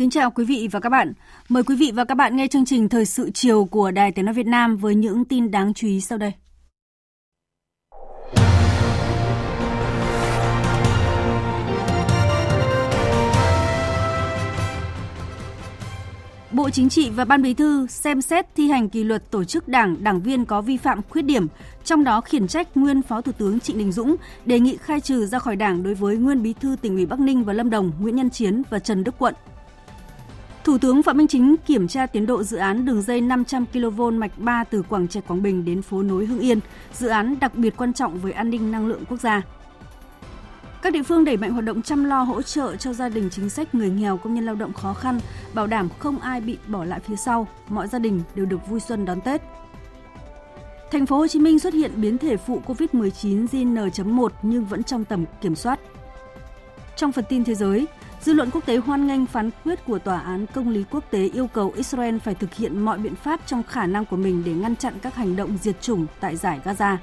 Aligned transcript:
Kính 0.00 0.10
chào 0.10 0.30
quý 0.30 0.44
vị 0.44 0.68
và 0.72 0.80
các 0.80 0.88
bạn. 0.88 1.12
Mời 1.48 1.62
quý 1.62 1.76
vị 1.76 1.92
và 1.94 2.04
các 2.04 2.14
bạn 2.14 2.36
nghe 2.36 2.48
chương 2.48 2.64
trình 2.64 2.88
Thời 2.88 3.04
sự 3.04 3.30
chiều 3.34 3.64
của 3.64 3.90
Đài 3.90 4.12
Tiếng 4.12 4.24
Nói 4.24 4.34
Việt 4.34 4.46
Nam 4.46 4.76
với 4.76 4.94
những 4.94 5.24
tin 5.24 5.50
đáng 5.50 5.74
chú 5.74 5.86
ý 5.86 6.00
sau 6.00 6.18
đây. 6.18 6.32
Bộ 16.52 16.70
Chính 16.70 16.88
trị 16.88 17.10
và 17.10 17.24
Ban 17.24 17.42
Bí 17.42 17.54
thư 17.54 17.86
xem 17.86 18.22
xét 18.22 18.46
thi 18.56 18.68
hành 18.68 18.88
kỷ 18.88 19.04
luật 19.04 19.30
tổ 19.30 19.44
chức 19.44 19.68
đảng, 19.68 20.04
đảng 20.04 20.20
viên 20.20 20.44
có 20.44 20.60
vi 20.62 20.76
phạm 20.76 21.00
khuyết 21.08 21.22
điểm, 21.22 21.46
trong 21.84 22.04
đó 22.04 22.20
khiển 22.20 22.48
trách 22.48 22.76
nguyên 22.76 23.02
Phó 23.02 23.20
Thủ 23.20 23.32
tướng 23.32 23.60
Trịnh 23.60 23.78
Đình 23.78 23.92
Dũng, 23.92 24.16
đề 24.44 24.60
nghị 24.60 24.76
khai 24.76 25.00
trừ 25.00 25.26
ra 25.26 25.38
khỏi 25.38 25.56
đảng 25.56 25.82
đối 25.82 25.94
với 25.94 26.16
nguyên 26.16 26.42
Bí 26.42 26.52
thư 26.52 26.76
tỉnh 26.82 26.94
ủy 26.94 27.06
Bắc 27.06 27.20
Ninh 27.20 27.44
và 27.44 27.52
Lâm 27.52 27.70
Đồng 27.70 27.92
Nguyễn 28.00 28.16
Nhân 28.16 28.30
Chiến 28.30 28.62
và 28.70 28.78
Trần 28.78 29.04
Đức 29.04 29.14
Quận. 29.18 29.34
Thủ 30.64 30.78
tướng 30.78 31.02
Phạm 31.02 31.16
Minh 31.16 31.28
Chính 31.28 31.56
kiểm 31.66 31.88
tra 31.88 32.06
tiến 32.06 32.26
độ 32.26 32.42
dự 32.42 32.56
án 32.56 32.84
đường 32.84 33.02
dây 33.02 33.20
500 33.20 33.66
kV 33.66 34.02
mạch 34.02 34.38
3 34.38 34.64
từ 34.64 34.82
Quảng 34.82 35.08
Trạch 35.08 35.28
Quảng 35.28 35.42
Bình 35.42 35.64
đến 35.64 35.82
phố 35.82 36.02
nối 36.02 36.26
Hưng 36.26 36.38
Yên, 36.38 36.60
dự 36.92 37.08
án 37.08 37.36
đặc 37.40 37.54
biệt 37.54 37.76
quan 37.76 37.92
trọng 37.92 38.18
với 38.18 38.32
an 38.32 38.50
ninh 38.50 38.72
năng 38.72 38.86
lượng 38.86 39.04
quốc 39.08 39.20
gia. 39.20 39.42
Các 40.82 40.92
địa 40.92 41.02
phương 41.02 41.24
đẩy 41.24 41.36
mạnh 41.36 41.50
hoạt 41.50 41.64
động 41.64 41.82
chăm 41.82 42.04
lo 42.04 42.22
hỗ 42.22 42.42
trợ 42.42 42.76
cho 42.76 42.92
gia 42.92 43.08
đình 43.08 43.28
chính 43.30 43.50
sách 43.50 43.74
người 43.74 43.90
nghèo 43.90 44.16
công 44.16 44.34
nhân 44.34 44.46
lao 44.46 44.54
động 44.54 44.72
khó 44.72 44.94
khăn, 44.94 45.20
bảo 45.54 45.66
đảm 45.66 45.88
không 45.98 46.18
ai 46.18 46.40
bị 46.40 46.58
bỏ 46.66 46.84
lại 46.84 47.00
phía 47.00 47.16
sau, 47.16 47.48
mọi 47.68 47.88
gia 47.88 47.98
đình 47.98 48.20
đều 48.34 48.46
được 48.46 48.68
vui 48.68 48.80
xuân 48.80 49.04
đón 49.04 49.20
Tết. 49.20 49.42
Thành 50.90 51.06
phố 51.06 51.16
Hồ 51.16 51.26
Chí 51.26 51.38
Minh 51.38 51.58
xuất 51.58 51.74
hiện 51.74 51.90
biến 51.96 52.18
thể 52.18 52.36
phụ 52.36 52.62
COVID-19 52.66 53.46
JN.1 53.46 54.28
nhưng 54.42 54.64
vẫn 54.64 54.82
trong 54.82 55.04
tầm 55.04 55.24
kiểm 55.40 55.54
soát. 55.54 55.80
Trong 56.96 57.12
phần 57.12 57.24
tin 57.28 57.44
thế 57.44 57.54
giới, 57.54 57.86
Dư 58.22 58.32
luận 58.32 58.50
quốc 58.50 58.66
tế 58.66 58.76
hoan 58.76 59.06
nghênh 59.06 59.26
phán 59.26 59.50
quyết 59.64 59.84
của 59.86 59.98
Tòa 59.98 60.18
án 60.18 60.46
Công 60.46 60.68
lý 60.68 60.84
Quốc 60.90 61.04
tế 61.10 61.30
yêu 61.34 61.46
cầu 61.46 61.72
Israel 61.76 62.18
phải 62.18 62.34
thực 62.34 62.54
hiện 62.54 62.80
mọi 62.80 62.98
biện 62.98 63.14
pháp 63.14 63.40
trong 63.46 63.62
khả 63.62 63.86
năng 63.86 64.04
của 64.04 64.16
mình 64.16 64.42
để 64.44 64.52
ngăn 64.52 64.76
chặn 64.76 64.94
các 65.02 65.14
hành 65.14 65.36
động 65.36 65.58
diệt 65.62 65.80
chủng 65.80 66.06
tại 66.20 66.36
giải 66.36 66.60
Gaza. 66.64 66.96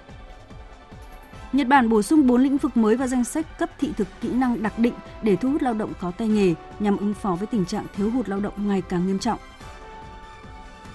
Nhật 1.53 1.67
Bản 1.67 1.89
bổ 1.89 2.01
sung 2.01 2.27
4 2.27 2.41
lĩnh 2.41 2.57
vực 2.57 2.77
mới 2.77 2.95
vào 2.95 3.07
danh 3.07 3.23
sách 3.23 3.59
cấp 3.59 3.69
thị 3.79 3.93
thực 3.97 4.07
kỹ 4.21 4.29
năng 4.29 4.63
đặc 4.63 4.79
định 4.79 4.93
để 5.21 5.35
thu 5.35 5.49
hút 5.49 5.61
lao 5.61 5.73
động 5.73 5.93
có 6.01 6.11
tay 6.11 6.27
nghề 6.27 6.53
nhằm 6.79 6.97
ứng 6.97 7.13
phó 7.13 7.35
với 7.35 7.47
tình 7.47 7.65
trạng 7.65 7.85
thiếu 7.95 8.11
hụt 8.11 8.29
lao 8.29 8.39
động 8.39 8.67
ngày 8.67 8.81
càng 8.89 9.07
nghiêm 9.07 9.19
trọng. 9.19 9.39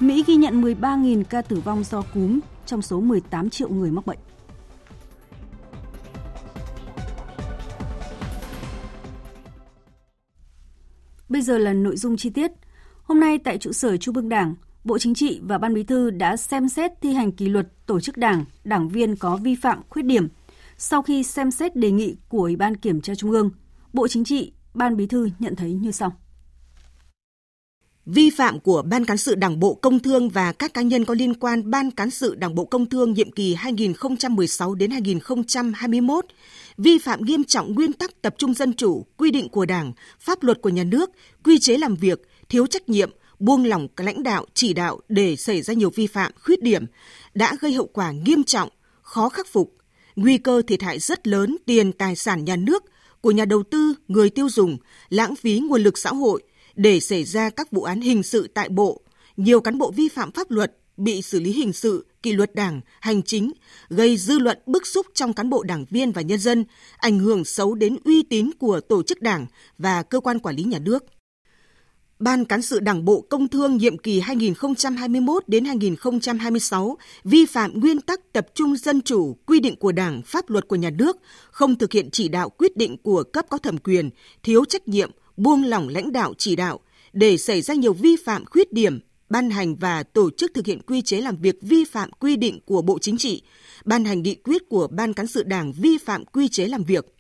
Mỹ 0.01 0.25
ghi 0.27 0.35
nhận 0.35 0.63
13.000 0.63 1.25
ca 1.25 1.43
tử 1.43 1.61
vong 1.65 1.85
do 1.85 2.03
cúm, 2.15 2.41
trong 2.67 2.83
số 2.83 3.01
18 3.01 3.51
triệu 3.51 3.69
người 3.69 3.91
mắc 3.91 4.07
bệnh. 4.07 4.19
Bây 11.43 11.47
giờ 11.47 11.59
là 11.59 11.73
nội 11.73 11.97
dung 11.97 12.17
chi 12.17 12.31
tiết. 12.31 12.51
Hôm 13.03 13.21
nay 13.21 13.39
tại 13.39 13.59
trụ 13.59 13.73
sở 13.73 13.97
Trung 13.97 14.17
ương 14.17 14.29
Đảng, 14.29 14.55
Bộ 14.85 14.99
Chính 14.99 15.15
trị 15.15 15.41
và 15.43 15.59
Ban 15.59 15.75
Bí 15.75 15.83
thư 15.83 16.11
đã 16.11 16.37
xem 16.37 16.69
xét 16.69 16.91
thi 17.01 17.13
hành 17.13 17.33
kỷ 17.33 17.49
luật 17.49 17.87
tổ 17.87 18.01
chức 18.01 18.17
đảng, 18.17 18.45
đảng 18.65 18.89
viên 18.89 19.17
có 19.17 19.37
vi 19.37 19.55
phạm, 19.55 19.83
khuyết 19.89 20.03
điểm. 20.03 20.29
Sau 20.79 21.03
khi 21.03 21.23
xem 21.23 21.51
xét 21.51 21.77
đề 21.77 21.91
nghị 21.91 22.17
của 22.29 22.39
Ủy 22.39 22.57
ban 22.57 22.77
Kiểm 22.77 23.01
tra 23.01 23.15
Trung 23.15 23.31
ương, 23.31 23.51
Bộ 23.93 24.09
Chính 24.09 24.25
trị, 24.25 24.53
Ban 24.75 24.97
Bí 24.97 25.07
thư 25.07 25.29
nhận 25.39 25.57
thấy 25.57 25.73
như 25.73 25.91
sau. 25.91 26.13
Vi 28.07 28.31
phạm 28.31 28.61
của 28.61 28.83
Ban 28.83 29.05
Cán 29.05 29.17
sự 29.17 29.35
Đảng 29.35 29.61
Bộ 29.61 29.75
Công 29.75 29.99
Thương 29.99 30.29
và 30.29 30.53
các 30.53 30.75
cá 30.75 30.83
nhân 30.83 31.05
có 31.05 31.15
liên 31.15 31.35
quan 31.35 31.71
Ban 31.71 31.91
Cán 31.91 32.11
sự 32.11 32.35
Đảng 32.35 32.55
Bộ 32.55 32.65
Công 32.65 32.87
Thương 32.87 33.13
nhiệm 33.13 33.31
kỳ 33.31 33.55
2016 33.55 34.75
đến 34.75 34.91
2021 34.91 36.25
vi 36.79 36.99
phạm 36.99 37.25
nghiêm 37.25 37.45
trọng 37.45 37.75
nguyên 37.75 37.93
tắc 37.93 38.23
tập 38.23 38.35
trung 38.39 38.55
dân 38.55 38.75
chủ, 38.75 39.07
quy 39.17 39.31
định 39.31 39.49
của 39.49 39.67
Đảng, 39.67 39.93
pháp 40.21 40.43
luật 40.43 40.63
của 40.63 40.69
nhà 40.69 40.85
nước, 40.85 41.11
quy 41.45 41.59
chế 41.59 41.77
làm 41.77 41.97
việc, 41.97 42.29
thiếu 42.49 42.67
trách 42.67 42.89
nhiệm, 42.89 43.11
buông 43.39 43.65
lỏng 43.65 43.89
lãnh 43.97 44.23
đạo, 44.23 44.47
chỉ 44.55 44.73
đạo 44.73 45.01
để 45.09 45.37
xảy 45.37 45.63
ra 45.63 45.75
nhiều 45.75 45.91
vi 45.91 46.07
phạm, 46.07 46.33
khuyết 46.45 46.63
điểm, 46.63 46.87
đã 47.35 47.53
gây 47.61 47.73
hậu 47.73 47.87
quả 47.87 48.11
nghiêm 48.11 48.45
trọng, 48.45 48.69
khó 49.03 49.29
khắc 49.29 49.47
phục, 49.47 49.75
nguy 50.17 50.39
cơ 50.39 50.63
thiệt 50.67 50.83
hại 50.83 50.99
rất 50.99 51.27
lớn 51.27 51.57
tiền 51.67 51.93
tài 51.93 52.17
sản 52.17 52.45
nhà 52.45 52.57
nước, 52.57 52.85
của 53.21 53.31
nhà 53.31 53.45
đầu 53.45 53.63
tư, 53.63 53.95
người 54.09 54.31
tiêu 54.31 54.49
dùng, 54.49 54.79
lãng 55.09 55.37
phí 55.37 55.59
nguồn 55.59 55.83
lực 55.83 55.99
xã 55.99 56.11
hội 56.11 56.43
để 56.75 57.01
xảy 57.01 57.25
ra 57.25 57.51
các 57.51 57.71
vụ 57.71 57.83
án 57.83 58.01
hình 58.01 58.23
sự 58.23 58.49
tại 58.55 58.69
Bộ, 58.69 59.01
nhiều 59.37 59.61
cán 59.61 59.79
bộ 59.79 59.91
vi 59.91 60.09
phạm 60.09 60.33
pháp 60.33 60.51
luật 60.51 60.77
bị 60.97 61.23
xử 61.23 61.41
lý 61.41 61.53
hình 61.53 61.73
sự, 61.73 62.07
kỷ 62.23 62.33
luật 62.33 62.55
đảng, 62.55 62.81
hành 63.01 63.23
chính, 63.23 63.53
gây 63.91 64.17
dư 64.17 64.39
luận 64.39 64.59
bức 64.67 64.87
xúc 64.87 65.07
trong 65.15 65.33
cán 65.33 65.51
bộ 65.51 65.63
đảng 65.63 65.85
viên 65.91 66.13
và 66.13 66.23
nhân 66.23 66.39
dân, 66.39 66.65
ảnh 66.97 67.19
hưởng 67.19 67.45
xấu 67.45 67.75
đến 67.75 67.97
uy 68.05 68.23
tín 68.23 68.51
của 68.59 68.81
tổ 68.81 69.03
chức 69.03 69.23
đảng 69.23 69.47
và 69.79 70.03
cơ 70.03 70.21
quan 70.21 70.39
quản 70.39 70.57
lý 70.57 70.63
nhà 70.63 70.79
nước. 70.79 71.05
Ban 72.19 72.45
cán 72.45 72.63
sự 72.63 72.81
Đảng 72.81 73.05
Bộ 73.05 73.21
Công 73.21 73.49
Thương 73.49 73.77
nhiệm 73.77 73.99
kỳ 73.99 74.21
2021 74.21 75.49
đến 75.49 75.65
2026 75.65 76.97
vi 77.25 77.47
phạm 77.47 77.81
nguyên 77.81 78.01
tắc 78.01 78.33
tập 78.33 78.47
trung 78.55 78.77
dân 78.77 79.03
chủ, 79.03 79.37
quy 79.47 79.61
định 79.61 79.77
của 79.77 79.93
Đảng, 79.93 80.23
pháp 80.23 80.51
luật 80.51 80.69
của 80.69 80.77
nhà 80.77 80.91
nước, 80.91 81.17
không 81.51 81.79
thực 81.79 81.93
hiện 81.93 82.11
chỉ 82.13 82.29
đạo 82.29 82.51
quyết 82.51 82.77
định 82.77 82.97
của 83.03 83.23
cấp 83.23 83.47
có 83.51 83.59
thẩm 83.59 83.79
quyền, 83.79 84.11
thiếu 84.43 84.65
trách 84.65 84.89
nhiệm, 84.89 85.11
buông 85.37 85.65
lỏng 85.65 85.89
lãnh 85.89 86.13
đạo 86.13 86.35
chỉ 86.39 86.57
đạo 86.57 86.81
để 87.13 87.37
xảy 87.37 87.63
ra 87.63 87.75
nhiều 87.75 87.93
vi 87.93 88.17
phạm 88.25 88.45
khuyết 88.45 88.73
điểm 88.73 89.01
ban 89.33 89.51
hành 89.51 89.77
và 89.77 90.03
tổ 90.03 90.31
chức 90.31 90.55
thực 90.55 90.67
hiện 90.67 90.83
quy 90.83 91.03
chế 91.03 91.21
làm 91.21 91.37
việc 91.37 91.59
vi 91.63 91.85
phạm 91.85 92.11
quy 92.13 92.37
định 92.37 92.61
của 92.67 92.83
Bộ 92.83 92.99
Chính 92.99 93.19
trị, 93.19 93.43
ban 93.85 94.05
hành 94.05 94.23
nghị 94.23 94.35
quyết 94.35 94.69
của 94.69 94.89
Ban 94.91 95.13
cán 95.13 95.27
sự 95.27 95.43
Đảng 95.43 95.73
vi 95.73 95.99
phạm 95.99 96.25
quy 96.25 96.49
chế 96.49 96.67
làm 96.67 96.85
việc. 96.85 97.15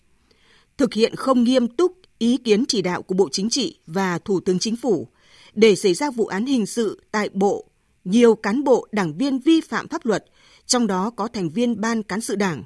Thực 0.76 0.94
hiện 0.94 1.16
không 1.16 1.44
nghiêm 1.44 1.68
túc 1.68 1.92
ý 2.18 2.36
kiến 2.36 2.64
chỉ 2.68 2.82
đạo 2.82 3.02
của 3.02 3.14
Bộ 3.14 3.28
Chính 3.32 3.50
trị 3.50 3.78
và 3.86 4.18
Thủ 4.18 4.40
tướng 4.40 4.58
Chính 4.58 4.76
phủ 4.76 5.08
để 5.54 5.76
xảy 5.76 5.94
ra 5.94 6.10
vụ 6.10 6.26
án 6.26 6.46
hình 6.46 6.66
sự 6.66 7.00
tại 7.10 7.28
Bộ, 7.32 7.64
nhiều 8.04 8.34
cán 8.34 8.64
bộ 8.64 8.88
đảng 8.92 9.18
viên 9.18 9.38
vi 9.38 9.60
phạm 9.60 9.88
pháp 9.88 10.06
luật, 10.06 10.24
trong 10.66 10.86
đó 10.86 11.10
có 11.10 11.28
thành 11.28 11.50
viên 11.50 11.80
Ban 11.80 12.02
cán 12.02 12.20
sự 12.20 12.36
Đảng, 12.36 12.62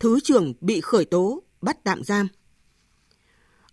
Thứ 0.00 0.20
trưởng 0.20 0.54
bị 0.60 0.80
khởi 0.80 1.04
tố, 1.04 1.42
bắt 1.62 1.84
tạm 1.84 2.04
giam. 2.04 2.28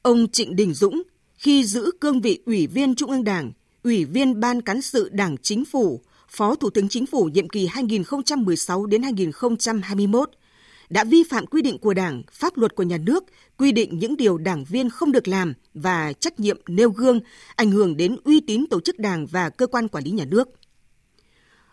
Ông 0.02 0.28
Trịnh 0.32 0.56
Đình 0.56 0.74
Dũng, 0.74 1.04
khi 1.34 1.64
giữ 1.64 1.92
cương 2.02 2.22
vị 2.22 2.40
Ủy 2.46 2.68
viên 2.68 2.96
Trung 2.96 3.12
ương 3.12 3.24
Đảng, 3.24 3.52
Ủy 3.84 4.06
viên 4.06 4.40
Ban 4.40 4.62
Cán 4.62 4.82
sự 4.82 5.10
Đảng 5.10 5.38
Chính 5.38 5.66
phủ, 5.66 6.02
Phó 6.30 6.56
Thủ 6.56 6.70
tướng 6.70 6.90
Chính 6.90 7.06
phủ 7.06 7.26
nhiệm 7.34 7.50
kỳ 7.50 7.68
2016 7.68 8.86
đến 8.86 9.04
2021 9.04 10.30
đã 10.90 11.04
vi 11.04 11.24
phạm 11.24 11.46
quy 11.46 11.62
định 11.62 11.78
của 11.78 11.94
Đảng, 11.94 12.24
pháp 12.32 12.58
luật 12.58 12.76
của 12.76 12.84
nhà 12.84 12.98
nước, 12.98 13.24
quy 13.58 13.72
định 13.72 14.00
những 14.00 14.18
điều 14.18 14.38
đảng 14.38 14.64
viên 14.64 14.90
không 14.90 15.12
được 15.12 15.28
làm 15.28 15.54
và 15.74 16.14
trách 16.14 16.40
nhiệm 16.40 16.62
nêu 16.68 16.90
gương, 16.90 17.20
ảnh 17.56 17.72
hưởng 17.72 17.98
đến 17.98 18.18
uy 18.24 18.42
tín 18.42 18.66
tổ 18.70 18.82
chức 18.82 19.00
Đảng 19.00 19.26
và 19.26 19.50
cơ 19.50 19.68
quan 19.68 19.88
quản 19.88 20.04
lý 20.04 20.12
nhà 20.12 20.26
nước. 20.26 20.50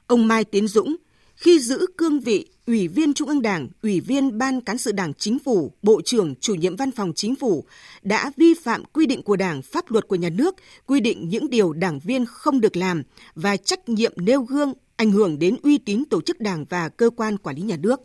Ông 0.06 0.28
Mai 0.28 0.44
Tiến 0.44 0.68
Dũng, 0.68 0.96
khi 1.34 1.60
giữ 1.60 1.86
cương 1.96 2.20
vị 2.20 2.46
Ủy 2.68 2.88
viên 2.88 3.14
Trung 3.14 3.28
ương 3.28 3.42
Đảng, 3.42 3.68
Ủy 3.82 4.00
viên 4.00 4.38
Ban 4.38 4.60
Cán 4.60 4.78
sự 4.78 4.92
Đảng 4.92 5.14
Chính 5.14 5.38
phủ, 5.38 5.72
Bộ 5.82 6.00
trưởng, 6.04 6.34
Chủ 6.40 6.54
nhiệm 6.54 6.76
Văn 6.76 6.90
phòng 6.90 7.12
Chính 7.16 7.34
phủ 7.34 7.64
đã 8.02 8.32
vi 8.36 8.54
phạm 8.54 8.84
quy 8.84 9.06
định 9.06 9.22
của 9.22 9.36
Đảng, 9.36 9.62
pháp 9.62 9.90
luật 9.90 10.08
của 10.08 10.16
nhà 10.16 10.28
nước, 10.28 10.54
quy 10.86 11.00
định 11.00 11.28
những 11.28 11.50
điều 11.50 11.72
đảng 11.72 11.98
viên 11.98 12.26
không 12.26 12.60
được 12.60 12.76
làm 12.76 13.02
và 13.34 13.56
trách 13.56 13.88
nhiệm 13.88 14.12
nêu 14.16 14.42
gương 14.42 14.72
ảnh 14.96 15.10
hưởng 15.10 15.38
đến 15.38 15.56
uy 15.62 15.78
tín 15.78 16.04
tổ 16.04 16.20
chức 16.20 16.40
Đảng 16.40 16.64
và 16.64 16.88
cơ 16.88 17.10
quan 17.10 17.38
quản 17.38 17.56
lý 17.56 17.62
nhà 17.62 17.76
nước. 17.76 18.00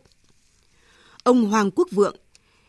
Ông 1.24 1.46
Hoàng 1.46 1.72
Quốc 1.72 1.88
Vượng, 1.92 2.16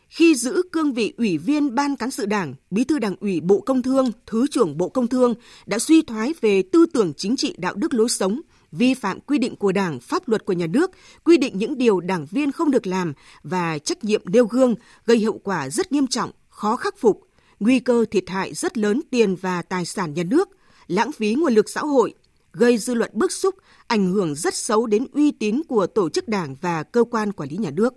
khi 0.09 0.35
giữ 0.35 0.61
cương 0.71 0.93
vị 0.93 1.13
Ủy 1.17 1.37
viên 1.37 1.75
Ban 1.75 1.95
Cán 1.95 2.11
sự 2.11 2.25
Đảng, 2.25 2.53
Bí 2.71 2.83
thư 2.83 2.99
Đảng 2.99 3.15
ủy 3.19 3.41
Bộ 3.41 3.59
Công 3.59 3.81
Thương, 3.81 4.11
Thứ 4.25 4.47
trưởng 4.51 4.77
Bộ 4.77 4.89
Công 4.89 5.07
Thương 5.07 5.33
đã 5.65 5.79
suy 5.79 6.01
thoái 6.01 6.33
về 6.41 6.63
tư 6.71 6.85
tưởng 6.93 7.13
chính 7.17 7.35
trị 7.35 7.55
đạo 7.57 7.73
đức 7.75 7.93
lối 7.93 8.09
sống– 8.09 8.41
vi 8.77 8.93
phạm 8.93 9.19
quy 9.19 9.37
định 9.37 9.55
của 9.55 9.71
Đảng, 9.71 9.99
pháp 9.99 10.27
luật 10.27 10.45
của 10.45 10.53
nhà 10.53 10.67
nước, 10.67 10.91
quy 11.23 11.37
định 11.37 11.57
những 11.57 11.77
điều 11.77 11.99
đảng 11.99 12.25
viên 12.31 12.51
không 12.51 12.71
được 12.71 12.87
làm 12.87 13.13
và 13.43 13.77
trách 13.77 14.03
nhiệm 14.03 14.21
nêu 14.25 14.45
gương 14.45 14.75
gây 15.05 15.23
hậu 15.23 15.39
quả 15.43 15.69
rất 15.69 15.91
nghiêm 15.91 16.07
trọng, 16.07 16.31
khó 16.49 16.75
khắc 16.75 16.97
phục, 16.97 17.27
nguy 17.59 17.79
cơ 17.79 18.05
thiệt 18.11 18.29
hại 18.29 18.53
rất 18.53 18.77
lớn 18.77 19.01
tiền 19.11 19.35
và 19.35 19.61
tài 19.61 19.85
sản 19.85 20.13
nhà 20.13 20.23
nước, 20.23 20.49
lãng 20.87 21.11
phí 21.11 21.33
nguồn 21.33 21.53
lực 21.53 21.69
xã 21.69 21.81
hội, 21.81 22.13
gây 22.53 22.77
dư 22.77 22.93
luận 22.93 23.11
bức 23.13 23.31
xúc, 23.31 23.55
ảnh 23.87 24.11
hưởng 24.11 24.35
rất 24.35 24.55
xấu 24.55 24.85
đến 24.85 25.07
uy 25.13 25.31
tín 25.31 25.61
của 25.67 25.87
tổ 25.87 26.09
chức 26.09 26.27
đảng 26.27 26.55
và 26.61 26.83
cơ 26.83 27.03
quan 27.03 27.31
quản 27.31 27.49
lý 27.49 27.57
nhà 27.57 27.71
nước. 27.71 27.93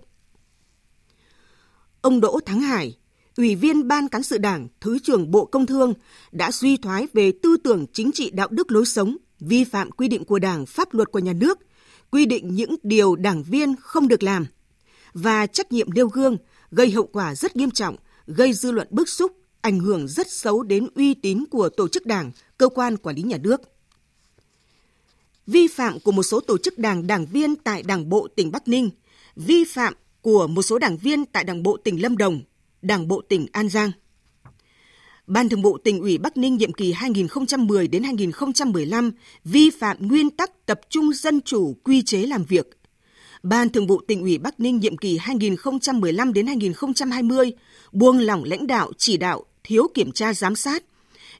Ông 2.00 2.20
Đỗ 2.20 2.40
Thắng 2.46 2.60
Hải, 2.60 2.96
Ủy 3.36 3.54
viên 3.54 3.88
Ban 3.88 4.08
Cán 4.08 4.22
sự 4.22 4.38
Đảng, 4.38 4.69
Thứ 4.81 4.98
trưởng 4.98 5.31
Bộ 5.31 5.44
Công 5.44 5.66
Thương 5.66 5.94
đã 6.32 6.50
suy 6.50 6.76
thoái 6.76 7.06
về 7.12 7.32
tư 7.42 7.56
tưởng 7.56 7.86
chính 7.92 8.12
trị 8.12 8.31
đạo 8.31 8.48
đức 8.50 8.72
lối 8.72 8.84
sống, 8.84 9.16
vi 9.40 9.64
phạm 9.64 9.90
quy 9.90 10.08
định 10.08 10.25
của 10.25 10.38
Đảng, 10.38 10.67
pháp 10.67 10.94
luật 10.94 11.12
của 11.12 11.19
nhà 11.19 11.32
nước, 11.32 11.58
quy 12.11 12.26
định 12.26 12.55
những 12.55 12.76
điều 12.82 13.17
đảng 13.17 13.43
viên 13.43 13.75
không 13.81 14.08
được 14.08 14.23
làm 14.23 14.46
và 15.12 15.46
trách 15.46 15.73
nhiệm 15.73 15.93
nêu 15.93 16.08
gương 16.08 16.37
gây 16.70 16.90
hậu 16.90 17.06
quả 17.06 17.35
rất 17.35 17.56
nghiêm 17.56 17.70
trọng, 17.70 17.96
gây 18.26 18.52
dư 18.52 18.70
luận 18.70 18.88
bức 18.90 19.08
xúc, 19.08 19.32
ảnh 19.61 19.81
hưởng 19.81 20.08
rất 20.08 20.31
xấu 20.31 20.62
đến 20.62 20.87
uy 20.94 21.14
tín 21.14 21.44
của 21.50 21.69
tổ 21.69 21.88
chức 21.88 22.06
đảng, 22.06 22.31
cơ 22.58 22.69
quan 22.69 22.96
quản 22.96 23.17
lý 23.17 23.23
nhà 23.23 23.37
nước. 23.37 23.61
Vi 25.46 25.69
phạm 25.69 26.00
của 26.00 26.12
một 26.12 26.23
số 26.23 26.41
tổ 26.41 26.58
chức 26.58 26.79
đảng 26.79 27.06
đảng 27.06 27.26
viên 27.26 27.56
tại 27.56 27.82
Đảng 27.82 28.08
bộ 28.08 28.29
tỉnh 28.37 28.52
Bắc 28.52 28.69
Ninh, 28.69 28.91
vi 29.37 29.64
phạm 29.64 29.94
của 30.23 30.46
một 30.46 30.62
số 30.62 30.79
đảng 30.79 30.96
viên 30.96 31.25
tại 31.25 31.44
Đảng 31.44 31.62
bộ 31.62 31.76
tỉnh 31.84 32.02
Lâm 32.02 32.17
Đồng, 32.17 32.41
Đảng 32.82 33.08
bộ 33.08 33.23
tỉnh 33.29 33.46
An 33.52 33.69
Giang. 33.69 33.91
Ban 35.28 35.48
Thường 35.48 35.62
vụ 35.62 35.78
tỉnh 35.78 36.00
ủy 36.00 36.19
Bắc 36.19 36.36
Ninh 36.36 36.56
nhiệm 36.56 36.72
kỳ 36.72 36.92
2010 36.92 37.88
đến 37.88 38.02
2015 38.02 39.12
vi 39.44 39.70
phạm 39.70 40.08
nguyên 40.08 40.30
tắc 40.30 40.66
tập 40.66 40.80
trung 40.90 41.12
dân 41.12 41.40
chủ 41.40 41.76
quy 41.84 42.02
chế 42.02 42.19
làm 42.19 42.44
việc. 42.44 42.66
Ban 43.42 43.69
Thường 43.69 43.86
vụ 43.86 44.00
tỉnh 44.08 44.22
ủy 44.22 44.38
Bắc 44.38 44.60
Ninh 44.60 44.78
nhiệm 44.78 44.96
kỳ 44.96 45.19
2015 45.19 46.32
đến 46.32 46.46
2020 46.46 47.52
buông 47.92 48.19
lỏng 48.19 48.44
lãnh 48.44 48.66
đạo 48.66 48.92
chỉ 48.98 49.16
đạo, 49.16 49.44
thiếu 49.64 49.86
kiểm 49.94 50.12
tra 50.12 50.34
giám 50.34 50.56
sát 50.56 50.84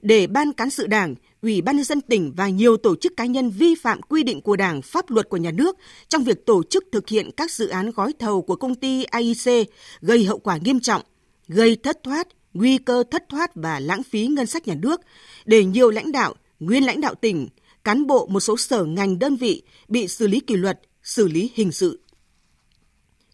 để 0.01 0.27
ban 0.27 0.53
cán 0.53 0.69
sự 0.69 0.87
Đảng, 0.87 1.15
Ủy 1.41 1.61
ban 1.61 1.75
nhân 1.75 1.85
dân 1.85 2.01
tỉnh 2.01 2.33
và 2.35 2.49
nhiều 2.49 2.77
tổ 2.77 2.95
chức 2.95 3.17
cá 3.17 3.25
nhân 3.25 3.49
vi 3.49 3.75
phạm 3.75 4.01
quy 4.01 4.23
định 4.23 4.41
của 4.41 4.55
Đảng, 4.55 4.81
pháp 4.81 5.09
luật 5.09 5.29
của 5.29 5.37
nhà 5.37 5.51
nước 5.51 5.77
trong 6.09 6.23
việc 6.23 6.45
tổ 6.45 6.63
chức 6.63 6.83
thực 6.91 7.09
hiện 7.09 7.31
các 7.37 7.51
dự 7.51 7.67
án 7.67 7.91
gói 7.91 8.13
thầu 8.19 8.41
của 8.41 8.55
công 8.55 8.75
ty 8.75 9.03
AIC 9.03 9.69
gây 10.01 10.25
hậu 10.25 10.37
quả 10.37 10.57
nghiêm 10.57 10.79
trọng, 10.79 11.01
gây 11.47 11.75
thất 11.75 12.03
thoát, 12.03 12.27
nguy 12.53 12.77
cơ 12.77 13.03
thất 13.11 13.29
thoát 13.29 13.55
và 13.55 13.79
lãng 13.79 14.03
phí 14.03 14.27
ngân 14.27 14.47
sách 14.47 14.67
nhà 14.67 14.75
nước 14.75 15.01
để 15.45 15.65
nhiều 15.65 15.89
lãnh 15.89 16.11
đạo, 16.11 16.35
nguyên 16.59 16.83
lãnh 16.83 17.01
đạo 17.01 17.15
tỉnh, 17.15 17.47
cán 17.83 18.07
bộ 18.07 18.27
một 18.27 18.39
số 18.39 18.57
sở 18.57 18.83
ngành 18.83 19.19
đơn 19.19 19.35
vị 19.35 19.63
bị 19.87 20.07
xử 20.07 20.27
lý 20.27 20.39
kỷ 20.39 20.55
luật, 20.55 20.79
xử 21.03 21.27
lý 21.27 21.51
hình 21.53 21.71
sự. 21.71 21.99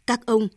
Các 0.07 0.25
ông 0.25 0.47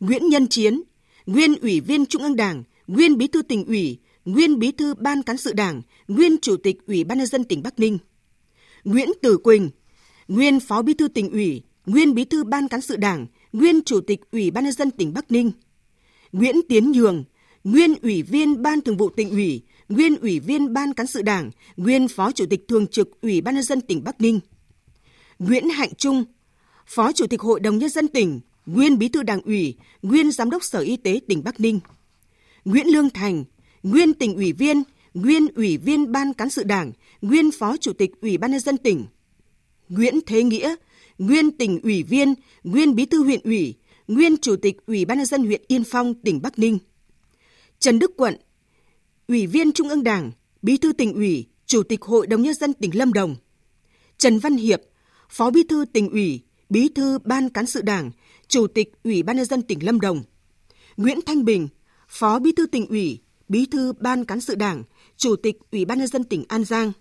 Nguyễn 0.00 0.28
Nhân 0.28 0.46
Chiến, 0.48 0.82
nguyên 1.26 1.54
Ủy 1.54 1.80
viên 1.80 2.06
Trung 2.06 2.22
ương 2.22 2.36
Đảng, 2.36 2.62
nguyên 2.86 3.18
Bí 3.18 3.26
thư 3.26 3.42
tỉnh 3.42 3.66
ủy, 3.66 3.98
nguyên 4.24 4.58
Bí 4.58 4.72
thư 4.72 4.94
Ban 4.94 5.22
cán 5.22 5.36
sự 5.36 5.52
Đảng, 5.52 5.82
nguyên 6.08 6.36
Chủ 6.42 6.56
tịch 6.56 6.86
Ủy 6.86 7.04
ban 7.04 7.18
nhân 7.18 7.26
dân 7.26 7.44
tỉnh 7.44 7.62
Bắc 7.62 7.78
Ninh. 7.78 7.98
Nguyễn 8.84 9.08
Tử 9.22 9.38
Quỳnh, 9.38 9.70
nguyên 10.28 10.60
Phó 10.60 10.82
Bí 10.82 10.94
thư 10.94 11.08
tỉnh 11.08 11.30
ủy, 11.30 11.62
nguyên 11.86 12.14
Bí 12.14 12.24
thư 12.24 12.44
Ban 12.44 12.68
cán 12.68 12.80
sự 12.80 12.96
Đảng, 12.96 13.26
nguyên 13.52 13.80
Chủ 13.84 14.00
tịch 14.00 14.20
Ủy 14.30 14.50
ban 14.50 14.64
nhân 14.64 14.72
dân 14.72 14.90
tỉnh 14.90 15.14
Bắc 15.14 15.32
Ninh. 15.32 15.52
Nguyễn 16.32 16.56
Tiến 16.68 16.92
Nhường, 16.92 17.24
nguyên 17.66 17.94
Ủy 18.02 18.22
viên 18.22 18.62
Ban 18.62 18.80
Thường 18.80 18.96
vụ 18.96 19.10
tỉnh 19.10 19.30
ủy, 19.30 19.62
nguyên 19.88 20.16
Ủy 20.16 20.40
viên 20.40 20.72
Ban 20.72 20.94
cán 20.94 21.06
sự 21.06 21.22
Đảng, 21.22 21.50
nguyên 21.76 22.08
Phó 22.08 22.32
Chủ 22.32 22.46
tịch 22.50 22.68
Thường 22.68 22.86
trực 22.86 23.20
Ủy 23.20 23.40
ban 23.40 23.54
nhân 23.54 23.64
dân 23.64 23.80
tỉnh 23.80 24.04
Bắc 24.04 24.20
Ninh. 24.20 24.40
Nguyễn 25.38 25.68
Hạnh 25.68 25.94
Trung, 25.98 26.24
Phó 26.86 27.12
Chủ 27.12 27.26
tịch 27.26 27.40
Hội 27.40 27.60
đồng 27.60 27.78
nhân 27.78 27.90
dân 27.90 28.08
tỉnh, 28.08 28.40
nguyên 28.66 28.98
Bí 28.98 29.08
thư 29.08 29.22
Đảng 29.22 29.40
ủy, 29.40 29.74
nguyên 30.02 30.32
Giám 30.32 30.50
đốc 30.50 30.64
Sở 30.64 30.80
Y 30.80 30.96
tế 30.96 31.20
tỉnh 31.28 31.44
Bắc 31.44 31.60
Ninh. 31.60 31.80
Nguyễn 32.64 32.86
Lương 32.86 33.10
Thành, 33.10 33.44
nguyên 33.82 34.14
tỉnh 34.14 34.36
ủy 34.36 34.52
viên, 34.52 34.82
nguyên 35.14 35.48
ủy 35.54 35.76
viên 35.76 36.12
Ban 36.12 36.32
cán 36.34 36.50
sự 36.50 36.64
Đảng, 36.64 36.92
nguyên 37.22 37.50
Phó 37.50 37.76
Chủ 37.76 37.92
tịch 37.92 38.10
Ủy 38.20 38.38
ban 38.38 38.50
nhân 38.50 38.60
dân 38.60 38.76
tỉnh. 38.76 39.04
Nguyễn 39.88 40.20
Thế 40.26 40.42
Nghĩa, 40.42 40.74
nguyên 41.18 41.50
tỉnh 41.50 41.80
ủy 41.82 42.02
viên, 42.02 42.34
nguyên 42.64 42.94
Bí 42.94 43.06
thư 43.06 43.24
huyện 43.24 43.40
ủy, 43.44 43.74
nguyên 44.08 44.36
Chủ 44.36 44.56
tịch 44.56 44.86
Ủy 44.86 45.04
ban 45.04 45.18
nhân 45.18 45.26
dân 45.26 45.44
huyện 45.44 45.62
Yên 45.68 45.84
Phong, 45.84 46.14
tỉnh 46.14 46.42
Bắc 46.42 46.58
Ninh. 46.58 46.78
Trần 47.78 47.98
Đức 47.98 48.10
Quận, 48.16 48.36
Ủy 49.28 49.46
viên 49.46 49.72
Trung 49.72 49.88
ương 49.88 50.04
Đảng, 50.04 50.32
Bí 50.62 50.76
thư 50.76 50.92
tỉnh 50.92 51.14
ủy, 51.14 51.46
Chủ 51.66 51.82
tịch 51.82 52.02
Hội 52.02 52.26
đồng 52.26 52.42
nhân 52.42 52.54
dân 52.54 52.72
tỉnh 52.72 52.96
Lâm 52.98 53.12
Đồng. 53.12 53.36
Trần 54.18 54.38
Văn 54.38 54.56
Hiệp, 54.56 54.80
Phó 55.30 55.50
Bí 55.50 55.62
thư 55.68 55.84
tỉnh 55.92 56.10
ủy, 56.10 56.40
Bí 56.68 56.88
thư 56.88 57.18
Ban 57.18 57.48
cán 57.48 57.66
sự 57.66 57.82
Đảng, 57.82 58.10
Chủ 58.48 58.66
tịch 58.66 58.92
Ủy 59.04 59.22
ban 59.22 59.36
nhân 59.36 59.44
dân 59.44 59.62
tỉnh 59.62 59.86
Lâm 59.86 60.00
Đồng. 60.00 60.22
Nguyễn 60.96 61.20
Thanh 61.26 61.44
Bình, 61.44 61.68
Phó 62.08 62.38
Bí 62.38 62.52
thư 62.52 62.66
tỉnh 62.66 62.86
ủy, 62.86 63.18
Bí 63.48 63.66
thư 63.66 63.92
Ban 63.92 64.24
cán 64.24 64.40
sự 64.40 64.54
Đảng, 64.54 64.82
Chủ 65.16 65.36
tịch 65.36 65.56
Ủy 65.70 65.84
ban 65.84 65.98
nhân 65.98 66.08
dân 66.08 66.24
tỉnh 66.24 66.44
An 66.48 66.64
Giang. 66.64 66.92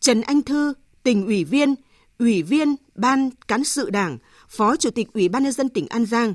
Trần 0.00 0.20
Anh 0.20 0.42
Thư, 0.42 0.74
tỉnh 1.02 1.26
ủy 1.26 1.44
viên, 1.44 1.74
Ủy 2.18 2.42
viên 2.42 2.76
Ban 2.94 3.30
cán 3.48 3.64
sự 3.64 3.90
Đảng, 3.90 4.18
Phó 4.48 4.76
Chủ 4.76 4.90
tịch 4.90 5.12
Ủy 5.12 5.28
ban 5.28 5.42
nhân 5.42 5.52
dân 5.52 5.68
tỉnh 5.68 5.86
An 5.86 6.06
Giang 6.06 6.34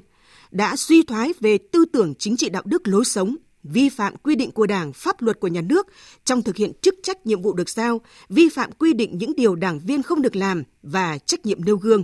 đã 0.52 0.76
suy 0.76 1.04
thoái 1.04 1.34
về 1.40 1.58
tư 1.58 1.86
tưởng 1.94 2.14
chính 2.20 2.38
trị 2.38 2.50
đạo 2.50 2.64
đức 2.66 2.88
lối 2.88 3.06
sống, 3.06 3.36
vi 3.64 3.90
phạm 3.90 4.16
quy 4.16 4.36
định 4.36 4.52
của 4.52 4.68
Đảng, 4.68 4.94
pháp 4.94 5.22
luật 5.22 5.40
của 5.40 5.48
nhà 5.48 5.62
nước 5.62 5.88
trong 6.26 6.42
thực 6.42 6.56
hiện 6.56 6.72
chức 6.82 6.96
trách 7.04 7.26
nhiệm 7.26 7.42
vụ 7.42 7.54
được 7.54 7.70
giao, 7.70 8.02
vi 8.30 8.50
phạm 8.50 8.72
quy 8.72 8.94
định 8.94 9.18
những 9.18 9.34
điều 9.36 9.56
đảng 9.56 9.80
viên 9.80 10.04
không 10.04 10.22
được 10.22 10.36
làm 10.36 10.64
và 10.84 11.18
trách 11.18 11.46
nhiệm 11.46 11.66
nêu 11.66 11.78
gương. 11.78 12.04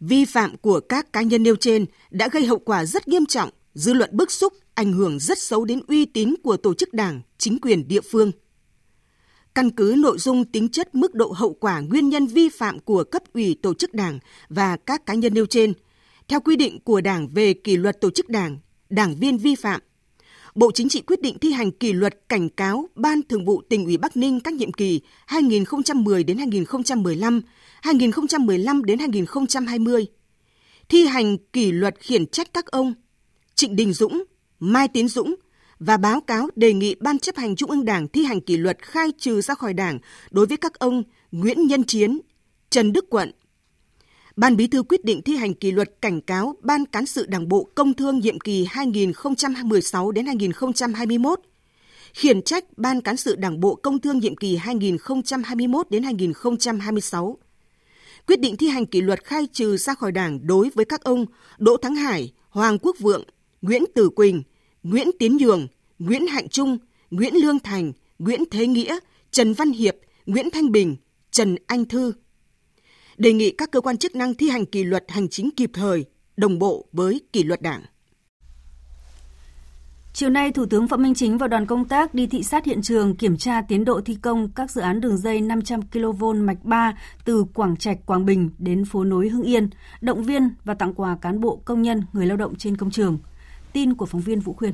Vi 0.00 0.24
phạm 0.24 0.56
của 0.56 0.80
các 0.80 1.12
cá 1.12 1.22
nhân 1.22 1.42
nêu 1.42 1.56
trên 1.56 1.86
đã 2.10 2.28
gây 2.28 2.46
hậu 2.46 2.58
quả 2.58 2.84
rất 2.84 3.08
nghiêm 3.08 3.26
trọng, 3.26 3.50
dư 3.74 3.92
luận 3.92 4.10
bức 4.12 4.30
xúc, 4.30 4.52
ảnh 4.74 4.92
hưởng 4.92 5.18
rất 5.18 5.38
xấu 5.38 5.64
đến 5.64 5.80
uy 5.88 6.04
tín 6.04 6.34
của 6.42 6.56
tổ 6.56 6.74
chức 6.74 6.94
đảng, 6.94 7.20
chính 7.38 7.58
quyền 7.62 7.88
địa 7.88 8.00
phương. 8.00 8.32
Căn 9.54 9.70
cứ 9.70 9.94
nội 9.98 10.18
dung 10.18 10.44
tính 10.44 10.68
chất 10.68 10.94
mức 10.94 11.14
độ 11.14 11.32
hậu 11.36 11.52
quả 11.52 11.80
nguyên 11.80 12.08
nhân 12.08 12.26
vi 12.26 12.48
phạm 12.48 12.78
của 12.78 13.04
cấp 13.04 13.22
ủy 13.34 13.56
tổ 13.62 13.74
chức 13.74 13.94
đảng 13.94 14.18
và 14.48 14.76
các 14.76 15.06
cá 15.06 15.14
nhân 15.14 15.34
nêu 15.34 15.46
trên, 15.46 15.72
theo 16.28 16.40
quy 16.40 16.56
định 16.56 16.80
của 16.80 17.00
Đảng 17.00 17.28
về 17.28 17.54
kỷ 17.54 17.76
luật 17.76 18.00
tổ 18.00 18.10
chức 18.10 18.28
đảng, 18.28 18.58
đảng 18.90 19.16
viên 19.16 19.38
vi 19.38 19.54
phạm, 19.54 19.80
Bộ 20.54 20.70
Chính 20.74 20.88
trị 20.88 21.00
quyết 21.00 21.22
định 21.22 21.38
thi 21.38 21.52
hành 21.52 21.70
kỷ 21.70 21.92
luật 21.92 22.28
cảnh 22.28 22.48
cáo 22.48 22.88
Ban 22.94 23.20
Thường 23.28 23.44
vụ 23.44 23.62
tỉnh 23.68 23.84
ủy 23.84 23.96
Bắc 23.96 24.16
Ninh 24.16 24.40
các 24.40 24.54
nhiệm 24.54 24.72
kỳ 24.72 25.00
2010 25.26 26.24
đến 26.24 26.38
2015, 26.38 27.40
2015 27.82 28.84
đến 28.84 28.98
2020. 28.98 30.06
Thi 30.88 31.06
hành 31.06 31.38
kỷ 31.52 31.72
luật 31.72 31.94
khiển 32.00 32.26
trách 32.26 32.54
các 32.54 32.66
ông 32.66 32.94
Trịnh 33.54 33.76
Đình 33.76 33.92
Dũng, 33.92 34.24
Mai 34.58 34.88
Tiến 34.88 35.08
Dũng 35.08 35.34
và 35.78 35.96
báo 35.96 36.20
cáo 36.20 36.48
đề 36.56 36.72
nghị 36.72 36.94
Ban 37.00 37.18
chấp 37.18 37.36
hành 37.36 37.56
Trung 37.56 37.70
ương 37.70 37.84
Đảng 37.84 38.08
thi 38.08 38.24
hành 38.24 38.40
kỷ 38.40 38.56
luật 38.56 38.82
khai 38.82 39.12
trừ 39.18 39.40
ra 39.40 39.54
khỏi 39.54 39.74
Đảng 39.74 39.98
đối 40.30 40.46
với 40.46 40.56
các 40.56 40.78
ông 40.78 41.02
Nguyễn 41.32 41.66
Nhân 41.66 41.84
Chiến, 41.84 42.20
Trần 42.70 42.92
Đức 42.92 43.10
Quận. 43.10 43.32
Ban 44.38 44.56
Bí 44.56 44.66
thư 44.66 44.82
quyết 44.82 45.04
định 45.04 45.22
thi 45.22 45.36
hành 45.36 45.54
kỷ 45.54 45.70
luật 45.72 45.90
cảnh 46.02 46.20
cáo 46.20 46.56
Ban 46.60 46.86
cán 46.86 47.06
sự 47.06 47.26
Đảng 47.26 47.48
bộ 47.48 47.68
Công 47.74 47.94
Thương 47.94 48.18
nhiệm 48.18 48.40
kỳ 48.40 48.66
2016 48.70 50.12
đến 50.12 50.26
2021, 50.26 51.40
khiển 52.12 52.42
trách 52.42 52.64
Ban 52.76 53.00
cán 53.00 53.16
sự 53.16 53.36
Đảng 53.36 53.60
bộ 53.60 53.74
Công 53.74 54.00
Thương 54.00 54.18
nhiệm 54.18 54.36
kỳ 54.36 54.56
2021 54.56 55.90
đến 55.90 56.02
2026. 56.02 57.38
Quyết 58.26 58.40
định 58.40 58.56
thi 58.56 58.68
hành 58.68 58.86
kỷ 58.86 59.00
luật 59.00 59.24
khai 59.24 59.48
trừ 59.52 59.76
ra 59.76 59.94
khỏi 59.94 60.12
Đảng 60.12 60.46
đối 60.46 60.70
với 60.74 60.84
các 60.84 61.04
ông 61.04 61.26
Đỗ 61.58 61.76
Thắng 61.76 61.94
Hải, 61.94 62.32
Hoàng 62.48 62.78
Quốc 62.78 62.96
Vượng, 62.98 63.24
Nguyễn 63.62 63.84
Tử 63.94 64.08
Quỳnh, 64.08 64.42
Nguyễn 64.82 65.10
Tiến 65.18 65.36
Nhường, 65.36 65.66
Nguyễn 65.98 66.26
Hạnh 66.26 66.48
Trung, 66.48 66.78
Nguyễn 67.10 67.34
Lương 67.36 67.58
Thành, 67.58 67.92
Nguyễn 68.18 68.44
Thế 68.50 68.66
Nghĩa, 68.66 68.98
Trần 69.30 69.52
Văn 69.52 69.70
Hiệp, 69.70 69.96
Nguyễn 70.26 70.50
Thanh 70.50 70.72
Bình, 70.72 70.96
Trần 71.30 71.56
Anh 71.66 71.84
Thư. 71.84 72.12
Đề 73.18 73.32
nghị 73.32 73.50
các 73.50 73.70
cơ 73.70 73.80
quan 73.80 73.96
chức 73.96 74.14
năng 74.14 74.34
thi 74.34 74.48
hành 74.48 74.66
kỷ 74.66 74.84
luật 74.84 75.04
hành 75.08 75.28
chính 75.28 75.50
kịp 75.56 75.70
thời, 75.74 76.04
đồng 76.36 76.58
bộ 76.58 76.86
với 76.92 77.20
kỷ 77.32 77.42
luật 77.42 77.62
đảng. 77.62 77.82
Chiều 80.12 80.30
nay, 80.30 80.52
Thủ 80.52 80.66
tướng 80.66 80.88
Phạm 80.88 81.02
Minh 81.02 81.14
Chính 81.14 81.38
và 81.38 81.48
đoàn 81.48 81.66
công 81.66 81.84
tác 81.84 82.14
đi 82.14 82.26
thị 82.26 82.42
sát 82.42 82.64
hiện 82.64 82.82
trường 82.82 83.16
kiểm 83.16 83.36
tra 83.36 83.62
tiến 83.62 83.84
độ 83.84 84.00
thi 84.04 84.18
công 84.22 84.48
các 84.50 84.70
dự 84.70 84.80
án 84.80 85.00
đường 85.00 85.18
dây 85.18 85.40
500 85.40 85.80
kV 85.82 86.24
mạch 86.36 86.64
3 86.64 86.98
từ 87.24 87.44
Quảng 87.54 87.76
Trạch, 87.76 88.06
Quảng 88.06 88.26
Bình 88.26 88.50
đến 88.58 88.84
phố 88.84 89.04
nối 89.04 89.28
Hưng 89.28 89.42
Yên, 89.42 89.70
động 90.00 90.22
viên 90.22 90.50
và 90.64 90.74
tặng 90.74 90.94
quà 90.94 91.16
cán 91.20 91.40
bộ 91.40 91.62
công 91.64 91.82
nhân, 91.82 92.02
người 92.12 92.26
lao 92.26 92.36
động 92.36 92.54
trên 92.56 92.76
công 92.76 92.90
trường. 92.90 93.18
Tin 93.72 93.94
của 93.94 94.06
phóng 94.06 94.20
viên 94.20 94.40
Vũ 94.40 94.52
Khuyên. 94.52 94.72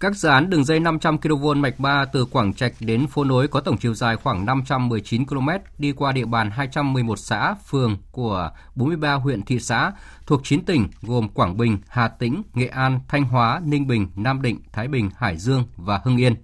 Các 0.00 0.16
dự 0.16 0.28
án 0.28 0.50
đường 0.50 0.64
dây 0.64 0.80
500 0.80 1.18
kV 1.18 1.46
mạch 1.56 1.78
3 1.78 2.04
từ 2.04 2.24
Quảng 2.24 2.54
Trạch 2.54 2.72
đến 2.80 3.06
phố 3.06 3.24
nối 3.24 3.48
có 3.48 3.60
tổng 3.60 3.78
chiều 3.78 3.94
dài 3.94 4.16
khoảng 4.16 4.46
519 4.46 5.26
km 5.26 5.48
đi 5.78 5.92
qua 5.92 6.12
địa 6.12 6.24
bàn 6.24 6.50
211 6.50 7.18
xã, 7.18 7.54
phường 7.54 7.96
của 8.10 8.50
43 8.74 9.14
huyện 9.14 9.42
thị 9.42 9.58
xã 9.58 9.92
thuộc 10.26 10.40
9 10.44 10.64
tỉnh 10.64 10.88
gồm 11.02 11.28
Quảng 11.28 11.56
Bình, 11.56 11.78
Hà 11.88 12.08
Tĩnh, 12.08 12.42
Nghệ 12.54 12.66
An, 12.66 13.00
Thanh 13.08 13.24
Hóa, 13.24 13.60
Ninh 13.64 13.86
Bình, 13.86 14.08
Nam 14.16 14.42
Định, 14.42 14.60
Thái 14.72 14.88
Bình, 14.88 15.10
Hải 15.16 15.36
Dương 15.36 15.64
và 15.76 16.00
Hưng 16.04 16.16
Yên. 16.16 16.34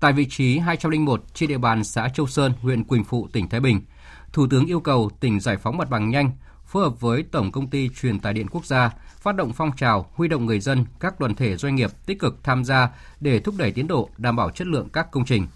Tại 0.00 0.12
vị 0.12 0.26
trí 0.30 0.58
201 0.58 1.22
trên 1.34 1.48
địa 1.48 1.58
bàn 1.58 1.84
xã 1.84 2.08
Châu 2.08 2.26
Sơn, 2.26 2.52
huyện 2.62 2.84
Quỳnh 2.84 3.04
Phụ, 3.04 3.28
tỉnh 3.32 3.48
Thái 3.48 3.60
Bình, 3.60 3.80
Thủ 4.32 4.46
tướng 4.50 4.66
yêu 4.66 4.80
cầu 4.80 5.10
tỉnh 5.20 5.40
giải 5.40 5.56
phóng 5.56 5.78
mặt 5.78 5.90
bằng 5.90 6.10
nhanh, 6.10 6.30
phối 6.66 6.82
hợp 6.82 7.00
với 7.00 7.22
Tổng 7.22 7.52
công 7.52 7.70
ty 7.70 7.88
truyền 8.00 8.20
tải 8.20 8.32
điện 8.32 8.46
quốc 8.50 8.66
gia, 8.66 8.90
phát 9.22 9.36
động 9.36 9.52
phong 9.52 9.76
trào, 9.76 10.06
huy 10.14 10.28
động 10.28 10.46
người 10.46 10.60
dân, 10.60 10.84
các 11.00 11.20
đoàn 11.20 11.34
thể 11.34 11.56
doanh 11.56 11.74
nghiệp 11.74 11.90
tích 12.06 12.18
cực 12.18 12.44
tham 12.44 12.64
gia 12.64 12.88
để 13.20 13.40
thúc 13.40 13.54
đẩy 13.58 13.72
tiến 13.72 13.86
độ, 13.86 14.08
đảm 14.16 14.36
bảo 14.36 14.50
chất 14.50 14.66
lượng 14.66 14.88
các 14.92 15.10
công 15.10 15.24
trình. 15.24 15.46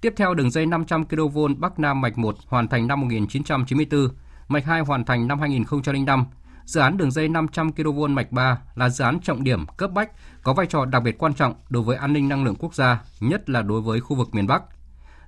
Tiếp 0.00 0.14
theo 0.16 0.34
đường 0.34 0.50
dây 0.50 0.66
500 0.66 1.04
kV 1.04 1.38
Bắc 1.58 1.78
Nam 1.78 2.00
mạch 2.00 2.18
1 2.18 2.36
hoàn 2.46 2.68
thành 2.68 2.86
năm 2.86 3.00
1994, 3.00 4.08
mạch 4.48 4.64
2 4.64 4.80
hoàn 4.80 5.04
thành 5.04 5.28
năm 5.28 5.40
2005. 5.40 6.24
Dự 6.64 6.80
án 6.80 6.96
đường 6.96 7.10
dây 7.10 7.28
500 7.28 7.72
kV 7.72 8.00
mạch 8.08 8.32
3 8.32 8.58
là 8.74 8.88
dự 8.88 9.04
án 9.04 9.20
trọng 9.20 9.44
điểm 9.44 9.66
cấp 9.76 9.90
bách 9.92 10.10
có 10.42 10.52
vai 10.52 10.66
trò 10.66 10.84
đặc 10.84 11.02
biệt 11.02 11.18
quan 11.18 11.34
trọng 11.34 11.54
đối 11.68 11.82
với 11.82 11.96
an 11.96 12.12
ninh 12.12 12.28
năng 12.28 12.44
lượng 12.44 12.56
quốc 12.58 12.74
gia, 12.74 13.02
nhất 13.20 13.50
là 13.50 13.62
đối 13.62 13.80
với 13.80 14.00
khu 14.00 14.16
vực 14.16 14.34
miền 14.34 14.46
Bắc. 14.46 14.62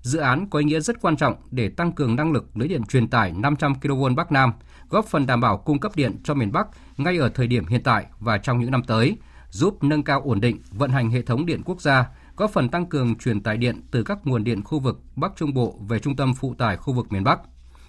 Dự 0.05 0.19
án 0.19 0.47
có 0.51 0.59
ý 0.59 0.65
nghĩa 0.65 0.81
rất 0.81 1.01
quan 1.01 1.17
trọng 1.17 1.35
để 1.51 1.69
tăng 1.69 1.93
cường 1.93 2.17
năng 2.17 2.33
lực 2.33 2.57
lưới 2.57 2.69
điện 2.69 2.83
truyền 2.85 3.09
tải 3.09 3.33
500 3.33 3.75
kV 3.75 4.07
Bắc 4.17 4.33
Nam, 4.33 4.53
góp 4.91 5.07
phần 5.07 5.27
đảm 5.27 5.41
bảo 5.41 5.59
cung 5.59 5.79
cấp 5.79 5.93
điện 5.97 6.17
cho 6.25 6.35
miền 6.35 6.53
Bắc 6.53 6.67
ngay 6.97 7.19
ở 7.19 7.29
thời 7.29 7.47
điểm 7.47 7.67
hiện 7.67 7.83
tại 7.83 8.07
và 8.21 8.39
trong 8.39 8.61
những 8.61 8.71
năm 8.71 8.83
tới, 8.83 9.17
giúp 9.51 9.85
nâng 9.85 10.03
cao 10.03 10.23
ổn 10.25 10.41
định 10.41 10.59
vận 10.71 10.91
hành 10.91 11.11
hệ 11.11 11.23
thống 11.23 11.47
điện 11.47 11.63
quốc 11.65 11.81
gia, 11.81 12.07
góp 12.37 12.51
phần 12.51 12.69
tăng 12.69 12.87
cường 12.87 13.19
truyền 13.19 13.41
tải 13.41 13.57
điện 13.57 13.83
từ 13.91 14.03
các 14.03 14.19
nguồn 14.25 14.45
điện 14.45 14.63
khu 14.65 14.79
vực 14.79 15.01
Bắc 15.17 15.33
Trung 15.37 15.55
Bộ 15.55 15.79
về 15.89 15.99
trung 15.99 16.17
tâm 16.17 16.35
phụ 16.35 16.55
tải 16.59 16.77
khu 16.77 16.93
vực 16.93 17.13
miền 17.13 17.25
Bắc 17.25 17.41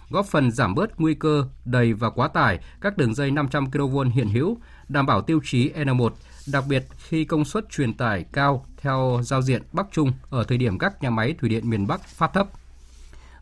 góp 0.10 0.26
phần 0.26 0.52
giảm 0.52 0.76
bớt 0.76 1.00
nguy 1.00 1.14
cơ 1.14 1.46
đầy 1.66 1.94
và 1.94 2.10
quá 2.10 2.28
tải 2.28 2.60
các 2.82 2.98
đường 2.98 3.14
dây 3.14 3.32
500 3.32 3.72
kV 3.72 4.00
hiện 4.14 4.30
hữu, 4.30 4.58
đảm 4.90 5.06
bảo 5.06 5.22
tiêu 5.22 5.40
chí 5.44 5.72
N1, 5.74 6.10
đặc 6.48 6.64
biệt 6.68 6.86
khi 6.98 7.25
công 7.25 7.46
suất 7.46 7.70
truyền 7.70 7.94
tải 7.94 8.25
cao 8.32 8.66
theo 8.78 9.22
giao 9.24 9.42
diện 9.42 9.62
Bắc 9.72 9.86
Trung 9.92 10.12
ở 10.30 10.44
thời 10.44 10.58
điểm 10.58 10.78
các 10.78 11.04
nhà 11.04 11.10
máy 11.10 11.36
thủy 11.40 11.50
điện 11.50 11.70
miền 11.70 11.88
Bắc 11.88 12.08
phát 12.08 12.34
thấp. 12.34 12.48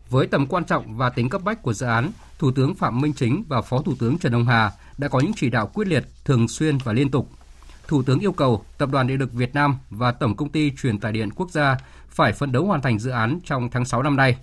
Với 0.10 0.28
tầm 0.28 0.48
quan 0.48 0.66
trọng 0.66 0.98
và 0.98 1.10
tính 1.10 1.30
cấp 1.30 1.42
bách 1.44 1.62
của 1.62 1.74
dự 1.74 1.86
án, 1.86 2.12
Thủ 2.40 2.52
tướng 2.52 2.76
Phạm 2.76 3.02
Minh 3.02 3.14
Chính 3.14 3.44
và 3.48 3.62
Phó 3.62 3.82
Thủ 3.82 3.94
tướng 4.00 4.18
Trần 4.18 4.34
Hồng 4.34 4.46
Hà 4.46 4.72
đã 4.98 5.08
có 5.08 5.20
những 5.20 5.34
chỉ 5.36 5.50
đạo 5.50 5.68
quyết 5.74 5.88
liệt, 5.88 6.06
thường 6.26 6.48
xuyên 6.48 6.78
và 6.78 6.94
liên 6.94 7.12
tục. 7.12 7.30
Thủ 7.88 8.04
tướng 8.04 8.20
yêu 8.20 8.32
cầu 8.32 8.66
Tập 8.78 8.90
đoàn 8.92 9.08
Điện 9.08 9.20
lực 9.20 9.34
Việt 9.34 9.54
Nam 9.54 9.78
và 9.90 10.12
Tổng 10.12 10.36
công 10.36 10.50
ty 10.50 10.72
Truyền 10.82 11.00
tải 11.00 11.12
điện 11.12 11.30
quốc 11.36 11.52
gia 11.52 11.78
phải 12.10 12.34
phấn 12.34 12.52
đấu 12.52 12.66
hoàn 12.66 12.82
thành 12.82 13.00
dự 13.00 13.12
án 13.12 13.40
trong 13.46 13.70
tháng 13.70 13.86
6 13.86 14.04
năm 14.04 14.16
nay. 14.16 14.38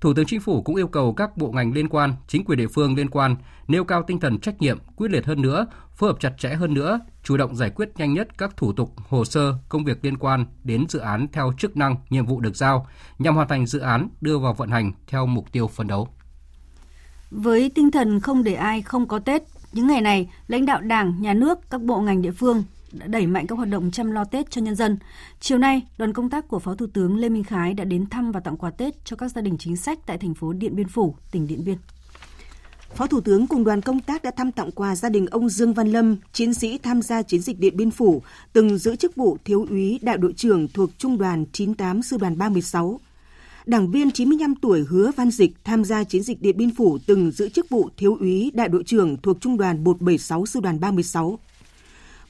Thủ 0.00 0.14
tướng 0.14 0.26
Chính 0.26 0.40
phủ 0.40 0.62
cũng 0.62 0.76
yêu 0.76 0.88
cầu 0.88 1.12
các 1.12 1.36
bộ 1.36 1.50
ngành 1.50 1.72
liên 1.72 1.88
quan, 1.88 2.12
chính 2.28 2.44
quyền 2.44 2.58
địa 2.58 2.68
phương 2.68 2.96
liên 2.96 3.10
quan 3.10 3.36
nêu 3.68 3.84
cao 3.84 4.02
tinh 4.06 4.20
thần 4.20 4.38
trách 4.38 4.60
nhiệm, 4.60 4.78
quyết 4.96 5.10
liệt 5.10 5.26
hơn 5.26 5.42
nữa, 5.42 5.66
phối 5.96 6.10
hợp 6.10 6.20
chặt 6.20 6.32
chẽ 6.38 6.54
hơn 6.54 6.74
nữa, 6.74 7.00
chủ 7.22 7.36
động 7.36 7.56
giải 7.56 7.70
quyết 7.70 7.88
nhanh 7.96 8.14
nhất 8.14 8.38
các 8.38 8.56
thủ 8.56 8.72
tục, 8.72 8.92
hồ 9.08 9.24
sơ, 9.24 9.54
công 9.68 9.84
việc 9.84 10.04
liên 10.04 10.16
quan 10.18 10.46
đến 10.64 10.84
dự 10.88 10.98
án 10.98 11.26
theo 11.32 11.52
chức 11.58 11.76
năng, 11.76 11.96
nhiệm 12.10 12.26
vụ 12.26 12.40
được 12.40 12.56
giao, 12.56 12.86
nhằm 13.18 13.34
hoàn 13.34 13.48
thành 13.48 13.66
dự 13.66 13.78
án 13.78 14.08
đưa 14.20 14.38
vào 14.38 14.54
vận 14.54 14.68
hành 14.70 14.92
theo 15.06 15.26
mục 15.26 15.52
tiêu 15.52 15.66
phấn 15.66 15.86
đấu. 15.86 16.08
Với 17.30 17.70
tinh 17.74 17.90
thần 17.90 18.20
không 18.20 18.44
để 18.44 18.54
ai 18.54 18.82
không 18.82 19.08
có 19.08 19.18
Tết, 19.18 19.42
những 19.72 19.86
ngày 19.86 20.00
này, 20.00 20.30
lãnh 20.48 20.66
đạo 20.66 20.80
Đảng, 20.80 21.22
Nhà 21.22 21.34
nước, 21.34 21.58
các 21.70 21.82
bộ 21.82 22.00
ngành 22.00 22.22
địa 22.22 22.32
phương 22.32 22.64
đẩy 23.06 23.26
mạnh 23.26 23.46
các 23.46 23.56
hoạt 23.56 23.68
động 23.68 23.90
chăm 23.90 24.10
lo 24.10 24.24
Tết 24.24 24.50
cho 24.50 24.60
nhân 24.60 24.74
dân. 24.74 24.98
Chiều 25.40 25.58
nay, 25.58 25.82
đoàn 25.98 26.12
công 26.12 26.30
tác 26.30 26.48
của 26.48 26.58
Phó 26.58 26.74
Thủ 26.74 26.86
tướng 26.94 27.16
Lê 27.16 27.28
Minh 27.28 27.44
Khái 27.44 27.74
đã 27.74 27.84
đến 27.84 28.06
thăm 28.06 28.32
và 28.32 28.40
tặng 28.40 28.56
quà 28.56 28.70
Tết 28.70 29.04
cho 29.04 29.16
các 29.16 29.28
gia 29.28 29.42
đình 29.42 29.58
chính 29.58 29.76
sách 29.76 29.98
tại 30.06 30.18
thành 30.18 30.34
phố 30.34 30.52
Điện 30.52 30.76
Biên 30.76 30.88
Phủ, 30.88 31.14
tỉnh 31.30 31.46
Điện 31.46 31.64
Biên. 31.64 31.76
Phó 32.94 33.06
Thủ 33.06 33.20
tướng 33.20 33.46
cùng 33.46 33.64
đoàn 33.64 33.80
công 33.80 34.00
tác 34.00 34.22
đã 34.22 34.30
thăm 34.36 34.52
tặng 34.52 34.70
quà 34.70 34.96
gia 34.96 35.08
đình 35.08 35.26
ông 35.26 35.48
Dương 35.48 35.74
Văn 35.74 35.88
Lâm, 35.88 36.16
chiến 36.32 36.54
sĩ 36.54 36.78
tham 36.78 37.02
gia 37.02 37.22
chiến 37.22 37.40
dịch 37.40 37.58
Điện 37.58 37.76
Biên 37.76 37.90
Phủ, 37.90 38.22
từng 38.52 38.78
giữ 38.78 38.96
chức 38.96 39.16
vụ 39.16 39.38
thiếu 39.44 39.66
úy 39.70 39.98
đại 40.02 40.18
đội 40.18 40.32
trưởng 40.32 40.68
thuộc 40.68 40.90
Trung 40.98 41.18
đoàn 41.18 41.44
98 41.52 42.02
Sư 42.02 42.16
đoàn 42.20 42.38
36. 42.38 43.00
Đảng 43.66 43.90
viên 43.90 44.10
95 44.10 44.54
tuổi 44.54 44.84
Hứa 44.88 45.10
Văn 45.16 45.30
Dịch 45.30 45.50
tham 45.64 45.84
gia 45.84 46.04
chiến 46.04 46.22
dịch 46.22 46.42
Điện 46.42 46.56
Biên 46.56 46.74
Phủ 46.74 46.98
từng 47.06 47.30
giữ 47.30 47.48
chức 47.48 47.68
vụ 47.68 47.88
thiếu 47.96 48.16
úy 48.20 48.50
đại 48.54 48.68
đội 48.68 48.84
trưởng 48.84 49.16
thuộc 49.16 49.40
Trung 49.40 49.56
đoàn 49.56 49.84
176 49.84 50.46
Sư 50.46 50.60
đoàn 50.60 50.80
36. 50.80 51.38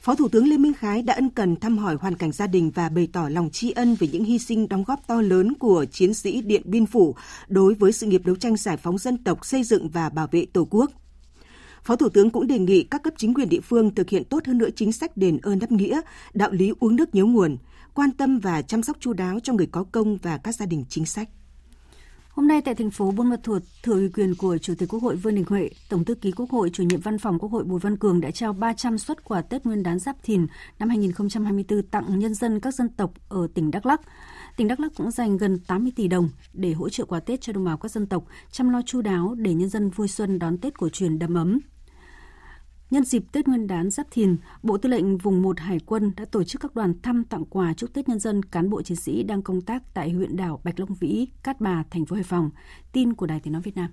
Phó 0.07 0.15
Thủ 0.15 0.27
tướng 0.27 0.47
Lê 0.47 0.57
Minh 0.57 0.73
Khái 0.73 1.01
đã 1.01 1.13
ân 1.13 1.29
cần 1.29 1.55
thăm 1.55 1.77
hỏi 1.77 1.95
hoàn 2.01 2.15
cảnh 2.15 2.31
gia 2.31 2.47
đình 2.47 2.71
và 2.71 2.89
bày 2.89 3.07
tỏ 3.13 3.29
lòng 3.29 3.49
tri 3.49 3.71
ân 3.71 3.95
về 3.95 4.07
những 4.07 4.23
hy 4.23 4.39
sinh 4.39 4.69
đóng 4.69 4.83
góp 4.87 5.07
to 5.07 5.21
lớn 5.21 5.53
của 5.53 5.85
chiến 5.85 6.13
sĩ 6.13 6.41
Điện 6.41 6.61
Biên 6.65 6.85
Phủ 6.85 7.15
đối 7.47 7.73
với 7.73 7.91
sự 7.91 8.07
nghiệp 8.07 8.21
đấu 8.25 8.35
tranh 8.35 8.57
giải 8.57 8.77
phóng 8.77 8.97
dân 8.97 9.23
tộc, 9.23 9.45
xây 9.45 9.63
dựng 9.63 9.89
và 9.89 10.09
bảo 10.09 10.27
vệ 10.31 10.45
Tổ 10.53 10.67
quốc. 10.69 10.91
Phó 11.83 11.95
Thủ 11.95 12.09
tướng 12.09 12.29
cũng 12.29 12.47
đề 12.47 12.59
nghị 12.59 12.83
các 12.83 13.03
cấp 13.03 13.13
chính 13.17 13.33
quyền 13.33 13.49
địa 13.49 13.61
phương 13.61 13.95
thực 13.95 14.09
hiện 14.09 14.23
tốt 14.23 14.45
hơn 14.45 14.57
nữa 14.57 14.69
chính 14.75 14.91
sách 14.91 15.17
đền 15.17 15.37
ơn 15.41 15.59
đáp 15.59 15.71
nghĩa, 15.71 16.01
đạo 16.33 16.51
lý 16.51 16.73
uống 16.79 16.95
nước 16.95 17.15
nhớ 17.15 17.23
nguồn, 17.23 17.57
quan 17.93 18.11
tâm 18.11 18.39
và 18.39 18.61
chăm 18.61 18.83
sóc 18.83 18.97
chu 18.99 19.13
đáo 19.13 19.39
cho 19.43 19.53
người 19.53 19.67
có 19.71 19.83
công 19.83 20.17
và 20.17 20.37
các 20.37 20.55
gia 20.55 20.65
đình 20.65 20.85
chính 20.89 21.05
sách. 21.05 21.29
Hôm 22.37 22.47
nay 22.47 22.61
tại 22.61 22.75
thành 22.75 22.91
phố 22.91 23.11
Buôn 23.11 23.29
Ma 23.29 23.35
Thuột, 23.43 23.63
thừa 23.83 23.93
ủy 23.93 24.09
quyền 24.09 24.35
của 24.35 24.57
Chủ 24.57 24.73
tịch 24.77 24.89
Quốc 24.89 25.03
hội 25.03 25.15
Vương 25.15 25.35
Đình 25.35 25.45
Huệ, 25.49 25.69
Tổng 25.89 26.05
thư 26.05 26.15
ký 26.15 26.31
Quốc 26.31 26.49
hội, 26.49 26.69
chủ 26.73 26.83
nhiệm 26.83 26.99
văn 26.99 27.17
phòng 27.17 27.39
Quốc 27.39 27.51
hội 27.51 27.63
Bùi 27.63 27.79
Văn 27.79 27.97
Cường 27.97 28.21
đã 28.21 28.31
trao 28.31 28.53
300 28.53 28.97
suất 28.97 29.23
quà 29.23 29.41
Tết 29.41 29.65
Nguyên 29.65 29.83
đán 29.83 29.99
Giáp 29.99 30.15
Thìn 30.23 30.47
năm 30.79 30.89
2024 30.89 31.83
tặng 31.83 32.19
nhân 32.19 32.33
dân 32.33 32.59
các 32.59 32.73
dân 32.73 32.89
tộc 32.89 33.13
ở 33.29 33.47
tỉnh 33.53 33.71
Đắk 33.71 33.85
Lắk. 33.85 34.01
Tỉnh 34.57 34.67
Đắk 34.67 34.79
Lắk 34.79 34.91
cũng 34.95 35.11
dành 35.11 35.37
gần 35.37 35.59
80 35.67 35.91
tỷ 35.95 36.07
đồng 36.07 36.29
để 36.53 36.73
hỗ 36.73 36.89
trợ 36.89 37.05
quà 37.05 37.19
Tết 37.19 37.41
cho 37.41 37.53
đồng 37.53 37.65
bào 37.65 37.77
các 37.77 37.91
dân 37.91 38.07
tộc, 38.07 38.23
chăm 38.51 38.69
lo 38.69 38.81
chu 38.85 39.01
đáo 39.01 39.35
để 39.37 39.53
nhân 39.53 39.69
dân 39.69 39.89
vui 39.89 40.07
xuân 40.07 40.39
đón 40.39 40.57
Tết 40.57 40.77
cổ 40.77 40.89
truyền 40.89 41.19
đầm 41.19 41.33
ấm, 41.33 41.59
Nhân 42.91 43.03
dịp 43.03 43.23
Tết 43.31 43.47
Nguyên 43.47 43.67
đán 43.67 43.89
Giáp 43.89 44.11
Thìn, 44.11 44.37
Bộ 44.63 44.77
Tư 44.77 44.89
lệnh 44.89 45.17
Vùng 45.17 45.41
1 45.41 45.59
Hải 45.59 45.79
quân 45.85 46.11
đã 46.17 46.25
tổ 46.25 46.43
chức 46.43 46.61
các 46.61 46.75
đoàn 46.75 46.93
thăm 47.01 47.23
tặng 47.23 47.45
quà 47.45 47.73
chúc 47.77 47.93
Tết 47.93 48.09
nhân 48.09 48.19
dân 48.19 48.43
cán 48.43 48.69
bộ 48.69 48.81
chiến 48.81 48.97
sĩ 48.97 49.23
đang 49.23 49.41
công 49.41 49.61
tác 49.61 49.83
tại 49.93 50.09
huyện 50.09 50.37
đảo 50.37 50.61
Bạch 50.63 50.79
Long 50.79 50.93
Vĩ, 50.99 51.27
Cát 51.43 51.61
Bà, 51.61 51.83
thành 51.91 52.05
phố 52.05 52.15
Hải 52.15 52.23
Phòng. 52.23 52.49
Tin 52.91 53.13
của 53.13 53.25
Đài 53.25 53.39
Tiếng 53.39 53.53
nói 53.53 53.61
Việt 53.61 53.75
Nam. 53.75 53.89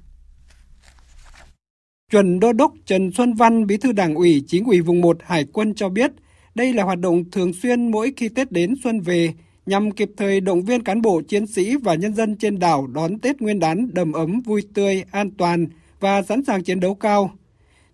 Chuẩn 2.12 2.40
Đô 2.40 2.52
đốc 2.52 2.72
Trần 2.86 3.12
Xuân 3.12 3.34
Văn, 3.34 3.66
Bí 3.66 3.76
thư 3.76 3.92
Đảng 3.92 4.14
ủy 4.14 4.44
Chính 4.46 4.64
ủy 4.64 4.80
Vùng 4.80 5.00
1 5.00 5.16
Hải 5.22 5.44
quân 5.52 5.74
cho 5.74 5.88
biết, 5.88 6.12
đây 6.54 6.72
là 6.72 6.84
hoạt 6.84 6.98
động 6.98 7.30
thường 7.30 7.52
xuyên 7.52 7.90
mỗi 7.90 8.12
khi 8.16 8.28
Tết 8.28 8.52
đến 8.52 8.74
xuân 8.84 9.00
về 9.00 9.34
nhằm 9.66 9.90
kịp 9.90 10.10
thời 10.16 10.40
động 10.40 10.62
viên 10.62 10.82
cán 10.82 11.02
bộ 11.02 11.22
chiến 11.28 11.46
sĩ 11.46 11.76
và 11.76 11.94
nhân 11.94 12.14
dân 12.14 12.36
trên 12.36 12.58
đảo 12.58 12.86
đón 12.86 13.18
Tết 13.18 13.40
Nguyên 13.40 13.58
đán 13.58 13.88
đầm 13.92 14.12
ấm 14.12 14.40
vui 14.40 14.62
tươi, 14.74 15.04
an 15.10 15.30
toàn 15.30 15.66
và 16.00 16.22
sẵn 16.22 16.44
sàng 16.44 16.64
chiến 16.64 16.80
đấu 16.80 16.94
cao 16.94 17.30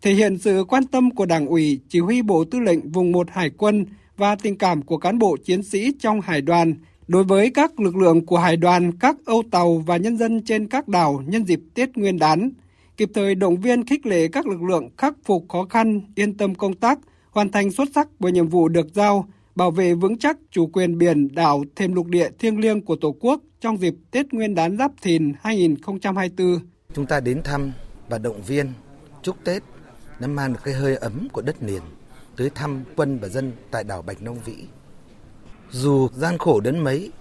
thể 0.02 0.12
hiện 0.12 0.38
sự 0.38 0.64
quan 0.68 0.86
tâm 0.86 1.10
của 1.10 1.26
Đảng 1.26 1.46
ủy, 1.46 1.80
Chỉ 1.88 2.00
huy 2.00 2.22
Bộ 2.22 2.44
Tư 2.44 2.58
lệnh 2.60 2.90
Vùng 2.90 3.12
1 3.12 3.30
Hải 3.30 3.50
quân 3.50 3.86
và 4.16 4.34
tình 4.34 4.58
cảm 4.58 4.82
của 4.82 4.96
cán 4.98 5.18
bộ 5.18 5.36
chiến 5.44 5.62
sĩ 5.62 5.92
trong 6.00 6.20
hải 6.20 6.40
đoàn 6.40 6.74
đối 7.08 7.24
với 7.24 7.50
các 7.50 7.80
lực 7.80 7.96
lượng 7.96 8.26
của 8.26 8.38
hải 8.38 8.56
đoàn, 8.56 8.92
các 8.98 9.16
âu 9.24 9.42
tàu 9.50 9.78
và 9.78 9.96
nhân 9.96 10.16
dân 10.16 10.42
trên 10.44 10.68
các 10.68 10.88
đảo 10.88 11.22
nhân 11.26 11.44
dịp 11.44 11.60
Tết 11.74 11.96
Nguyên 11.96 12.18
đán, 12.18 12.50
kịp 12.96 13.10
thời 13.14 13.34
động 13.34 13.56
viên 13.56 13.86
khích 13.86 14.06
lệ 14.06 14.28
các 14.28 14.46
lực 14.46 14.62
lượng 14.62 14.88
khắc 14.96 15.14
phục 15.24 15.44
khó 15.48 15.66
khăn, 15.70 16.00
yên 16.14 16.36
tâm 16.36 16.54
công 16.54 16.74
tác, 16.74 16.98
hoàn 17.30 17.50
thành 17.50 17.70
xuất 17.70 17.88
sắc 17.94 18.08
với 18.18 18.32
nhiệm 18.32 18.48
vụ 18.48 18.68
được 18.68 18.86
giao, 18.94 19.28
bảo 19.54 19.70
vệ 19.70 19.94
vững 19.94 20.18
chắc 20.18 20.36
chủ 20.50 20.66
quyền 20.66 20.98
biển, 20.98 21.34
đảo, 21.34 21.64
thêm 21.76 21.94
lục 21.94 22.06
địa 22.06 22.28
thiêng 22.38 22.60
liêng 22.60 22.84
của 22.84 22.96
Tổ 22.96 23.16
quốc 23.20 23.40
trong 23.60 23.76
dịp 23.76 23.94
Tết 24.10 24.32
Nguyên 24.32 24.54
đán 24.54 24.76
Giáp 24.76 24.92
Thìn 25.02 25.32
2024. 25.40 26.58
Chúng 26.94 27.06
ta 27.06 27.20
đến 27.20 27.42
thăm 27.44 27.72
và 28.08 28.18
động 28.18 28.42
viên 28.46 28.66
chúc 29.22 29.36
Tết 29.44 29.62
nó 30.20 30.28
mang 30.28 30.52
được 30.52 30.60
cái 30.64 30.74
hơi 30.74 30.96
ấm 30.96 31.28
của 31.32 31.42
đất 31.42 31.56
liền 31.62 31.82
tới 32.36 32.50
thăm 32.50 32.84
quân 32.96 33.18
và 33.18 33.28
dân 33.28 33.52
tại 33.70 33.84
đảo 33.84 34.02
Bạch 34.02 34.22
Long 34.22 34.38
Vĩ. 34.44 34.56
Dù 35.70 36.08
gian 36.16 36.38
khổ 36.38 36.60
đến 36.60 36.78
mấy 36.78 37.12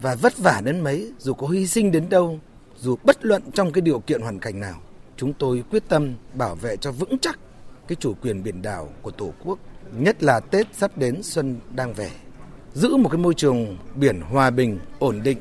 và 0.00 0.14
vất 0.14 0.38
vả 0.38 0.60
đến 0.64 0.80
mấy, 0.80 1.12
dù 1.18 1.34
có 1.34 1.46
hy 1.46 1.66
sinh 1.66 1.92
đến 1.92 2.08
đâu, 2.08 2.40
dù 2.78 2.96
bất 3.04 3.24
luận 3.24 3.42
trong 3.54 3.72
cái 3.72 3.82
điều 3.82 4.00
kiện 4.00 4.20
hoàn 4.20 4.38
cảnh 4.38 4.60
nào, 4.60 4.80
chúng 5.16 5.32
tôi 5.32 5.64
quyết 5.70 5.82
tâm 5.88 6.14
bảo 6.34 6.54
vệ 6.54 6.76
cho 6.76 6.92
vững 6.92 7.18
chắc 7.18 7.38
cái 7.88 7.96
chủ 8.00 8.14
quyền 8.22 8.42
biển 8.42 8.62
đảo 8.62 8.88
của 9.02 9.10
Tổ 9.10 9.32
quốc, 9.44 9.58
nhất 9.92 10.22
là 10.22 10.40
Tết 10.40 10.66
sắp 10.74 10.98
đến 10.98 11.22
xuân 11.22 11.60
đang 11.74 11.92
về. 11.92 12.10
Giữ 12.74 12.96
một 12.96 13.08
cái 13.08 13.18
môi 13.18 13.34
trường 13.34 13.76
biển 13.94 14.20
hòa 14.20 14.50
bình, 14.50 14.78
ổn 14.98 15.20
định 15.22 15.38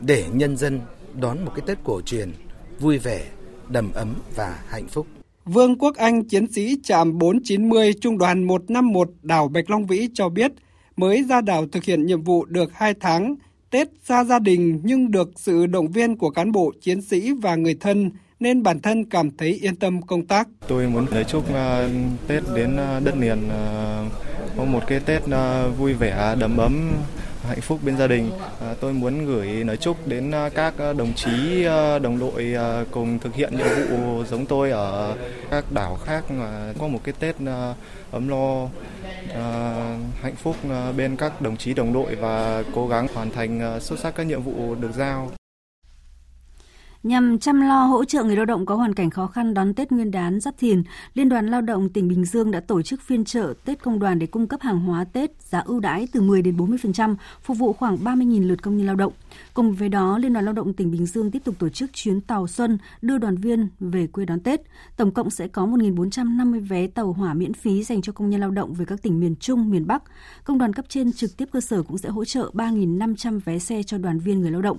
để 0.00 0.26
nhân 0.32 0.56
dân 0.56 0.80
đón 1.20 1.44
một 1.44 1.52
cái 1.54 1.64
Tết 1.66 1.78
cổ 1.84 2.00
truyền 2.00 2.32
vui 2.80 2.98
vẻ, 2.98 3.26
đầm 3.68 3.92
ấm 3.92 4.14
và 4.36 4.62
hạnh 4.68 4.88
phúc. 4.88 5.06
Vương 5.44 5.78
Quốc 5.78 5.96
Anh, 5.96 6.24
chiến 6.24 6.52
sĩ 6.52 6.76
trạm 6.84 7.18
490 7.18 7.92
Trung 8.00 8.18
đoàn 8.18 8.44
151 8.44 9.10
đảo 9.22 9.48
Bạch 9.48 9.70
Long 9.70 9.86
Vĩ 9.86 10.08
cho 10.14 10.28
biết, 10.28 10.52
mới 10.96 11.24
ra 11.28 11.40
đảo 11.40 11.66
thực 11.72 11.84
hiện 11.84 12.06
nhiệm 12.06 12.22
vụ 12.22 12.44
được 12.44 12.70
2 12.74 12.94
tháng, 13.00 13.34
Tết 13.70 13.88
xa 14.04 14.24
gia 14.24 14.38
đình 14.38 14.80
nhưng 14.82 15.10
được 15.10 15.30
sự 15.36 15.66
động 15.66 15.92
viên 15.92 16.16
của 16.16 16.30
cán 16.30 16.52
bộ, 16.52 16.72
chiến 16.80 17.02
sĩ 17.02 17.32
và 17.32 17.54
người 17.54 17.76
thân 17.80 18.10
nên 18.40 18.62
bản 18.62 18.80
thân 18.80 19.04
cảm 19.04 19.30
thấy 19.30 19.58
yên 19.62 19.76
tâm 19.76 20.02
công 20.02 20.26
tác. 20.26 20.48
Tôi 20.68 20.88
muốn 20.88 21.06
lời 21.10 21.24
chúc 21.24 21.44
uh, 21.50 21.90
Tết 22.26 22.42
đến 22.54 22.74
uh, 22.74 23.04
đất 23.04 23.14
liền 23.18 23.38
uh, 23.46 24.12
có 24.56 24.64
một 24.64 24.80
cái 24.86 25.00
Tết 25.00 25.22
uh, 25.24 25.78
vui 25.78 25.92
vẻ, 25.92 26.36
đầm 26.40 26.56
ấm, 26.56 26.92
hạnh 27.48 27.60
phúc 27.60 27.80
bên 27.82 27.96
gia 27.96 28.06
đình. 28.06 28.30
À, 28.60 28.74
tôi 28.80 28.92
muốn 28.92 29.26
gửi 29.26 29.46
lời 29.46 29.76
chúc 29.76 30.06
đến 30.06 30.30
à, 30.30 30.48
các 30.48 30.74
à, 30.78 30.92
đồng 30.92 31.12
chí 31.14 31.64
đồng 32.02 32.18
đội 32.18 32.54
cùng 32.90 33.18
thực 33.18 33.34
hiện 33.34 33.56
nhiệm 33.56 33.66
vụ 33.90 34.24
giống 34.24 34.46
tôi 34.46 34.70
ở 34.70 35.16
các 35.50 35.72
đảo 35.72 35.98
khác 36.04 36.30
mà 36.30 36.72
có 36.78 36.88
một 36.88 37.00
cái 37.04 37.14
Tết 37.18 37.36
ấm 38.10 38.28
lo 38.28 38.68
hạnh 40.22 40.36
phúc 40.36 40.56
bên 40.96 41.16
các 41.16 41.40
đồng 41.40 41.56
chí 41.56 41.74
đồng 41.74 41.92
đội 41.92 42.14
và 42.14 42.62
cố 42.74 42.88
gắng 42.88 43.06
hoàn 43.14 43.30
thành 43.30 43.80
xuất 43.80 43.98
sắc 43.98 44.14
các 44.14 44.26
nhiệm 44.26 44.42
vụ 44.42 44.74
được 44.74 44.92
giao. 44.96 45.30
Nhằm 47.02 47.38
chăm 47.38 47.60
lo 47.60 47.84
hỗ 47.84 48.04
trợ 48.04 48.24
người 48.24 48.36
lao 48.36 48.44
động 48.44 48.66
có 48.66 48.74
hoàn 48.74 48.94
cảnh 48.94 49.10
khó 49.10 49.26
khăn 49.26 49.54
đón 49.54 49.74
Tết 49.74 49.92
Nguyên 49.92 50.10
đán 50.10 50.40
Giáp 50.40 50.54
Thìn, 50.58 50.82
Liên 51.14 51.28
đoàn 51.28 51.46
Lao 51.46 51.60
động 51.60 51.88
tỉnh 51.88 52.08
Bình 52.08 52.24
Dương 52.24 52.50
đã 52.50 52.60
tổ 52.60 52.82
chức 52.82 53.00
phiên 53.00 53.24
chợ 53.24 53.54
Tết 53.64 53.82
công 53.82 53.98
đoàn 53.98 54.18
để 54.18 54.26
cung 54.26 54.46
cấp 54.46 54.60
hàng 54.60 54.80
hóa 54.80 55.04
Tết 55.04 55.30
giá 55.42 55.58
ưu 55.58 55.80
đãi 55.80 56.08
từ 56.12 56.20
10 56.20 56.42
đến 56.42 56.56
40%, 56.56 57.16
phục 57.42 57.58
vụ 57.58 57.72
khoảng 57.72 57.96
30.000 57.96 58.48
lượt 58.48 58.62
công 58.62 58.76
nhân 58.76 58.86
lao 58.86 58.96
động. 58.96 59.12
Cùng 59.54 59.74
với 59.74 59.88
đó, 59.88 60.18
Liên 60.18 60.32
đoàn 60.32 60.44
Lao 60.44 60.54
động 60.54 60.72
tỉnh 60.72 60.90
Bình 60.90 61.06
Dương 61.06 61.30
tiếp 61.30 61.44
tục 61.44 61.54
tổ 61.58 61.68
chức 61.68 61.90
chuyến 61.92 62.20
tàu 62.20 62.46
xuân 62.46 62.78
đưa 63.02 63.18
đoàn 63.18 63.36
viên 63.36 63.68
về 63.80 64.06
quê 64.06 64.24
đón 64.24 64.40
Tết. 64.40 64.60
Tổng 64.96 65.10
cộng 65.10 65.30
sẽ 65.30 65.48
có 65.48 65.66
1.450 65.66 66.66
vé 66.68 66.86
tàu 66.86 67.12
hỏa 67.12 67.34
miễn 67.34 67.54
phí 67.54 67.82
dành 67.82 68.02
cho 68.02 68.12
công 68.12 68.30
nhân 68.30 68.40
lao 68.40 68.50
động 68.50 68.74
về 68.74 68.84
các 68.84 69.02
tỉnh 69.02 69.20
miền 69.20 69.36
Trung, 69.40 69.70
miền 69.70 69.86
Bắc. 69.86 70.02
Công 70.44 70.58
đoàn 70.58 70.72
cấp 70.72 70.84
trên 70.88 71.12
trực 71.12 71.36
tiếp 71.36 71.48
cơ 71.52 71.60
sở 71.60 71.82
cũng 71.82 71.98
sẽ 71.98 72.08
hỗ 72.08 72.24
trợ 72.24 72.50
3.500 72.54 73.40
vé 73.44 73.58
xe 73.58 73.82
cho 73.82 73.98
đoàn 73.98 74.18
viên 74.18 74.40
người 74.40 74.50
lao 74.50 74.62
động. 74.62 74.78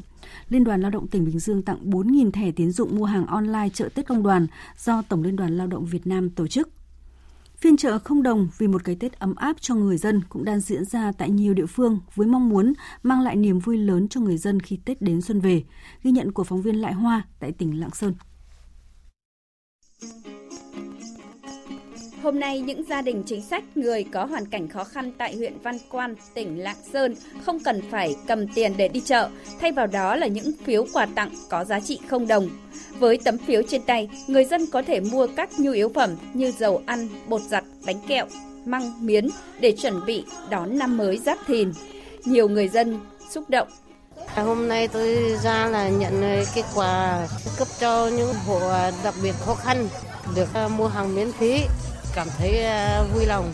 Liên 0.49 0.63
đoàn 0.63 0.81
Lao 0.81 0.91
động 0.91 1.07
tỉnh 1.07 1.25
Bình 1.25 1.39
Dương 1.39 1.61
tặng 1.61 1.89
4.000 1.89 2.31
thẻ 2.31 2.51
tiến 2.51 2.71
dụng 2.71 2.95
mua 2.95 3.05
hàng 3.05 3.25
online 3.25 3.69
chợ 3.73 3.89
Tết 3.89 4.07
công 4.07 4.23
đoàn 4.23 4.47
do 4.77 5.01
Tổng 5.01 5.23
Liên 5.23 5.35
đoàn 5.35 5.57
Lao 5.57 5.67
động 5.67 5.85
Việt 5.85 6.07
Nam 6.07 6.29
tổ 6.29 6.47
chức. 6.47 6.69
Phiên 7.57 7.77
chợ 7.77 7.99
không 7.99 8.23
đồng 8.23 8.47
vì 8.57 8.67
một 8.67 8.83
cái 8.83 8.95
Tết 8.95 9.19
ấm 9.19 9.35
áp 9.35 9.55
cho 9.61 9.75
người 9.75 9.97
dân 9.97 10.21
cũng 10.29 10.45
đang 10.45 10.59
diễn 10.59 10.85
ra 10.85 11.11
tại 11.17 11.29
nhiều 11.29 11.53
địa 11.53 11.65
phương 11.65 11.99
với 12.15 12.27
mong 12.27 12.49
muốn 12.49 12.73
mang 13.03 13.21
lại 13.21 13.35
niềm 13.35 13.59
vui 13.59 13.77
lớn 13.77 14.07
cho 14.07 14.21
người 14.21 14.37
dân 14.37 14.59
khi 14.59 14.79
Tết 14.85 15.01
đến 15.01 15.21
xuân 15.21 15.39
về. 15.39 15.63
Ghi 16.03 16.11
nhận 16.11 16.31
của 16.31 16.43
phóng 16.43 16.61
viên 16.61 16.75
Lại 16.75 16.93
Hoa 16.93 17.25
tại 17.39 17.51
tỉnh 17.51 17.79
Lạng 17.79 17.91
Sơn. 17.93 18.13
Hôm 22.23 22.39
nay, 22.39 22.59
những 22.59 22.83
gia 22.89 23.01
đình 23.01 23.23
chính 23.25 23.41
sách, 23.41 23.63
người 23.75 24.03
có 24.13 24.25
hoàn 24.25 24.45
cảnh 24.45 24.67
khó 24.67 24.83
khăn 24.83 25.11
tại 25.17 25.35
huyện 25.35 25.53
Văn 25.63 25.77
Quan, 25.89 26.15
tỉnh 26.33 26.63
Lạng 26.63 26.77
Sơn 26.93 27.15
không 27.45 27.59
cần 27.59 27.81
phải 27.91 28.15
cầm 28.27 28.47
tiền 28.47 28.73
để 28.77 28.87
đi 28.87 28.99
chợ, 28.99 29.29
thay 29.59 29.71
vào 29.71 29.87
đó 29.87 30.15
là 30.15 30.27
những 30.27 30.51
phiếu 30.63 30.85
quà 30.93 31.07
tặng 31.15 31.29
có 31.49 31.65
giá 31.65 31.79
trị 31.79 31.99
không 32.09 32.27
đồng. 32.27 32.49
Với 32.99 33.19
tấm 33.23 33.37
phiếu 33.37 33.61
trên 33.67 33.81
tay, 33.81 34.09
người 34.27 34.45
dân 34.45 34.65
có 34.71 34.81
thể 34.81 34.99
mua 34.99 35.27
các 35.35 35.49
nhu 35.57 35.71
yếu 35.71 35.89
phẩm 35.89 36.15
như 36.33 36.51
dầu 36.51 36.81
ăn, 36.85 37.07
bột 37.27 37.41
giặt, 37.41 37.63
bánh 37.85 37.99
kẹo, 38.07 38.25
măng, 38.65 39.05
miến 39.05 39.27
để 39.59 39.71
chuẩn 39.71 40.05
bị 40.05 40.23
đón 40.49 40.79
năm 40.79 40.97
mới 40.97 41.17
Giáp 41.17 41.37
Thìn. 41.47 41.71
Nhiều 42.25 42.49
người 42.49 42.67
dân 42.67 42.99
xúc 43.29 43.49
động 43.49 43.67
à, 44.35 44.43
Hôm 44.43 44.67
nay 44.67 44.87
tôi 44.87 45.35
ra 45.43 45.67
là 45.67 45.89
nhận 45.89 46.21
cái 46.55 46.63
quà 46.75 47.27
cấp 47.57 47.67
cho 47.79 48.09
những 48.17 48.33
hộ 48.45 48.59
đặc 49.03 49.13
biệt 49.23 49.33
khó 49.39 49.55
khăn 49.55 49.87
được 50.35 50.53
à, 50.53 50.67
mua 50.67 50.87
hàng 50.87 51.15
miễn 51.15 51.31
phí 51.31 51.59
cảm 52.15 52.27
thấy 52.37 52.59
à, 52.65 53.03
vui 53.13 53.25
lòng. 53.25 53.45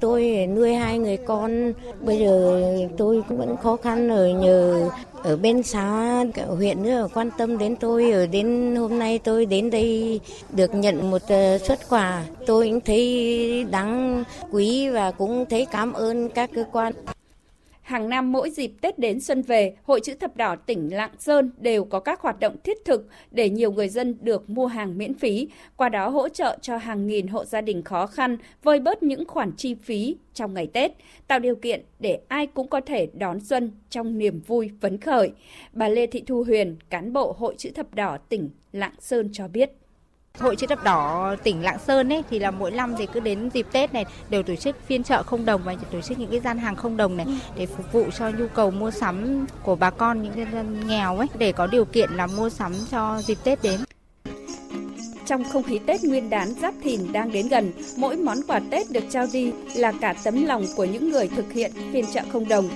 Tôi 0.00 0.46
nuôi 0.56 0.74
hai 0.74 0.98
người 0.98 1.16
con, 1.16 1.72
bây 2.00 2.18
giờ 2.18 2.62
tôi 2.98 3.22
cũng 3.28 3.38
vẫn 3.38 3.56
khó 3.56 3.76
khăn 3.76 4.08
ở 4.08 4.28
nhờ 4.28 4.90
ở 5.22 5.36
bên 5.36 5.62
xã 5.62 6.24
huyện 6.56 6.82
nữa 6.82 7.08
quan 7.14 7.30
tâm 7.38 7.58
đến 7.58 7.76
tôi. 7.76 8.10
Ở 8.10 8.26
đến 8.26 8.76
hôm 8.76 8.98
nay 8.98 9.18
tôi 9.18 9.46
đến 9.46 9.70
đây 9.70 10.20
được 10.50 10.74
nhận 10.74 11.10
một 11.10 11.22
ờ, 11.28 11.58
xuất 11.58 11.88
quà. 11.88 12.24
Tôi 12.46 12.68
cũng 12.68 12.80
thấy 12.80 13.66
đáng 13.70 14.24
quý 14.52 14.88
và 14.88 15.10
cũng 15.10 15.46
thấy 15.50 15.66
cảm 15.72 15.92
ơn 15.92 16.28
các 16.28 16.50
cơ 16.54 16.64
quan. 16.72 16.92
Hàng 17.88 18.08
năm 18.08 18.32
mỗi 18.32 18.50
dịp 18.50 18.72
Tết 18.80 18.98
đến 18.98 19.20
xuân 19.20 19.42
về, 19.42 19.76
Hội 19.82 20.00
chữ 20.00 20.14
thập 20.14 20.36
đỏ 20.36 20.56
tỉnh 20.56 20.94
Lạng 20.94 21.10
Sơn 21.18 21.50
đều 21.58 21.84
có 21.84 22.00
các 22.00 22.20
hoạt 22.20 22.40
động 22.40 22.56
thiết 22.64 22.84
thực 22.84 23.08
để 23.30 23.50
nhiều 23.50 23.72
người 23.72 23.88
dân 23.88 24.18
được 24.20 24.50
mua 24.50 24.66
hàng 24.66 24.98
miễn 24.98 25.14
phí, 25.14 25.48
qua 25.76 25.88
đó 25.88 26.08
hỗ 26.08 26.28
trợ 26.28 26.58
cho 26.62 26.76
hàng 26.76 27.06
nghìn 27.06 27.26
hộ 27.26 27.44
gia 27.44 27.60
đình 27.60 27.82
khó 27.82 28.06
khăn 28.06 28.36
vơi 28.62 28.80
bớt 28.80 29.02
những 29.02 29.24
khoản 29.26 29.52
chi 29.56 29.74
phí 29.74 30.16
trong 30.34 30.54
ngày 30.54 30.66
Tết, 30.66 30.92
tạo 31.26 31.38
điều 31.38 31.56
kiện 31.56 31.82
để 31.98 32.20
ai 32.28 32.46
cũng 32.46 32.68
có 32.68 32.80
thể 32.80 33.08
đón 33.14 33.40
xuân 33.40 33.70
trong 33.90 34.18
niềm 34.18 34.40
vui 34.46 34.70
phấn 34.80 34.98
khởi. 34.98 35.30
Bà 35.72 35.88
Lê 35.88 36.06
Thị 36.06 36.22
Thu 36.26 36.44
Huyền, 36.44 36.76
cán 36.90 37.12
bộ 37.12 37.34
Hội 37.38 37.54
chữ 37.58 37.70
thập 37.74 37.94
đỏ 37.94 38.18
tỉnh 38.28 38.50
Lạng 38.72 38.94
Sơn 39.00 39.28
cho 39.32 39.48
biết. 39.48 39.77
Hội 40.40 40.56
chữ 40.56 40.66
thập 40.66 40.84
đỏ 40.84 41.34
tỉnh 41.42 41.62
Lạng 41.62 41.78
Sơn 41.78 42.12
ấy 42.12 42.22
thì 42.30 42.38
là 42.38 42.50
mỗi 42.50 42.70
năm 42.70 42.94
thì 42.98 43.06
cứ 43.06 43.20
đến 43.20 43.50
dịp 43.54 43.66
Tết 43.72 43.92
này 43.92 44.04
đều 44.28 44.42
tổ 44.42 44.56
chức 44.56 44.76
phiên 44.86 45.02
chợ 45.02 45.22
không 45.22 45.44
đồng 45.44 45.62
và 45.64 45.74
tổ 45.92 46.00
chức 46.00 46.18
những 46.18 46.30
cái 46.30 46.40
gian 46.40 46.58
hàng 46.58 46.76
không 46.76 46.96
đồng 46.96 47.16
này 47.16 47.26
để 47.56 47.66
phục 47.66 47.92
vụ 47.92 48.04
cho 48.18 48.30
nhu 48.30 48.46
cầu 48.54 48.70
mua 48.70 48.90
sắm 48.90 49.46
của 49.62 49.76
bà 49.76 49.90
con 49.90 50.22
những 50.22 50.32
cái 50.32 50.46
dân 50.52 50.86
nghèo 50.86 51.16
ấy 51.16 51.28
để 51.38 51.52
có 51.52 51.66
điều 51.66 51.84
kiện 51.84 52.10
là 52.10 52.26
mua 52.26 52.50
sắm 52.50 52.72
cho 52.90 53.20
dịp 53.22 53.38
Tết 53.44 53.62
đến. 53.62 53.80
Trong 55.28 55.44
không 55.44 55.62
khí 55.62 55.78
Tết 55.86 56.04
Nguyên 56.04 56.30
đán 56.30 56.54
Giáp 56.62 56.74
Thìn 56.82 57.12
đang 57.12 57.32
đến 57.32 57.48
gần, 57.48 57.72
mỗi 57.96 58.16
món 58.16 58.38
quà 58.46 58.60
Tết 58.70 58.90
được 58.90 59.04
trao 59.10 59.26
đi 59.32 59.52
là 59.76 59.92
cả 60.00 60.14
tấm 60.24 60.44
lòng 60.44 60.64
của 60.76 60.84
những 60.84 61.10
người 61.10 61.28
thực 61.28 61.52
hiện 61.52 61.72
phiên 61.92 62.04
chợ 62.14 62.20
không 62.32 62.48
đồng. 62.48 62.68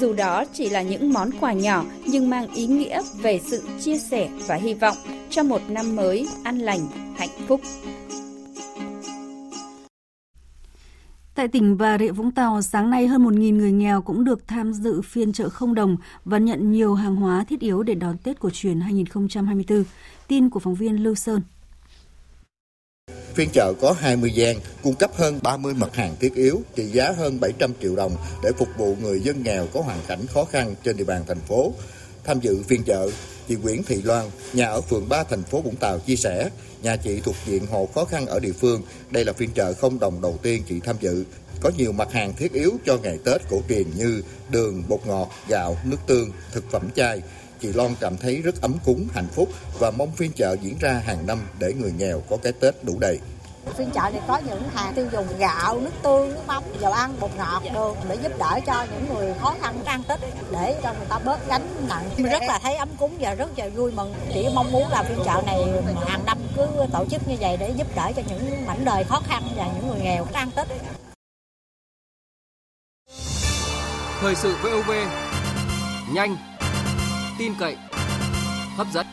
Dù 0.00 0.12
đó 0.12 0.44
chỉ 0.52 0.70
là 0.70 0.82
những 0.82 1.12
món 1.12 1.30
quà 1.40 1.52
nhỏ 1.52 1.84
nhưng 2.06 2.30
mang 2.30 2.54
ý 2.54 2.66
nghĩa 2.66 3.02
về 3.22 3.40
sự 3.44 3.62
chia 3.80 3.98
sẻ 3.98 4.28
và 4.46 4.54
hy 4.54 4.74
vọng 4.74 4.96
cho 5.30 5.42
một 5.42 5.60
năm 5.68 5.96
mới 5.96 6.28
an 6.42 6.58
lành, 6.58 6.80
hạnh 7.16 7.28
phúc. 7.48 7.60
Tại 11.34 11.48
tỉnh 11.48 11.78
Bà 11.78 11.98
Rịa 11.98 12.12
Vũng 12.12 12.30
Tàu, 12.30 12.62
sáng 12.62 12.90
nay 12.90 13.06
hơn 13.06 13.24
1.000 13.24 13.56
người 13.56 13.72
nghèo 13.72 14.02
cũng 14.02 14.24
được 14.24 14.48
tham 14.48 14.72
dự 14.72 15.02
phiên 15.02 15.32
chợ 15.32 15.48
không 15.48 15.74
đồng 15.74 15.96
và 16.24 16.38
nhận 16.38 16.72
nhiều 16.72 16.94
hàng 16.94 17.16
hóa 17.16 17.44
thiết 17.48 17.60
yếu 17.60 17.82
để 17.82 17.94
đón 17.94 18.18
Tết 18.18 18.40
cổ 18.40 18.50
truyền 18.52 18.80
2024. 18.80 19.84
Tin 20.28 20.50
của 20.50 20.60
phóng 20.60 20.74
viên 20.74 21.02
Lưu 21.02 21.14
Sơn. 21.14 21.40
Phiên 23.34 23.50
chợ 23.52 23.72
có 23.80 23.92
20 23.92 24.30
gian, 24.30 24.56
cung 24.82 24.94
cấp 24.94 25.10
hơn 25.14 25.40
30 25.42 25.74
mặt 25.74 25.94
hàng 25.94 26.16
thiết 26.20 26.34
yếu 26.34 26.60
trị 26.74 26.84
giá 26.84 27.12
hơn 27.16 27.40
700 27.40 27.72
triệu 27.82 27.96
đồng 27.96 28.16
để 28.42 28.50
phục 28.58 28.68
vụ 28.76 28.96
người 29.02 29.20
dân 29.20 29.42
nghèo 29.42 29.66
có 29.72 29.80
hoàn 29.80 29.98
cảnh 30.08 30.26
khó 30.26 30.44
khăn 30.44 30.74
trên 30.84 30.96
địa 30.96 31.04
bàn 31.04 31.24
thành 31.28 31.40
phố. 31.40 31.72
Tham 32.24 32.40
dự 32.40 32.62
phiên 32.62 32.82
chợ, 32.84 33.10
chị 33.48 33.56
Nguyễn 33.56 33.82
Thị 33.82 34.02
Loan, 34.02 34.30
nhà 34.52 34.66
ở 34.66 34.80
phường 34.80 35.08
3 35.08 35.24
thành 35.24 35.42
phố 35.42 35.60
Vũng 35.60 35.76
Tàu 35.76 35.98
chia 35.98 36.16
sẻ, 36.16 36.50
nhà 36.82 36.96
chị 36.96 37.20
thuộc 37.20 37.34
diện 37.46 37.66
hộ 37.66 37.88
khó 37.94 38.04
khăn 38.04 38.26
ở 38.26 38.40
địa 38.40 38.52
phương. 38.52 38.82
Đây 39.10 39.24
là 39.24 39.32
phiên 39.32 39.50
chợ 39.54 39.72
không 39.72 39.98
đồng 39.98 40.22
đầu 40.22 40.38
tiên 40.42 40.62
chị 40.68 40.80
tham 40.80 40.96
dự. 41.00 41.24
Có 41.60 41.70
nhiều 41.76 41.92
mặt 41.92 42.12
hàng 42.12 42.32
thiết 42.36 42.52
yếu 42.52 42.72
cho 42.86 42.96
ngày 43.02 43.18
Tết 43.24 43.40
cổ 43.50 43.62
truyền 43.68 43.86
như 43.96 44.22
đường, 44.50 44.82
bột 44.88 45.06
ngọt, 45.06 45.30
gạo, 45.48 45.76
nước 45.84 45.98
tương, 46.06 46.30
thực 46.52 46.64
phẩm 46.70 46.88
chay. 46.96 47.22
Chị 47.64 47.72
Loan 47.72 47.94
cảm 48.00 48.16
thấy 48.16 48.36
rất 48.36 48.60
ấm 48.60 48.74
cúng, 48.84 49.08
hạnh 49.14 49.28
phúc 49.32 49.48
và 49.78 49.90
mong 49.90 50.12
phiên 50.12 50.32
chợ 50.32 50.56
diễn 50.60 50.78
ra 50.80 51.02
hàng 51.06 51.26
năm 51.26 51.38
để 51.58 51.72
người 51.72 51.92
nghèo 51.98 52.20
có 52.30 52.36
cái 52.42 52.52
Tết 52.52 52.84
đủ 52.84 52.98
đầy. 53.00 53.18
Phiên 53.76 53.90
chợ 53.90 54.00
này 54.12 54.20
có 54.28 54.38
những 54.46 54.62
hàng 54.74 54.94
tiêu 54.94 55.08
dùng 55.12 55.26
gạo, 55.38 55.80
nước 55.80 55.90
tương, 56.02 56.28
nước 56.28 56.40
mắm, 56.46 56.62
dầu 56.80 56.92
ăn, 56.92 57.16
bột 57.20 57.30
ngọt 57.36 57.62
đồ 57.74 57.96
để 58.08 58.16
giúp 58.22 58.32
đỡ 58.38 58.60
cho 58.66 58.86
những 58.92 59.14
người 59.14 59.34
khó 59.40 59.54
khăn 59.60 59.84
ăn 59.84 60.02
Tết 60.08 60.18
để 60.52 60.80
cho 60.82 60.94
người 60.98 61.06
ta 61.08 61.18
bớt 61.18 61.48
gánh 61.48 61.88
nặng. 61.88 62.10
Rất 62.16 62.42
là 62.46 62.58
thấy 62.62 62.76
ấm 62.76 62.88
cúng 62.98 63.16
và 63.20 63.34
rất 63.34 63.58
là 63.58 63.68
vui 63.68 63.92
mừng. 63.92 64.14
Chỉ 64.34 64.48
mong 64.54 64.72
muốn 64.72 64.88
là 64.90 65.02
phiên 65.02 65.18
chợ 65.24 65.42
này 65.46 65.60
hàng 66.06 66.24
năm 66.26 66.38
cứ 66.56 66.66
tổ 66.92 67.04
chức 67.10 67.28
như 67.28 67.36
vậy 67.40 67.56
để 67.56 67.70
giúp 67.76 67.86
đỡ 67.96 68.12
cho 68.16 68.22
những 68.28 68.66
mảnh 68.66 68.84
đời 68.84 69.04
khó 69.04 69.22
khăn 69.26 69.42
và 69.56 69.66
những 69.74 69.88
người 69.88 70.00
nghèo 70.00 70.26
ăn 70.32 70.50
Tết. 70.56 70.66
Thời 74.20 74.34
sự 74.34 74.56
VOV 74.62 74.90
nhanh, 76.12 76.36
tin 77.38 77.52
cậy, 77.58 77.76
hấp 78.76 78.86
dẫn. 78.92 79.06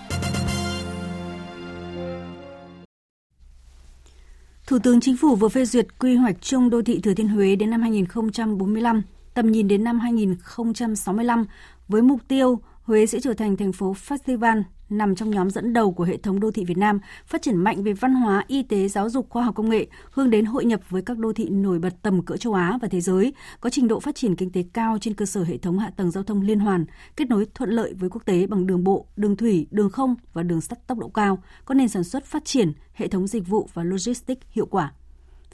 Thủ 4.68 4.80
tướng 4.84 5.02
Chính 5.02 5.18
phủ 5.18 5.36
vừa 5.36 5.50
phê 5.50 5.66
duyệt 5.66 5.88
quy 6.00 6.16
hoạch 6.16 6.42
chung 6.42 6.70
đô 6.70 6.82
thị 6.82 7.00
Thừa 7.04 7.14
Thiên 7.14 7.28
Huế 7.28 7.56
đến 7.56 7.70
năm 7.70 7.82
2045, 7.82 9.02
tầm 9.34 9.52
nhìn 9.52 9.68
đến 9.68 9.84
năm 9.84 10.00
2065 10.00 11.46
với 11.88 12.02
mục 12.02 12.20
tiêu 12.28 12.60
Huế 12.84 13.06
sẽ 13.06 13.20
trở 13.20 13.34
thành 13.34 13.58
thành 13.58 13.74
phố 13.74 13.96
festival 14.08 14.64
nằm 14.91 15.15
trong 15.15 15.30
nhóm 15.30 15.49
dẫn 15.49 15.73
đầu 15.73 15.91
của 15.91 16.04
hệ 16.04 16.17
thống 16.17 16.39
đô 16.39 16.51
thị 16.51 16.65
Việt 16.65 16.77
Nam, 16.77 16.99
phát 17.25 17.41
triển 17.41 17.58
mạnh 17.58 17.84
về 17.84 17.93
văn 17.93 18.13
hóa, 18.13 18.43
y 18.47 18.63
tế, 18.63 18.88
giáo 18.88 19.10
dục, 19.10 19.30
khoa 19.30 19.43
học 19.43 19.56
công 19.56 19.69
nghệ, 19.69 19.88
hướng 20.12 20.30
đến 20.30 20.45
hội 20.45 20.65
nhập 20.65 20.82
với 20.89 21.01
các 21.01 21.17
đô 21.17 21.34
thị 21.34 21.49
nổi 21.49 21.80
bật 21.80 21.93
tầm 22.01 22.21
cỡ 22.25 22.38
châu 22.38 22.54
Á 22.54 22.77
và 22.82 22.88
thế 22.88 23.01
giới, 23.01 23.34
có 23.60 23.69
trình 23.69 23.88
độ 23.88 23.99
phát 23.99 24.15
triển 24.15 24.36
kinh 24.36 24.51
tế 24.51 24.63
cao 24.73 24.97
trên 25.01 25.13
cơ 25.13 25.25
sở 25.25 25.43
hệ 25.43 25.58
thống 25.58 25.80
hạ 25.80 25.91
tầng 25.95 26.12
giao 26.12 26.23
thông 26.23 26.41
liên 26.41 26.60
hoàn, 26.60 26.86
kết 27.15 27.30
nối 27.30 27.45
thuận 27.54 27.69
lợi 27.69 27.93
với 27.93 28.10
quốc 28.10 28.25
tế 28.25 28.47
bằng 28.47 28.67
đường 28.67 28.84
bộ, 28.84 29.06
đường 29.15 29.36
thủy, 29.36 29.67
đường 29.71 29.89
không 29.89 30.15
và 30.34 30.43
đường 30.43 30.62
sắt 30.62 30.88
tốc 30.88 30.97
độ 30.97 31.10
cao, 31.10 31.43
có 31.65 31.75
nền 31.75 31.88
sản 31.88 32.04
xuất 32.04 32.25
phát 32.25 32.45
triển, 32.45 32.73
hệ 32.93 33.08
thống 33.08 33.27
dịch 33.27 33.47
vụ 33.47 33.69
và 33.73 33.84
logistics 33.84 34.41
hiệu 34.51 34.65
quả. 34.65 34.93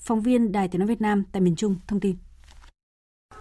Phóng 0.02 0.22
viên 0.22 0.52
Đài 0.52 0.68
Tiếng 0.68 0.80
nói 0.80 0.88
Việt 0.88 1.02
Nam 1.02 1.24
tại 1.32 1.42
miền 1.42 1.56
Trung 1.56 1.76
thông 1.88 2.00
tin. 2.00 2.16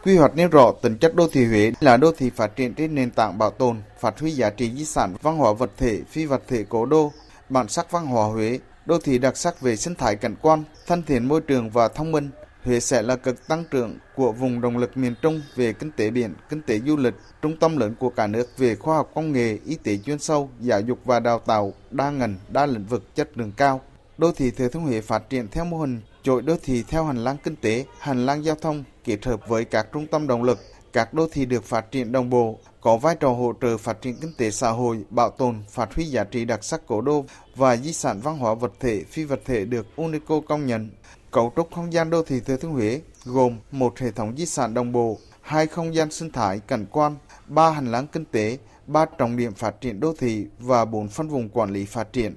Quy 0.07 0.16
hoạch 0.16 0.37
nêu 0.37 0.49
rõ 0.49 0.72
tính 0.83 0.99
chất 0.99 1.14
đô 1.14 1.29
thị 1.29 1.44
Huế 1.44 1.72
là 1.81 1.96
đô 1.96 2.12
thị 2.12 2.31
phát 2.31 2.57
triển 2.57 2.75
trên 2.75 2.94
nền 2.94 3.11
tảng 3.11 3.38
bảo 3.38 3.51
tồn, 3.51 3.83
phát 4.01 4.20
huy 4.20 4.31
giá 4.31 4.51
trị 4.51 4.72
di 4.77 4.85
sản 4.85 5.14
văn 5.22 5.37
hóa 5.37 5.53
vật 5.53 5.70
thể, 5.77 6.01
phi 6.09 6.27
vật 6.27 6.42
thể 6.49 6.64
cố 6.68 6.87
đô, 6.87 7.12
bản 7.49 7.68
sắc 7.68 7.90
văn 7.90 8.07
hóa 8.07 8.27
Huế, 8.27 8.59
đô 8.87 8.99
thị 8.99 9.18
đặc 9.18 9.37
sắc 9.37 9.61
về 9.61 9.77
sinh 9.77 9.94
thái 9.94 10.16
cảnh 10.16 10.35
quan, 10.42 10.64
thân 10.87 11.03
thiện 11.03 11.29
môi 11.29 11.40
trường 11.40 11.70
và 11.70 11.88
thông 11.88 12.12
minh. 12.12 12.31
Huế 12.64 12.81
sẽ 12.81 13.03
là 13.03 13.16
cực 13.16 13.49
tăng 13.49 13.64
trưởng 13.70 13.99
của 14.16 14.33
vùng 14.33 14.61
động 14.61 14.77
lực 14.77 14.96
miền 14.96 15.14
Trung 15.22 15.40
về 15.57 15.72
kinh 15.72 15.90
tế 15.92 16.11
biển, 16.11 16.35
kinh 16.49 16.62
tế 16.62 16.81
du 16.87 16.96
lịch, 16.96 17.14
trung 17.42 17.57
tâm 17.57 17.77
lớn 17.77 17.94
của 17.99 18.11
cả 18.11 18.27
nước 18.27 18.59
về 18.59 18.75
khoa 18.75 18.96
học 18.96 19.11
công 19.14 19.33
nghệ, 19.33 19.59
y 19.64 19.75
tế 19.75 19.96
chuyên 19.96 20.18
sâu, 20.18 20.51
giáo 20.61 20.81
dục 20.81 20.99
và 21.05 21.20
đào 21.20 21.38
tạo 21.38 21.72
đa 21.90 22.11
ngành, 22.11 22.35
đa 22.49 22.66
lĩnh 22.66 22.85
vực 22.85 23.14
chất 23.14 23.38
lượng 23.38 23.53
cao. 23.57 23.81
Đô 24.18 24.33
thị 24.33 24.51
Thừa 24.51 24.68
Thiên 24.68 24.83
Huế 24.83 25.01
phát 25.01 25.31
triển 25.31 25.49
theo 25.49 25.64
mô 25.64 25.79
hình 25.79 26.01
chuỗi 26.27 26.43
đô 26.43 26.57
thị 26.62 26.85
theo 26.89 27.05
hành 27.05 27.25
lang 27.25 27.37
kinh 27.43 27.57
tế, 27.57 27.85
hành 27.99 28.27
lang 28.27 28.45
giao 28.45 28.55
thông 28.55 28.85
kết 29.05 29.25
hợp 29.25 29.49
với 29.49 29.65
các 29.65 29.87
trung 29.93 30.07
tâm 30.07 30.27
động 30.27 30.43
lực, 30.43 30.59
các 30.93 31.15
đô 31.15 31.29
thị 31.33 31.47
được 31.47 31.65
phát 31.65 31.91
triển 31.91 32.12
đồng 32.12 32.31
bộ, 32.31 32.59
có 32.81 32.97
vai 32.97 33.17
trò 33.21 33.29
hỗ 33.29 33.53
trợ 33.61 33.77
phát 33.77 34.03
triển 34.03 34.17
kinh 34.21 34.33
tế 34.39 34.51
xã 34.51 34.71
hội, 34.71 35.05
bảo 35.11 35.31
tồn, 35.31 35.62
phát 35.69 35.95
huy 35.95 36.05
giá 36.05 36.25
trị 36.25 36.45
đặc 36.45 36.65
sắc 36.65 36.87
cổ 36.87 37.01
đô 37.01 37.25
và 37.57 37.77
di 37.77 37.93
sản 37.93 38.21
văn 38.21 38.39
hóa 38.39 38.55
vật 38.55 38.73
thể, 38.81 39.05
phi 39.11 39.25
vật 39.25 39.41
thể 39.45 39.65
được 39.65 39.87
UNESCO 39.97 40.41
công 40.49 40.67
nhận. 40.67 40.91
Cấu 41.31 41.53
trúc 41.57 41.75
không 41.75 41.93
gian 41.93 42.11
đô 42.11 42.23
thị 42.23 42.41
Thừa 42.41 42.57
Thiên 42.57 42.71
Huế 42.71 43.01
gồm 43.25 43.59
một 43.71 43.99
hệ 43.99 44.11
thống 44.11 44.37
di 44.37 44.47
sản 44.47 44.75
đồng 44.75 44.93
bộ, 44.93 45.19
hai 45.41 45.67
không 45.67 45.95
gian 45.95 46.11
sinh 46.11 46.31
thái 46.31 46.61
cảnh 46.61 46.87
quan, 46.91 47.17
ba 47.47 47.71
hành 47.71 47.93
lang 47.93 48.07
kinh 48.07 48.25
tế, 48.25 48.59
ba 48.87 49.07
trọng 49.19 49.37
điểm 49.37 49.55
phát 49.55 49.81
triển 49.81 50.01
đô 50.01 50.15
thị 50.19 50.47
và 50.59 50.85
bốn 50.85 51.09
phân 51.09 51.29
vùng 51.29 51.49
quản 51.49 51.71
lý 51.71 51.85
phát 51.85 52.12
triển. 52.12 52.35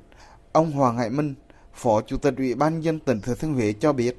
Ông 0.51 0.71
Hoàng 0.71 0.97
Hải 0.97 1.09
Minh, 1.09 1.35
Phó 1.81 2.01
Chủ 2.01 2.17
tịch 2.17 2.33
Ủy 2.37 2.55
ban 2.55 2.81
dân 2.81 2.99
tỉnh 2.99 3.21
Thừa 3.21 3.35
Thiên 3.35 3.53
Huế 3.53 3.73
cho 3.79 3.93
biết, 3.93 4.17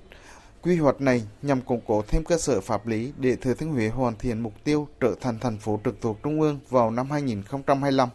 quy 0.62 0.76
hoạch 0.76 1.00
này 1.00 1.22
nhằm 1.42 1.60
củng 1.60 1.80
cố 1.86 2.02
thêm 2.08 2.24
cơ 2.24 2.38
sở 2.38 2.60
pháp 2.60 2.86
lý 2.86 3.12
để 3.18 3.36
Thừa 3.36 3.54
Thiên 3.54 3.72
Huế 3.72 3.88
hoàn 3.88 4.16
thiện 4.16 4.40
mục 4.40 4.52
tiêu 4.64 4.88
trở 5.00 5.14
thành 5.20 5.38
thành 5.38 5.58
phố 5.58 5.80
trực 5.84 6.00
thuộc 6.00 6.22
Trung 6.22 6.40
ương 6.40 6.58
vào 6.68 6.90
năm 6.90 7.10
2025. 7.10 8.08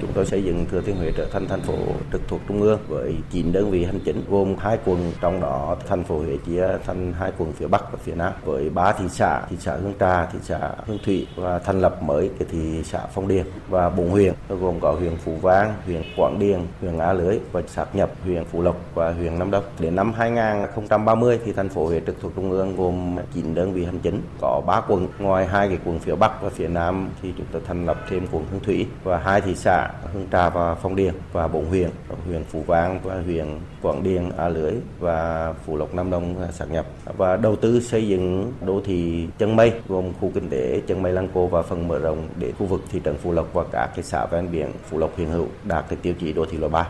Chúng 0.00 0.12
tôi 0.12 0.26
xây 0.26 0.44
dựng 0.44 0.66
Thừa 0.70 0.80
Thiên 0.80 0.96
Huế 0.96 1.12
trở 1.16 1.26
thành 1.32 1.48
thành 1.48 1.60
phố 1.60 1.74
trực 2.12 2.20
thuộc 2.28 2.40
trung 2.48 2.62
ương 2.62 2.78
với 2.88 3.14
9 3.30 3.52
đơn 3.52 3.70
vị 3.70 3.84
hành 3.84 4.00
chính 4.04 4.22
gồm 4.30 4.56
hai 4.58 4.78
quận, 4.84 5.12
trong 5.20 5.40
đó 5.40 5.76
thành 5.88 6.04
phố 6.04 6.18
Huế 6.18 6.36
chia 6.46 6.66
thành 6.86 7.12
hai 7.18 7.32
quận 7.38 7.52
phía 7.52 7.66
Bắc 7.66 7.92
và 7.92 7.98
phía 8.04 8.14
Nam 8.14 8.32
với 8.44 8.70
ba 8.70 8.92
thị 8.92 9.04
xã, 9.08 9.42
thị 9.50 9.56
xã 9.60 9.76
Hương 9.76 9.92
Trà, 10.00 10.26
thị 10.26 10.38
xã 10.42 10.58
Hương 10.86 10.98
Thủy 11.04 11.26
và 11.36 11.58
thành 11.58 11.80
lập 11.80 12.02
mới 12.02 12.30
cái 12.38 12.48
thị 12.50 12.82
xã 12.84 12.98
Phong 13.14 13.28
Điền 13.28 13.46
và 13.68 13.90
bốn 13.90 14.10
huyện 14.10 14.34
gồm 14.48 14.80
có 14.80 14.92
huyện 14.92 15.16
Phú 15.16 15.36
Vang, 15.42 15.74
huyện 15.86 16.02
Quảng 16.16 16.38
Điền, 16.38 16.60
huyện 16.80 16.98
Á 16.98 17.12
Lưới 17.12 17.38
và 17.52 17.62
sáp 17.66 17.94
nhập 17.94 18.10
huyện 18.24 18.44
Phú 18.44 18.62
Lộc 18.62 18.76
và 18.94 19.12
huyện 19.12 19.38
Nam 19.38 19.50
Đông. 19.50 19.64
Đến 19.78 19.96
năm 19.96 20.12
2030 20.12 21.38
thì 21.44 21.52
thành 21.52 21.68
phố 21.68 21.86
Huế 21.86 22.00
trực 22.06 22.20
thuộc 22.20 22.32
trung 22.36 22.50
ương 22.50 22.76
gồm 22.76 23.16
9 23.34 23.54
đơn 23.54 23.72
vị 23.72 23.84
hành 23.84 23.98
chính, 23.98 24.22
có 24.40 24.62
3 24.66 24.80
quận, 24.88 25.08
ngoài 25.18 25.46
hai 25.46 25.68
cái 25.68 25.78
quận 25.84 25.98
phía 25.98 26.14
Bắc 26.14 26.42
và 26.42 26.48
phía 26.48 26.68
Nam 26.68 27.10
thì 27.22 27.32
chúng 27.36 27.46
tôi 27.52 27.62
thành 27.66 27.86
lập 27.86 27.96
thêm 28.10 28.26
quận 28.32 28.44
Hương 28.50 28.60
Thủy 28.60 28.86
và 29.04 29.18
hai 29.18 29.40
thị 29.40 29.54
xã 29.54 29.87
Hương 30.12 30.26
Trà 30.32 30.50
và 30.50 30.74
Phong 30.74 30.96
Điền 30.96 31.14
và 31.32 31.48
bốn 31.48 31.66
huyện, 31.68 31.90
huyện 32.26 32.44
Phú 32.44 32.64
Vang 32.66 33.00
và 33.02 33.22
huyện 33.22 33.46
Quảng 33.82 34.02
Điền, 34.02 34.30
A 34.36 34.48
Lưới 34.48 34.72
và 34.98 35.52
Phú 35.52 35.76
Lộc 35.76 35.94
Nam 35.94 36.10
Đông 36.10 36.34
sáp 36.52 36.70
nhập. 36.70 36.86
Và 37.16 37.36
đầu 37.36 37.56
tư 37.56 37.80
xây 37.80 38.08
dựng 38.08 38.52
đô 38.66 38.80
thị 38.84 39.26
chân 39.38 39.56
mây 39.56 39.72
gồm 39.88 40.12
khu 40.20 40.30
kinh 40.34 40.48
tế 40.48 40.82
chân 40.86 41.02
mây 41.02 41.12
Lăng 41.12 41.28
Cô 41.34 41.46
và 41.46 41.62
phần 41.62 41.88
mở 41.88 41.98
rộng 41.98 42.28
để 42.38 42.52
khu 42.52 42.66
vực 42.66 42.84
thị 42.90 43.00
trấn 43.04 43.16
Phú 43.16 43.32
Lộc 43.32 43.54
và 43.54 43.64
các 43.72 43.86
cái 43.86 44.02
xã 44.02 44.26
ven 44.26 44.50
biển 44.52 44.72
Phú 44.84 44.98
Lộc 44.98 45.16
hiện 45.16 45.30
hữu 45.30 45.46
đạt 45.64 45.84
cái 45.88 45.98
tiêu 46.02 46.14
chí 46.20 46.32
đô 46.32 46.46
thị 46.46 46.58
loại 46.58 46.70
3. 46.70 46.88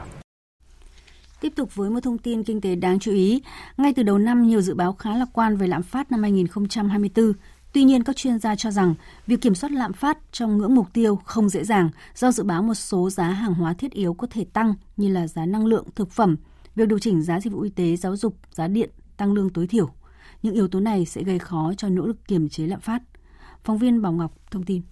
Tiếp 1.41 1.53
tục 1.57 1.75
với 1.75 1.91
một 1.91 2.01
thông 2.03 2.19
tin 2.19 2.45
kinh 2.45 2.61
tế 2.61 2.75
đáng 2.75 2.99
chú 2.99 3.13
ý, 3.13 3.43
ngay 3.77 3.93
từ 3.97 4.03
đầu 4.03 4.19
năm 4.19 4.43
nhiều 4.43 4.61
dự 4.61 4.75
báo 4.75 4.93
khá 4.93 5.17
lạc 5.17 5.29
quan 5.33 5.57
về 5.57 5.67
lạm 5.67 5.83
phát 5.83 6.13
năm 6.13 6.23
2024 6.23 7.33
Tuy 7.79 7.85
nhiên, 7.85 8.03
các 8.03 8.17
chuyên 8.17 8.39
gia 8.39 8.57
cho 8.57 8.71
rằng 8.71 8.95
việc 9.27 9.41
kiểm 9.41 9.55
soát 9.55 9.73
lạm 9.73 9.93
phát 9.93 10.19
trong 10.33 10.59
ngưỡng 10.59 10.75
mục 10.75 10.87
tiêu 10.93 11.17
không 11.25 11.49
dễ 11.49 11.65
dàng 11.65 11.91
do 12.15 12.33
dự 12.33 12.43
báo 12.43 12.63
một 12.63 12.75
số 12.75 13.11
giá 13.11 13.29
hàng 13.29 13.55
hóa 13.55 13.75
thiết 13.75 13.93
yếu 13.93 14.15
có 14.15 14.27
thể 14.31 14.45
tăng 14.53 14.75
như 14.97 15.09
là 15.09 15.27
giá 15.27 15.47
năng 15.47 15.67
lượng, 15.67 15.85
thực 15.95 16.11
phẩm, 16.11 16.37
việc 16.75 16.89
điều 16.89 16.99
chỉnh 16.99 17.23
giá 17.23 17.41
dịch 17.41 17.53
vụ 17.53 17.61
y 17.61 17.71
tế, 17.71 17.97
giáo 17.97 18.17
dục, 18.17 18.37
giá 18.53 18.69
điện, 18.69 18.91
tăng 19.17 19.33
lương 19.33 19.51
tối 19.51 19.67
thiểu. 19.67 19.91
Những 20.43 20.55
yếu 20.55 20.69
tố 20.69 20.81
này 20.81 21.07
sẽ 21.07 21.23
gây 21.23 21.39
khó 21.39 21.73
cho 21.77 21.89
nỗ 21.89 22.07
lực 22.07 22.29
kiềm 22.29 22.49
chế 22.49 22.67
lạm 22.67 22.81
phát. 22.81 23.03
Phóng 23.65 23.79
viên 23.79 24.03
Bảo 24.03 24.13
Ngọc 24.13 24.35
thông 24.51 24.63
tin. 24.63 24.83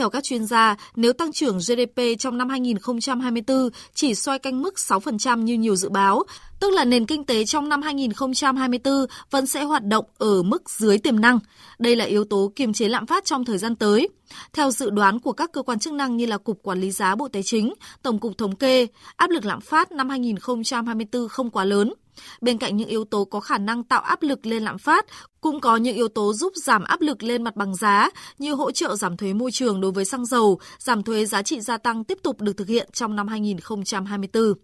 Theo 0.00 0.10
các 0.10 0.24
chuyên 0.24 0.44
gia, 0.44 0.76
nếu 0.96 1.12
tăng 1.12 1.32
trưởng 1.32 1.58
GDP 1.58 2.00
trong 2.18 2.38
năm 2.38 2.48
2024 2.48 3.68
chỉ 3.94 4.14
xoay 4.14 4.38
canh 4.38 4.62
mức 4.62 4.74
6% 4.76 5.42
như 5.42 5.54
nhiều 5.54 5.76
dự 5.76 5.88
báo, 5.88 6.22
tức 6.60 6.70
là 6.72 6.84
nền 6.84 7.06
kinh 7.06 7.24
tế 7.24 7.44
trong 7.44 7.68
năm 7.68 7.82
2024 7.82 9.06
vẫn 9.30 9.46
sẽ 9.46 9.62
hoạt 9.62 9.84
động 9.84 10.04
ở 10.18 10.42
mức 10.42 10.70
dưới 10.70 10.98
tiềm 10.98 11.20
năng. 11.20 11.38
Đây 11.78 11.96
là 11.96 12.04
yếu 12.04 12.24
tố 12.24 12.52
kiềm 12.56 12.72
chế 12.72 12.88
lạm 12.88 13.06
phát 13.06 13.24
trong 13.24 13.44
thời 13.44 13.58
gian 13.58 13.76
tới. 13.76 14.08
Theo 14.52 14.70
dự 14.70 14.90
đoán 14.90 15.20
của 15.20 15.32
các 15.32 15.52
cơ 15.52 15.62
quan 15.62 15.78
chức 15.78 15.92
năng 15.92 16.16
như 16.16 16.26
là 16.26 16.38
Cục 16.38 16.62
Quản 16.62 16.80
lý 16.80 16.90
giá 16.90 17.14
Bộ 17.14 17.28
Tài 17.28 17.42
chính, 17.42 17.74
Tổng 18.02 18.18
cục 18.18 18.38
Thống 18.38 18.56
kê, 18.56 18.86
áp 19.16 19.30
lực 19.30 19.44
lạm 19.44 19.60
phát 19.60 19.92
năm 19.92 20.08
2024 20.08 21.28
không 21.28 21.50
quá 21.50 21.64
lớn. 21.64 21.92
Bên 22.40 22.58
cạnh 22.58 22.76
những 22.76 22.88
yếu 22.88 23.04
tố 23.04 23.24
có 23.24 23.40
khả 23.40 23.58
năng 23.58 23.84
tạo 23.84 24.00
áp 24.00 24.22
lực 24.22 24.46
lên 24.46 24.62
lạm 24.62 24.78
phát, 24.78 25.06
cũng 25.40 25.60
có 25.60 25.76
những 25.76 25.96
yếu 25.96 26.08
tố 26.08 26.32
giúp 26.32 26.52
giảm 26.64 26.84
áp 26.84 27.00
lực 27.00 27.22
lên 27.22 27.42
mặt 27.42 27.56
bằng 27.56 27.74
giá 27.74 28.10
như 28.38 28.54
hỗ 28.54 28.70
trợ 28.72 28.96
giảm 28.96 29.16
thuế 29.16 29.32
môi 29.32 29.50
trường 29.50 29.80
đối 29.80 29.92
với 29.92 30.04
xăng 30.04 30.26
dầu, 30.26 30.60
giảm 30.78 31.02
thuế 31.02 31.24
giá 31.24 31.42
trị 31.42 31.60
gia 31.60 31.76
tăng 31.76 32.04
tiếp 32.04 32.18
tục 32.22 32.40
được 32.40 32.56
thực 32.56 32.68
hiện 32.68 32.88
trong 32.92 33.16
năm 33.16 33.28
2024. 33.28 34.54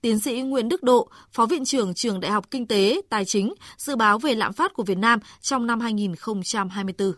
Tiến 0.00 0.18
sĩ 0.18 0.40
Nguyễn 0.40 0.68
Đức 0.68 0.82
Độ, 0.82 1.08
Phó 1.32 1.46
Viện 1.46 1.64
trưởng 1.64 1.94
Trường 1.94 2.20
Đại 2.20 2.30
học 2.30 2.50
Kinh 2.50 2.66
tế, 2.66 3.00
Tài 3.08 3.24
chính, 3.24 3.54
dự 3.76 3.96
báo 3.96 4.18
về 4.18 4.34
lạm 4.34 4.52
phát 4.52 4.72
của 4.74 4.82
Việt 4.82 4.98
Nam 4.98 5.18
trong 5.40 5.66
năm 5.66 5.80
2024. 5.80 7.12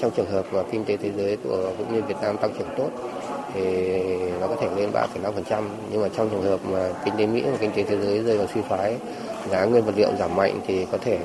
Trong 0.00 0.10
trường 0.16 0.30
hợp 0.30 0.46
mà 0.52 0.62
kinh 0.72 0.84
tế 0.84 0.96
thế 0.96 1.12
giới 1.16 1.36
của 1.36 1.74
cũng 1.78 1.94
như 1.94 2.02
Việt 2.02 2.16
Nam 2.22 2.36
tăng 2.42 2.54
trưởng 2.58 2.68
tốt 2.78 2.90
thì 3.54 3.88
nó 4.40 4.46
có 4.46 4.56
thể 4.60 4.68
lên 4.76 4.90
3,5% 4.92 5.62
nhưng 5.90 6.02
mà 6.02 6.08
trong 6.16 6.30
trường 6.30 6.42
hợp 6.42 6.60
mà 6.64 6.88
kinh 7.04 7.14
tế 7.18 7.26
Mỹ 7.26 7.42
và 7.50 7.56
kinh 7.60 7.72
tế 7.72 7.82
thế 7.82 7.96
giới 7.96 8.18
rơi 8.18 8.38
vào 8.38 8.46
suy 8.54 8.60
thoái 8.68 8.96
giá 9.50 9.64
nguyên 9.64 9.84
vật 9.84 9.94
liệu 9.96 10.08
giảm 10.18 10.36
mạnh 10.36 10.60
thì 10.66 10.86
có 10.92 10.98
thể 11.00 11.18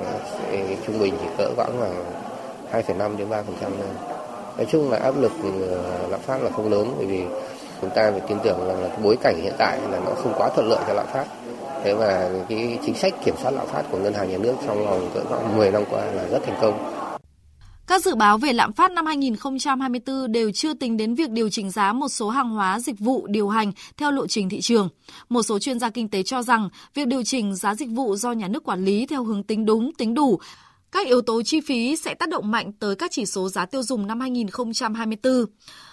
trung 0.87 0.99
bình 0.99 1.13
chỉ 1.21 1.27
cỡ 1.37 1.49
khoảng 1.55 1.79
khoảng 1.79 2.83
2,5 2.97 3.17
đến 3.17 3.29
3% 3.29 3.43
thôi. 3.59 3.71
Nói 4.57 4.67
chung 4.71 4.91
là 4.91 4.97
áp 4.97 5.13
lực 5.17 5.31
ờ, 5.69 5.77
lạm 6.09 6.19
phát 6.19 6.43
là 6.43 6.49
không 6.49 6.71
lớn 6.71 6.93
bởi 6.97 7.05
vì 7.05 7.23
chúng 7.81 7.89
ta 7.89 8.11
phải 8.11 8.21
tin 8.27 8.37
tưởng 8.43 8.67
rằng 8.67 8.83
là 8.83 8.87
cái 8.87 8.97
bối 9.03 9.17
cảnh 9.21 9.41
hiện 9.41 9.53
tại 9.57 9.79
là 9.91 9.99
nó 10.05 10.11
không 10.11 10.33
quá 10.37 10.49
thuận 10.49 10.69
lợi 10.69 10.79
cho 10.87 10.93
lạm 10.93 11.07
phát. 11.07 11.25
Thế 11.83 11.93
và 11.93 12.29
cái 12.49 12.79
chính 12.85 12.95
sách 12.95 13.13
kiểm 13.25 13.35
soát 13.41 13.51
lạm 13.51 13.67
phát 13.67 13.83
của 13.91 13.97
ngân 13.97 14.13
hàng 14.13 14.29
nhà 14.29 14.37
nước 14.37 14.53
trong 14.67 14.85
vòng 14.85 15.09
cỡ 15.13 15.19
khoảng 15.29 15.57
10 15.57 15.71
năm 15.71 15.83
qua 15.91 16.05
là 16.05 16.23
rất 16.31 16.39
thành 16.45 16.57
công. 16.61 16.93
Các 17.89 18.03
dự 18.03 18.15
báo 18.15 18.37
về 18.37 18.53
lạm 18.53 18.73
phát 18.73 18.91
năm 18.91 19.05
2024 19.05 20.31
đều 20.31 20.51
chưa 20.51 20.73
tính 20.73 20.97
đến 20.97 21.15
việc 21.15 21.29
điều 21.29 21.49
chỉnh 21.49 21.69
giá 21.69 21.93
một 21.93 22.07
số 22.09 22.29
hàng 22.29 22.49
hóa 22.49 22.79
dịch 22.79 22.99
vụ 22.99 23.27
điều 23.27 23.49
hành 23.49 23.71
theo 23.97 24.11
lộ 24.11 24.27
trình 24.27 24.49
thị 24.49 24.61
trường. 24.61 24.89
Một 25.29 25.43
số 25.43 25.59
chuyên 25.59 25.79
gia 25.79 25.89
kinh 25.89 26.09
tế 26.09 26.23
cho 26.23 26.41
rằng 26.41 26.69
việc 26.93 27.07
điều 27.07 27.23
chỉnh 27.23 27.55
giá 27.55 27.75
dịch 27.75 27.89
vụ 27.89 28.15
do 28.15 28.31
nhà 28.31 28.47
nước 28.47 28.63
quản 28.63 28.85
lý 28.85 29.05
theo 29.05 29.23
hướng 29.23 29.43
tính 29.43 29.65
đúng, 29.65 29.93
tính 29.93 30.13
đủ 30.13 30.39
các 30.91 31.07
yếu 31.07 31.21
tố 31.21 31.41
chi 31.41 31.61
phí 31.61 31.95
sẽ 31.95 32.13
tác 32.13 32.29
động 32.29 32.51
mạnh 32.51 32.71
tới 32.79 32.95
các 32.95 33.11
chỉ 33.11 33.25
số 33.25 33.49
giá 33.49 33.65
tiêu 33.65 33.83
dùng 33.83 34.07
năm 34.07 34.19
2024. 34.19 35.45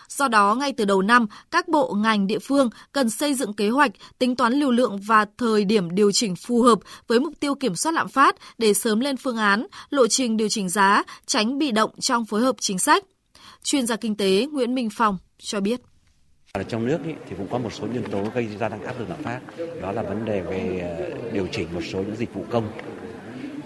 Do 0.09 0.29
đó, 0.29 0.55
ngay 0.55 0.73
từ 0.73 0.85
đầu 0.85 1.03
năm, 1.03 1.27
các 1.51 1.69
bộ 1.69 1.95
ngành 1.95 2.27
địa 2.27 2.39
phương 2.39 2.71
cần 2.93 3.11
xây 3.11 3.35
dựng 3.35 3.53
kế 3.53 3.69
hoạch, 3.69 3.91
tính 4.19 4.37
toán 4.37 4.53
lưu 4.53 4.71
lượng 4.71 4.99
và 5.07 5.27
thời 5.39 5.65
điểm 5.65 5.95
điều 5.95 6.13
chỉnh 6.13 6.37
phù 6.37 6.63
hợp 6.63 6.79
với 7.09 7.21
mục 7.21 7.33
tiêu 7.41 7.55
kiểm 7.55 7.75
soát 7.75 7.93
lạm 7.93 8.09
phát 8.09 8.37
để 8.59 8.75
sớm 8.75 9.01
lên 9.01 9.17
phương 9.17 9.37
án, 9.37 9.67
lộ 9.91 10.07
trình 10.07 10.37
điều 10.37 10.49
chỉnh 10.49 10.69
giá, 10.69 11.03
tránh 11.27 11.59
bị 11.59 11.71
động 11.71 11.91
trong 12.01 12.25
phối 12.25 12.41
hợp 12.41 12.57
chính 12.61 12.79
sách. 12.79 13.05
Chuyên 13.63 13.87
gia 13.87 13.97
kinh 13.97 14.17
tế 14.17 14.47
Nguyễn 14.53 14.75
Minh 14.75 14.89
Phong 14.93 15.19
cho 15.39 15.61
biết. 15.61 15.81
Ở 16.53 16.63
trong 16.63 16.87
nước 16.87 16.99
ý, 17.05 17.13
thì 17.29 17.37
cũng 17.37 17.49
có 17.51 17.59
một 17.59 17.73
số 17.73 17.87
nhân 17.87 18.05
tố 18.11 18.25
gây 18.35 18.47
ra 18.61 18.69
tăng 18.69 18.85
áp 18.85 18.99
lực 18.99 19.09
lạm 19.09 19.23
phát. 19.23 19.41
Đó 19.83 19.93
là 19.93 20.03
vấn 20.03 20.25
đề 20.25 20.41
về 20.41 20.79
ờ, 20.99 21.31
điều 21.33 21.47
chỉnh 21.53 21.69
một 21.75 21.81
số 21.93 21.99
những 21.99 22.17
dịch 22.17 22.35
vụ 22.35 22.45
công, 22.51 22.69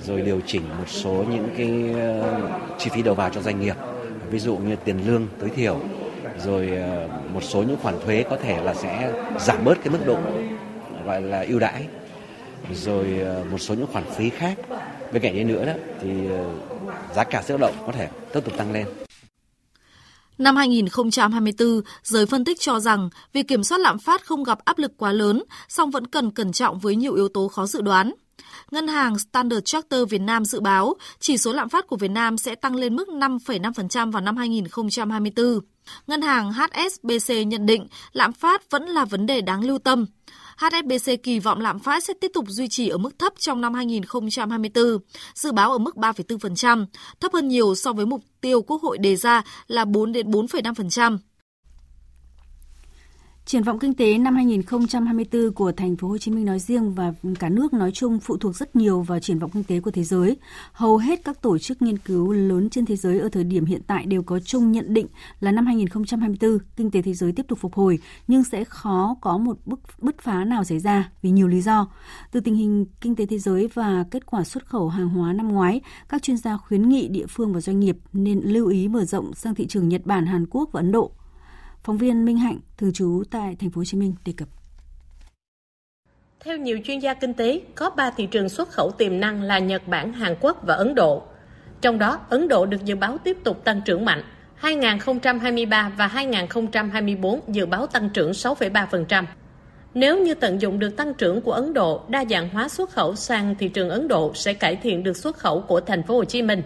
rồi 0.07 0.21
điều 0.21 0.41
chỉnh 0.47 0.63
một 0.79 0.89
số 0.89 1.25
những 1.31 1.49
cái 1.57 1.93
ờ, 1.95 2.51
chi 2.79 2.91
phí 2.95 3.03
đầu 3.03 3.15
vào 3.15 3.31
cho 3.31 3.43
doanh 3.43 3.61
nghiệp. 3.61 3.75
Ví 4.31 4.39
dụ 4.39 4.57
như 4.57 4.77
tiền 4.85 5.07
lương 5.07 5.27
tối 5.41 5.51
thiểu, 5.57 5.81
rồi 6.39 6.71
ờ, 6.71 7.09
một 7.35 7.45
số 7.45 7.63
những 7.63 7.77
khoản 7.83 7.95
thuế 8.05 8.25
có 8.31 8.37
thể 8.43 8.63
là 8.63 8.75
sẽ 8.75 9.13
giảm 9.39 9.65
bớt 9.65 9.75
cái 9.85 9.93
mức 9.93 10.07
độ 10.07 10.19
gọi 11.05 11.23
là 11.23 11.45
ưu 11.49 11.59
đãi 11.59 11.87
rồi 12.75 13.21
ờ, 13.21 13.45
một 13.51 13.59
số 13.59 13.75
những 13.75 13.87
khoản 13.93 14.05
phí 14.17 14.31
khác 14.31 14.59
bên 15.13 15.23
cạnh 15.23 15.35
đấy 15.35 15.45
nữa 15.45 15.65
đó 15.65 15.73
thì 16.01 16.11
ờ, 16.31 16.55
giá 17.15 17.25
cả 17.25 17.43
sức 17.43 17.61
động 17.61 17.75
có 17.87 17.93
thể 17.93 18.09
tiếp 18.33 18.41
tục 18.45 18.57
tăng 18.57 18.73
lên 18.73 18.87
Năm 20.39 20.57
2024, 20.57 21.81
giới 22.03 22.27
phân 22.27 22.45
tích 22.45 22.61
cho 22.61 22.81
rằng 22.81 23.11
việc 23.33 23.49
kiểm 23.49 23.65
soát 23.65 23.79
lạm 23.79 23.99
phát 23.99 24.25
không 24.25 24.45
gặp 24.45 24.59
áp 24.65 24.79
lực 24.79 24.93
quá 24.97 25.13
lớn, 25.13 25.43
song 25.69 25.91
vẫn 25.91 26.07
cần 26.07 26.31
cẩn 26.31 26.53
trọng 26.53 26.79
với 26.79 26.97
nhiều 26.97 27.15
yếu 27.15 27.29
tố 27.29 27.49
khó 27.49 27.67
dự 27.67 27.81
đoán. 27.81 28.13
Ngân 28.71 28.89
hàng 28.89 29.19
Standard 29.19 29.65
Chartered 29.65 30.09
Việt 30.09 30.21
Nam 30.21 30.45
dự 30.45 30.61
báo 30.61 30.95
chỉ 31.19 31.39
số 31.39 31.53
lạm 31.53 31.69
phát 31.69 31.87
của 31.87 31.97
Việt 31.97 32.11
Nam 32.11 32.39
sẽ 32.39 32.55
tăng 32.55 32.77
lên 32.77 32.97
mức 32.97 33.09
5,5% 33.09 34.11
vào 34.11 34.23
năm 34.23 34.37
2024. 34.37 35.61
Ngân 36.07 36.23
hàng 36.23 36.53
HSBC 36.53 37.35
nhận 37.47 37.67
định 37.67 37.87
lạm 38.13 38.33
phát 38.33 38.71
vẫn 38.71 38.87
là 38.87 39.05
vấn 39.05 39.27
đề 39.27 39.41
đáng 39.41 39.65
lưu 39.65 39.79
tâm. 39.79 40.07
HSBC 40.57 41.13
kỳ 41.23 41.39
vọng 41.39 41.61
lạm 41.61 41.79
phát 41.79 42.05
sẽ 42.05 42.15
tiếp 42.21 42.31
tục 42.35 42.45
duy 42.49 42.69
trì 42.69 42.89
ở 42.89 42.99
mức 42.99 43.19
thấp 43.19 43.33
trong 43.39 43.61
năm 43.61 43.75
2024, 43.75 44.99
dự 45.35 45.53
báo 45.53 45.73
ở 45.73 45.79
mức 45.79 45.97
3,4%, 45.97 46.87
thấp 47.21 47.33
hơn 47.33 47.49
nhiều 47.49 47.75
so 47.75 47.93
với 47.93 48.07
mục 48.07 48.21
tiêu 48.41 48.63
Quốc 48.63 48.83
hội 48.83 48.99
đề 48.99 49.17
ra 49.17 49.43
là 49.67 49.85
4 49.85 50.13
đến 50.13 50.31
4,5%. 50.31 51.19
Triển 53.51 53.63
vọng 53.63 53.79
kinh 53.79 53.95
tế 53.95 54.19
năm 54.19 54.35
2024 54.35 55.53
của 55.53 55.73
thành 55.73 55.97
phố 55.97 56.09
Hồ 56.09 56.19
Chí 56.19 56.31
Minh 56.31 56.45
nói 56.45 56.59
riêng 56.59 56.95
và 56.95 57.13
cả 57.39 57.49
nước 57.49 57.73
nói 57.73 57.91
chung 57.93 58.21
phụ 58.21 58.37
thuộc 58.37 58.57
rất 58.57 58.77
nhiều 58.77 59.03
vào 59.03 59.21
triển 59.21 59.39
vọng 59.39 59.51
kinh 59.51 59.65
tế 59.65 59.81
của 59.81 59.91
thế 59.91 60.05
giới. 60.05 60.37
Hầu 60.73 60.97
hết 60.97 61.25
các 61.25 61.43
tổ 61.43 61.59
chức 61.59 61.83
nghiên 61.83 61.99
cứu 61.99 62.33
lớn 62.33 62.71
trên 62.71 62.87
thế 62.87 62.97
giới 62.97 63.19
ở 63.19 63.29
thời 63.29 63.45
điểm 63.45 63.65
hiện 63.65 63.81
tại 63.87 64.07
đều 64.07 64.23
có 64.23 64.41
chung 64.41 64.73
nhận 64.73 64.95
định 64.95 65.07
là 65.41 65.53
năm 65.53 65.67
2024 65.67 66.59
kinh 66.77 66.91
tế 66.91 67.03
thế 67.03 67.15
giới 67.15 67.33
tiếp 67.33 67.47
tục 67.49 67.59
phục 67.59 67.75
hồi 67.75 67.99
nhưng 68.29 68.45
sẽ 68.45 68.65
khó 68.65 69.17
có 69.21 69.39
một 69.39 69.57
bước 69.67 69.81
bứt 69.99 70.19
phá 70.21 70.45
nào 70.45 70.65
xảy 70.65 70.79
ra 70.79 71.11
vì 71.23 71.31
nhiều 71.31 71.49
lý 71.49 71.61
do. 71.61 71.89
Từ 72.33 72.41
tình 72.41 72.55
hình 72.55 72.87
kinh 73.01 73.17
tế 73.17 73.27
thế 73.27 73.39
giới 73.39 73.69
và 73.75 74.05
kết 74.11 74.27
quả 74.27 74.45
xuất 74.45 74.67
khẩu 74.67 74.89
hàng 74.89 75.09
hóa 75.09 75.33
năm 75.33 75.49
ngoái, 75.49 75.81
các 76.09 76.23
chuyên 76.23 76.37
gia 76.37 76.57
khuyến 76.57 76.89
nghị 76.89 77.09
địa 77.09 77.27
phương 77.29 77.53
và 77.53 77.61
doanh 77.61 77.81
nghiệp 77.81 77.97
nên 78.13 78.41
lưu 78.45 78.67
ý 78.67 78.89
mở 78.89 79.05
rộng 79.05 79.35
sang 79.35 79.55
thị 79.55 79.67
trường 79.67 79.89
Nhật 79.89 80.07
Bản, 80.07 80.27
Hàn 80.27 80.47
Quốc 80.51 80.69
và 80.73 80.81
Ấn 80.81 80.93
Độ 80.93 81.13
Phóng 81.85 81.99
viên 81.99 82.25
Minh 82.25 82.39
Hạnh 82.39 82.59
thường 82.79 82.93
trú 82.93 83.23
tại 83.31 83.57
thành 83.61 83.71
phố 83.71 83.79
Hồ 83.79 83.85
Chí 83.85 83.99
Minh 83.99 84.15
đề 84.25 84.33
cập. 84.37 84.49
Theo 86.41 86.57
nhiều 86.57 86.79
chuyên 86.85 86.99
gia 86.99 87.15
kinh 87.15 87.35
tế, 87.35 87.61
có 87.75 87.91
3 87.91 88.11
thị 88.11 88.27
trường 88.27 88.49
xuất 88.49 88.69
khẩu 88.69 88.91
tiềm 88.91 89.21
năng 89.21 89.43
là 89.43 89.59
Nhật 89.59 89.89
Bản, 89.89 90.13
Hàn 90.13 90.35
Quốc 90.41 90.63
và 90.67 90.75
Ấn 90.75 90.95
Độ. 90.95 91.23
Trong 91.81 91.99
đó, 91.99 92.21
Ấn 92.29 92.49
Độ 92.49 92.67
được 92.67 92.85
dự 92.85 92.97
báo 92.97 93.19
tiếp 93.19 93.37
tục 93.45 93.65
tăng 93.65 93.81
trưởng 93.85 94.05
mạnh. 94.05 94.23
2023 94.55 95.93
và 95.97 96.07
2024 96.07 97.41
dự 97.49 97.67
báo 97.67 97.87
tăng 97.87 98.11
trưởng 98.11 98.31
6,3%. 98.31 99.25
Nếu 99.95 100.25
như 100.25 100.35
tận 100.35 100.61
dụng 100.61 100.79
được 100.79 100.97
tăng 100.97 101.15
trưởng 101.15 101.41
của 101.41 101.53
Ấn 101.53 101.73
Độ, 101.73 102.03
đa 102.09 102.25
dạng 102.25 102.49
hóa 102.49 102.69
xuất 102.69 102.91
khẩu 102.91 103.15
sang 103.15 103.55
thị 103.59 103.69
trường 103.69 103.91
Ấn 103.91 104.09
Độ 104.09 104.33
sẽ 104.35 104.55
cải 104.55 104.77
thiện 104.77 105.03
được 105.03 105.17
xuất 105.17 105.37
khẩu 105.37 105.61
của 105.61 105.81
thành 105.81 106.03
phố 106.03 106.15
Hồ 106.15 106.25
Chí 106.25 106.43
Minh. 106.43 106.63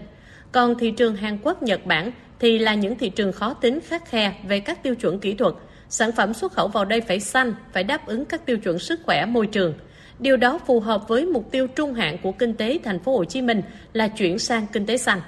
Còn 0.52 0.74
thị 0.78 0.90
trường 0.90 1.16
Hàn 1.16 1.38
Quốc, 1.42 1.62
Nhật 1.62 1.86
Bản 1.86 2.10
thì 2.40 2.58
là 2.58 2.74
những 2.74 2.98
thị 2.98 3.08
trường 3.08 3.32
khó 3.32 3.54
tính 3.54 3.80
khắc 3.80 4.10
khe 4.10 4.34
về 4.48 4.60
các 4.60 4.82
tiêu 4.82 4.94
chuẩn 4.94 5.18
kỹ 5.18 5.34
thuật. 5.34 5.54
Sản 5.88 6.12
phẩm 6.12 6.34
xuất 6.34 6.52
khẩu 6.52 6.68
vào 6.68 6.84
đây 6.84 7.00
phải 7.00 7.20
xanh, 7.20 7.54
phải 7.72 7.84
đáp 7.84 8.06
ứng 8.06 8.24
các 8.24 8.46
tiêu 8.46 8.58
chuẩn 8.58 8.78
sức 8.78 9.00
khỏe 9.04 9.26
môi 9.26 9.46
trường. 9.46 9.74
Điều 10.18 10.36
đó 10.36 10.58
phù 10.66 10.80
hợp 10.80 11.08
với 11.08 11.26
mục 11.26 11.50
tiêu 11.50 11.66
trung 11.66 11.94
hạn 11.94 12.18
của 12.22 12.32
kinh 12.32 12.54
tế 12.54 12.78
thành 12.84 12.98
phố 12.98 13.16
Hồ 13.16 13.24
Chí 13.24 13.42
Minh 13.42 13.62
là 13.92 14.08
chuyển 14.08 14.38
sang 14.38 14.66
kinh 14.72 14.86
tế 14.86 14.96
xanh. 14.96 15.20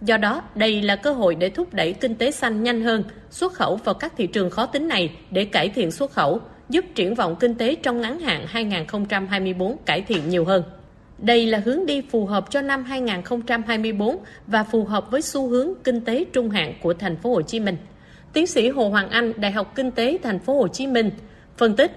Do 0.00 0.16
đó, 0.16 0.42
đây 0.54 0.82
là 0.82 0.96
cơ 0.96 1.12
hội 1.12 1.34
để 1.34 1.50
thúc 1.50 1.74
đẩy 1.74 1.92
kinh 1.92 2.14
tế 2.14 2.30
xanh 2.30 2.62
nhanh 2.62 2.82
hơn, 2.82 3.04
xuất 3.30 3.52
khẩu 3.52 3.76
vào 3.76 3.94
các 3.94 4.12
thị 4.16 4.26
trường 4.26 4.50
khó 4.50 4.66
tính 4.66 4.88
này 4.88 5.16
để 5.30 5.44
cải 5.44 5.68
thiện 5.68 5.90
xuất 5.90 6.12
khẩu, 6.12 6.40
giúp 6.68 6.84
triển 6.94 7.14
vọng 7.14 7.36
kinh 7.40 7.54
tế 7.54 7.74
trong 7.74 8.00
ngắn 8.00 8.18
hạn 8.18 8.46
2024 8.48 9.76
cải 9.86 10.02
thiện 10.02 10.28
nhiều 10.28 10.44
hơn. 10.44 10.62
Đây 11.18 11.46
là 11.46 11.58
hướng 11.64 11.86
đi 11.86 12.02
phù 12.10 12.26
hợp 12.26 12.50
cho 12.50 12.60
năm 12.60 12.84
2024 12.84 14.18
và 14.46 14.64
phù 14.64 14.84
hợp 14.84 15.10
với 15.10 15.22
xu 15.22 15.48
hướng 15.48 15.72
kinh 15.84 16.00
tế 16.00 16.24
trung 16.32 16.50
hạn 16.50 16.74
của 16.82 16.94
thành 16.94 17.16
phố 17.16 17.30
Hồ 17.30 17.42
Chí 17.42 17.60
Minh. 17.60 17.76
Tiến 18.32 18.46
sĩ 18.46 18.68
Hồ 18.68 18.88
Hoàng 18.88 19.10
Anh, 19.10 19.32
Đại 19.36 19.52
học 19.52 19.72
Kinh 19.74 19.90
tế 19.90 20.18
thành 20.22 20.38
phố 20.38 20.54
Hồ 20.54 20.68
Chí 20.68 20.86
Minh 20.86 21.10
phân 21.56 21.76
tích 21.76 21.92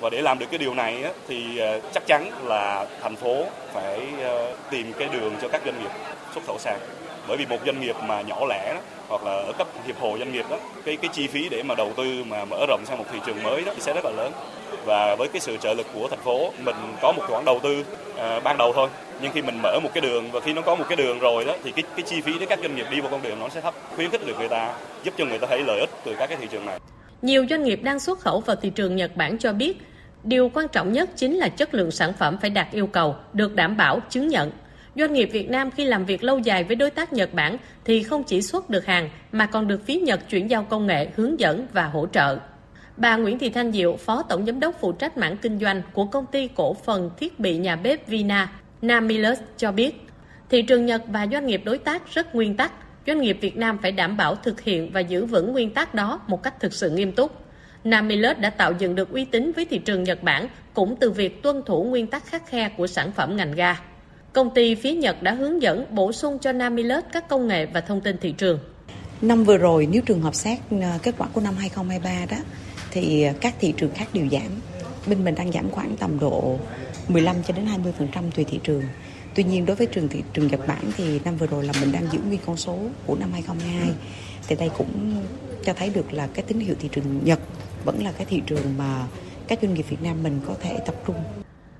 và 0.00 0.10
để 0.10 0.22
làm 0.22 0.38
được 0.38 0.46
cái 0.50 0.58
điều 0.58 0.74
này 0.74 1.04
thì 1.28 1.58
ờ, 1.58 1.80
chắc 1.94 2.06
chắn 2.06 2.30
là 2.44 2.86
thành 3.02 3.16
phố 3.16 3.44
phải 3.72 4.00
ờ, 4.22 4.54
tìm 4.70 4.92
cái 4.98 5.08
đường 5.12 5.34
cho 5.42 5.48
các 5.48 5.62
doanh 5.64 5.82
nghiệp 5.82 5.90
xuất 6.34 6.44
khẩu 6.46 6.58
sang 6.58 6.80
bởi 7.30 7.36
vì 7.36 7.46
một 7.46 7.58
doanh 7.66 7.80
nghiệp 7.80 7.96
mà 8.06 8.20
nhỏ 8.20 8.36
lẻ 8.48 8.74
đó, 8.74 8.80
hoặc 9.08 9.24
là 9.24 9.32
ở 9.32 9.52
cấp 9.58 9.68
hiệp 9.86 10.00
hội 10.00 10.18
doanh 10.18 10.32
nghiệp 10.32 10.44
đó 10.50 10.56
cái 10.84 10.96
cái 10.96 11.10
chi 11.12 11.26
phí 11.26 11.48
để 11.48 11.62
mà 11.62 11.74
đầu 11.74 11.92
tư 11.96 12.24
mà 12.26 12.44
mở 12.44 12.66
rộng 12.68 12.80
sang 12.84 12.98
một 12.98 13.04
thị 13.12 13.18
trường 13.26 13.42
mới 13.42 13.62
đó 13.66 13.72
sẽ 13.78 13.92
rất 13.92 14.04
là 14.04 14.10
lớn. 14.10 14.32
Và 14.84 15.16
với 15.18 15.28
cái 15.28 15.40
sự 15.40 15.56
trợ 15.56 15.74
lực 15.74 15.86
của 15.94 16.08
thành 16.08 16.18
phố 16.18 16.52
mình 16.64 16.76
có 17.02 17.12
một 17.12 17.22
khoản 17.28 17.44
đầu 17.44 17.60
tư 17.62 17.84
à, 18.16 18.40
ban 18.40 18.58
đầu 18.58 18.72
thôi. 18.72 18.88
Nhưng 19.22 19.32
khi 19.32 19.42
mình 19.42 19.58
mở 19.62 19.80
một 19.82 19.90
cái 19.94 20.00
đường 20.00 20.30
và 20.30 20.40
khi 20.40 20.52
nó 20.52 20.62
có 20.62 20.74
một 20.74 20.84
cái 20.88 20.96
đường 20.96 21.18
rồi 21.18 21.44
đó 21.44 21.52
thì 21.64 21.72
cái 21.72 21.82
cái 21.96 22.02
chi 22.02 22.20
phí 22.20 22.32
để 22.40 22.46
các 22.46 22.58
doanh 22.62 22.76
nghiệp 22.76 22.86
đi 22.90 23.00
vào 23.00 23.10
con 23.10 23.22
đường 23.22 23.40
nó 23.40 23.48
sẽ 23.48 23.60
thấp 23.60 23.74
khuyến 23.96 24.10
khích 24.10 24.26
được 24.26 24.38
người 24.38 24.48
ta 24.48 24.74
giúp 25.04 25.14
cho 25.18 25.24
người 25.24 25.38
ta 25.38 25.46
thấy 25.50 25.62
lợi 25.66 25.80
ích 25.80 25.90
từ 26.04 26.14
các 26.18 26.26
cái 26.26 26.38
thị 26.40 26.46
trường 26.50 26.66
này. 26.66 26.78
Nhiều 27.22 27.46
doanh 27.50 27.62
nghiệp 27.62 27.80
đang 27.82 28.00
xuất 28.00 28.20
khẩu 28.20 28.40
vào 28.40 28.56
thị 28.56 28.70
trường 28.70 28.96
Nhật 28.96 29.16
Bản 29.16 29.38
cho 29.38 29.52
biết 29.52 29.78
điều 30.24 30.50
quan 30.54 30.68
trọng 30.68 30.92
nhất 30.92 31.10
chính 31.16 31.36
là 31.36 31.48
chất 31.48 31.74
lượng 31.74 31.90
sản 31.90 32.12
phẩm 32.18 32.38
phải 32.40 32.50
đạt 32.50 32.66
yêu 32.72 32.86
cầu 32.86 33.16
được 33.32 33.54
đảm 33.54 33.76
bảo 33.76 34.00
chứng 34.10 34.28
nhận. 34.28 34.50
Doanh 34.94 35.12
nghiệp 35.12 35.28
Việt 35.32 35.50
Nam 35.50 35.70
khi 35.70 35.84
làm 35.84 36.04
việc 36.04 36.24
lâu 36.24 36.38
dài 36.38 36.64
với 36.64 36.76
đối 36.76 36.90
tác 36.90 37.12
Nhật 37.12 37.34
Bản 37.34 37.56
thì 37.84 38.02
không 38.02 38.24
chỉ 38.24 38.42
xuất 38.42 38.70
được 38.70 38.86
hàng 38.86 39.10
mà 39.32 39.46
còn 39.46 39.68
được 39.68 39.86
phía 39.86 39.96
Nhật 39.96 40.20
chuyển 40.30 40.50
giao 40.50 40.64
công 40.64 40.86
nghệ, 40.86 41.08
hướng 41.16 41.40
dẫn 41.40 41.66
và 41.72 41.84
hỗ 41.84 42.06
trợ. 42.06 42.38
Bà 42.96 43.16
Nguyễn 43.16 43.38
Thị 43.38 43.50
Thanh 43.50 43.72
Diệu, 43.72 43.96
Phó 43.96 44.22
Tổng 44.22 44.46
Giám 44.46 44.60
đốc 44.60 44.80
phụ 44.80 44.92
trách 44.92 45.16
mảng 45.16 45.36
kinh 45.36 45.58
doanh 45.58 45.82
của 45.92 46.04
công 46.04 46.26
ty 46.26 46.48
cổ 46.54 46.74
phần 46.74 47.10
thiết 47.16 47.40
bị 47.40 47.56
nhà 47.56 47.76
bếp 47.76 48.08
Vina, 48.08 48.52
Namilus 48.82 49.38
cho 49.56 49.72
biết, 49.72 50.06
thị 50.48 50.62
trường 50.62 50.86
Nhật 50.86 51.02
và 51.06 51.26
doanh 51.32 51.46
nghiệp 51.46 51.62
đối 51.64 51.78
tác 51.78 52.14
rất 52.14 52.34
nguyên 52.34 52.56
tắc. 52.56 52.72
Doanh 53.06 53.20
nghiệp 53.20 53.38
Việt 53.40 53.56
Nam 53.56 53.78
phải 53.82 53.92
đảm 53.92 54.16
bảo 54.16 54.34
thực 54.34 54.60
hiện 54.60 54.90
và 54.92 55.00
giữ 55.00 55.24
vững 55.24 55.52
nguyên 55.52 55.70
tắc 55.70 55.94
đó 55.94 56.20
một 56.26 56.42
cách 56.42 56.60
thực 56.60 56.72
sự 56.72 56.90
nghiêm 56.90 57.12
túc. 57.12 57.44
Namilus 57.84 58.38
đã 58.38 58.50
tạo 58.50 58.72
dựng 58.78 58.94
được 58.94 59.10
uy 59.12 59.24
tín 59.24 59.52
với 59.56 59.64
thị 59.64 59.78
trường 59.78 60.04
Nhật 60.04 60.22
Bản 60.22 60.48
cũng 60.74 60.96
từ 61.00 61.10
việc 61.10 61.42
tuân 61.42 61.62
thủ 61.66 61.84
nguyên 61.84 62.06
tắc 62.06 62.26
khắc 62.26 62.48
khe 62.48 62.68
của 62.68 62.86
sản 62.86 63.12
phẩm 63.12 63.36
ngành 63.36 63.52
ga. 63.52 63.76
Công 64.32 64.50
ty 64.50 64.74
phía 64.74 64.92
Nhật 64.92 65.22
đã 65.22 65.32
hướng 65.32 65.62
dẫn 65.62 65.86
bổ 65.90 66.12
sung 66.12 66.38
cho 66.38 66.52
Namilus 66.52 67.04
các 67.12 67.28
công 67.28 67.46
nghệ 67.46 67.66
và 67.66 67.80
thông 67.80 68.00
tin 68.00 68.16
thị 68.18 68.32
trường. 68.32 68.58
Năm 69.22 69.44
vừa 69.44 69.56
rồi 69.56 69.88
nếu 69.92 70.02
trường 70.06 70.22
hợp 70.22 70.34
xét 70.34 70.58
ờ, 70.70 70.98
kết 71.02 71.14
quả 71.18 71.28
của 71.32 71.40
năm 71.40 71.54
2023 71.58 72.36
đó 72.36 72.42
thì 72.90 73.26
các 73.40 73.54
thị 73.60 73.74
trường 73.76 73.90
khác 73.94 74.08
đều 74.12 74.28
giảm. 74.28 74.60
Bên 75.06 75.24
mình 75.24 75.34
đang 75.34 75.52
giảm 75.52 75.70
khoảng 75.70 75.96
tầm 75.96 76.18
độ 76.18 76.58
15 77.08 77.36
cho 77.42 77.54
đến 77.54 77.66
20% 78.12 78.30
tùy 78.34 78.44
thị 78.44 78.60
trường. 78.62 78.82
Tuy 79.34 79.44
nhiên 79.44 79.66
đối 79.66 79.76
với 79.76 79.86
trường 79.86 80.08
thị 80.08 80.22
trường 80.32 80.46
Nhật 80.46 80.66
Bản 80.66 80.82
thì 80.96 81.20
năm 81.24 81.36
vừa 81.36 81.46
rồi 81.46 81.64
là 81.64 81.72
mình 81.80 81.92
đang 81.92 82.06
giữ 82.12 82.18
nguyên 82.28 82.40
con 82.46 82.56
số 82.56 82.78
của 83.06 83.16
năm 83.16 83.32
2022. 83.32 83.90
Thì 84.48 84.56
đây 84.56 84.70
cũng 84.78 85.22
cho 85.64 85.72
thấy 85.72 85.90
được 85.94 86.12
là 86.12 86.28
cái 86.34 86.44
tín 86.48 86.60
hiệu 86.60 86.74
thị 86.80 86.88
trường 86.92 87.20
Nhật 87.24 87.40
vẫn 87.84 88.04
là 88.04 88.12
cái 88.12 88.26
thị 88.30 88.42
trường 88.46 88.78
mà 88.78 89.06
các 89.48 89.58
doanh 89.62 89.74
nghiệp 89.74 89.86
Việt 89.88 90.02
Nam 90.02 90.22
mình 90.22 90.40
có 90.46 90.54
thể 90.60 90.78
tập 90.86 90.94
trung. 91.06 91.16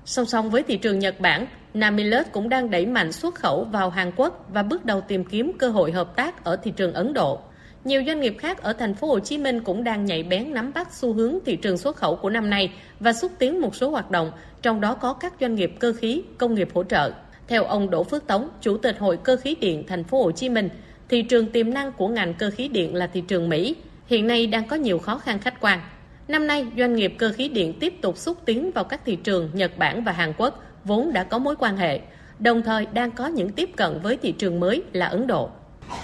Song 0.05 0.25
song 0.25 0.51
với 0.51 0.63
thị 0.67 0.77
trường 0.77 0.99
Nhật 0.99 1.19
Bản, 1.19 1.45
Namilus 1.73 2.25
cũng 2.31 2.49
đang 2.49 2.69
đẩy 2.69 2.85
mạnh 2.85 3.11
xuất 3.11 3.35
khẩu 3.35 3.63
vào 3.63 3.89
Hàn 3.89 4.11
Quốc 4.15 4.45
và 4.53 4.63
bước 4.63 4.85
đầu 4.85 5.01
tìm 5.01 5.23
kiếm 5.23 5.51
cơ 5.57 5.69
hội 5.69 5.91
hợp 5.91 6.15
tác 6.15 6.43
ở 6.43 6.55
thị 6.55 6.71
trường 6.71 6.93
Ấn 6.93 7.13
Độ. 7.13 7.39
Nhiều 7.83 8.03
doanh 8.07 8.19
nghiệp 8.19 8.35
khác 8.39 8.63
ở 8.63 8.73
thành 8.73 8.95
phố 8.95 9.07
Hồ 9.07 9.19
Chí 9.19 9.37
Minh 9.37 9.59
cũng 9.59 9.83
đang 9.83 10.05
nhạy 10.05 10.23
bén 10.23 10.53
nắm 10.53 10.71
bắt 10.73 10.93
xu 10.93 11.13
hướng 11.13 11.37
thị 11.45 11.55
trường 11.55 11.77
xuất 11.77 11.95
khẩu 11.95 12.15
của 12.15 12.29
năm 12.29 12.49
nay 12.49 12.73
và 12.99 13.13
xúc 13.13 13.31
tiến 13.39 13.61
một 13.61 13.75
số 13.75 13.89
hoạt 13.89 14.11
động, 14.11 14.31
trong 14.61 14.81
đó 14.81 14.95
có 14.95 15.13
các 15.13 15.33
doanh 15.39 15.55
nghiệp 15.55 15.73
cơ 15.79 15.93
khí, 15.93 16.23
công 16.37 16.55
nghiệp 16.55 16.69
hỗ 16.73 16.83
trợ. 16.83 17.11
Theo 17.47 17.63
ông 17.63 17.89
Đỗ 17.89 18.03
Phước 18.03 18.27
Tống, 18.27 18.49
Chủ 18.61 18.77
tịch 18.77 18.99
Hội 18.99 19.17
Cơ 19.17 19.35
khí 19.35 19.55
điện 19.61 19.83
thành 19.87 20.03
phố 20.03 20.23
Hồ 20.23 20.31
Chí 20.31 20.49
Minh, 20.49 20.69
thị 21.09 21.21
trường 21.21 21.51
tiềm 21.51 21.73
năng 21.73 21.91
của 21.91 22.07
ngành 22.07 22.33
cơ 22.33 22.51
khí 22.55 22.67
điện 22.67 22.95
là 22.95 23.07
thị 23.07 23.21
trường 23.21 23.49
Mỹ, 23.49 23.75
hiện 24.07 24.27
nay 24.27 24.47
đang 24.47 24.67
có 24.67 24.75
nhiều 24.75 24.99
khó 24.99 25.17
khăn 25.17 25.39
khách 25.39 25.61
quan. 25.61 25.79
Năm 26.27 26.47
nay, 26.47 26.67
doanh 26.77 26.95
nghiệp 26.95 27.13
cơ 27.17 27.31
khí 27.31 27.49
điện 27.49 27.73
tiếp 27.79 27.93
tục 28.01 28.17
xúc 28.17 28.37
tiến 28.45 28.71
vào 28.71 28.83
các 28.83 29.01
thị 29.05 29.15
trường 29.15 29.49
Nhật 29.53 29.77
Bản 29.77 30.03
và 30.03 30.11
Hàn 30.11 30.33
Quốc 30.37 30.63
vốn 30.85 31.13
đã 31.13 31.23
có 31.23 31.37
mối 31.37 31.55
quan 31.59 31.77
hệ, 31.77 31.99
đồng 32.39 32.61
thời 32.61 32.85
đang 32.93 33.11
có 33.11 33.27
những 33.27 33.51
tiếp 33.51 33.69
cận 33.75 33.99
với 34.03 34.17
thị 34.17 34.31
trường 34.31 34.59
mới 34.59 34.83
là 34.93 35.05
Ấn 35.05 35.27
Độ 35.27 35.49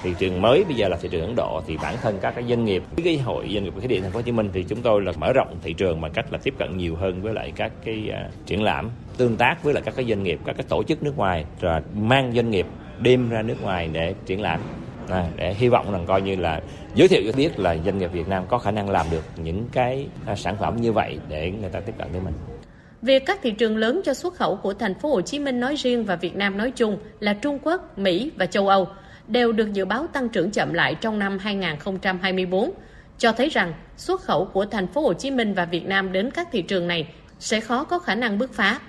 thị 0.04 0.14
trường 0.20 0.42
mới 0.42 0.64
bây 0.64 0.76
giờ 0.76 0.88
là 0.88 0.98
thị 1.02 1.10
trường 1.12 1.22
Ấn 1.22 1.36
Độ 1.36 1.62
thì 1.68 1.78
bản 1.82 1.96
thân 2.02 2.18
các 2.22 2.36
cái 2.36 2.44
doanh 2.50 2.66
nghiệp 2.66 2.84
cái 3.04 3.18
hội 3.18 3.50
doanh 3.54 3.64
nghiệp 3.64 3.74
khí 3.82 3.88
điện 3.88 4.04
thành 4.04 4.12
phố 4.12 4.18
Hồ 4.18 4.22
Chí 4.22 4.32
Minh 4.32 4.50
thì 4.54 4.64
chúng 4.64 4.82
tôi 4.82 5.02
là 5.02 5.12
mở 5.18 5.34
rộng 5.34 5.58
thị 5.64 5.74
trường 5.74 6.02
bằng 6.02 6.12
cách 6.12 6.26
là 6.32 6.40
tiếp 6.44 6.54
cận 6.58 6.78
nhiều 6.78 6.96
hơn 6.96 7.22
với 7.22 7.34
lại 7.34 7.52
các 7.56 7.72
cái 7.86 8.12
uh, 8.28 8.46
triển 8.46 8.64
lãm 8.64 8.90
tương 9.18 9.38
tác 9.38 9.64
với 9.64 9.74
lại 9.74 9.84
các 9.86 9.96
cái 9.96 10.06
doanh 10.06 10.24
nghiệp 10.24 10.40
các 10.46 10.56
cái 10.58 10.66
tổ 10.70 10.84
chức 10.84 11.04
nước 11.04 11.18
ngoài 11.18 11.46
rồi 11.62 11.82
mang 11.96 12.32
doanh 12.36 12.52
nghiệp 12.52 12.66
đem 13.00 13.30
ra 13.30 13.42
nước 13.42 13.62
ngoài 13.62 13.90
để 13.92 14.14
triển 14.26 14.42
lãm 14.42 14.60
à, 15.10 15.28
để 15.36 15.54
hy 15.54 15.70
vọng 15.70 15.92
rằng 15.92 16.06
coi 16.06 16.22
như 16.22 16.36
là 16.36 16.62
giới 16.96 17.08
thiệu 17.08 17.22
cho 17.26 17.38
biết 17.38 17.60
là 17.60 17.78
doanh 17.86 17.98
nghiệp 17.98 18.12
Việt 18.12 18.28
Nam 18.28 18.44
có 18.48 18.58
khả 18.58 18.72
năng 18.72 18.90
làm 18.90 19.06
được 19.12 19.24
những 19.38 19.66
cái 19.72 20.08
uh, 20.32 20.40
sản 20.40 20.56
phẩm 20.60 20.82
như 20.82 20.92
vậy 20.92 21.20
để 21.30 21.52
người 21.52 21.70
ta 21.70 21.80
tiếp 21.80 21.94
cận 21.98 22.08
với 22.12 22.22
mình. 22.22 22.34
Việc 23.08 23.26
các 23.26 23.40
thị 23.42 23.52
trường 23.52 23.78
lớn 23.78 24.02
cho 24.04 24.14
xuất 24.14 24.34
khẩu 24.34 24.56
của 24.56 24.74
thành 24.74 24.96
phố 24.96 25.10
Hồ 25.10 25.22
Chí 25.22 25.40
Minh 25.40 25.60
nói 25.60 25.76
riêng 25.76 26.06
và 26.06 26.16
Việt 26.16 26.36
Nam 26.36 26.58
nói 26.58 26.72
chung 26.72 26.98
là 27.20 27.34
Trung 27.34 27.60
Quốc, 27.64 27.98
Mỹ 27.98 28.32
và 28.38 28.46
châu 28.46 28.68
Âu 28.68 28.88
đều 29.28 29.52
được 29.52 29.74
dự 29.74 29.86
báo 29.86 30.08
tăng 30.08 30.30
trưởng 30.30 30.52
chậm 30.52 30.74
lại 30.74 30.96
trong 31.02 31.20
năm 31.20 31.38
2024, 31.40 32.72
cho 33.18 33.32
thấy 33.32 33.50
rằng 33.50 33.74
xuất 33.98 34.22
khẩu 34.22 34.46
của 34.46 34.66
thành 34.66 34.88
phố 34.88 35.02
Hồ 35.02 35.14
Chí 35.14 35.32
Minh 35.32 35.54
và 35.54 35.66
Việt 35.66 35.86
Nam 35.86 36.12
đến 36.12 36.32
các 36.32 36.48
thị 36.52 36.62
trường 36.62 36.88
này 36.88 37.08
sẽ 37.40 37.60
khó 37.60 37.84
có 37.84 38.00
khả 38.00 38.16
năng 38.16 38.38
bứt 38.38 38.54
phá. 38.54 38.80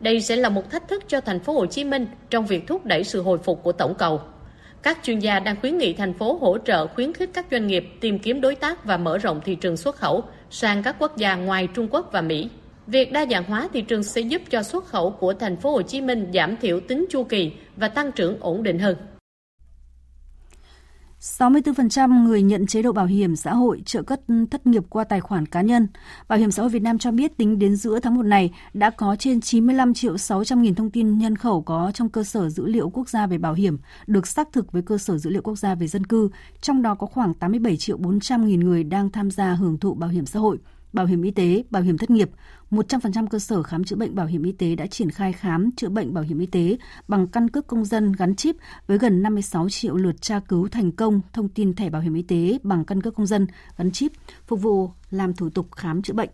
Đây 0.00 0.20
sẽ 0.20 0.36
là 0.36 0.48
một 0.48 0.70
thách 0.70 0.88
thức 0.88 1.04
cho 1.08 1.20
thành 1.20 1.40
phố 1.40 1.52
Hồ 1.52 1.66
Chí 1.66 1.84
Minh 1.84 2.06
trong 2.30 2.46
việc 2.46 2.66
thúc 2.66 2.86
đẩy 2.86 3.04
sự 3.04 3.22
hồi 3.22 3.38
phục 3.38 3.62
của 3.62 3.72
tổng 3.72 3.94
cầu. 3.94 4.20
Các 4.82 4.98
chuyên 5.02 5.18
gia 5.18 5.40
đang 5.40 5.56
khuyến 5.60 5.78
nghị 5.78 5.92
thành 5.92 6.14
phố 6.14 6.38
hỗ 6.40 6.58
trợ 6.58 6.86
khuyến 6.86 7.12
khích 7.12 7.30
các 7.34 7.46
doanh 7.50 7.66
nghiệp 7.66 7.88
tìm 8.00 8.18
kiếm 8.18 8.40
đối 8.40 8.54
tác 8.54 8.84
và 8.84 8.96
mở 8.96 9.18
rộng 9.18 9.40
thị 9.44 9.54
trường 9.54 9.76
xuất 9.76 9.96
khẩu 9.96 10.22
sang 10.50 10.82
các 10.82 10.96
quốc 10.98 11.16
gia 11.16 11.34
ngoài 11.34 11.68
Trung 11.74 11.88
Quốc 11.90 12.08
và 12.12 12.20
Mỹ. 12.20 12.48
Việc 12.90 13.12
đa 13.12 13.26
dạng 13.30 13.44
hóa 13.44 13.68
thị 13.72 13.82
trường 13.82 14.02
sẽ 14.02 14.20
giúp 14.20 14.42
cho 14.50 14.62
xuất 14.62 14.86
khẩu 14.86 15.10
của 15.10 15.34
thành 15.34 15.56
phố 15.56 15.72
Hồ 15.72 15.82
Chí 15.82 16.00
Minh 16.00 16.30
giảm 16.34 16.56
thiểu 16.56 16.80
tính 16.80 17.06
chu 17.10 17.24
kỳ 17.24 17.52
và 17.76 17.88
tăng 17.88 18.12
trưởng 18.12 18.40
ổn 18.40 18.62
định 18.62 18.78
hơn. 18.78 18.96
64% 21.20 22.24
người 22.24 22.42
nhận 22.42 22.66
chế 22.66 22.82
độ 22.82 22.92
bảo 22.92 23.06
hiểm 23.06 23.36
xã 23.36 23.54
hội 23.54 23.82
trợ 23.86 24.02
cấp 24.02 24.20
thất 24.50 24.66
nghiệp 24.66 24.82
qua 24.90 25.04
tài 25.04 25.20
khoản 25.20 25.46
cá 25.46 25.62
nhân. 25.62 25.86
Bảo 26.28 26.38
hiểm 26.38 26.50
xã 26.50 26.62
hội 26.62 26.70
Việt 26.70 26.82
Nam 26.82 26.98
cho 26.98 27.10
biết 27.10 27.36
tính 27.36 27.58
đến 27.58 27.76
giữa 27.76 27.98
tháng 28.00 28.14
1 28.14 28.22
này 28.22 28.50
đã 28.74 28.90
có 28.90 29.16
trên 29.18 29.40
95 29.40 29.94
triệu 29.94 30.18
600 30.18 30.62
nghìn 30.62 30.74
thông 30.74 30.90
tin 30.90 31.18
nhân 31.18 31.36
khẩu 31.36 31.62
có 31.62 31.90
trong 31.94 32.08
cơ 32.08 32.24
sở 32.24 32.48
dữ 32.48 32.66
liệu 32.66 32.90
quốc 32.90 33.08
gia 33.08 33.26
về 33.26 33.38
bảo 33.38 33.54
hiểm 33.54 33.78
được 34.06 34.26
xác 34.26 34.52
thực 34.52 34.72
với 34.72 34.82
cơ 34.82 34.98
sở 34.98 35.18
dữ 35.18 35.30
liệu 35.30 35.42
quốc 35.42 35.56
gia 35.58 35.74
về 35.74 35.86
dân 35.86 36.06
cư, 36.06 36.30
trong 36.60 36.82
đó 36.82 36.94
có 36.94 37.06
khoảng 37.06 37.34
87 37.34 37.76
triệu 37.76 37.96
400 37.96 38.46
nghìn 38.46 38.60
người 38.60 38.84
đang 38.84 39.10
tham 39.10 39.30
gia 39.30 39.54
hưởng 39.54 39.78
thụ 39.78 39.94
bảo 39.94 40.10
hiểm 40.10 40.26
xã 40.26 40.40
hội 40.40 40.58
bảo 40.92 41.06
hiểm 41.06 41.22
y 41.22 41.30
tế, 41.30 41.62
bảo 41.70 41.82
hiểm 41.82 41.98
thất 41.98 42.10
nghiệp, 42.10 42.30
100% 42.70 43.26
cơ 43.26 43.38
sở 43.38 43.62
khám 43.62 43.84
chữa 43.84 43.96
bệnh 43.96 44.14
bảo 44.14 44.26
hiểm 44.26 44.42
y 44.42 44.52
tế 44.52 44.74
đã 44.74 44.86
triển 44.86 45.10
khai 45.10 45.32
khám 45.32 45.70
chữa 45.76 45.88
bệnh 45.88 46.14
bảo 46.14 46.24
hiểm 46.24 46.38
y 46.38 46.46
tế 46.46 46.76
bằng 47.08 47.28
căn 47.28 47.50
cước 47.50 47.66
công 47.66 47.84
dân 47.84 48.12
gắn 48.12 48.36
chip 48.36 48.56
với 48.86 48.98
gần 48.98 49.22
56 49.22 49.68
triệu 49.68 49.96
lượt 49.96 50.22
tra 50.22 50.40
cứu 50.40 50.68
thành 50.68 50.92
công 50.92 51.20
thông 51.32 51.48
tin 51.48 51.74
thẻ 51.74 51.90
bảo 51.90 52.02
hiểm 52.02 52.14
y 52.14 52.22
tế 52.22 52.58
bằng 52.62 52.84
căn 52.84 53.02
cước 53.02 53.14
công 53.14 53.26
dân 53.26 53.46
gắn 53.76 53.90
chip 53.90 54.12
phục 54.46 54.62
vụ 54.62 54.90
làm 55.10 55.34
thủ 55.34 55.50
tục 55.50 55.72
khám 55.76 56.02
chữa 56.02 56.14
bệnh. 56.14 56.30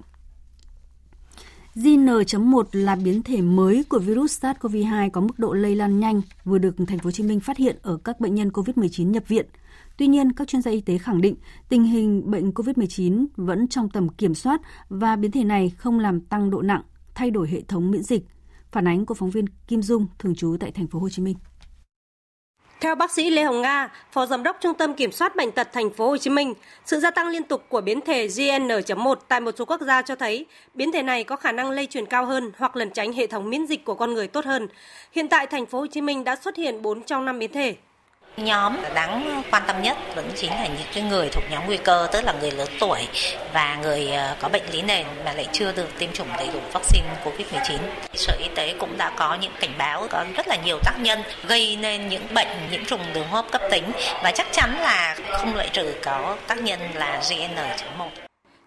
JN.1 1.74 2.62
là 2.72 2.96
biến 2.96 3.22
thể 3.22 3.40
mới 3.40 3.84
của 3.88 3.98
virus 3.98 4.44
SARS-CoV-2 4.44 5.10
có 5.10 5.20
mức 5.20 5.38
độ 5.38 5.52
lây 5.52 5.76
lan 5.76 6.00
nhanh 6.00 6.22
vừa 6.44 6.58
được 6.58 6.74
thành 6.86 6.98
phố 6.98 7.04
Hồ 7.04 7.10
Chí 7.10 7.22
Minh 7.22 7.40
phát 7.40 7.56
hiện 7.56 7.76
ở 7.82 7.96
các 7.96 8.20
bệnh 8.20 8.34
nhân 8.34 8.48
COVID-19 8.48 9.10
nhập 9.10 9.28
viện. 9.28 9.46
Tuy 9.96 10.06
nhiên, 10.06 10.32
các 10.32 10.48
chuyên 10.48 10.62
gia 10.62 10.70
y 10.70 10.80
tế 10.80 10.98
khẳng 10.98 11.20
định 11.20 11.36
tình 11.68 11.84
hình 11.84 12.30
bệnh 12.30 12.50
COVID-19 12.50 13.26
vẫn 13.36 13.68
trong 13.68 13.88
tầm 13.90 14.08
kiểm 14.08 14.34
soát 14.34 14.60
và 14.88 15.16
biến 15.16 15.30
thể 15.30 15.44
này 15.44 15.72
không 15.76 15.98
làm 15.98 16.20
tăng 16.20 16.50
độ 16.50 16.62
nặng, 16.62 16.82
thay 17.14 17.30
đổi 17.30 17.48
hệ 17.48 17.60
thống 17.60 17.90
miễn 17.90 18.02
dịch. 18.02 18.22
Phản 18.72 18.88
ánh 18.88 19.06
của 19.06 19.14
phóng 19.14 19.30
viên 19.30 19.44
Kim 19.68 19.82
Dung 19.82 20.06
thường 20.18 20.34
trú 20.34 20.56
tại 20.60 20.70
thành 20.70 20.86
phố 20.86 20.98
Hồ 20.98 21.08
Chí 21.08 21.22
Minh. 21.22 21.36
Theo 22.80 22.94
bác 22.94 23.10
sĩ 23.10 23.30
Lê 23.30 23.42
Hồng 23.42 23.62
Nga, 23.62 23.88
Phó 24.12 24.26
Giám 24.26 24.42
đốc 24.42 24.56
Trung 24.60 24.74
tâm 24.74 24.94
Kiểm 24.94 25.12
soát 25.12 25.36
Bệnh 25.36 25.52
tật 25.52 25.68
Thành 25.72 25.90
phố 25.90 26.08
Hồ 26.08 26.16
Chí 26.16 26.30
Minh, 26.30 26.54
sự 26.84 27.00
gia 27.00 27.10
tăng 27.10 27.28
liên 27.28 27.42
tục 27.42 27.64
của 27.68 27.80
biến 27.80 28.00
thể 28.00 28.26
JN.1 28.26 29.14
tại 29.28 29.40
một 29.40 29.54
số 29.58 29.64
quốc 29.64 29.80
gia 29.80 30.02
cho 30.02 30.16
thấy 30.16 30.46
biến 30.74 30.92
thể 30.92 31.02
này 31.02 31.24
có 31.24 31.36
khả 31.36 31.52
năng 31.52 31.70
lây 31.70 31.86
truyền 31.86 32.06
cao 32.06 32.26
hơn 32.26 32.50
hoặc 32.58 32.76
lẩn 32.76 32.90
tránh 32.90 33.12
hệ 33.12 33.26
thống 33.26 33.50
miễn 33.50 33.66
dịch 33.66 33.84
của 33.84 33.94
con 33.94 34.14
người 34.14 34.28
tốt 34.28 34.44
hơn. 34.44 34.68
Hiện 35.12 35.28
tại 35.28 35.46
Thành 35.46 35.66
phố 35.66 35.78
Hồ 35.78 35.86
Chí 35.86 36.00
Minh 36.00 36.24
đã 36.24 36.36
xuất 36.36 36.56
hiện 36.56 36.82
4 36.82 37.02
trong 37.02 37.24
5 37.24 37.38
biến 37.38 37.52
thể. 37.52 37.76
Nhóm 38.36 38.76
đáng 38.94 39.42
quan 39.50 39.62
tâm 39.66 39.82
nhất 39.82 39.96
vẫn 40.14 40.30
chính 40.36 40.50
là 40.50 40.66
những 40.66 40.86
cái 40.94 41.02
người 41.02 41.28
thuộc 41.28 41.44
nhóm 41.50 41.66
nguy 41.66 41.76
cơ, 41.76 42.08
tức 42.12 42.24
là 42.24 42.32
người 42.40 42.50
lớn 42.50 42.68
tuổi 42.80 43.08
và 43.52 43.78
người 43.82 44.10
ờ, 44.10 44.36
có 44.40 44.48
bệnh 44.48 44.62
lý 44.72 44.82
nền 44.82 45.06
mà 45.24 45.32
lại 45.32 45.46
chưa 45.52 45.72
được 45.72 45.88
tiêm 45.98 46.12
chủng 46.12 46.28
đầy 46.36 46.48
đủ 46.52 46.58
vaccine 46.72 47.06
COVID-19. 47.24 47.78
Sở 48.14 48.36
Y 48.42 48.48
tế 48.54 48.74
cũng 48.78 48.98
đã 48.98 49.12
có 49.16 49.36
những 49.40 49.52
cảnh 49.60 49.74
báo 49.78 50.06
có 50.10 50.24
rất 50.36 50.48
là 50.48 50.56
nhiều 50.64 50.78
tác 50.84 50.94
nhân 50.98 51.22
gây 51.46 51.76
nên 51.80 52.08
những 52.08 52.26
bệnh 52.34 52.48
nhiễm 52.70 52.84
trùng 52.84 53.00
đường 53.12 53.28
hô 53.28 53.36
hấp 53.36 53.50
cấp 53.50 53.62
tính 53.70 53.92
và 54.22 54.30
chắc 54.30 54.46
chắn 54.52 54.80
là 54.80 55.16
không 55.32 55.54
loại 55.54 55.68
trừ 55.72 55.94
có 56.02 56.36
tác 56.46 56.58
nhân 56.58 56.80
là 56.94 57.20
GN.1. 57.28 58.23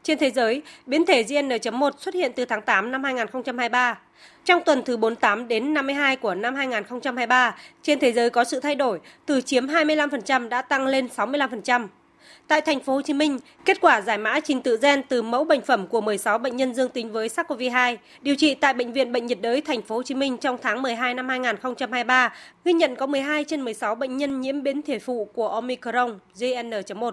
Trên 0.07 0.17
thế 0.17 0.31
giới, 0.31 0.61
biến 0.85 1.05
thể 1.05 1.23
JN.1 1.23 1.91
xuất 1.97 2.13
hiện 2.13 2.31
từ 2.35 2.45
tháng 2.45 2.61
8 2.61 2.91
năm 2.91 3.03
2023. 3.03 3.99
Trong 4.45 4.63
tuần 4.63 4.83
thứ 4.83 4.97
48 4.97 5.47
đến 5.47 5.73
52 5.73 6.15
của 6.15 6.35
năm 6.35 6.55
2023, 6.55 7.55
trên 7.81 7.99
thế 7.99 8.11
giới 8.11 8.29
có 8.29 8.43
sự 8.43 8.59
thay 8.59 8.75
đổi, 8.75 8.99
từ 9.25 9.41
chiếm 9.41 9.65
25% 9.65 10.49
đã 10.49 10.61
tăng 10.61 10.87
lên 10.87 11.07
65%. 11.15 11.87
Tại 12.47 12.61
thành 12.61 12.79
phố 12.79 12.93
Hồ 12.93 13.01
Chí 13.01 13.13
Minh, 13.13 13.39
kết 13.65 13.81
quả 13.81 14.01
giải 14.01 14.17
mã 14.17 14.39
trình 14.39 14.61
tự 14.61 14.77
gen 14.81 15.01
từ 15.09 15.21
mẫu 15.21 15.43
bệnh 15.43 15.61
phẩm 15.61 15.87
của 15.87 16.01
16 16.01 16.37
bệnh 16.37 16.57
nhân 16.57 16.73
dương 16.73 16.89
tính 16.89 17.11
với 17.11 17.27
SARS-CoV-2 17.27 17.97
điều 18.21 18.35
trị 18.35 18.53
tại 18.53 18.73
bệnh 18.73 18.93
viện 18.93 19.11
Bệnh 19.11 19.25
nhiệt 19.25 19.41
đới 19.41 19.61
thành 19.61 19.81
phố 19.81 19.95
Hồ 19.95 20.03
Chí 20.03 20.15
Minh 20.15 20.37
trong 20.37 20.57
tháng 20.61 20.81
12 20.81 21.13
năm 21.13 21.29
2023 21.29 22.33
ghi 22.65 22.73
nhận 22.73 22.95
có 22.95 23.05
12 23.05 23.43
trên 23.43 23.61
16 23.61 23.95
bệnh 23.95 24.17
nhân 24.17 24.41
nhiễm 24.41 24.63
biến 24.63 24.81
thể 24.81 24.99
phụ 24.99 25.29
của 25.33 25.47
Omicron 25.47 26.19
JN.1. 26.35 27.11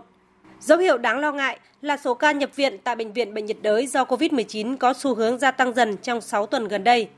Dấu 0.65 0.79
hiệu 0.79 0.99
đáng 0.99 1.19
lo 1.19 1.33
ngại 1.33 1.59
là 1.83 1.97
số 1.97 2.15
ca 2.15 2.33
nhập 2.33 2.51
viện 2.57 2.79
tại 2.85 2.97
bệnh 2.97 3.13
viện 3.13 3.35
bệnh 3.35 3.47
nhiệt 3.47 3.57
đới 3.63 3.87
do 3.87 4.05
COVID-19 4.05 4.77
có 4.77 4.93
xu 4.93 5.15
hướng 5.15 5.39
gia 5.39 5.51
tăng 5.51 5.75
dần 5.75 5.97
trong 5.97 6.21
6 6.21 6.47
tuần 6.47 6.69
gần 6.69 6.85
đây. 6.85 7.09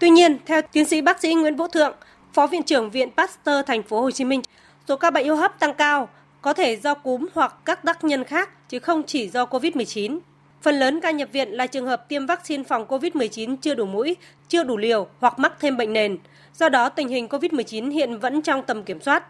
Tuy 0.00 0.10
nhiên, 0.10 0.38
theo 0.46 0.62
tiến 0.62 0.84
sĩ 0.84 1.00
bác 1.00 1.20
sĩ 1.20 1.34
Nguyễn 1.34 1.56
Vũ 1.56 1.68
Thượng, 1.68 1.94
Phó 2.32 2.46
viện 2.46 2.62
trưởng 2.62 2.90
Viện 2.90 3.08
Pasteur 3.16 3.66
thành 3.66 3.82
phố 3.82 4.00
Hồ 4.00 4.10
Chí 4.10 4.24
Minh, 4.24 4.42
số 4.88 4.96
ca 4.96 5.10
bệnh 5.10 5.28
hô 5.28 5.34
hấp 5.34 5.58
tăng 5.58 5.74
cao 5.74 6.08
có 6.42 6.52
thể 6.52 6.76
do 6.76 6.94
cúm 6.94 7.26
hoặc 7.34 7.54
các 7.64 7.82
tác 7.82 8.04
nhân 8.04 8.24
khác 8.24 8.68
chứ 8.68 8.78
không 8.78 9.02
chỉ 9.06 9.28
do 9.28 9.44
COVID-19. 9.44 10.18
Phần 10.62 10.78
lớn 10.78 11.00
ca 11.00 11.10
nhập 11.10 11.28
viện 11.32 11.48
là 11.48 11.66
trường 11.66 11.86
hợp 11.86 12.08
tiêm 12.08 12.26
vaccine 12.26 12.64
phòng 12.64 12.86
COVID-19 12.88 13.56
chưa 13.56 13.74
đủ 13.74 13.86
mũi, 13.86 14.16
chưa 14.48 14.64
đủ 14.64 14.76
liều 14.76 15.06
hoặc 15.20 15.38
mắc 15.38 15.52
thêm 15.60 15.76
bệnh 15.76 15.92
nền. 15.92 16.18
Do 16.54 16.68
đó, 16.68 16.88
tình 16.88 17.08
hình 17.08 17.26
COVID-19 17.26 17.90
hiện 17.90 18.18
vẫn 18.18 18.42
trong 18.42 18.62
tầm 18.62 18.82
kiểm 18.82 19.00
soát. 19.00 19.24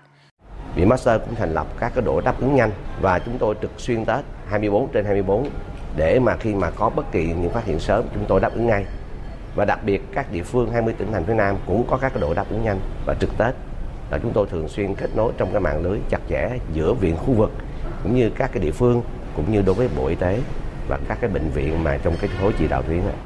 Viện 0.75 0.89
Master 0.89 1.21
cũng 1.21 1.35
thành 1.35 1.55
lập 1.55 1.67
các 1.81 1.93
cái 1.95 2.05
đội 2.05 2.23
đáp 2.23 2.41
ứng 2.41 2.55
nhanh 2.55 2.71
và 3.01 3.19
chúng 3.19 3.39
tôi 3.39 3.55
trực 3.63 3.71
xuyên 3.79 4.05
Tết 4.05 4.25
24 4.49 4.89
trên 4.93 5.05
24 5.05 5.49
để 5.97 6.19
mà 6.19 6.37
khi 6.37 6.55
mà 6.55 6.71
có 6.71 6.91
bất 6.91 7.13
kỳ 7.13 7.25
những 7.25 7.51
phát 7.51 7.65
hiện 7.65 7.81
sớm 7.81 8.05
chúng 8.15 8.25
tôi 8.29 8.41
đáp 8.41 8.53
ứng 8.53 8.67
ngay. 8.67 8.85
Và 9.55 9.65
đặc 9.65 9.81
biệt 9.85 10.03
các 10.13 10.33
địa 10.33 10.43
phương 10.43 10.71
20 10.73 10.95
tỉnh 10.99 11.13
thành 11.13 11.25
phía 11.25 11.35
Nam 11.35 11.57
cũng 11.67 11.85
có 11.91 11.97
các 11.97 12.09
cái 12.09 12.21
đội 12.21 12.35
đáp 12.35 12.45
ứng 12.51 12.65
nhanh 12.65 12.81
và 13.07 13.15
trực 13.21 13.31
Tết 13.39 13.55
và 14.11 14.19
chúng 14.19 14.33
tôi 14.33 14.47
thường 14.51 14.69
xuyên 14.69 14.95
kết 14.95 15.11
nối 15.17 15.33
trong 15.37 15.53
cái 15.53 15.61
mạng 15.61 15.83
lưới 15.83 15.99
chặt 16.11 16.21
chẽ 16.29 16.51
giữa 16.73 16.93
viện 16.93 17.17
khu 17.17 17.35
vực 17.35 17.51
cũng 18.03 18.15
như 18.15 18.31
các 18.31 18.51
cái 18.53 18.63
địa 18.63 18.71
phương 18.71 19.03
cũng 19.37 19.53
như 19.53 19.63
đối 19.63 19.75
với 19.75 19.89
Bộ 19.97 20.07
Y 20.07 20.15
tế 20.15 20.39
và 20.89 20.99
các 21.09 21.19
cái 21.21 21.31
bệnh 21.31 21.51
viện 21.51 21.85
mà 21.85 21.99
trong 22.03 22.15
cái 22.21 22.31
khối 22.41 22.53
chỉ 22.59 22.69
đạo 22.69 22.83
tuyến 22.83 22.99
này. 22.99 23.17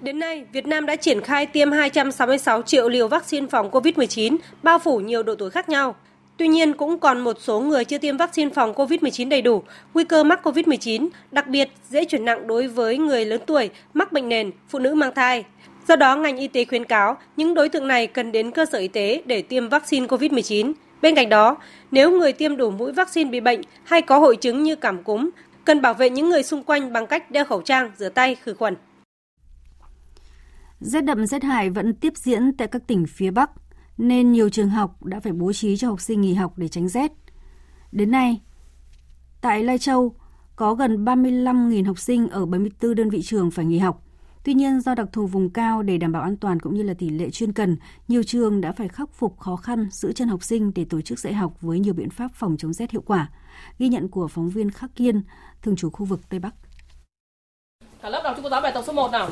Đến 0.00 0.18
nay, 0.18 0.44
Việt 0.52 0.66
Nam 0.66 0.86
đã 0.86 0.96
triển 0.96 1.20
khai 1.20 1.46
tiêm 1.46 1.72
266 1.72 2.62
triệu 2.62 2.88
liều 2.88 3.08
vaccine 3.08 3.46
phòng 3.50 3.70
COVID-19, 3.70 4.36
bao 4.62 4.78
phủ 4.78 5.00
nhiều 5.00 5.22
độ 5.22 5.34
tuổi 5.34 5.50
khác 5.50 5.68
nhau. 5.68 5.94
Tuy 6.38 6.48
nhiên, 6.48 6.72
cũng 6.72 6.98
còn 6.98 7.20
một 7.20 7.36
số 7.40 7.60
người 7.60 7.84
chưa 7.84 7.98
tiêm 7.98 8.16
vaccine 8.16 8.50
phòng 8.54 8.72
COVID-19 8.72 9.28
đầy 9.28 9.42
đủ, 9.42 9.62
nguy 9.94 10.04
cơ 10.04 10.24
mắc 10.24 10.46
COVID-19, 10.46 11.08
đặc 11.30 11.48
biệt 11.48 11.68
dễ 11.88 12.04
chuyển 12.04 12.24
nặng 12.24 12.46
đối 12.46 12.66
với 12.66 12.98
người 12.98 13.24
lớn 13.24 13.40
tuổi, 13.46 13.70
mắc 13.94 14.12
bệnh 14.12 14.28
nền, 14.28 14.50
phụ 14.68 14.78
nữ 14.78 14.94
mang 14.94 15.14
thai. 15.14 15.44
Do 15.88 15.96
đó, 15.96 16.16
ngành 16.16 16.36
y 16.36 16.48
tế 16.48 16.64
khuyến 16.64 16.84
cáo 16.84 17.16
những 17.36 17.54
đối 17.54 17.68
tượng 17.68 17.88
này 17.88 18.06
cần 18.06 18.32
đến 18.32 18.50
cơ 18.50 18.66
sở 18.66 18.78
y 18.78 18.88
tế 18.88 19.22
để 19.26 19.42
tiêm 19.42 19.68
vaccine 19.68 20.06
COVID-19. 20.06 20.72
Bên 21.02 21.14
cạnh 21.14 21.28
đó, 21.28 21.56
nếu 21.90 22.10
người 22.10 22.32
tiêm 22.32 22.56
đủ 22.56 22.70
mũi 22.70 22.92
vaccine 22.92 23.30
bị 23.30 23.40
bệnh 23.40 23.60
hay 23.84 24.02
có 24.02 24.18
hội 24.18 24.36
chứng 24.36 24.62
như 24.62 24.76
cảm 24.76 25.02
cúm, 25.02 25.30
cần 25.64 25.82
bảo 25.82 25.94
vệ 25.94 26.10
những 26.10 26.28
người 26.28 26.42
xung 26.42 26.62
quanh 26.62 26.92
bằng 26.92 27.06
cách 27.06 27.30
đeo 27.30 27.44
khẩu 27.44 27.62
trang, 27.62 27.90
rửa 27.96 28.08
tay, 28.08 28.34
khử 28.34 28.54
khuẩn. 28.54 28.74
Rét 30.80 31.00
đậm 31.00 31.26
rét 31.26 31.42
hại 31.42 31.70
vẫn 31.70 31.94
tiếp 31.94 32.12
diễn 32.16 32.52
tại 32.58 32.68
các 32.68 32.82
tỉnh 32.86 33.04
phía 33.08 33.30
Bắc 33.30 33.50
nên 33.98 34.32
nhiều 34.32 34.48
trường 34.48 34.70
học 34.70 35.04
đã 35.04 35.20
phải 35.20 35.32
bố 35.32 35.52
trí 35.52 35.76
cho 35.76 35.88
học 35.88 36.00
sinh 36.00 36.20
nghỉ 36.20 36.34
học 36.34 36.52
để 36.56 36.68
tránh 36.68 36.88
rét. 36.88 37.12
Đến 37.92 38.10
nay, 38.10 38.40
tại 39.40 39.64
Lai 39.64 39.78
Châu 39.78 40.14
có 40.56 40.74
gần 40.74 41.04
35.000 41.04 41.86
học 41.86 41.98
sinh 41.98 42.28
ở 42.28 42.46
74 42.46 42.94
đơn 42.94 43.10
vị 43.10 43.22
trường 43.22 43.50
phải 43.50 43.64
nghỉ 43.64 43.78
học. 43.78 44.02
Tuy 44.44 44.54
nhiên 44.54 44.80
do 44.80 44.94
đặc 44.94 45.08
thù 45.12 45.26
vùng 45.26 45.50
cao 45.50 45.82
để 45.82 45.98
đảm 45.98 46.12
bảo 46.12 46.22
an 46.22 46.36
toàn 46.36 46.60
cũng 46.60 46.74
như 46.74 46.82
là 46.82 46.94
tỷ 46.94 47.08
lệ 47.08 47.30
chuyên 47.30 47.52
cần, 47.52 47.76
nhiều 48.08 48.22
trường 48.22 48.60
đã 48.60 48.72
phải 48.72 48.88
khắc 48.88 49.12
phục 49.12 49.38
khó 49.38 49.56
khăn 49.56 49.88
giữ 49.90 50.12
chân 50.12 50.28
học 50.28 50.42
sinh 50.42 50.72
để 50.74 50.84
tổ 50.84 51.00
chức 51.00 51.18
dạy 51.18 51.34
học 51.34 51.52
với 51.60 51.80
nhiều 51.80 51.94
biện 51.94 52.10
pháp 52.10 52.30
phòng 52.34 52.56
chống 52.56 52.72
rét 52.72 52.90
hiệu 52.90 53.02
quả. 53.06 53.30
Ghi 53.78 53.88
nhận 53.88 54.08
của 54.08 54.28
phóng 54.28 54.50
viên 54.50 54.70
Khắc 54.70 54.94
Kiên, 54.94 55.22
thường 55.62 55.76
trú 55.76 55.90
khu 55.90 56.06
vực 56.06 56.20
Tây 56.28 56.40
Bắc. 56.40 56.54
Cả 58.02 58.08
lớp 58.08 58.20
đọc 58.24 58.34
cho 58.36 58.42
cô 58.42 58.50
giáo 58.50 58.60
bài 58.60 58.72
tập 58.74 58.84
số 58.86 58.92
1 58.92 59.10
nào. 59.12 59.30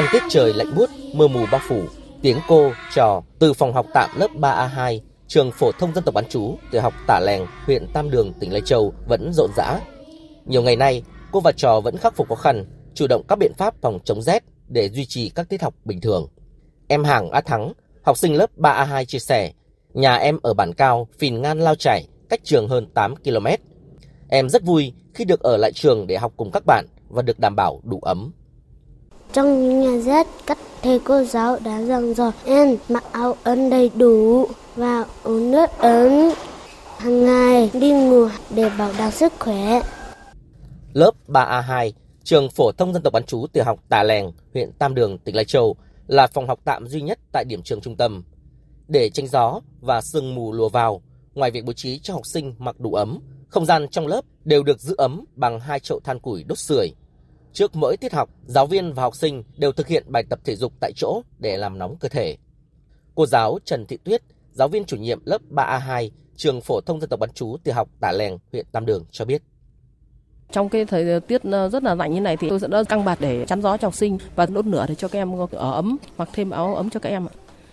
Trong 0.00 0.08
tiết 0.12 0.22
trời 0.28 0.54
lạnh 0.54 0.74
buốt, 0.76 0.90
mưa 1.12 1.28
mù 1.28 1.46
bao 1.52 1.60
phủ, 1.68 1.82
tiếng 2.22 2.38
cô, 2.48 2.72
trò 2.94 3.22
từ 3.38 3.52
phòng 3.52 3.72
học 3.72 3.86
tạm 3.94 4.10
lớp 4.16 4.30
3A2, 4.34 5.00
trường 5.28 5.52
phổ 5.52 5.72
thông 5.72 5.94
dân 5.94 6.04
tộc 6.04 6.14
bán 6.14 6.24
chú, 6.28 6.58
tiểu 6.70 6.82
học 6.82 6.94
Tả 7.06 7.20
Lèng, 7.20 7.46
huyện 7.66 7.86
Tam 7.92 8.10
Đường, 8.10 8.32
tỉnh 8.40 8.52
Lai 8.52 8.60
Châu 8.64 8.92
vẫn 9.08 9.32
rộn 9.32 9.50
rã. 9.56 9.80
Nhiều 10.46 10.62
ngày 10.62 10.76
nay, 10.76 11.02
cô 11.32 11.40
và 11.40 11.52
trò 11.52 11.80
vẫn 11.80 11.96
khắc 11.96 12.16
phục 12.16 12.28
khó 12.28 12.34
khăn, 12.34 12.66
chủ 12.94 13.06
động 13.06 13.22
các 13.28 13.38
biện 13.38 13.52
pháp 13.58 13.74
phòng 13.82 13.98
chống 14.04 14.22
rét 14.22 14.44
để 14.68 14.88
duy 14.88 15.04
trì 15.04 15.28
các 15.28 15.48
tiết 15.48 15.62
học 15.62 15.74
bình 15.84 16.00
thường. 16.00 16.28
Em 16.88 17.04
Hàng 17.04 17.30
A 17.30 17.40
Thắng, 17.40 17.72
học 18.02 18.18
sinh 18.18 18.34
lớp 18.34 18.50
3A2 18.56 19.04
chia 19.04 19.18
sẻ, 19.18 19.52
nhà 19.94 20.16
em 20.16 20.38
ở 20.42 20.54
bản 20.54 20.74
cao, 20.74 21.08
phìn 21.18 21.42
ngan 21.42 21.60
lao 21.60 21.74
chảy, 21.74 22.08
cách 22.28 22.40
trường 22.44 22.68
hơn 22.68 22.86
8 22.94 23.16
km. 23.16 23.46
Em 24.28 24.48
rất 24.48 24.64
vui 24.64 24.92
khi 25.14 25.24
được 25.24 25.40
ở 25.40 25.56
lại 25.56 25.72
trường 25.72 26.06
để 26.06 26.16
học 26.16 26.32
cùng 26.36 26.50
các 26.50 26.62
bạn 26.66 26.86
và 27.08 27.22
được 27.22 27.38
đảm 27.38 27.56
bảo 27.56 27.80
đủ 27.84 28.00
ấm. 28.00 28.32
Trong 29.32 29.68
những 29.68 29.80
ngày 29.80 30.02
rét, 30.02 30.26
các 30.46 30.58
thầy 30.82 30.98
cô 30.98 31.24
giáo 31.24 31.58
đã 31.64 31.82
dặn 31.82 32.14
dò 32.14 32.32
em 32.44 32.76
mặc 32.88 33.04
áo 33.12 33.36
ấm 33.42 33.70
đầy 33.70 33.90
đủ 33.94 34.46
và 34.76 35.04
uống 35.22 35.50
nước 35.50 35.70
ấm 35.78 36.10
hàng 36.98 37.24
ngày 37.24 37.70
đi 37.72 37.92
ngủ 37.92 38.28
để 38.50 38.70
bảo 38.78 38.92
đảm 38.98 39.10
sức 39.10 39.32
khỏe. 39.38 39.82
Lớp 40.92 41.10
3A2, 41.28 41.92
trường 42.24 42.50
phổ 42.50 42.72
thông 42.72 42.92
dân 42.92 43.02
tộc 43.02 43.12
bán 43.12 43.22
chú 43.26 43.46
tiểu 43.52 43.64
học 43.64 43.80
Tà 43.88 44.02
Lèng, 44.02 44.32
huyện 44.54 44.72
Tam 44.72 44.94
Đường, 44.94 45.18
tỉnh 45.18 45.36
Lai 45.36 45.44
Châu 45.44 45.76
là 46.06 46.26
phòng 46.26 46.48
học 46.48 46.60
tạm 46.64 46.86
duy 46.86 47.00
nhất 47.00 47.18
tại 47.32 47.44
điểm 47.44 47.62
trường 47.62 47.80
trung 47.80 47.96
tâm. 47.96 48.24
Để 48.88 49.10
tránh 49.10 49.26
gió 49.26 49.60
và 49.80 50.00
sương 50.00 50.34
mù 50.34 50.52
lùa 50.52 50.68
vào, 50.68 51.02
ngoài 51.34 51.50
việc 51.50 51.64
bố 51.64 51.72
trí 51.72 51.98
cho 51.98 52.14
học 52.14 52.26
sinh 52.26 52.54
mặc 52.58 52.80
đủ 52.80 52.94
ấm, 52.94 53.18
không 53.48 53.66
gian 53.66 53.88
trong 53.88 54.06
lớp 54.06 54.24
đều 54.44 54.62
được 54.62 54.80
giữ 54.80 54.94
ấm 54.98 55.24
bằng 55.34 55.60
hai 55.60 55.80
chậu 55.80 56.00
than 56.00 56.18
củi 56.18 56.44
đốt 56.44 56.58
sưởi 56.58 56.92
Trước 57.52 57.76
mỗi 57.76 57.96
tiết 57.96 58.12
học, 58.12 58.30
giáo 58.46 58.66
viên 58.66 58.92
và 58.92 59.02
học 59.02 59.16
sinh 59.16 59.42
đều 59.56 59.72
thực 59.72 59.86
hiện 59.86 60.04
bài 60.08 60.24
tập 60.30 60.38
thể 60.44 60.56
dục 60.56 60.72
tại 60.80 60.92
chỗ 60.96 61.22
để 61.38 61.56
làm 61.56 61.78
nóng 61.78 61.96
cơ 62.00 62.08
thể. 62.08 62.36
Cô 63.14 63.26
giáo 63.26 63.58
Trần 63.64 63.86
Thị 63.86 63.98
Tuyết, 64.04 64.22
giáo 64.52 64.68
viên 64.68 64.84
chủ 64.84 64.96
nhiệm 64.96 65.20
lớp 65.24 65.38
3A2, 65.50 66.10
trường 66.36 66.60
phổ 66.60 66.80
thông 66.80 67.00
dân 67.00 67.10
tộc 67.10 67.20
bán 67.20 67.30
chú 67.34 67.56
tiểu 67.64 67.74
học 67.74 67.88
Tả 68.00 68.12
Lèng, 68.12 68.38
huyện 68.52 68.66
Tam 68.72 68.86
Đường 68.86 69.04
cho 69.10 69.24
biết. 69.24 69.42
Trong 70.52 70.68
cái 70.68 70.84
thời 70.84 71.20
tiết 71.20 71.42
ờ, 71.42 71.68
rất 71.68 71.82
là 71.82 71.94
lạnh 71.94 72.14
như 72.14 72.20
này 72.20 72.36
thì 72.36 72.50
tôi 72.50 72.60
sẽ 72.60 72.68
đã 72.68 72.84
căng 72.84 73.04
bạt 73.04 73.18
để 73.20 73.44
chắn 73.46 73.62
gió 73.62 73.76
cho 73.76 73.86
học 73.86 73.94
sinh 73.94 74.18
và 74.36 74.46
đốt 74.46 74.66
lửa 74.66 74.86
để 74.88 74.94
cho 74.94 75.08
các 75.08 75.18
em 75.18 75.32
ở 75.50 75.72
ấm, 75.72 75.96
mặc 76.18 76.28
thêm 76.32 76.50
áo 76.50 76.74
ấm 76.74 76.90
cho 76.90 77.00
các 77.00 77.08
em. 77.08 77.26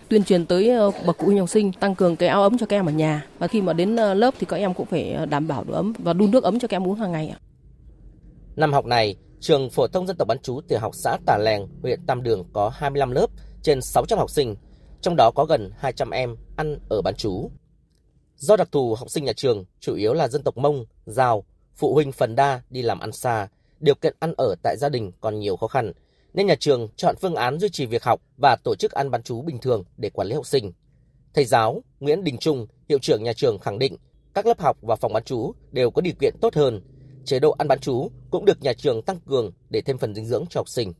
tuyên 0.08 0.24
truyền 0.24 0.46
tới 0.46 0.70
bậc 1.06 1.16
phụ 1.18 1.26
huynh 1.26 1.38
học 1.38 1.48
sinh 1.48 1.72
tăng 1.72 1.94
cường 1.94 2.16
cái 2.16 2.28
áo 2.28 2.42
ấm 2.42 2.58
cho 2.58 2.66
các 2.66 2.76
em 2.76 2.86
ở 2.86 2.92
nhà 2.92 3.26
và 3.38 3.46
khi 3.46 3.62
mà 3.62 3.72
đến 3.72 3.96
lớp 3.96 4.34
thì 4.38 4.46
các 4.46 4.56
em 4.56 4.74
cũng 4.74 4.86
phải 4.86 5.16
đảm 5.30 5.48
bảo 5.48 5.64
độ 5.64 5.74
ấm 5.74 5.92
và 5.98 6.12
đun 6.12 6.30
nước 6.30 6.44
ấm 6.44 6.58
cho 6.58 6.68
các 6.68 6.76
em 6.76 6.86
uống 6.86 6.94
hàng 6.94 7.12
ngày. 7.12 7.34
Năm 8.56 8.72
học 8.72 8.86
này, 8.86 9.16
trường 9.40 9.70
phổ 9.70 9.86
thông 9.86 10.06
dân 10.06 10.16
tộc 10.16 10.28
bán 10.28 10.38
chú 10.42 10.60
tiểu 10.68 10.78
học 10.78 10.94
xã 10.94 11.18
Tà 11.26 11.38
Lèng, 11.38 11.68
huyện 11.82 12.00
Tam 12.06 12.22
Đường 12.22 12.44
có 12.52 12.68
25 12.68 13.10
lớp 13.10 13.26
trên 13.62 13.80
600 13.80 14.18
học 14.18 14.30
sinh, 14.30 14.56
trong 15.00 15.16
đó 15.16 15.30
có 15.34 15.44
gần 15.44 15.70
200 15.78 16.10
em 16.10 16.36
ăn 16.56 16.78
ở 16.88 17.02
bán 17.02 17.14
chú. 17.14 17.50
Do 18.36 18.56
đặc 18.56 18.68
thù 18.72 18.94
học 18.94 19.10
sinh 19.10 19.24
nhà 19.24 19.32
trường 19.32 19.64
chủ 19.80 19.94
yếu 19.94 20.14
là 20.14 20.28
dân 20.28 20.42
tộc 20.42 20.56
Mông, 20.56 20.84
Giao, 21.06 21.44
phụ 21.76 21.94
huynh 21.94 22.12
phần 22.12 22.34
đa 22.34 22.62
đi 22.70 22.82
làm 22.82 23.00
ăn 23.00 23.12
xa, 23.12 23.48
điều 23.80 23.94
kiện 23.94 24.14
ăn 24.18 24.34
ở 24.36 24.54
tại 24.62 24.76
gia 24.78 24.88
đình 24.88 25.12
còn 25.20 25.38
nhiều 25.38 25.56
khó 25.56 25.66
khăn, 25.66 25.92
nên 26.34 26.46
nhà 26.46 26.54
trường 26.60 26.88
chọn 26.96 27.16
phương 27.20 27.34
án 27.34 27.58
duy 27.58 27.68
trì 27.68 27.86
việc 27.86 28.04
học 28.04 28.20
và 28.36 28.56
tổ 28.56 28.74
chức 28.74 28.92
ăn 28.92 29.10
bán 29.10 29.22
chú 29.22 29.42
bình 29.42 29.58
thường 29.58 29.84
để 29.96 30.10
quản 30.10 30.28
lý 30.28 30.34
học 30.34 30.46
sinh. 30.46 30.72
Thầy 31.34 31.44
giáo 31.44 31.82
Nguyễn 32.00 32.24
Đình 32.24 32.38
Trung, 32.38 32.66
hiệu 32.88 32.98
trưởng 32.98 33.22
nhà 33.22 33.32
trường 33.32 33.58
khẳng 33.58 33.78
định 33.78 33.96
các 34.34 34.46
lớp 34.46 34.60
học 34.60 34.76
và 34.82 34.96
phòng 34.96 35.12
bán 35.12 35.24
chú 35.24 35.54
đều 35.70 35.90
có 35.90 36.00
điều 36.02 36.14
kiện 36.20 36.34
tốt 36.40 36.54
hơn. 36.54 36.80
Chế 37.28 37.38
độ 37.40 37.54
ăn 37.58 37.68
bán 37.68 37.78
chú 37.80 38.10
cũng 38.30 38.44
được 38.44 38.62
nhà 38.62 38.72
trường 38.72 39.02
tăng 39.02 39.16
cường 39.26 39.50
để 39.70 39.80
thêm 39.80 39.98
phần 39.98 40.14
dinh 40.14 40.24
dưỡng 40.24 40.44
cho 40.50 40.60
học 40.60 40.68
sinh. 40.68 40.92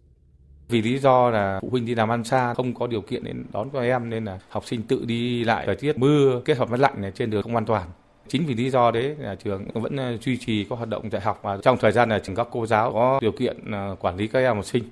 Vì 0.68 0.82
lý 0.82 0.98
do 0.98 1.30
là 1.30 1.58
phụ 1.62 1.68
huynh 1.70 1.86
đi 1.86 1.94
làm 1.94 2.08
ăn 2.08 2.24
xa 2.24 2.54
không 2.54 2.74
có 2.74 2.86
điều 2.86 3.00
kiện 3.00 3.24
để 3.24 3.32
đón 3.52 3.70
con 3.70 3.82
em 3.82 4.10
nên 4.10 4.24
là 4.24 4.38
học 4.48 4.66
sinh 4.66 4.82
tự 4.82 5.04
đi 5.04 5.44
lại 5.44 5.66
thời 5.66 5.76
tiết 5.76 5.98
mưa 5.98 6.40
kết 6.44 6.58
hợp 6.58 6.68
với 6.68 6.78
lạnh 6.78 7.02
này 7.02 7.12
trên 7.14 7.30
đường 7.30 7.42
không 7.42 7.54
an 7.54 7.64
toàn. 7.64 7.88
Chính 8.28 8.46
vì 8.46 8.54
lý 8.54 8.70
do 8.70 8.90
đấy 8.90 9.16
nhà 9.20 9.34
trường 9.44 9.64
vẫn 9.74 9.96
ờ, 9.96 10.16
duy 10.16 10.36
trì 10.36 10.64
các 10.64 10.76
hoạt 10.76 10.88
động 10.88 11.10
dạy 11.10 11.22
học 11.22 11.40
và 11.42 11.58
trong 11.62 11.76
thời 11.80 11.92
gian 11.92 12.08
này 12.08 12.20
trường 12.24 12.36
các 12.36 12.48
cô 12.50 12.66
giáo 12.66 12.92
có 12.92 13.18
điều 13.22 13.32
kiện 13.32 13.70
ờ, 13.72 13.96
quản 14.00 14.16
lý 14.16 14.26
các 14.26 14.38
em 14.38 14.56
học 14.56 14.64
sinh. 14.64 14.84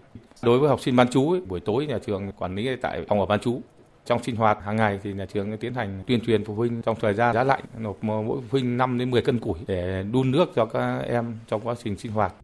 Đối 0.42 0.58
với 0.58 0.68
học 0.68 0.80
sinh 0.80 0.96
bán 0.96 1.08
chú, 1.10 1.40
buổi 1.48 1.60
tối 1.60 1.86
nhà 1.86 1.98
trường 2.06 2.32
quản 2.32 2.54
lý 2.54 2.68
tại 2.82 3.04
phòng 3.08 3.20
ở 3.20 3.26
bán 3.26 3.40
chú. 3.40 3.60
Trong 4.06 4.22
sinh 4.22 4.36
hoạt 4.36 4.58
hàng 4.64 4.76
ngày 4.76 4.98
thì 5.02 5.12
nhà 5.12 5.26
trường 5.26 5.58
tiến 5.58 5.74
hành 5.74 6.02
tuyên 6.06 6.20
truyền 6.20 6.44
phụ 6.44 6.54
huynh 6.54 6.82
trong 6.82 6.96
thời 7.00 7.14
gian 7.14 7.34
giá 7.34 7.44
lạnh 7.44 7.64
nộp 7.78 8.04
mỗi 8.04 8.24
phụ 8.26 8.42
huynh 8.50 8.76
5 8.76 8.98
đến 8.98 9.10
10 9.10 9.22
cân 9.22 9.38
củi 9.38 9.58
để 9.66 10.04
đun 10.12 10.30
nước 10.30 10.52
cho 10.54 10.66
các 10.66 10.98
em 10.98 11.38
trong 11.48 11.60
quá 11.64 11.74
trình 11.84 11.98
sinh 11.98 12.12
hoạt. 12.12 12.34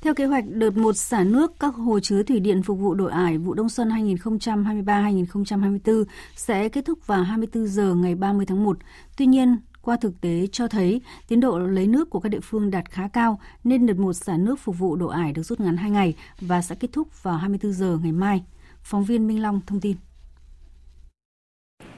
Theo 0.00 0.14
kế 0.14 0.24
hoạch, 0.24 0.44
đợt 0.48 0.76
một 0.76 0.96
xả 0.96 1.24
nước 1.24 1.52
các 1.60 1.74
hồ 1.74 2.00
chứa 2.00 2.22
thủy 2.22 2.40
điện 2.40 2.62
phục 2.62 2.78
vụ 2.78 2.94
đổi 2.94 3.10
ải 3.10 3.38
vụ 3.38 3.54
đông 3.54 3.68
xuân 3.68 3.88
2023-2024 3.88 6.04
sẽ 6.36 6.68
kết 6.68 6.84
thúc 6.84 7.06
vào 7.06 7.22
24 7.22 7.66
giờ 7.66 7.94
ngày 7.94 8.14
30 8.14 8.46
tháng 8.46 8.64
1. 8.64 8.78
Tuy 9.16 9.26
nhiên, 9.26 9.56
qua 9.82 9.96
thực 10.00 10.20
tế 10.20 10.46
cho 10.52 10.68
thấy 10.68 11.00
tiến 11.28 11.40
độ 11.40 11.58
lấy 11.58 11.86
nước 11.86 12.10
của 12.10 12.20
các 12.20 12.28
địa 12.28 12.40
phương 12.42 12.70
đạt 12.70 12.90
khá 12.90 13.08
cao 13.08 13.40
nên 13.64 13.86
đợt 13.86 13.98
một 13.98 14.12
xả 14.12 14.36
nước 14.36 14.60
phục 14.60 14.78
vụ 14.78 14.96
đổ 14.96 15.06
ải 15.06 15.32
được 15.32 15.42
rút 15.42 15.60
ngắn 15.60 15.76
2 15.76 15.90
ngày 15.90 16.14
và 16.40 16.62
sẽ 16.62 16.74
kết 16.74 16.88
thúc 16.92 17.22
vào 17.22 17.36
24 17.36 17.72
giờ 17.72 17.98
ngày 18.02 18.12
mai. 18.12 18.42
Phóng 18.90 19.04
viên 19.04 19.26
Minh 19.26 19.42
Long 19.42 19.60
thông 19.66 19.80
tin. 19.80 19.96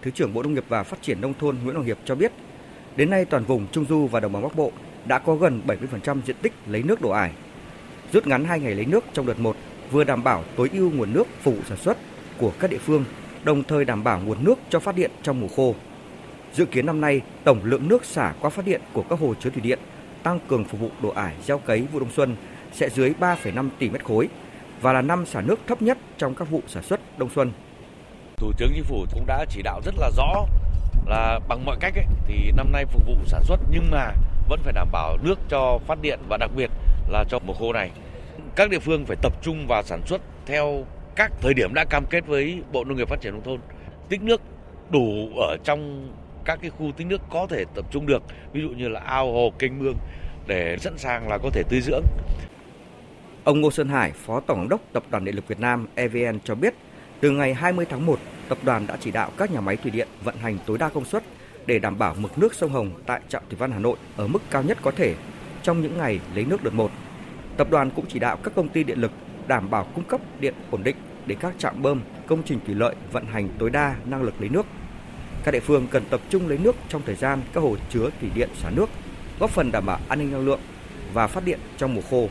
Thứ 0.02 0.10
trưởng 0.10 0.34
Bộ 0.34 0.42
Nông 0.42 0.54
nghiệp 0.54 0.64
và 0.68 0.82
Phát 0.82 1.02
triển 1.02 1.20
Nông 1.20 1.34
thôn 1.34 1.56
Nguyễn 1.62 1.74
Hoàng 1.74 1.86
Hiệp 1.86 1.98
cho 2.04 2.14
biết, 2.14 2.32
đến 2.96 3.10
nay 3.10 3.24
toàn 3.24 3.44
vùng 3.44 3.66
Trung 3.72 3.84
Du 3.88 4.06
và 4.06 4.20
Đồng 4.20 4.32
bằng 4.32 4.42
Bắc 4.42 4.56
Bộ 4.56 4.72
đã 5.04 5.18
có 5.18 5.34
gần 5.34 5.62
70% 5.66 6.20
diện 6.26 6.36
tích 6.42 6.52
lấy 6.66 6.82
nước 6.82 7.00
đổ 7.00 7.10
ải. 7.10 7.32
Rút 8.12 8.26
ngắn 8.26 8.44
2 8.44 8.60
ngày 8.60 8.74
lấy 8.74 8.84
nước 8.84 9.04
trong 9.12 9.26
đợt 9.26 9.38
1 9.38 9.56
vừa 9.90 10.04
đảm 10.04 10.24
bảo 10.24 10.44
tối 10.56 10.70
ưu 10.72 10.90
nguồn 10.90 11.12
nước 11.12 11.24
phục 11.42 11.56
vụ 11.56 11.62
sản 11.68 11.78
xuất 11.78 11.98
của 12.38 12.52
các 12.60 12.70
địa 12.70 12.78
phương, 12.78 13.04
đồng 13.44 13.62
thời 13.62 13.84
đảm 13.84 14.04
bảo 14.04 14.20
nguồn 14.24 14.44
nước 14.44 14.58
cho 14.70 14.80
phát 14.80 14.96
điện 14.96 15.10
trong 15.22 15.40
mùa 15.40 15.48
khô. 15.56 15.74
Dự 16.52 16.64
kiến 16.64 16.86
năm 16.86 17.00
nay, 17.00 17.20
tổng 17.44 17.60
lượng 17.64 17.88
nước 17.88 18.04
xả 18.04 18.34
qua 18.40 18.50
phát 18.50 18.66
điện 18.66 18.80
của 18.92 19.04
các 19.10 19.18
hồ 19.18 19.34
chứa 19.40 19.50
thủy 19.50 19.62
điện 19.62 19.78
tăng 20.22 20.38
cường 20.48 20.64
phục 20.64 20.80
vụ 20.80 20.90
đổ 21.02 21.08
ải 21.08 21.34
gieo 21.46 21.58
cấy 21.58 21.86
vụ 21.92 22.00
đông 22.00 22.12
xuân 22.12 22.36
sẽ 22.72 22.90
dưới 22.90 23.14
3,5 23.20 23.68
tỷ 23.78 23.90
mét 23.90 24.04
khối 24.04 24.28
và 24.80 24.92
là 24.92 25.02
năm 25.02 25.26
xả 25.26 25.40
nước 25.40 25.60
thấp 25.66 25.82
nhất 25.82 25.98
trong 26.18 26.34
các 26.34 26.50
vụ 26.50 26.62
sản 26.66 26.82
xuất 26.82 27.00
đông 27.18 27.30
xuân. 27.30 27.52
Thủ 28.36 28.52
tướng 28.58 28.70
Chính 28.74 28.84
phủ 28.84 29.06
cũng 29.12 29.26
đã 29.26 29.44
chỉ 29.48 29.62
đạo 29.62 29.80
rất 29.84 29.94
là 29.98 30.10
rõ 30.16 30.46
là 31.06 31.40
bằng 31.48 31.64
mọi 31.64 31.76
cách 31.80 31.94
ấy, 31.96 32.04
thì 32.26 32.52
năm 32.56 32.72
nay 32.72 32.84
phục 32.84 33.06
vụ 33.06 33.16
sản 33.26 33.42
xuất 33.44 33.60
nhưng 33.70 33.90
mà 33.90 34.12
vẫn 34.48 34.60
phải 34.62 34.72
đảm 34.72 34.88
bảo 34.92 35.16
nước 35.22 35.38
cho 35.48 35.78
phát 35.86 36.02
điện 36.02 36.18
và 36.28 36.36
đặc 36.36 36.50
biệt 36.56 36.70
là 37.08 37.24
cho 37.28 37.38
mùa 37.38 37.54
khô 37.54 37.72
này. 37.72 37.90
Các 38.56 38.70
địa 38.70 38.78
phương 38.78 39.06
phải 39.06 39.16
tập 39.22 39.32
trung 39.42 39.66
vào 39.66 39.82
sản 39.82 40.00
xuất 40.06 40.20
theo 40.46 40.84
các 41.16 41.32
thời 41.40 41.54
điểm 41.54 41.74
đã 41.74 41.84
cam 41.84 42.06
kết 42.06 42.26
với 42.26 42.62
Bộ 42.72 42.84
Nông 42.84 42.96
nghiệp 42.96 43.08
Phát 43.08 43.20
triển 43.20 43.32
nông 43.32 43.44
thôn. 43.44 43.60
Tích 44.08 44.22
nước 44.22 44.40
đủ 44.90 45.28
ở 45.36 45.56
trong 45.64 46.10
các 46.44 46.58
cái 46.62 46.70
khu 46.70 46.92
tích 46.96 47.06
nước 47.06 47.20
có 47.30 47.46
thể 47.50 47.64
tập 47.74 47.84
trung 47.90 48.06
được, 48.06 48.22
ví 48.52 48.60
dụ 48.60 48.68
như 48.68 48.88
là 48.88 49.00
ao 49.00 49.32
hồ, 49.32 49.52
kênh 49.58 49.78
mương 49.78 49.96
để 50.46 50.76
sẵn 50.80 50.98
sàng 50.98 51.28
là 51.28 51.38
có 51.38 51.50
thể 51.52 51.62
tưới 51.68 51.80
dưỡng. 51.80 52.04
Ông 53.44 53.60
Ngô 53.60 53.70
Sơn 53.70 53.88
Hải, 53.88 54.12
Phó 54.12 54.40
Tổng 54.40 54.58
giám 54.58 54.68
đốc 54.68 54.80
Tập 54.92 55.02
đoàn 55.10 55.24
Điện 55.24 55.34
lực 55.34 55.48
Việt 55.48 55.60
Nam 55.60 55.86
EVN 55.94 56.40
cho 56.44 56.54
biết, 56.54 56.74
từ 57.20 57.30
ngày 57.30 57.54
20 57.54 57.86
tháng 57.90 58.06
1, 58.06 58.18
tập 58.48 58.58
đoàn 58.62 58.86
đã 58.86 58.96
chỉ 59.00 59.10
đạo 59.10 59.30
các 59.36 59.50
nhà 59.50 59.60
máy 59.60 59.76
thủy 59.76 59.90
điện 59.90 60.08
vận 60.24 60.36
hành 60.36 60.58
tối 60.66 60.78
đa 60.78 60.88
công 60.88 61.04
suất 61.04 61.22
để 61.66 61.78
đảm 61.78 61.98
bảo 61.98 62.14
mực 62.18 62.38
nước 62.38 62.54
sông 62.54 62.70
Hồng 62.70 62.90
tại 63.06 63.20
trạm 63.28 63.42
thủy 63.48 63.56
văn 63.58 63.72
Hà 63.72 63.78
Nội 63.78 63.96
ở 64.16 64.26
mức 64.26 64.42
cao 64.50 64.62
nhất 64.62 64.78
có 64.82 64.90
thể 64.90 65.14
trong 65.62 65.82
những 65.82 65.98
ngày 65.98 66.20
lấy 66.34 66.44
nước 66.44 66.64
đợt 66.64 66.74
1. 66.74 66.90
Tập 67.56 67.70
đoàn 67.70 67.90
cũng 67.90 68.04
chỉ 68.08 68.18
đạo 68.18 68.36
các 68.42 68.54
công 68.54 68.68
ty 68.68 68.84
điện 68.84 69.00
lực 69.00 69.12
đảm 69.46 69.70
bảo 69.70 69.86
cung 69.94 70.04
cấp 70.04 70.20
điện 70.40 70.54
ổn 70.70 70.82
định 70.82 70.96
để 71.26 71.36
các 71.40 71.54
trạm 71.58 71.82
bơm, 71.82 72.00
công 72.26 72.42
trình 72.42 72.60
thủy 72.66 72.74
lợi 72.74 72.94
vận 73.12 73.26
hành 73.26 73.48
tối 73.58 73.70
đa 73.70 73.94
năng 74.04 74.22
lực 74.22 74.34
lấy 74.40 74.48
nước. 74.48 74.66
Các 75.44 75.50
địa 75.50 75.60
phương 75.60 75.86
cần 75.90 76.04
tập 76.10 76.20
trung 76.28 76.48
lấy 76.48 76.58
nước 76.58 76.76
trong 76.88 77.02
thời 77.06 77.14
gian 77.14 77.40
các 77.52 77.60
hồ 77.60 77.76
chứa 77.90 78.10
thủy 78.20 78.30
điện 78.34 78.48
xả 78.54 78.70
nước, 78.70 78.90
góp 79.38 79.50
phần 79.50 79.72
đảm 79.72 79.86
bảo 79.86 80.00
an 80.08 80.18
ninh 80.18 80.32
năng 80.32 80.46
lượng 80.46 80.60
và 81.12 81.26
phát 81.26 81.44
điện 81.44 81.58
trong 81.78 81.94
mùa 81.94 82.02
khô. 82.10 82.28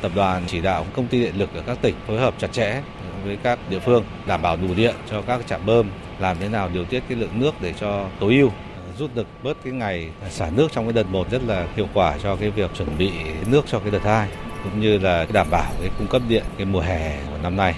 Tập 0.00 0.12
đoàn 0.14 0.42
chỉ 0.46 0.60
đạo 0.60 0.86
công 0.92 1.06
ty 1.06 1.20
điện 1.20 1.38
lực 1.38 1.54
ở 1.54 1.62
các 1.66 1.78
tỉnh 1.82 1.94
phối 2.06 2.18
hợp 2.18 2.34
chặt 2.38 2.52
chẽ 2.52 2.82
với 3.24 3.36
các 3.42 3.58
địa 3.70 3.78
phương 3.78 4.04
đảm 4.26 4.42
bảo 4.42 4.56
đủ 4.56 4.74
điện 4.74 4.94
cho 5.10 5.22
các 5.22 5.46
trạm 5.46 5.66
bơm, 5.66 5.90
làm 6.18 6.36
thế 6.40 6.48
nào 6.48 6.68
điều 6.74 6.84
tiết 6.84 7.02
cái 7.08 7.18
lượng 7.18 7.40
nước 7.40 7.54
để 7.60 7.74
cho 7.80 8.08
tối 8.20 8.36
ưu 8.36 8.50
rút 8.98 9.14
được 9.14 9.26
bớt 9.42 9.56
cái 9.64 9.72
ngày 9.72 10.08
xả 10.30 10.50
nước 10.56 10.72
trong 10.72 10.84
cái 10.84 10.92
đợt 10.92 11.06
một 11.10 11.30
rất 11.30 11.42
là 11.46 11.66
hiệu 11.76 11.88
quả 11.94 12.14
cho 12.22 12.36
cái 12.36 12.50
việc 12.50 12.70
chuẩn 12.78 12.98
bị 12.98 13.10
nước 13.46 13.64
cho 13.66 13.78
cái 13.78 13.90
đợt 13.90 14.04
hai 14.04 14.28
cũng 14.64 14.80
như 14.80 14.98
là 14.98 15.26
đảm 15.32 15.46
bảo 15.50 15.72
cái 15.80 15.90
cung 15.98 16.06
cấp 16.06 16.22
điện 16.28 16.44
cái 16.56 16.66
mùa 16.66 16.80
hè 16.80 17.18
của 17.30 17.38
năm 17.42 17.56
nay. 17.56 17.74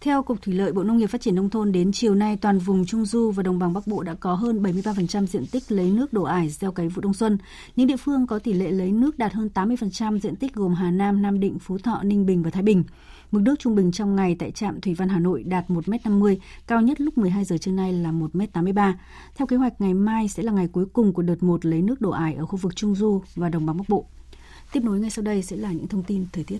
Theo 0.00 0.22
Cục 0.22 0.42
Thủy 0.42 0.54
lợi 0.54 0.72
Bộ 0.72 0.82
Nông 0.82 0.98
nghiệp 0.98 1.06
Phát 1.06 1.20
triển 1.20 1.34
Nông 1.34 1.50
thôn, 1.50 1.72
đến 1.72 1.92
chiều 1.92 2.14
nay, 2.14 2.36
toàn 2.36 2.58
vùng 2.58 2.86
Trung 2.86 3.04
Du 3.04 3.30
và 3.30 3.42
Đồng 3.42 3.58
bằng 3.58 3.72
Bắc 3.72 3.86
Bộ 3.86 4.02
đã 4.02 4.14
có 4.14 4.34
hơn 4.34 4.62
73% 4.62 5.26
diện 5.26 5.46
tích 5.46 5.62
lấy 5.68 5.90
nước 5.90 6.12
đổ 6.12 6.22
ải 6.22 6.48
gieo 6.48 6.72
cấy 6.72 6.88
vụ 6.88 7.02
đông 7.02 7.14
xuân. 7.14 7.38
Những 7.76 7.86
địa 7.86 7.96
phương 7.96 8.26
có 8.26 8.38
tỷ 8.38 8.52
lệ 8.52 8.70
lấy 8.70 8.92
nước 8.92 9.18
đạt 9.18 9.32
hơn 9.32 9.48
80% 9.54 10.18
diện 10.18 10.36
tích 10.36 10.54
gồm 10.54 10.74
Hà 10.74 10.90
Nam, 10.90 11.22
Nam 11.22 11.40
Định, 11.40 11.58
Phú 11.58 11.78
Thọ, 11.78 12.02
Ninh 12.02 12.26
Bình 12.26 12.42
và 12.42 12.50
Thái 12.50 12.62
Bình. 12.62 12.84
Mực 13.30 13.42
nước 13.42 13.54
trung 13.58 13.74
bình 13.74 13.92
trong 13.92 14.16
ngày 14.16 14.36
tại 14.38 14.50
trạm 14.50 14.80
Thủy 14.80 14.94
văn 14.94 15.08
Hà 15.08 15.18
Nội 15.18 15.42
đạt 15.42 15.64
1m50, 15.68 16.36
cao 16.66 16.80
nhất 16.80 17.00
lúc 17.00 17.18
12 17.18 17.44
giờ 17.44 17.58
trưa 17.58 17.72
nay 17.72 17.92
là 17.92 18.12
1m83. 18.12 18.92
Theo 19.34 19.46
kế 19.46 19.56
hoạch, 19.56 19.80
ngày 19.80 19.94
mai 19.94 20.28
sẽ 20.28 20.42
là 20.42 20.52
ngày 20.52 20.68
cuối 20.68 20.86
cùng 20.92 21.12
của 21.12 21.22
đợt 21.22 21.42
1 21.42 21.64
lấy 21.64 21.82
nước 21.82 22.00
đổ 22.00 22.10
ải 22.10 22.34
ở 22.34 22.46
khu 22.46 22.56
vực 22.56 22.76
Trung 22.76 22.94
Du 22.94 23.22
và 23.34 23.48
Đồng 23.48 23.66
bằng 23.66 23.76
Bắc 23.76 23.88
Bộ. 23.88 24.06
Tiếp 24.72 24.80
nối 24.84 25.00
ngay 25.00 25.10
sau 25.10 25.22
đây 25.22 25.42
sẽ 25.42 25.56
là 25.56 25.72
những 25.72 25.88
thông 25.88 26.02
tin 26.02 26.26
thời 26.32 26.44
tiết. 26.44 26.58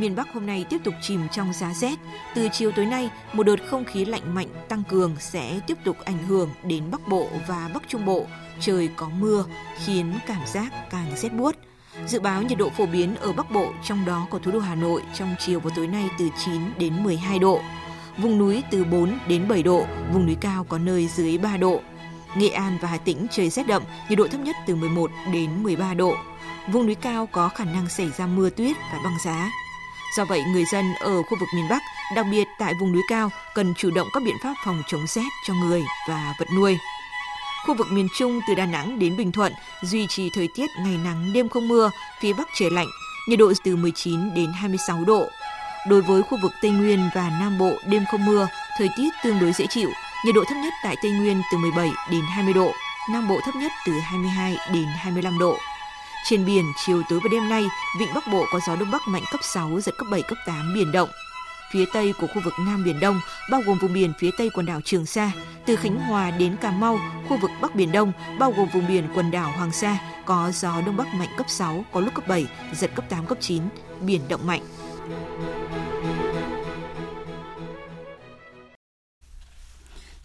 Miền 0.00 0.16
Bắc 0.16 0.32
hôm 0.32 0.46
nay 0.46 0.64
tiếp 0.70 0.78
tục 0.84 0.94
chìm 1.02 1.20
trong 1.32 1.52
giá 1.52 1.74
rét. 1.74 1.98
Từ 2.34 2.48
chiều 2.52 2.72
tối 2.72 2.86
nay, 2.86 3.10
một 3.32 3.42
đợt 3.42 3.56
không 3.66 3.84
khí 3.84 4.04
lạnh 4.04 4.34
mạnh 4.34 4.48
tăng 4.68 4.82
cường 4.88 5.16
sẽ 5.18 5.60
tiếp 5.66 5.78
tục 5.84 5.96
ảnh 6.04 6.24
hưởng 6.24 6.50
đến 6.64 6.90
Bắc 6.90 7.08
Bộ 7.08 7.28
và 7.48 7.70
Bắc 7.74 7.82
Trung 7.88 8.04
Bộ. 8.04 8.26
Trời 8.60 8.88
có 8.96 9.08
mưa, 9.08 9.44
khiến 9.84 10.12
cảm 10.26 10.46
giác 10.46 10.72
càng 10.90 11.16
rét 11.16 11.28
buốt. 11.28 11.56
Dự 12.06 12.20
báo 12.20 12.42
nhiệt 12.42 12.58
độ 12.58 12.70
phổ 12.70 12.86
biến 12.86 13.16
ở 13.16 13.32
Bắc 13.32 13.50
Bộ, 13.50 13.72
trong 13.84 14.04
đó 14.06 14.26
có 14.30 14.38
thủ 14.38 14.50
đô 14.50 14.58
Hà 14.58 14.74
Nội 14.74 15.02
trong 15.14 15.34
chiều 15.38 15.60
và 15.60 15.70
tối 15.76 15.86
nay 15.86 16.10
từ 16.18 16.28
9 16.44 16.62
đến 16.78 17.02
12 17.04 17.38
độ. 17.38 17.60
Vùng 18.18 18.38
núi 18.38 18.62
từ 18.70 18.84
4 18.84 19.18
đến 19.28 19.48
7 19.48 19.62
độ, 19.62 19.86
vùng 20.12 20.26
núi 20.26 20.36
cao 20.40 20.64
có 20.64 20.78
nơi 20.78 21.08
dưới 21.08 21.38
3 21.38 21.56
độ. 21.56 21.80
Nghệ 22.36 22.48
An 22.48 22.78
và 22.80 22.88
Hà 22.88 22.96
Tĩnh 22.96 23.26
trời 23.30 23.50
rét 23.50 23.66
đậm, 23.66 23.82
nhiệt 24.08 24.18
độ 24.18 24.28
thấp 24.28 24.40
nhất 24.40 24.56
từ 24.66 24.74
11 24.74 25.10
đến 25.32 25.62
13 25.62 25.94
độ. 25.94 26.14
Vùng 26.72 26.86
núi 26.86 26.94
cao 26.94 27.28
có 27.32 27.48
khả 27.48 27.64
năng 27.64 27.88
xảy 27.88 28.10
ra 28.10 28.26
mưa 28.26 28.50
tuyết 28.50 28.76
và 28.92 28.98
băng 29.04 29.16
giá. 29.24 29.50
Do 30.16 30.24
vậy, 30.24 30.42
người 30.44 30.64
dân 30.64 30.94
ở 30.94 31.22
khu 31.22 31.38
vực 31.40 31.48
miền 31.54 31.68
Bắc, 31.68 31.82
đặc 32.16 32.26
biệt 32.30 32.48
tại 32.58 32.74
vùng 32.74 32.92
núi 32.92 33.02
cao, 33.08 33.30
cần 33.54 33.74
chủ 33.74 33.90
động 33.90 34.08
các 34.12 34.22
biện 34.22 34.36
pháp 34.42 34.54
phòng 34.64 34.82
chống 34.88 35.06
rét 35.06 35.28
cho 35.46 35.54
người 35.54 35.82
và 36.08 36.34
vật 36.38 36.48
nuôi. 36.56 36.78
Khu 37.66 37.74
vực 37.74 37.86
miền 37.90 38.08
Trung 38.18 38.40
từ 38.48 38.54
Đà 38.54 38.66
Nẵng 38.66 38.98
đến 38.98 39.16
Bình 39.16 39.32
Thuận 39.32 39.52
duy 39.82 40.06
trì 40.06 40.30
thời 40.34 40.48
tiết 40.54 40.66
ngày 40.84 40.96
nắng 41.04 41.32
đêm 41.32 41.48
không 41.48 41.68
mưa, 41.68 41.90
phía 42.20 42.32
Bắc 42.32 42.48
trời 42.58 42.70
lạnh, 42.70 42.86
nhiệt 43.28 43.38
độ 43.38 43.52
từ 43.64 43.76
19 43.76 44.34
đến 44.34 44.52
26 44.52 45.04
độ. 45.04 45.26
Đối 45.88 46.02
với 46.02 46.22
khu 46.22 46.38
vực 46.42 46.52
Tây 46.62 46.70
Nguyên 46.70 47.10
và 47.14 47.30
Nam 47.40 47.58
Bộ 47.58 47.72
đêm 47.86 48.04
không 48.10 48.26
mưa, 48.26 48.48
thời 48.78 48.88
tiết 48.96 49.08
tương 49.24 49.38
đối 49.38 49.52
dễ 49.52 49.66
chịu, 49.66 49.90
nhiệt 50.24 50.34
độ 50.34 50.44
thấp 50.48 50.56
nhất 50.62 50.72
tại 50.82 50.96
Tây 51.02 51.10
Nguyên 51.10 51.42
từ 51.52 51.58
17 51.58 51.90
đến 52.10 52.22
20 52.30 52.54
độ, 52.54 52.72
Nam 53.10 53.28
Bộ 53.28 53.40
thấp 53.44 53.54
nhất 53.56 53.72
từ 53.86 53.92
22 53.92 54.56
đến 54.72 54.86
25 54.98 55.38
độ. 55.38 55.58
Trên 56.28 56.46
biển, 56.46 56.64
chiều 56.86 57.02
tối 57.08 57.20
và 57.22 57.28
đêm 57.32 57.48
nay, 57.48 57.64
vịnh 57.98 58.14
Bắc 58.14 58.26
Bộ 58.32 58.44
có 58.50 58.60
gió 58.66 58.76
đông 58.76 58.90
bắc 58.90 59.08
mạnh 59.08 59.22
cấp 59.32 59.40
6, 59.42 59.80
giật 59.80 59.94
cấp 59.98 60.08
7, 60.10 60.22
cấp 60.22 60.38
8, 60.46 60.74
biển 60.74 60.92
động. 60.92 61.08
Phía 61.72 61.84
tây 61.92 62.14
của 62.20 62.26
khu 62.26 62.40
vực 62.44 62.52
Nam 62.66 62.84
Biển 62.84 63.00
Đông, 63.00 63.20
bao 63.50 63.62
gồm 63.66 63.78
vùng 63.78 63.92
biển 63.92 64.12
phía 64.18 64.30
tây 64.38 64.50
quần 64.54 64.66
đảo 64.66 64.80
Trường 64.84 65.06
Sa, 65.06 65.32
từ 65.66 65.76
Khánh 65.76 65.96
Hòa 65.96 66.30
đến 66.30 66.56
Cà 66.56 66.70
Mau, 66.70 66.98
khu 67.28 67.36
vực 67.36 67.50
Bắc 67.60 67.74
Biển 67.74 67.92
Đông, 67.92 68.12
bao 68.38 68.52
gồm 68.56 68.68
vùng 68.74 68.88
biển 68.88 69.04
quần 69.14 69.30
đảo 69.30 69.52
Hoàng 69.56 69.72
Sa, 69.72 69.98
có 70.24 70.50
gió 70.54 70.80
đông 70.86 70.96
bắc 70.96 71.06
mạnh 71.14 71.28
cấp 71.36 71.46
6, 71.48 71.84
có 71.92 72.00
lúc 72.00 72.14
cấp 72.14 72.28
7, 72.28 72.46
giật 72.74 72.90
cấp 72.94 73.04
8, 73.08 73.26
cấp 73.26 73.38
9. 73.40 73.62
biển 74.00 74.20
động 74.28 74.46
mạnh. 74.46 74.62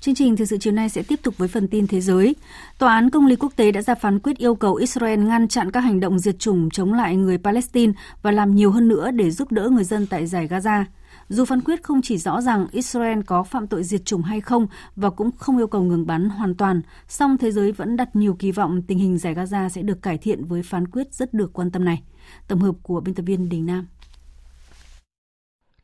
Chương 0.03 0.15
trình 0.15 0.35
thời 0.37 0.47
sự 0.47 0.57
chiều 0.57 0.73
nay 0.73 0.89
sẽ 0.89 1.03
tiếp 1.07 1.19
tục 1.23 1.37
với 1.37 1.47
phần 1.47 1.67
tin 1.67 1.87
thế 1.87 2.01
giới. 2.01 2.35
Tòa 2.77 2.93
án 2.93 3.09
công 3.09 3.25
lý 3.25 3.35
quốc 3.35 3.53
tế 3.55 3.71
đã 3.71 3.81
ra 3.81 3.95
phán 3.95 4.19
quyết 4.19 4.37
yêu 4.37 4.55
cầu 4.55 4.75
Israel 4.75 5.19
ngăn 5.19 5.47
chặn 5.47 5.71
các 5.71 5.79
hành 5.79 5.99
động 5.99 6.19
diệt 6.19 6.39
chủng 6.39 6.69
chống 6.69 6.93
lại 6.93 7.15
người 7.15 7.37
Palestine 7.37 7.93
và 8.21 8.31
làm 8.31 8.55
nhiều 8.55 8.71
hơn 8.71 8.87
nữa 8.87 9.11
để 9.11 9.31
giúp 9.31 9.51
đỡ 9.51 9.69
người 9.69 9.83
dân 9.83 10.07
tại 10.07 10.27
giải 10.27 10.47
Gaza. 10.47 10.83
Dù 11.29 11.45
phán 11.45 11.61
quyết 11.61 11.83
không 11.83 12.01
chỉ 12.01 12.17
rõ 12.17 12.41
rằng 12.41 12.67
Israel 12.71 13.19
có 13.25 13.43
phạm 13.43 13.67
tội 13.67 13.83
diệt 13.83 14.05
chủng 14.05 14.21
hay 14.21 14.41
không 14.41 14.67
và 14.95 15.09
cũng 15.09 15.31
không 15.37 15.57
yêu 15.57 15.67
cầu 15.67 15.83
ngừng 15.83 16.07
bắn 16.07 16.29
hoàn 16.29 16.55
toàn, 16.55 16.81
song 17.07 17.37
thế 17.37 17.51
giới 17.51 17.71
vẫn 17.71 17.97
đặt 17.97 18.15
nhiều 18.15 18.35
kỳ 18.39 18.51
vọng 18.51 18.81
tình 18.87 18.97
hình 18.97 19.17
giải 19.17 19.35
Gaza 19.35 19.69
sẽ 19.69 19.81
được 19.81 20.01
cải 20.01 20.17
thiện 20.17 20.45
với 20.45 20.63
phán 20.63 20.87
quyết 20.87 21.13
rất 21.13 21.33
được 21.33 21.53
quan 21.53 21.71
tâm 21.71 21.85
này. 21.85 22.03
Tổng 22.47 22.59
hợp 22.59 22.75
của 22.83 22.99
biên 22.99 23.15
tập 23.15 23.23
viên 23.23 23.49
Đình 23.49 23.65
Nam. 23.65 23.87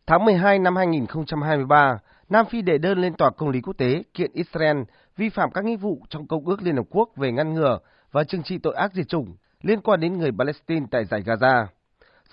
Tháng 0.07 0.25
12 0.25 0.59
năm 0.59 0.75
2023, 0.75 1.99
Nam 2.29 2.45
Phi 2.45 2.61
đệ 2.61 2.77
đơn 2.77 3.01
lên 3.01 3.13
Tòa 3.13 3.29
Công 3.29 3.49
lý 3.49 3.61
Quốc 3.61 3.73
tế 3.77 4.03
kiện 4.13 4.31
Israel 4.33 4.77
vi 5.17 5.29
phạm 5.29 5.51
các 5.51 5.65
nghĩa 5.65 5.75
vụ 5.75 6.01
trong 6.09 6.27
Công 6.27 6.45
ước 6.45 6.61
Liên 6.61 6.75
Hợp 6.75 6.85
Quốc 6.89 7.09
về 7.15 7.31
ngăn 7.31 7.53
ngừa 7.53 7.79
và 8.11 8.23
trừng 8.23 8.43
trị 8.43 8.57
tội 8.57 8.75
ác 8.75 8.93
diệt 8.93 9.07
chủng 9.07 9.35
liên 9.61 9.81
quan 9.81 9.99
đến 9.99 10.17
người 10.17 10.31
Palestine 10.37 10.85
tại 10.91 11.05
giải 11.05 11.21
Gaza. 11.21 11.65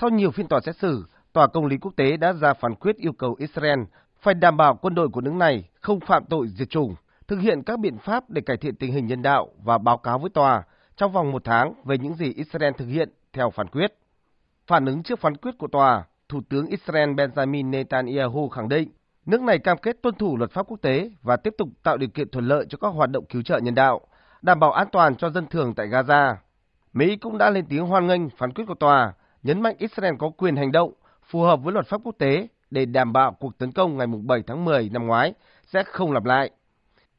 Sau 0.01 0.11
nhiều 0.11 0.31
phiên 0.31 0.49
tòa 0.49 0.61
xét 0.61 0.77
xử, 0.77 1.05
Tòa 1.33 1.47
Công 1.47 1.67
lý 1.67 1.77
Quốc 1.79 1.93
tế 1.97 2.17
đã 2.17 2.33
ra 2.33 2.55
phán 2.55 2.75
quyết 2.75 2.97
yêu 2.97 3.13
cầu 3.13 3.37
Israel 3.39 3.79
phải 4.21 4.35
đảm 4.35 4.57
bảo 4.57 4.79
quân 4.83 4.95
đội 4.95 5.09
của 5.09 5.21
nước 5.21 5.35
này 5.35 5.69
không 5.81 6.01
phạm 6.01 6.25
tội 6.25 6.49
diệt 6.49 6.71
chủng, 6.71 6.95
thực 7.29 7.41
hiện 7.41 7.63
các 7.63 7.79
biện 7.79 7.99
pháp 7.99 8.31
để 8.31 8.43
cải 8.47 8.57
thiện 8.57 8.77
tình 8.77 8.93
hình 8.93 9.07
nhân 9.07 9.23
đạo 9.23 9.49
và 9.65 9.79
báo 9.79 9.99
cáo 9.99 10.19
với 10.19 10.31
tòa 10.31 10.63
trong 10.97 11.13
vòng 11.13 11.33
một 11.33 11.45
tháng 11.45 11.75
về 11.85 11.99
những 11.99 12.15
gì 12.15 12.33
Israel 12.37 12.73
thực 12.79 12.87
hiện 12.87 13.09
theo 13.33 13.51
phán 13.51 13.69
quyết. 13.69 13.99
Phản 14.67 14.87
ứng 14.87 15.03
trước 15.03 15.21
phán 15.21 15.37
quyết 15.37 15.59
của 15.59 15.69
tòa, 15.69 16.05
Thủ 16.29 16.41
tướng 16.49 16.67
Israel 16.67 17.11
Benjamin 17.11 17.71
Netanyahu 17.71 18.49
khẳng 18.49 18.69
định 18.69 18.89
nước 19.27 19.41
này 19.41 19.59
cam 19.59 19.79
kết 19.79 19.97
tuân 20.03 20.15
thủ 20.15 20.37
luật 20.37 20.51
pháp 20.51 20.67
quốc 20.69 20.81
tế 20.83 21.11
và 21.23 21.37
tiếp 21.37 21.55
tục 21.59 21.69
tạo 21.83 21.97
điều 21.97 22.09
kiện 22.09 22.31
thuận 22.31 22.49
lợi 22.49 22.67
cho 22.69 22.79
các 22.81 22.89
hoạt 22.89 23.11
động 23.11 23.25
cứu 23.25 23.43
trợ 23.43 23.59
nhân 23.59 23.75
đạo, 23.75 24.01
đảm 24.43 24.61
bảo 24.61 24.73
an 24.73 24.89
toàn 24.93 25.17
cho 25.17 25.31
dân 25.31 25.47
thường 25.47 25.75
tại 25.75 25.89
Gaza. 25.89 26.35
Mỹ 26.93 27.17
cũng 27.17 27.39
đã 27.39 27.51
lên 27.51 27.67
tiếng 27.69 27.87
hoan 27.87 28.07
nghênh 28.07 28.31
phán 28.31 28.53
quyết 28.53 28.65
của 28.69 28.75
tòa, 28.75 29.13
nhấn 29.43 29.61
mạnh 29.61 29.75
Israel 29.79 30.15
có 30.19 30.31
quyền 30.31 30.57
hành 30.57 30.73
động 30.73 30.93
phù 31.23 31.43
hợp 31.43 31.61
với 31.63 31.73
luật 31.73 31.87
pháp 31.87 32.01
quốc 32.05 32.15
tế 32.19 32.49
để 32.71 32.85
đảm 32.85 33.13
bảo 33.13 33.33
cuộc 33.33 33.59
tấn 33.59 33.73
công 33.73 33.97
ngày 33.97 34.07
7 34.07 34.43
tháng 34.47 34.65
10 34.65 34.91
năm 34.93 35.07
ngoái 35.07 35.35
sẽ 35.67 35.83
không 35.83 36.13
lặp 36.13 36.25
lại. 36.25 36.51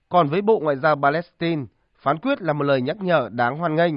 Còn 0.10 0.28
với 0.28 0.42
Bộ 0.42 0.60
Ngoại 0.60 0.76
giao 0.76 0.96
Palestine, 0.96 1.66
phán 2.00 2.18
quyết 2.18 2.42
là 2.42 2.54
một 2.54 2.64
lời 2.64 2.82
nhắc 2.82 2.98
nhở 2.98 3.30
đáng 3.32 3.58
hoan 3.58 3.76
nghênh 3.76 3.94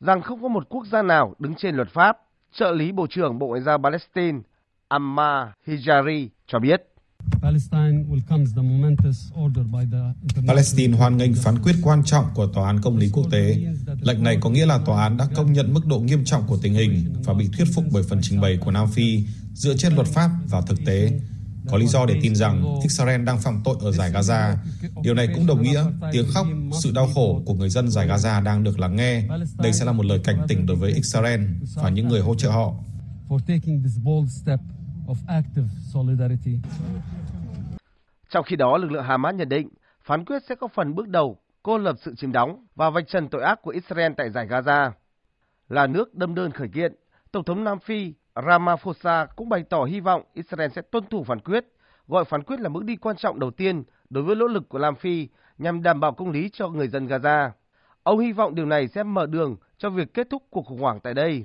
rằng 0.00 0.22
không 0.22 0.42
có 0.42 0.48
một 0.48 0.68
quốc 0.68 0.86
gia 0.86 1.02
nào 1.02 1.34
đứng 1.38 1.54
trên 1.54 1.76
luật 1.76 1.88
pháp. 1.88 2.18
Trợ 2.52 2.72
lý 2.72 2.92
Bộ 2.92 3.06
trưởng 3.10 3.38
Bộ 3.38 3.46
Ngoại 3.46 3.60
giao 3.60 3.78
Palestine 3.78 4.38
Ammar 4.88 5.48
Hijari 5.66 6.28
cho 6.46 6.58
biết. 6.58 6.93
Palestine 10.48 10.96
hoan 10.96 11.16
nghênh 11.16 11.34
phán 11.34 11.58
quyết 11.62 11.76
quan 11.82 12.04
trọng 12.04 12.24
của 12.34 12.46
Tòa 12.46 12.66
án 12.66 12.80
Công 12.80 12.96
lý 12.96 13.10
Quốc 13.10 13.26
tế. 13.30 13.56
Lệnh 14.00 14.22
này 14.22 14.38
có 14.40 14.50
nghĩa 14.50 14.66
là 14.66 14.78
tòa 14.78 15.02
án 15.02 15.16
đã 15.16 15.26
công 15.34 15.52
nhận 15.52 15.74
mức 15.74 15.86
độ 15.86 16.00
nghiêm 16.00 16.24
trọng 16.24 16.46
của 16.46 16.56
tình 16.56 16.74
hình 16.74 17.14
và 17.24 17.34
bị 17.34 17.48
thuyết 17.56 17.68
phục 17.74 17.84
bởi 17.92 18.02
phần 18.02 18.18
trình 18.22 18.40
bày 18.40 18.56
của 18.56 18.70
Nam 18.70 18.88
Phi 18.90 19.24
dựa 19.54 19.76
trên 19.76 19.94
luật 19.94 20.06
pháp 20.06 20.30
và 20.48 20.60
thực 20.60 20.84
tế. 20.86 21.20
Có 21.68 21.76
lý 21.76 21.86
do 21.86 22.06
để 22.06 22.18
tin 22.22 22.34
rằng 22.34 22.80
Israel 22.82 23.24
đang 23.24 23.40
phạm 23.40 23.60
tội 23.64 23.76
ở 23.80 23.92
giải 23.92 24.12
Gaza. 24.12 24.56
Điều 25.02 25.14
này 25.14 25.28
cũng 25.34 25.46
đồng 25.46 25.62
nghĩa 25.62 25.84
tiếng 26.12 26.26
khóc, 26.34 26.46
sự 26.82 26.92
đau 26.92 27.08
khổ 27.14 27.42
của 27.46 27.54
người 27.54 27.70
dân 27.70 27.90
giải 27.90 28.08
Gaza 28.08 28.42
đang 28.42 28.64
được 28.64 28.78
lắng 28.78 28.96
nghe. 28.96 29.22
Đây 29.58 29.72
sẽ 29.72 29.84
là 29.84 29.92
một 29.92 30.06
lời 30.06 30.18
cảnh 30.24 30.38
tỉnh 30.48 30.66
đối 30.66 30.76
với 30.76 30.92
Israel 30.92 31.40
và 31.74 31.90
những 31.90 32.08
người 32.08 32.20
hỗ 32.20 32.34
trợ 32.34 32.50
họ. 32.50 32.74
Trong 38.28 38.44
khi 38.44 38.56
đó, 38.56 38.76
lực 38.76 38.90
lượng 38.90 39.04
Hamas 39.04 39.34
nhận 39.34 39.48
định 39.48 39.68
phán 40.02 40.24
quyết 40.24 40.42
sẽ 40.48 40.54
có 40.54 40.68
phần 40.68 40.94
bước 40.94 41.08
đầu 41.08 41.38
cô 41.62 41.78
lập 41.78 41.96
sự 42.00 42.14
chiếm 42.14 42.32
đóng 42.32 42.66
và 42.74 42.90
vạch 42.90 43.08
trần 43.08 43.28
tội 43.28 43.42
ác 43.42 43.62
của 43.62 43.70
Israel 43.70 44.12
tại 44.16 44.30
giải 44.30 44.46
Gaza. 44.46 44.90
Là 45.68 45.86
nước 45.86 46.14
đâm 46.14 46.34
đơn 46.34 46.50
khởi 46.50 46.68
kiện, 46.68 46.94
Tổng 47.32 47.44
thống 47.44 47.64
Nam 47.64 47.78
Phi 47.78 48.14
Ramaphosa 48.46 49.26
cũng 49.36 49.48
bày 49.48 49.64
tỏ 49.70 49.84
hy 49.84 50.00
vọng 50.00 50.22
Israel 50.34 50.70
sẽ 50.70 50.82
tuân 50.82 51.04
thủ 51.10 51.24
phán 51.24 51.40
quyết, 51.40 51.64
gọi 52.08 52.24
phán 52.24 52.42
quyết 52.42 52.60
là 52.60 52.68
bước 52.68 52.84
đi 52.84 52.96
quan 52.96 53.16
trọng 53.16 53.40
đầu 53.40 53.50
tiên 53.50 53.84
đối 54.10 54.24
với 54.24 54.36
nỗ 54.36 54.46
lực 54.46 54.68
của 54.68 54.78
Nam 54.78 54.94
Phi 54.94 55.28
nhằm 55.58 55.82
đảm 55.82 56.00
bảo 56.00 56.12
công 56.12 56.30
lý 56.30 56.48
cho 56.52 56.68
người 56.68 56.88
dân 56.88 57.06
Gaza. 57.06 57.50
Ông 58.02 58.18
hy 58.18 58.32
vọng 58.32 58.54
điều 58.54 58.66
này 58.66 58.88
sẽ 58.88 59.02
mở 59.02 59.26
đường 59.26 59.56
cho 59.78 59.90
việc 59.90 60.14
kết 60.14 60.26
thúc 60.30 60.42
cuộc 60.50 60.66
khủng 60.66 60.80
hoảng 60.80 61.00
tại 61.00 61.14
đây. 61.14 61.44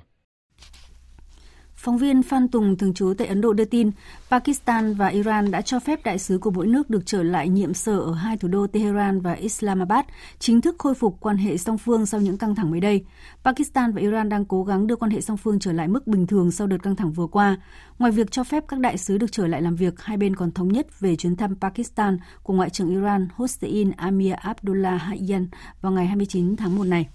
Phóng 1.82 1.98
viên 1.98 2.22
Phan 2.22 2.48
Tùng 2.48 2.76
thường 2.76 2.94
trú 2.94 3.14
tại 3.18 3.26
Ấn 3.26 3.40
Độ 3.40 3.52
đưa 3.52 3.64
tin, 3.64 3.90
Pakistan 4.30 4.94
và 4.94 5.06
Iran 5.06 5.50
đã 5.50 5.62
cho 5.62 5.80
phép 5.80 6.04
đại 6.04 6.18
sứ 6.18 6.38
của 6.38 6.50
mỗi 6.50 6.66
nước 6.66 6.90
được 6.90 7.02
trở 7.06 7.22
lại 7.22 7.48
nhiệm 7.48 7.74
sở 7.74 7.98
ở 7.98 8.12
hai 8.14 8.36
thủ 8.36 8.48
đô 8.48 8.66
Tehran 8.66 9.20
và 9.20 9.32
Islamabad, 9.32 10.04
chính 10.38 10.60
thức 10.60 10.74
khôi 10.78 10.94
phục 10.94 11.16
quan 11.20 11.36
hệ 11.36 11.56
song 11.56 11.78
phương 11.78 12.06
sau 12.06 12.20
những 12.20 12.38
căng 12.38 12.54
thẳng 12.54 12.70
mới 12.70 12.80
đây. 12.80 13.04
Pakistan 13.44 13.92
và 13.92 14.00
Iran 14.00 14.28
đang 14.28 14.44
cố 14.44 14.64
gắng 14.64 14.86
đưa 14.86 14.96
quan 14.96 15.10
hệ 15.10 15.20
song 15.20 15.36
phương 15.36 15.58
trở 15.58 15.72
lại 15.72 15.88
mức 15.88 16.06
bình 16.06 16.26
thường 16.26 16.50
sau 16.50 16.66
đợt 16.66 16.82
căng 16.82 16.96
thẳng 16.96 17.12
vừa 17.12 17.26
qua. 17.26 17.56
Ngoài 17.98 18.12
việc 18.12 18.30
cho 18.30 18.44
phép 18.44 18.64
các 18.68 18.80
đại 18.80 18.98
sứ 18.98 19.18
được 19.18 19.32
trở 19.32 19.46
lại 19.46 19.62
làm 19.62 19.76
việc, 19.76 20.00
hai 20.00 20.16
bên 20.16 20.36
còn 20.36 20.52
thống 20.52 20.68
nhất 20.68 21.00
về 21.00 21.16
chuyến 21.16 21.36
thăm 21.36 21.56
Pakistan 21.60 22.18
của 22.42 22.54
Ngoại 22.54 22.70
trưởng 22.70 22.90
Iran 22.90 23.28
Hossein 23.34 23.90
Amir 23.90 24.34
Abdullah 24.34 25.00
Hayyan 25.00 25.48
vào 25.80 25.92
ngày 25.92 26.06
29 26.06 26.56
tháng 26.56 26.76
1 26.76 26.84
này. 26.84 27.08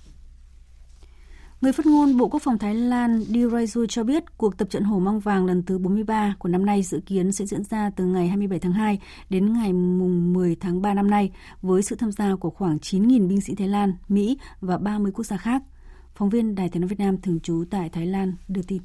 Người 1.66 1.74
phát 1.74 1.86
ngôn 1.86 2.18
Bộ 2.18 2.28
Quốc 2.28 2.42
phòng 2.44 2.58
Thái 2.58 2.76
Lan 2.76 3.20
Diraju 3.20 3.86
cho 3.90 4.04
biết 4.04 4.38
cuộc 4.38 4.58
tập 4.58 4.68
trận 4.70 4.84
hổ 4.84 5.00
mang 5.00 5.20
vàng 5.20 5.46
lần 5.46 5.64
thứ 5.64 5.78
43 5.78 6.36
của 6.40 6.50
năm 6.50 6.66
nay 6.66 6.84
dự 6.84 7.00
kiến 7.06 7.32
sẽ 7.32 7.46
diễn 7.46 7.64
ra 7.64 7.92
từ 7.96 8.04
ngày 8.06 8.28
27 8.28 8.60
tháng 8.60 8.72
2 8.72 9.00
đến 9.30 9.54
ngày 9.54 9.74
mùng 9.74 10.34
10 10.34 10.56
tháng 10.56 10.82
3 10.82 10.94
năm 10.94 11.10
nay 11.10 11.32
với 11.62 11.82
sự 11.82 11.96
tham 11.96 12.12
gia 12.12 12.36
của 12.36 12.50
khoảng 12.50 12.78
9.000 12.78 13.28
binh 13.28 13.42
sĩ 13.42 13.56
Thái 13.56 13.68
Lan, 13.68 13.94
Mỹ 14.08 14.38
và 14.62 14.78
30 14.78 15.12
quốc 15.16 15.24
gia 15.24 15.38
khác. 15.38 15.62
Phóng 16.16 16.30
viên 16.30 16.56
Đài 16.56 16.70
Tiếng 16.70 16.82
nói 16.82 16.88
Việt 16.88 17.00
Nam 17.00 17.22
thường 17.22 17.40
trú 17.40 17.64
tại 17.72 17.90
Thái 17.90 18.06
Lan 18.06 18.34
đưa 18.48 18.62
tin. 18.68 18.82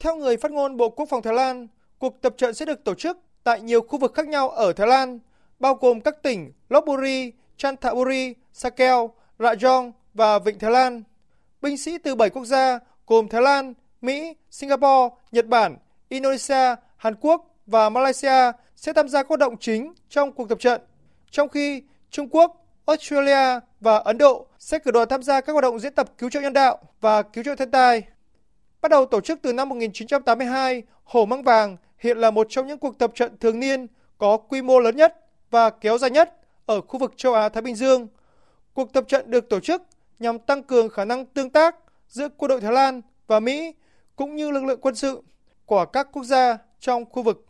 Theo 0.00 0.16
người 0.16 0.36
phát 0.36 0.52
ngôn 0.52 0.76
Bộ 0.76 0.88
Quốc 0.88 1.06
phòng 1.10 1.22
Thái 1.22 1.34
Lan, 1.34 1.68
cuộc 1.98 2.22
tập 2.22 2.34
trận 2.38 2.54
sẽ 2.54 2.64
được 2.64 2.84
tổ 2.84 2.94
chức 2.94 3.18
tại 3.44 3.60
nhiều 3.60 3.80
khu 3.80 3.98
vực 3.98 4.14
khác 4.14 4.28
nhau 4.28 4.50
ở 4.50 4.72
Thái 4.72 4.86
Lan, 4.86 5.18
bao 5.58 5.74
gồm 5.74 6.00
các 6.00 6.22
tỉnh 6.22 6.52
Lopburi, 6.68 7.32
Chanthaburi, 7.56 8.34
Sakeo, 8.52 9.10
Rajong 9.38 9.92
và 10.14 10.38
Vịnh 10.38 10.58
Thái 10.58 10.70
Lan 10.70 11.02
binh 11.62 11.78
sĩ 11.78 11.98
từ 11.98 12.14
7 12.14 12.30
quốc 12.30 12.44
gia 12.44 12.78
gồm 13.06 13.28
Thái 13.28 13.42
Lan, 13.42 13.74
Mỹ, 14.00 14.34
Singapore, 14.50 15.16
Nhật 15.32 15.46
Bản, 15.46 15.76
Indonesia, 16.08 16.74
Hàn 16.96 17.14
Quốc 17.20 17.56
và 17.66 17.88
Malaysia 17.88 18.52
sẽ 18.76 18.92
tham 18.92 19.08
gia 19.08 19.22
các 19.22 19.28
hoạt 19.28 19.40
động 19.40 19.56
chính 19.60 19.94
trong 20.08 20.32
cuộc 20.32 20.48
tập 20.48 20.60
trận, 20.60 20.80
trong 21.30 21.48
khi 21.48 21.82
Trung 22.10 22.28
Quốc, 22.28 22.66
Australia 22.86 23.60
và 23.80 23.98
Ấn 23.98 24.18
Độ 24.18 24.46
sẽ 24.58 24.78
cử 24.78 24.90
đoàn 24.90 25.08
tham 25.08 25.22
gia 25.22 25.40
các 25.40 25.52
hoạt 25.52 25.62
động 25.62 25.78
diễn 25.78 25.94
tập 25.94 26.12
cứu 26.18 26.30
trợ 26.30 26.40
nhân 26.40 26.52
đạo 26.52 26.78
và 27.00 27.22
cứu 27.22 27.44
trợ 27.44 27.54
thiên 27.54 27.70
tai. 27.70 28.02
Bắt 28.80 28.90
đầu 28.90 29.06
tổ 29.06 29.20
chức 29.20 29.38
từ 29.42 29.52
năm 29.52 29.68
1982, 29.68 30.82
Hổ 31.04 31.26
Măng 31.26 31.42
Vàng 31.42 31.76
hiện 31.98 32.18
là 32.18 32.30
một 32.30 32.46
trong 32.50 32.66
những 32.66 32.78
cuộc 32.78 32.98
tập 32.98 33.10
trận 33.14 33.38
thường 33.38 33.60
niên 33.60 33.86
có 34.18 34.36
quy 34.36 34.62
mô 34.62 34.80
lớn 34.80 34.96
nhất 34.96 35.16
và 35.50 35.70
kéo 35.70 35.98
dài 35.98 36.10
nhất 36.10 36.36
ở 36.66 36.80
khu 36.80 36.98
vực 36.98 37.12
châu 37.16 37.34
Á-Thái 37.34 37.62
Bình 37.62 37.74
Dương. 37.74 38.08
Cuộc 38.72 38.92
tập 38.92 39.04
trận 39.08 39.30
được 39.30 39.48
tổ 39.48 39.60
chức 39.60 39.82
nhằm 40.20 40.38
tăng 40.38 40.62
cường 40.62 40.88
khả 40.88 41.04
năng 41.04 41.26
tương 41.26 41.50
tác 41.50 41.76
giữa 42.08 42.28
quân 42.36 42.48
đội 42.48 42.60
Thái 42.60 42.72
Lan 42.72 43.00
và 43.26 43.40
Mỹ 43.40 43.74
cũng 44.16 44.36
như 44.36 44.50
lực 44.50 44.64
lượng 44.64 44.80
quân 44.80 44.94
sự 44.94 45.22
của 45.66 45.84
các 45.84 46.08
quốc 46.12 46.24
gia 46.24 46.58
trong 46.80 47.04
khu 47.04 47.22
vực. 47.22 47.46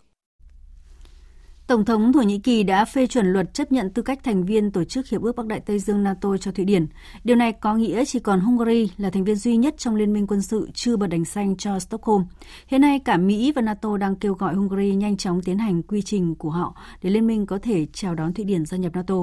Tổng 1.67 1.85
thống 1.85 2.13
Thổ 2.13 2.21
Nhĩ 2.21 2.39
Kỳ 2.39 2.63
đã 2.63 2.85
phê 2.85 3.07
chuẩn 3.07 3.33
luật 3.33 3.55
chấp 3.55 3.73
nhận 3.73 3.91
tư 3.91 4.03
cách 4.03 4.19
thành 4.25 4.45
viên 4.45 4.71
Tổ 4.71 4.85
chức 4.85 5.09
Hiệp 5.09 5.23
ước 5.23 5.37
Bắc 5.37 5.47
Đại 5.47 5.61
Tây 5.61 5.79
Dương 5.79 6.03
NATO 6.03 6.37
cho 6.37 6.53
Thụy 6.53 6.65
Điển. 6.65 6.87
Điều 7.25 7.37
này 7.37 7.53
có 7.53 7.75
nghĩa 7.75 8.05
chỉ 8.05 8.19
còn 8.19 8.41
Hungary 8.41 8.91
là 8.97 9.11
thành 9.11 9.25
viên 9.25 9.37
duy 9.37 9.57
nhất 9.57 9.75
trong 9.79 9.95
liên 9.95 10.13
minh 10.13 10.27
quân 10.27 10.43
sự 10.43 10.71
chưa 10.75 10.97
bật 10.97 11.07
đèn 11.07 11.25
xanh 11.25 11.57
cho 11.57 11.79
Stockholm. 11.79 12.25
Hiện 12.67 12.81
nay, 12.81 12.99
cả 12.99 13.17
Mỹ 13.17 13.53
và 13.53 13.63
NATO 13.63 13.97
đang 13.97 14.17
kêu 14.17 14.35
gọi 14.35 14.55
Hungary 14.55 14.95
nhanh 14.95 15.17
chóng 15.17 15.43
tiến 15.43 15.59
hành 15.59 15.83
quy 15.83 16.03
trình 16.03 16.35
của 16.35 16.51
họ 16.51 16.75
để 17.03 17.11
liên 17.11 17.27
minh 17.27 17.47
có 17.47 17.59
thể 17.63 17.87
chào 17.93 18.15
đón 18.15 18.35
Thụy 18.35 18.45
Điển 18.45 18.67
gia 18.67 18.77
nhập 18.77 18.93
NATO. 18.95 19.15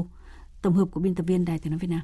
Tổng 0.62 0.74
hợp 0.74 0.86
của 0.92 1.00
biên 1.00 1.16
tập 1.16 1.24
viên 1.28 1.46
Đài 1.46 1.60
tiếng 1.60 1.72
nói 1.72 1.80
Việt 1.80 1.90
Nam. 1.90 2.02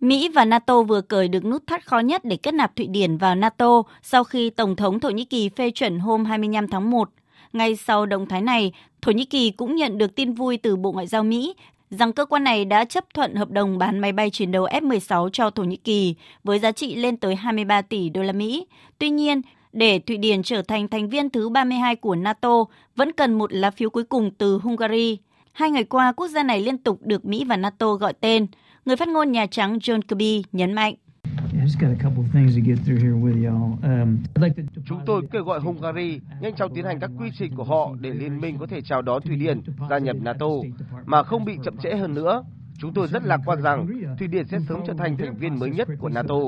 Mỹ 0.00 0.28
và 0.34 0.44
NATO 0.44 0.82
vừa 0.82 1.00
cởi 1.00 1.28
được 1.28 1.44
nút 1.44 1.66
thắt 1.66 1.86
khó 1.86 1.98
nhất 1.98 2.24
để 2.24 2.36
kết 2.36 2.54
nạp 2.54 2.76
Thụy 2.76 2.86
Điển 2.86 3.16
vào 3.16 3.34
NATO 3.34 3.82
sau 4.02 4.24
khi 4.24 4.50
Tổng 4.50 4.76
thống 4.76 5.00
Thổ 5.00 5.10
Nhĩ 5.10 5.24
Kỳ 5.24 5.48
phê 5.48 5.70
chuẩn 5.70 5.98
hôm 5.98 6.24
25 6.24 6.68
tháng 6.68 6.90
1. 6.90 7.10
Ngay 7.52 7.76
sau 7.76 8.06
động 8.06 8.26
thái 8.26 8.40
này, 8.40 8.72
Thổ 9.02 9.12
Nhĩ 9.12 9.24
Kỳ 9.24 9.50
cũng 9.50 9.76
nhận 9.76 9.98
được 9.98 10.14
tin 10.14 10.32
vui 10.32 10.56
từ 10.56 10.76
Bộ 10.76 10.92
Ngoại 10.92 11.06
giao 11.06 11.22
Mỹ 11.22 11.54
rằng 11.90 12.12
cơ 12.12 12.24
quan 12.24 12.44
này 12.44 12.64
đã 12.64 12.84
chấp 12.84 13.04
thuận 13.14 13.34
hợp 13.34 13.50
đồng 13.50 13.78
bán 13.78 13.98
máy 13.98 14.12
bay 14.12 14.30
chiến 14.30 14.52
đấu 14.52 14.66
F-16 14.66 15.28
cho 15.28 15.50
Thổ 15.50 15.64
Nhĩ 15.64 15.76
Kỳ 15.76 16.14
với 16.44 16.58
giá 16.58 16.72
trị 16.72 16.94
lên 16.94 17.16
tới 17.16 17.34
23 17.34 17.82
tỷ 17.82 18.08
đô 18.08 18.22
la 18.22 18.32
Mỹ. 18.32 18.66
Tuy 18.98 19.10
nhiên, 19.10 19.42
để 19.72 19.98
Thụy 19.98 20.16
Điển 20.16 20.42
trở 20.42 20.62
thành 20.62 20.88
thành 20.88 21.08
viên 21.08 21.30
thứ 21.30 21.48
32 21.48 21.96
của 21.96 22.14
NATO, 22.14 22.64
vẫn 22.96 23.12
cần 23.12 23.38
một 23.38 23.52
lá 23.52 23.70
phiếu 23.70 23.90
cuối 23.90 24.04
cùng 24.04 24.30
từ 24.30 24.58
Hungary. 24.58 25.18
Hai 25.52 25.70
ngày 25.70 25.84
qua, 25.84 26.12
quốc 26.12 26.28
gia 26.28 26.42
này 26.42 26.60
liên 26.60 26.78
tục 26.78 26.98
được 27.02 27.24
Mỹ 27.24 27.44
và 27.44 27.56
NATO 27.56 27.94
gọi 27.94 28.12
tên– 28.12 28.46
Người 28.88 28.96
phát 28.96 29.08
ngôn 29.08 29.32
Nhà 29.32 29.46
Trắng 29.46 29.78
John 29.78 30.00
Kirby 30.02 30.42
nhấn 30.52 30.72
mạnh. 30.72 30.94
Chúng 34.86 35.00
tôi 35.06 35.22
kêu 35.32 35.44
gọi 35.44 35.60
Hungary 35.60 36.20
nhanh 36.40 36.54
chóng 36.54 36.74
tiến 36.74 36.84
hành 36.84 37.00
các 37.00 37.10
quy 37.18 37.30
trình 37.38 37.56
của 37.56 37.64
họ 37.64 37.90
để 38.00 38.10
liên 38.10 38.40
minh 38.40 38.58
có 38.58 38.66
thể 38.66 38.80
chào 38.80 39.02
đón 39.02 39.22
Thụy 39.22 39.36
Điển 39.36 39.60
gia 39.90 39.98
nhập 39.98 40.16
NATO 40.20 40.46
mà 41.06 41.22
không 41.22 41.44
bị 41.44 41.52
chậm 41.64 41.76
trễ 41.76 41.96
hơn 41.96 42.14
nữa. 42.14 42.44
Chúng 42.78 42.94
tôi 42.94 43.08
rất 43.08 43.24
lạc 43.24 43.40
quan 43.46 43.62
rằng 43.62 43.86
Thụy 44.18 44.28
Điển 44.28 44.46
sẽ 44.46 44.58
sớm 44.68 44.80
trở 44.86 44.92
thành 44.98 45.16
thành 45.16 45.36
viên 45.36 45.58
mới 45.58 45.70
nhất 45.70 45.88
của 45.98 46.08
NATO. 46.08 46.38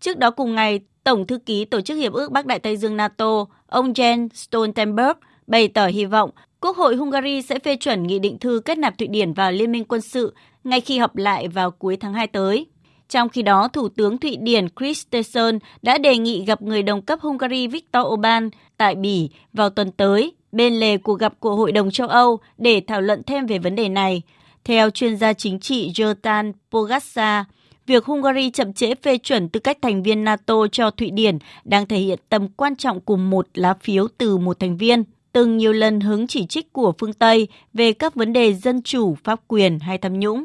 Trước 0.00 0.18
đó 0.18 0.30
cùng 0.30 0.54
ngày, 0.54 0.80
Tổng 1.04 1.26
thư 1.26 1.38
ký 1.38 1.64
Tổ 1.64 1.80
chức 1.80 1.96
Hiệp 1.98 2.12
ước 2.12 2.32
Bắc 2.32 2.46
Đại 2.46 2.58
Tây 2.58 2.76
Dương 2.76 2.96
NATO, 2.96 3.44
ông 3.66 3.92
Jens 3.92 4.28
Stoltenberg 4.28 5.18
bày 5.46 5.68
tỏ 5.68 5.86
hy 5.86 6.04
vọng 6.04 6.30
Quốc 6.66 6.76
hội 6.76 6.96
Hungary 6.96 7.42
sẽ 7.42 7.58
phê 7.58 7.76
chuẩn 7.76 8.02
nghị 8.02 8.18
định 8.18 8.38
thư 8.38 8.60
kết 8.64 8.78
nạp 8.78 8.98
Thụy 8.98 9.08
Điển 9.08 9.32
vào 9.32 9.52
Liên 9.52 9.72
minh 9.72 9.84
quân 9.84 10.00
sự 10.00 10.34
ngay 10.64 10.80
khi 10.80 10.98
họp 10.98 11.16
lại 11.16 11.48
vào 11.48 11.70
cuối 11.70 11.96
tháng 11.96 12.14
2 12.14 12.26
tới. 12.26 12.66
Trong 13.08 13.28
khi 13.28 13.42
đó, 13.42 13.68
Thủ 13.68 13.88
tướng 13.88 14.18
Thụy 14.18 14.36
Điển 14.36 14.68
Kristersson 14.68 15.58
đã 15.82 15.98
đề 15.98 16.18
nghị 16.18 16.44
gặp 16.44 16.62
người 16.62 16.82
đồng 16.82 17.02
cấp 17.02 17.20
Hungary 17.22 17.66
Viktor 17.66 18.06
Orbán 18.06 18.50
tại 18.76 18.94
Bỉ 18.94 19.30
vào 19.52 19.70
tuần 19.70 19.92
tới 19.92 20.32
bên 20.52 20.74
lề 20.74 20.96
cuộc 20.96 21.18
gặp 21.18 21.40
của 21.40 21.56
Hội 21.56 21.72
đồng 21.72 21.90
châu 21.90 22.08
Âu 22.08 22.38
để 22.58 22.82
thảo 22.86 23.00
luận 23.00 23.22
thêm 23.26 23.46
về 23.46 23.58
vấn 23.58 23.74
đề 23.76 23.88
này. 23.88 24.22
Theo 24.64 24.90
chuyên 24.90 25.16
gia 25.16 25.32
chính 25.32 25.60
trị 25.60 25.90
Jotan 25.94 26.52
Pogasa, 26.70 27.44
việc 27.86 28.04
Hungary 28.04 28.50
chậm 28.50 28.72
trễ 28.72 28.94
phê 28.94 29.18
chuẩn 29.18 29.48
tư 29.48 29.60
cách 29.60 29.78
thành 29.82 30.02
viên 30.02 30.24
NATO 30.24 30.66
cho 30.72 30.90
Thụy 30.90 31.10
Điển 31.10 31.38
đang 31.64 31.86
thể 31.86 31.98
hiện 31.98 32.18
tầm 32.28 32.48
quan 32.48 32.76
trọng 32.76 33.00
của 33.00 33.16
một 33.16 33.46
lá 33.54 33.74
phiếu 33.74 34.08
từ 34.18 34.36
một 34.36 34.60
thành 34.60 34.76
viên 34.76 35.04
từng 35.36 35.56
nhiều 35.56 35.72
lần 35.72 36.00
hứng 36.00 36.26
chỉ 36.26 36.46
trích 36.46 36.72
của 36.72 36.92
phương 36.98 37.12
Tây 37.12 37.48
về 37.74 37.92
các 37.92 38.14
vấn 38.14 38.32
đề 38.32 38.54
dân 38.54 38.82
chủ, 38.82 39.14
pháp 39.24 39.40
quyền 39.48 39.78
hay 39.78 39.98
tham 39.98 40.20
nhũng. 40.20 40.44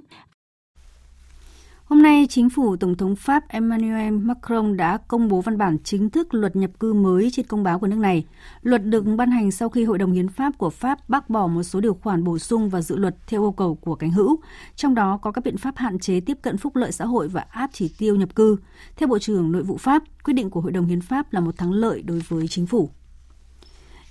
Hôm 1.83 2.01
nay, 2.01 2.25
chính 2.29 2.49
phủ 2.49 2.75
Tổng 2.75 2.95
thống 2.95 3.15
Pháp 3.15 3.47
Emmanuel 3.47 4.13
Macron 4.13 4.77
đã 4.77 4.97
công 4.97 5.27
bố 5.27 5.41
văn 5.41 5.57
bản 5.57 5.77
chính 5.83 6.09
thức 6.09 6.33
luật 6.33 6.55
nhập 6.55 6.71
cư 6.79 6.93
mới 6.93 7.29
trên 7.31 7.45
công 7.45 7.63
báo 7.63 7.79
của 7.79 7.87
nước 7.87 7.97
này. 7.97 8.25
Luật 8.61 8.85
được 8.85 9.03
ban 9.17 9.31
hành 9.31 9.51
sau 9.51 9.69
khi 9.69 9.83
Hội 9.83 9.97
đồng 9.97 10.11
Hiến 10.11 10.27
pháp 10.27 10.57
của 10.57 10.69
Pháp 10.69 11.09
bác 11.09 11.29
bỏ 11.29 11.47
một 11.47 11.63
số 11.63 11.81
điều 11.81 11.93
khoản 11.93 12.23
bổ 12.23 12.37
sung 12.37 12.69
vào 12.69 12.81
dự 12.81 12.95
luật 12.95 13.15
theo 13.27 13.43
yêu 13.43 13.51
cầu 13.51 13.75
của 13.75 13.95
cánh 13.95 14.11
hữu, 14.11 14.39
trong 14.75 14.95
đó 14.95 15.19
có 15.21 15.31
các 15.31 15.43
biện 15.43 15.57
pháp 15.57 15.77
hạn 15.77 15.99
chế 15.99 16.19
tiếp 16.19 16.37
cận 16.41 16.57
phúc 16.57 16.75
lợi 16.75 16.91
xã 16.91 17.05
hội 17.05 17.27
và 17.27 17.45
áp 17.49 17.69
chỉ 17.73 17.91
tiêu 17.97 18.15
nhập 18.15 18.35
cư. 18.35 18.57
Theo 18.95 19.07
Bộ 19.07 19.19
trưởng 19.19 19.51
Nội 19.51 19.63
vụ 19.63 19.77
Pháp, 19.77 20.03
quyết 20.23 20.33
định 20.33 20.49
của 20.49 20.61
Hội 20.61 20.71
đồng 20.71 20.85
Hiến 20.85 21.01
pháp 21.01 21.33
là 21.33 21.39
một 21.39 21.57
thắng 21.57 21.71
lợi 21.71 22.01
đối 22.01 22.19
với 22.19 22.47
chính 22.47 22.67
phủ. 22.67 22.89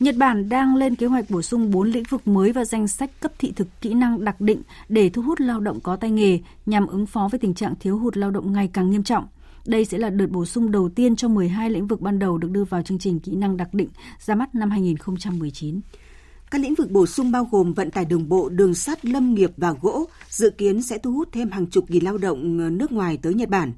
Nhật 0.00 0.16
Bản 0.16 0.48
đang 0.48 0.76
lên 0.76 0.94
kế 0.96 1.06
hoạch 1.06 1.30
bổ 1.30 1.42
sung 1.42 1.70
4 1.70 1.90
lĩnh 1.90 2.02
vực 2.10 2.28
mới 2.28 2.52
vào 2.52 2.64
danh 2.64 2.88
sách 2.88 3.10
cấp 3.20 3.32
thị 3.38 3.52
thực 3.56 3.68
kỹ 3.80 3.94
năng 3.94 4.24
đặc 4.24 4.40
định 4.40 4.62
để 4.88 5.10
thu 5.10 5.22
hút 5.22 5.40
lao 5.40 5.60
động 5.60 5.80
có 5.80 5.96
tay 5.96 6.10
nghề 6.10 6.38
nhằm 6.66 6.86
ứng 6.86 7.06
phó 7.06 7.28
với 7.30 7.38
tình 7.38 7.54
trạng 7.54 7.74
thiếu 7.80 7.98
hụt 7.98 8.16
lao 8.16 8.30
động 8.30 8.52
ngày 8.52 8.70
càng 8.72 8.90
nghiêm 8.90 9.02
trọng. 9.02 9.26
Đây 9.66 9.84
sẽ 9.84 9.98
là 9.98 10.10
đợt 10.10 10.26
bổ 10.30 10.44
sung 10.44 10.70
đầu 10.70 10.88
tiên 10.88 11.16
cho 11.16 11.28
12 11.28 11.70
lĩnh 11.70 11.86
vực 11.86 12.00
ban 12.00 12.18
đầu 12.18 12.38
được 12.38 12.50
đưa 12.50 12.64
vào 12.64 12.82
chương 12.82 12.98
trình 12.98 13.20
kỹ 13.20 13.32
năng 13.32 13.56
đặc 13.56 13.74
định 13.74 13.88
ra 14.18 14.34
mắt 14.34 14.54
năm 14.54 14.70
2019. 14.70 15.80
Các 16.50 16.60
lĩnh 16.60 16.74
vực 16.74 16.90
bổ 16.90 17.06
sung 17.06 17.32
bao 17.32 17.48
gồm 17.50 17.72
vận 17.72 17.90
tải 17.90 18.04
đường 18.04 18.28
bộ, 18.28 18.48
đường 18.48 18.74
sắt, 18.74 19.04
lâm 19.04 19.34
nghiệp 19.34 19.50
và 19.56 19.74
gỗ, 19.80 20.04
dự 20.28 20.50
kiến 20.50 20.82
sẽ 20.82 20.98
thu 20.98 21.12
hút 21.12 21.28
thêm 21.32 21.50
hàng 21.50 21.66
chục 21.66 21.90
nghìn 21.90 22.04
lao 22.04 22.18
động 22.18 22.78
nước 22.78 22.92
ngoài 22.92 23.18
tới 23.22 23.34
Nhật 23.34 23.48
Bản. 23.48 23.72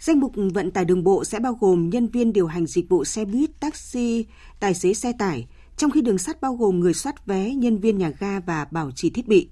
Danh 0.00 0.20
mục 0.20 0.32
vận 0.54 0.70
tải 0.70 0.84
đường 0.84 1.04
bộ 1.04 1.24
sẽ 1.24 1.38
bao 1.38 1.58
gồm 1.60 1.90
nhân 1.90 2.06
viên 2.06 2.32
điều 2.32 2.46
hành 2.46 2.66
dịch 2.66 2.88
vụ 2.88 3.04
xe 3.04 3.24
buýt, 3.24 3.60
taxi, 3.60 4.26
tài 4.60 4.74
xế 4.74 4.94
xe 4.94 5.12
tải, 5.18 5.46
trong 5.78 5.90
khi 5.90 6.00
đường 6.00 6.18
sắt 6.18 6.40
bao 6.40 6.54
gồm 6.54 6.80
người 6.80 6.94
soát 6.94 7.26
vé, 7.26 7.54
nhân 7.54 7.78
viên 7.78 7.98
nhà 7.98 8.12
ga 8.18 8.40
và 8.40 8.66
bảo 8.70 8.90
trì 8.90 9.10
thiết 9.10 9.28
bị. 9.28 9.48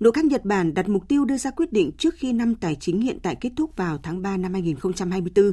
Nội 0.00 0.12
các 0.12 0.24
Nhật 0.24 0.44
Bản 0.44 0.74
đặt 0.74 0.88
mục 0.88 1.08
tiêu 1.08 1.24
đưa 1.24 1.36
ra 1.36 1.50
quyết 1.50 1.72
định 1.72 1.90
trước 1.98 2.14
khi 2.18 2.32
năm 2.32 2.54
tài 2.54 2.74
chính 2.80 3.00
hiện 3.00 3.18
tại 3.22 3.36
kết 3.40 3.50
thúc 3.56 3.76
vào 3.76 3.98
tháng 4.02 4.22
3 4.22 4.36
năm 4.36 4.52
2024. 4.52 5.52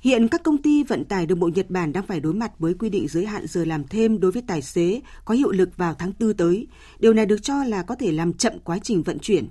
Hiện 0.00 0.28
các 0.28 0.42
công 0.42 0.62
ty 0.62 0.84
vận 0.84 1.04
tải 1.04 1.26
đường 1.26 1.40
bộ 1.40 1.48
Nhật 1.54 1.70
Bản 1.70 1.92
đang 1.92 2.06
phải 2.06 2.20
đối 2.20 2.34
mặt 2.34 2.52
với 2.58 2.74
quy 2.74 2.90
định 2.90 3.08
giới 3.08 3.26
hạn 3.26 3.46
giờ 3.46 3.64
làm 3.64 3.84
thêm 3.88 4.20
đối 4.20 4.32
với 4.32 4.42
tài 4.46 4.62
xế 4.62 5.00
có 5.24 5.34
hiệu 5.34 5.50
lực 5.50 5.76
vào 5.76 5.94
tháng 5.94 6.12
4 6.20 6.34
tới. 6.34 6.66
Điều 6.98 7.14
này 7.14 7.26
được 7.26 7.42
cho 7.42 7.64
là 7.64 7.82
có 7.82 7.94
thể 7.94 8.12
làm 8.12 8.32
chậm 8.32 8.52
quá 8.64 8.78
trình 8.82 9.02
vận 9.02 9.18
chuyển. 9.18 9.48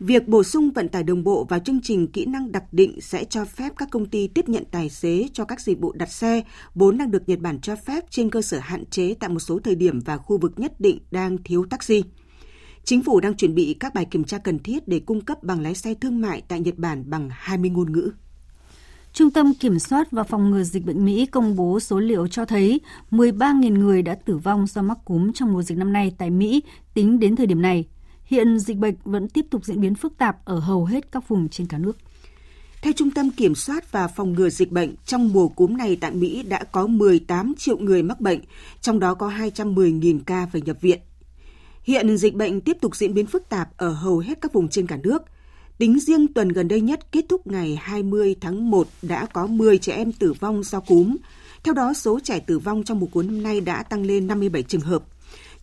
Việc 0.00 0.28
bổ 0.28 0.42
sung 0.42 0.70
vận 0.70 0.88
tải 0.88 1.02
đường 1.02 1.24
bộ 1.24 1.44
vào 1.44 1.60
chương 1.60 1.80
trình 1.82 2.06
kỹ 2.06 2.26
năng 2.26 2.52
đặc 2.52 2.64
định 2.72 3.00
sẽ 3.00 3.24
cho 3.24 3.44
phép 3.44 3.72
các 3.76 3.88
công 3.90 4.06
ty 4.06 4.28
tiếp 4.28 4.48
nhận 4.48 4.64
tài 4.70 4.88
xế 4.88 5.28
cho 5.32 5.44
các 5.44 5.60
dịch 5.60 5.80
vụ 5.80 5.92
đặt 5.92 6.12
xe 6.12 6.42
vốn 6.74 6.98
đang 6.98 7.10
được 7.10 7.28
Nhật 7.28 7.38
Bản 7.38 7.60
cho 7.60 7.76
phép 7.76 8.04
trên 8.10 8.30
cơ 8.30 8.42
sở 8.42 8.58
hạn 8.58 8.84
chế 8.86 9.14
tại 9.20 9.30
một 9.30 9.40
số 9.40 9.58
thời 9.58 9.74
điểm 9.74 10.00
và 10.00 10.16
khu 10.16 10.38
vực 10.38 10.52
nhất 10.56 10.80
định 10.80 10.98
đang 11.10 11.38
thiếu 11.44 11.66
taxi. 11.70 12.02
Chính 12.84 13.02
phủ 13.02 13.20
đang 13.20 13.36
chuẩn 13.36 13.54
bị 13.54 13.76
các 13.80 13.94
bài 13.94 14.04
kiểm 14.04 14.24
tra 14.24 14.38
cần 14.38 14.58
thiết 14.58 14.88
để 14.88 15.00
cung 15.00 15.20
cấp 15.20 15.42
bằng 15.42 15.60
lái 15.60 15.74
xe 15.74 15.94
thương 15.94 16.20
mại 16.20 16.42
tại 16.48 16.60
Nhật 16.60 16.78
Bản 16.78 17.10
bằng 17.10 17.28
20 17.32 17.70
ngôn 17.70 17.92
ngữ. 17.92 18.12
Trung 19.12 19.30
tâm 19.30 19.54
Kiểm 19.54 19.78
soát 19.78 20.10
và 20.10 20.22
Phòng 20.22 20.50
ngừa 20.50 20.62
Dịch 20.62 20.84
bệnh 20.84 21.04
Mỹ 21.04 21.26
công 21.26 21.56
bố 21.56 21.80
số 21.80 22.00
liệu 22.00 22.28
cho 22.28 22.44
thấy 22.44 22.80
13.000 23.10 23.78
người 23.78 24.02
đã 24.02 24.14
tử 24.14 24.36
vong 24.36 24.66
do 24.66 24.82
mắc 24.82 24.98
cúm 25.04 25.32
trong 25.32 25.52
mùa 25.52 25.62
dịch 25.62 25.78
năm 25.78 25.92
nay 25.92 26.12
tại 26.18 26.30
Mỹ 26.30 26.62
tính 26.94 27.18
đến 27.18 27.36
thời 27.36 27.46
điểm 27.46 27.62
này. 27.62 27.84
Hiện 28.26 28.58
dịch 28.58 28.76
bệnh 28.76 28.94
vẫn 29.04 29.28
tiếp 29.28 29.46
tục 29.50 29.64
diễn 29.64 29.80
biến 29.80 29.94
phức 29.94 30.18
tạp 30.18 30.44
ở 30.44 30.58
hầu 30.58 30.84
hết 30.84 31.12
các 31.12 31.28
vùng 31.28 31.48
trên 31.48 31.66
cả 31.66 31.78
nước. 31.78 31.96
Theo 32.82 32.92
Trung 32.96 33.10
tâm 33.10 33.30
Kiểm 33.30 33.54
soát 33.54 33.92
và 33.92 34.08
Phòng 34.08 34.32
ngừa 34.32 34.48
Dịch 34.48 34.72
bệnh, 34.72 34.94
trong 35.04 35.32
mùa 35.32 35.48
cúm 35.48 35.76
này 35.76 35.96
tại 36.00 36.10
Mỹ 36.10 36.42
đã 36.42 36.64
có 36.64 36.86
18 36.86 37.54
triệu 37.58 37.78
người 37.78 38.02
mắc 38.02 38.20
bệnh, 38.20 38.40
trong 38.80 38.98
đó 38.98 39.14
có 39.14 39.28
210.000 39.28 40.20
ca 40.26 40.46
phải 40.52 40.60
nhập 40.60 40.76
viện. 40.80 40.98
Hiện 41.82 42.16
dịch 42.16 42.34
bệnh 42.34 42.60
tiếp 42.60 42.76
tục 42.80 42.96
diễn 42.96 43.14
biến 43.14 43.26
phức 43.26 43.48
tạp 43.48 43.76
ở 43.76 43.90
hầu 43.90 44.18
hết 44.18 44.40
các 44.40 44.52
vùng 44.52 44.68
trên 44.68 44.86
cả 44.86 44.96
nước. 45.02 45.22
Tính 45.78 46.00
riêng 46.00 46.32
tuần 46.32 46.48
gần 46.48 46.68
đây 46.68 46.80
nhất 46.80 47.12
kết 47.12 47.24
thúc 47.28 47.46
ngày 47.46 47.78
20 47.82 48.36
tháng 48.40 48.70
1 48.70 48.88
đã 49.02 49.26
có 49.26 49.46
10 49.46 49.78
trẻ 49.78 49.92
em 49.92 50.12
tử 50.12 50.32
vong 50.32 50.62
do 50.62 50.80
cúm. 50.80 51.16
Theo 51.64 51.74
đó, 51.74 51.94
số 51.94 52.20
trẻ 52.20 52.40
tử 52.40 52.58
vong 52.58 52.84
trong 52.84 53.00
mùa 53.00 53.06
cúm 53.06 53.26
năm 53.26 53.42
nay 53.42 53.60
đã 53.60 53.82
tăng 53.82 54.06
lên 54.06 54.26
57 54.26 54.62
trường 54.62 54.80
hợp. 54.80 55.02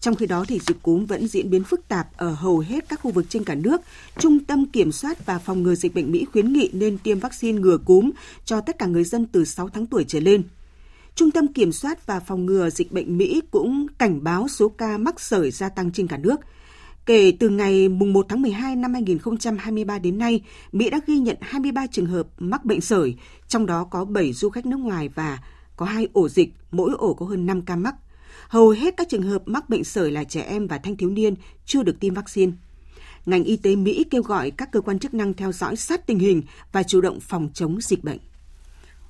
Trong 0.03 0.15
khi 0.15 0.25
đó 0.25 0.45
thì 0.47 0.59
dịch 0.59 0.81
cúm 0.81 1.05
vẫn 1.05 1.27
diễn 1.27 1.49
biến 1.49 1.63
phức 1.63 1.87
tạp 1.87 2.17
ở 2.17 2.33
hầu 2.33 2.59
hết 2.59 2.89
các 2.89 2.99
khu 2.99 3.11
vực 3.11 3.25
trên 3.29 3.43
cả 3.43 3.55
nước. 3.55 3.81
Trung 4.19 4.39
tâm 4.39 4.65
Kiểm 4.65 4.91
soát 4.91 5.25
và 5.25 5.39
Phòng 5.39 5.63
ngừa 5.63 5.75
Dịch 5.75 5.93
bệnh 5.93 6.11
Mỹ 6.11 6.25
khuyến 6.31 6.53
nghị 6.53 6.69
nên 6.73 6.97
tiêm 6.97 7.19
vaccine 7.19 7.59
ngừa 7.59 7.77
cúm 7.77 8.11
cho 8.45 8.61
tất 8.61 8.79
cả 8.79 8.85
người 8.85 9.03
dân 9.03 9.25
từ 9.25 9.45
6 9.45 9.69
tháng 9.69 9.85
tuổi 9.85 10.05
trở 10.07 10.19
lên. 10.19 10.43
Trung 11.15 11.31
tâm 11.31 11.53
Kiểm 11.53 11.71
soát 11.71 12.05
và 12.05 12.19
Phòng 12.19 12.45
ngừa 12.45 12.69
Dịch 12.69 12.91
bệnh 12.91 13.17
Mỹ 13.17 13.41
cũng 13.51 13.87
cảnh 13.97 14.23
báo 14.23 14.47
số 14.47 14.69
ca 14.69 14.97
mắc 14.97 15.19
sởi 15.19 15.51
gia 15.51 15.69
tăng 15.69 15.91
trên 15.91 16.07
cả 16.07 16.17
nước. 16.17 16.39
Kể 17.05 17.33
từ 17.39 17.49
ngày 17.49 17.89
1 17.89 18.25
tháng 18.29 18.41
12 18.41 18.75
năm 18.75 18.93
2023 18.93 19.99
đến 19.99 20.17
nay, 20.17 20.41
Mỹ 20.71 20.89
đã 20.89 20.99
ghi 21.07 21.17
nhận 21.17 21.37
23 21.41 21.87
trường 21.87 22.05
hợp 22.05 22.27
mắc 22.37 22.65
bệnh 22.65 22.81
sởi, 22.81 23.15
trong 23.47 23.65
đó 23.65 23.83
có 23.83 24.05
7 24.05 24.33
du 24.33 24.49
khách 24.49 24.65
nước 24.65 24.79
ngoài 24.79 25.09
và 25.15 25.39
có 25.75 25.85
hai 25.85 26.07
ổ 26.13 26.29
dịch, 26.29 26.53
mỗi 26.71 26.91
ổ 26.97 27.13
có 27.13 27.25
hơn 27.25 27.45
5 27.45 27.61
ca 27.61 27.75
mắc. 27.75 27.95
Hầu 28.53 28.69
hết 28.69 28.97
các 28.97 29.09
trường 29.09 29.21
hợp 29.21 29.41
mắc 29.45 29.69
bệnh 29.69 29.83
sởi 29.83 30.11
là 30.11 30.23
trẻ 30.23 30.41
em 30.41 30.67
và 30.67 30.77
thanh 30.77 30.97
thiếu 30.97 31.09
niên 31.09 31.35
chưa 31.65 31.83
được 31.83 31.99
tiêm 31.99 32.13
vaccine. 32.13 32.51
Ngành 33.25 33.43
y 33.43 33.57
tế 33.57 33.75
Mỹ 33.75 34.05
kêu 34.11 34.21
gọi 34.21 34.51
các 34.51 34.71
cơ 34.71 34.81
quan 34.81 34.99
chức 34.99 35.13
năng 35.13 35.33
theo 35.33 35.51
dõi 35.51 35.75
sát 35.75 36.07
tình 36.07 36.19
hình 36.19 36.41
và 36.71 36.83
chủ 36.83 37.01
động 37.01 37.19
phòng 37.19 37.49
chống 37.53 37.81
dịch 37.81 38.03
bệnh. 38.03 38.17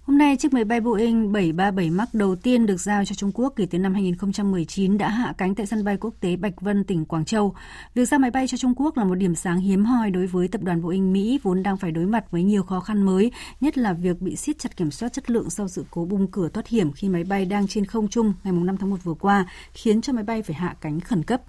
Hôm 0.07 0.17
nay, 0.17 0.37
chiếc 0.37 0.53
máy 0.53 0.65
bay 0.65 0.81
Boeing 0.81 1.31
737 1.31 1.89
MAX 1.89 2.07
đầu 2.13 2.35
tiên 2.35 2.65
được 2.65 2.77
giao 2.77 3.05
cho 3.05 3.15
Trung 3.15 3.31
Quốc 3.33 3.53
kể 3.55 3.65
từ 3.65 3.79
năm 3.79 3.93
2019 3.93 4.97
đã 4.97 5.09
hạ 5.09 5.33
cánh 5.37 5.55
tại 5.55 5.65
sân 5.65 5.83
bay 5.83 5.97
quốc 5.97 6.13
tế 6.19 6.35
Bạch 6.35 6.61
Vân, 6.61 6.83
tỉnh 6.83 7.05
Quảng 7.05 7.25
Châu. 7.25 7.55
Việc 7.93 8.05
giao 8.05 8.19
máy 8.19 8.31
bay 8.31 8.47
cho 8.47 8.57
Trung 8.57 8.73
Quốc 8.75 8.97
là 8.97 9.03
một 9.03 9.15
điểm 9.15 9.35
sáng 9.35 9.59
hiếm 9.59 9.85
hoi 9.85 10.11
đối 10.11 10.27
với 10.27 10.47
tập 10.47 10.63
đoàn 10.63 10.81
Boeing 10.81 11.13
Mỹ 11.13 11.39
vốn 11.43 11.63
đang 11.63 11.77
phải 11.77 11.91
đối 11.91 12.05
mặt 12.05 12.31
với 12.31 12.43
nhiều 12.43 12.63
khó 12.63 12.79
khăn 12.79 13.03
mới, 13.03 13.31
nhất 13.61 13.77
là 13.77 13.93
việc 13.93 14.21
bị 14.21 14.35
siết 14.35 14.59
chặt 14.59 14.77
kiểm 14.77 14.91
soát 14.91 15.13
chất 15.13 15.29
lượng 15.29 15.49
sau 15.49 15.67
sự 15.67 15.85
cố 15.91 16.05
bung 16.05 16.27
cửa 16.27 16.49
thoát 16.49 16.67
hiểm 16.67 16.91
khi 16.91 17.09
máy 17.09 17.23
bay 17.23 17.45
đang 17.45 17.67
trên 17.67 17.85
không 17.85 18.07
trung 18.07 18.33
ngày 18.43 18.53
5 18.53 18.77
tháng 18.77 18.89
1 18.89 18.97
vừa 19.03 19.13
qua, 19.13 19.45
khiến 19.73 20.01
cho 20.01 20.13
máy 20.13 20.23
bay 20.23 20.41
phải 20.41 20.55
hạ 20.55 20.75
cánh 20.81 20.99
khẩn 20.99 21.23
cấp. 21.23 21.41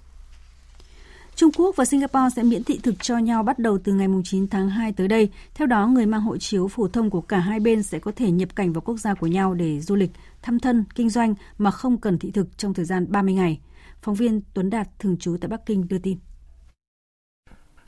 Trung 1.55 1.65
Quốc 1.65 1.75
và 1.75 1.85
Singapore 1.85 2.29
sẽ 2.35 2.43
miễn 2.43 2.63
thị 2.63 2.79
thực 2.83 2.95
cho 3.01 3.17
nhau 3.17 3.43
bắt 3.43 3.59
đầu 3.59 3.77
từ 3.83 3.93
ngày 3.93 4.07
9 4.23 4.47
tháng 4.47 4.69
2 4.69 4.91
tới 4.91 5.07
đây. 5.07 5.29
Theo 5.53 5.67
đó, 5.67 5.87
người 5.87 6.05
mang 6.05 6.21
hộ 6.21 6.37
chiếu 6.37 6.67
phổ 6.67 6.87
thông 6.87 7.09
của 7.09 7.21
cả 7.21 7.39
hai 7.39 7.59
bên 7.59 7.83
sẽ 7.83 7.99
có 7.99 8.11
thể 8.15 8.31
nhập 8.31 8.49
cảnh 8.55 8.73
vào 8.73 8.81
quốc 8.81 8.97
gia 8.97 9.13
của 9.13 9.27
nhau 9.27 9.53
để 9.53 9.79
du 9.79 9.95
lịch, 9.95 10.11
thăm 10.41 10.59
thân, 10.59 10.85
kinh 10.95 11.09
doanh 11.09 11.35
mà 11.57 11.71
không 11.71 11.97
cần 11.97 12.19
thị 12.19 12.31
thực 12.31 12.57
trong 12.57 12.73
thời 12.73 12.85
gian 12.85 13.05
30 13.09 13.33
ngày. 13.33 13.59
Phóng 14.01 14.15
viên 14.15 14.41
Tuấn 14.53 14.69
Đạt, 14.69 14.87
thường 14.99 15.17
trú 15.17 15.37
tại 15.41 15.49
Bắc 15.49 15.65
Kinh 15.65 15.87
đưa 15.87 15.97
tin. 15.97 16.17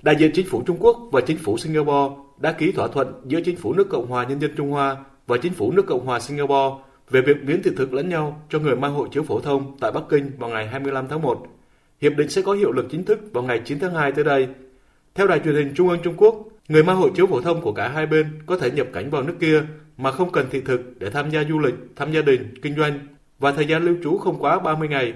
Đại 0.02 0.16
diện 0.20 0.32
chính 0.34 0.48
phủ 0.50 0.64
Trung 0.66 0.78
Quốc 0.80 0.98
và 1.12 1.22
chính 1.28 1.38
phủ 1.38 1.58
Singapore 1.58 2.16
đã 2.38 2.52
ký 2.52 2.72
thỏa 2.72 2.88
thuận 2.88 3.08
giữa 3.26 3.40
chính 3.46 3.58
phủ 3.58 3.74
nước 3.74 3.90
Cộng 3.90 4.08
hòa 4.08 4.26
Nhân 4.26 4.42
dân 4.42 4.52
Trung 4.58 4.72
Hoa 4.72 4.98
và 5.28 5.38
chính 5.42 5.54
phủ 5.54 5.72
nước 5.72 5.86
Cộng 5.88 6.06
hòa 6.06 6.20
Singapore 6.20 6.84
về 7.10 7.22
việc 7.22 7.38
miễn 7.44 7.64
thị 7.64 7.72
thực 7.78 7.94
lẫn 7.94 8.10
nhau 8.10 8.42
cho 8.50 8.60
người 8.60 8.76
mang 8.76 8.94
hộ 8.94 9.08
chiếu 9.08 9.24
phổ 9.24 9.40
thông 9.40 9.78
tại 9.80 9.92
Bắc 9.92 10.04
Kinh 10.10 10.32
vào 10.38 10.50
ngày 10.50 10.68
25 10.68 11.08
tháng 11.10 11.22
1 11.22 11.57
Hiệp 12.02 12.18
định 12.18 12.30
sẽ 12.30 12.42
có 12.42 12.54
hiệu 12.54 12.72
lực 12.72 12.86
chính 12.92 13.04
thức 13.04 13.20
vào 13.34 13.44
ngày 13.44 13.62
9 13.66 13.80
tháng 13.80 13.94
2 13.94 14.12
tới 14.12 14.24
đây. 14.24 14.48
Theo 15.16 15.28
đài 15.28 15.40
truyền 15.40 15.56
hình 15.56 15.74
Trung 15.76 15.90
ương 15.90 16.00
Trung 16.04 16.14
Quốc, 16.18 16.48
người 16.68 16.84
mang 16.84 16.98
hộ 16.98 17.10
chiếu 17.10 17.28
phổ 17.28 17.42
thông 17.42 17.62
của 17.62 17.74
cả 17.74 17.88
hai 17.88 18.06
bên 18.06 18.28
có 18.46 18.58
thể 18.58 18.72
nhập 18.72 18.88
cảnh 18.94 19.10
vào 19.10 19.24
nước 19.24 19.34
kia 19.40 19.64
mà 19.98 20.12
không 20.12 20.32
cần 20.32 20.46
thị 20.52 20.62
thực 20.62 21.00
để 21.00 21.10
tham 21.10 21.30
gia 21.32 21.44
du 21.44 21.60
lịch, 21.60 21.74
thăm 21.96 22.12
gia 22.12 22.22
đình, 22.22 22.54
kinh 22.62 22.76
doanh 22.76 23.00
và 23.40 23.52
thời 23.52 23.66
gian 23.66 23.84
lưu 23.84 23.96
trú 24.04 24.18
không 24.18 24.40
quá 24.40 24.60
30 24.60 24.88
ngày. 24.88 25.14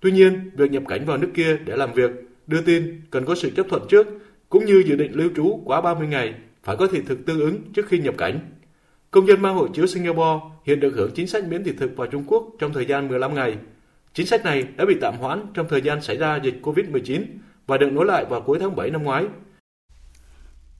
Tuy 0.00 0.12
nhiên, 0.12 0.50
việc 0.56 0.70
nhập 0.70 0.82
cảnh 0.88 1.04
vào 1.06 1.16
nước 1.16 1.30
kia 1.34 1.58
để 1.64 1.76
làm 1.76 1.92
việc, 1.92 2.10
đưa 2.46 2.60
tin 2.60 3.00
cần 3.10 3.24
có 3.24 3.34
sự 3.34 3.50
chấp 3.56 3.66
thuận 3.68 3.82
trước 3.88 4.06
cũng 4.48 4.64
như 4.64 4.82
dự 4.86 4.96
định 4.96 5.12
lưu 5.14 5.30
trú 5.36 5.62
quá 5.64 5.80
30 5.80 6.08
ngày 6.08 6.34
phải 6.62 6.76
có 6.76 6.86
thị 6.86 7.00
thực 7.06 7.26
tương 7.26 7.40
ứng 7.40 7.62
trước 7.74 7.86
khi 7.88 7.98
nhập 7.98 8.14
cảnh. 8.18 8.40
Công 9.10 9.26
dân 9.26 9.42
mang 9.42 9.54
hộ 9.54 9.68
chiếu 9.68 9.86
Singapore 9.86 10.40
hiện 10.64 10.80
được 10.80 10.94
hưởng 10.96 11.10
chính 11.14 11.26
sách 11.26 11.44
miễn 11.48 11.64
thị 11.64 11.72
thực 11.78 11.96
vào 11.96 12.06
Trung 12.06 12.24
Quốc 12.26 12.46
trong 12.58 12.72
thời 12.72 12.86
gian 12.86 13.08
15 13.08 13.34
ngày. 13.34 13.56
Chính 14.14 14.26
sách 14.26 14.44
này 14.44 14.68
đã 14.76 14.84
bị 14.84 14.94
tạm 15.00 15.14
hoãn 15.18 15.46
trong 15.54 15.66
thời 15.70 15.82
gian 15.82 16.02
xảy 16.02 16.16
ra 16.16 16.38
dịch 16.42 16.60
COVID-19 16.62 17.24
và 17.66 17.78
được 17.78 17.92
nối 17.92 18.06
lại 18.06 18.24
vào 18.24 18.40
cuối 18.40 18.58
tháng 18.60 18.76
7 18.76 18.90
năm 18.90 19.02
ngoái. 19.02 19.24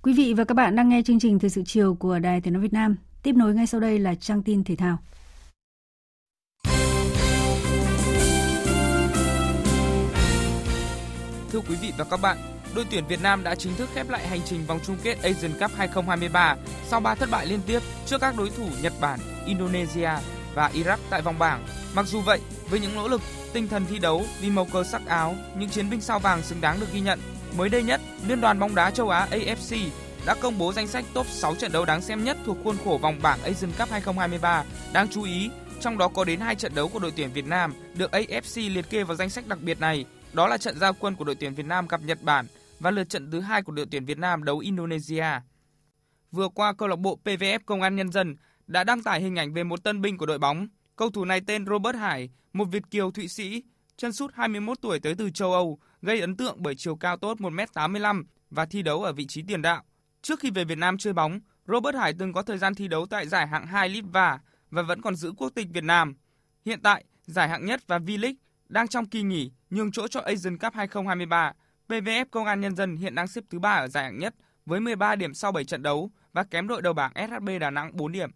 Quý 0.02 0.12
vị 0.12 0.34
và 0.36 0.44
các 0.44 0.54
bạn 0.54 0.76
đang 0.76 0.88
nghe 0.88 1.02
chương 1.02 1.18
trình 1.20 1.38
Thời 1.38 1.50
sự 1.50 1.62
chiều 1.66 1.94
của 1.94 2.18
Đài 2.18 2.40
Tiếng 2.40 2.52
nói 2.52 2.62
Việt 2.62 2.72
Nam. 2.72 2.96
Tiếp 3.22 3.32
nối 3.36 3.54
ngay 3.54 3.66
sau 3.66 3.80
đây 3.80 3.98
là 3.98 4.14
trang 4.14 4.42
tin 4.42 4.64
thể 4.64 4.76
thao. 4.76 4.98
Thưa 11.52 11.60
quý 11.68 11.76
vị 11.82 11.92
và 11.98 12.04
các 12.10 12.20
bạn, 12.22 12.36
đội 12.74 12.84
tuyển 12.90 13.04
Việt 13.08 13.22
Nam 13.22 13.44
đã 13.44 13.54
chính 13.54 13.74
thức 13.74 13.88
khép 13.94 14.10
lại 14.10 14.28
hành 14.28 14.40
trình 14.44 14.60
vòng 14.66 14.78
chung 14.86 14.96
kết 15.02 15.22
Asian 15.22 15.52
Cup 15.60 15.70
2023 15.76 16.56
sau 16.84 17.00
3 17.00 17.14
thất 17.14 17.28
bại 17.30 17.46
liên 17.46 17.60
tiếp 17.66 17.80
trước 18.06 18.20
các 18.20 18.34
đối 18.38 18.50
thủ 18.50 18.68
Nhật 18.82 18.92
Bản, 19.00 19.20
Indonesia 19.46 20.10
và 20.54 20.70
Iraq 20.74 20.98
tại 21.10 21.22
vòng 21.22 21.38
bảng. 21.38 21.66
Mặc 21.94 22.06
dù 22.06 22.20
vậy, 22.20 22.40
với 22.70 22.80
những 22.80 22.94
nỗ 22.94 23.08
lực, 23.08 23.20
tinh 23.52 23.68
thần 23.68 23.86
thi 23.86 23.98
đấu 23.98 24.24
vì 24.40 24.50
màu 24.50 24.64
cờ 24.64 24.84
sắc 24.84 25.06
áo, 25.06 25.36
những 25.56 25.70
chiến 25.70 25.90
binh 25.90 26.00
sao 26.00 26.18
vàng 26.18 26.42
xứng 26.42 26.60
đáng 26.60 26.80
được 26.80 26.92
ghi 26.92 27.00
nhận. 27.00 27.18
Mới 27.56 27.68
đây 27.68 27.82
nhất, 27.82 28.00
Liên 28.28 28.40
đoàn 28.40 28.58
bóng 28.58 28.74
đá 28.74 28.90
châu 28.90 29.08
Á 29.08 29.28
AFC 29.30 29.88
đã 30.26 30.34
công 30.34 30.58
bố 30.58 30.72
danh 30.72 30.86
sách 30.86 31.04
top 31.14 31.26
6 31.26 31.54
trận 31.54 31.72
đấu 31.72 31.84
đáng 31.84 32.02
xem 32.02 32.24
nhất 32.24 32.36
thuộc 32.46 32.56
khuôn 32.64 32.76
khổ 32.84 32.98
vòng 33.02 33.18
bảng 33.22 33.42
Asian 33.42 33.70
Cup 33.78 33.90
2023. 33.90 34.64
Đáng 34.92 35.08
chú 35.08 35.22
ý, 35.22 35.50
trong 35.80 35.98
đó 35.98 36.08
có 36.08 36.24
đến 36.24 36.40
hai 36.40 36.54
trận 36.54 36.74
đấu 36.74 36.88
của 36.88 36.98
đội 36.98 37.12
tuyển 37.16 37.32
Việt 37.32 37.46
Nam 37.46 37.74
được 37.94 38.10
AFC 38.10 38.74
liệt 38.74 38.90
kê 38.90 39.04
vào 39.04 39.16
danh 39.16 39.30
sách 39.30 39.46
đặc 39.46 39.58
biệt 39.62 39.80
này. 39.80 40.04
Đó 40.32 40.46
là 40.46 40.58
trận 40.58 40.78
giao 40.78 40.92
quân 40.92 41.16
của 41.16 41.24
đội 41.24 41.34
tuyển 41.34 41.54
Việt 41.54 41.66
Nam 41.66 41.88
gặp 41.88 42.00
Nhật 42.02 42.22
Bản 42.22 42.46
và 42.80 42.90
lượt 42.90 43.08
trận 43.08 43.30
thứ 43.30 43.40
hai 43.40 43.62
của 43.62 43.72
đội 43.72 43.86
tuyển 43.90 44.04
Việt 44.04 44.18
Nam 44.18 44.44
đấu 44.44 44.58
Indonesia. 44.58 45.26
Vừa 46.32 46.48
qua, 46.48 46.72
câu 46.72 46.88
lạc 46.88 46.96
bộ 46.96 47.18
PVF 47.24 47.58
Công 47.66 47.82
an 47.82 47.96
Nhân 47.96 48.12
dân 48.12 48.36
đã 48.70 48.84
đăng 48.84 49.02
tải 49.02 49.20
hình 49.20 49.38
ảnh 49.38 49.52
về 49.52 49.64
một 49.64 49.84
tân 49.84 50.00
binh 50.00 50.18
của 50.18 50.26
đội 50.26 50.38
bóng. 50.38 50.68
Cầu 50.96 51.10
thủ 51.10 51.24
này 51.24 51.40
tên 51.46 51.66
Robert 51.66 51.96
Hải, 51.96 52.30
một 52.52 52.64
Việt 52.64 52.82
kiều 52.90 53.10
Thụy 53.10 53.28
Sĩ, 53.28 53.62
chân 53.96 54.12
sút 54.12 54.34
21 54.34 54.80
tuổi 54.80 55.00
tới 55.00 55.14
từ 55.14 55.30
châu 55.30 55.52
Âu, 55.52 55.78
gây 56.02 56.20
ấn 56.20 56.36
tượng 56.36 56.56
bởi 56.62 56.74
chiều 56.74 56.96
cao 56.96 57.16
tốt 57.16 57.38
1m85 57.38 58.24
và 58.50 58.66
thi 58.66 58.82
đấu 58.82 59.02
ở 59.02 59.12
vị 59.12 59.26
trí 59.26 59.42
tiền 59.42 59.62
đạo. 59.62 59.82
Trước 60.22 60.40
khi 60.40 60.50
về 60.50 60.64
Việt 60.64 60.78
Nam 60.78 60.98
chơi 60.98 61.12
bóng, 61.12 61.40
Robert 61.66 61.96
Hải 61.96 62.12
từng 62.18 62.32
có 62.32 62.42
thời 62.42 62.58
gian 62.58 62.74
thi 62.74 62.88
đấu 62.88 63.06
tại 63.06 63.28
giải 63.28 63.46
hạng 63.46 63.66
2 63.66 63.88
Litva 63.88 64.38
và 64.70 64.82
vẫn 64.82 65.02
còn 65.02 65.16
giữ 65.16 65.32
quốc 65.36 65.48
tịch 65.54 65.66
Việt 65.72 65.84
Nam. 65.84 66.14
Hiện 66.64 66.80
tại, 66.82 67.04
giải 67.22 67.48
hạng 67.48 67.66
nhất 67.66 67.80
và 67.86 67.98
V-League 67.98 68.34
đang 68.68 68.88
trong 68.88 69.06
kỳ 69.06 69.22
nghỉ 69.22 69.52
nhường 69.70 69.92
chỗ 69.92 70.08
cho 70.08 70.20
Asian 70.20 70.58
Cup 70.58 70.74
2023. 70.74 71.52
PVF 71.88 72.24
Công 72.30 72.46
an 72.46 72.60
Nhân 72.60 72.76
dân 72.76 72.96
hiện 72.96 73.14
đang 73.14 73.28
xếp 73.28 73.44
thứ 73.50 73.58
ba 73.58 73.72
ở 73.72 73.88
giải 73.88 74.04
hạng 74.04 74.18
nhất 74.18 74.34
với 74.66 74.80
13 74.80 75.16
điểm 75.16 75.34
sau 75.34 75.52
7 75.52 75.64
trận 75.64 75.82
đấu 75.82 76.10
và 76.32 76.44
kém 76.44 76.68
đội 76.68 76.82
đầu 76.82 76.92
bảng 76.92 77.12
SHB 77.14 77.48
Đà 77.60 77.70
Nẵng 77.70 77.96
4 77.96 78.12
điểm. 78.12 78.30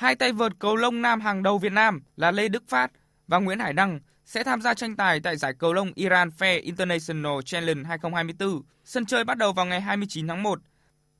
Hai 0.00 0.14
tay 0.14 0.32
vợt 0.32 0.52
cầu 0.58 0.76
lông 0.76 1.02
nam 1.02 1.20
hàng 1.20 1.42
đầu 1.42 1.58
Việt 1.58 1.72
Nam 1.72 2.02
là 2.16 2.30
Lê 2.30 2.48
Đức 2.48 2.64
Phát 2.68 2.90
và 3.26 3.38
Nguyễn 3.38 3.58
Hải 3.58 3.72
Đăng 3.72 4.00
sẽ 4.24 4.44
tham 4.44 4.62
gia 4.62 4.74
tranh 4.74 4.96
tài 4.96 5.20
tại 5.20 5.36
giải 5.36 5.54
cầu 5.54 5.72
lông 5.72 5.92
Iran 5.94 6.30
Fair 6.38 6.62
International 6.62 7.32
Challenge 7.44 7.88
2024. 7.88 8.62
Sân 8.84 9.06
chơi 9.06 9.24
bắt 9.24 9.38
đầu 9.38 9.52
vào 9.52 9.66
ngày 9.66 9.80
29 9.80 10.28
tháng 10.28 10.42
1. 10.42 10.60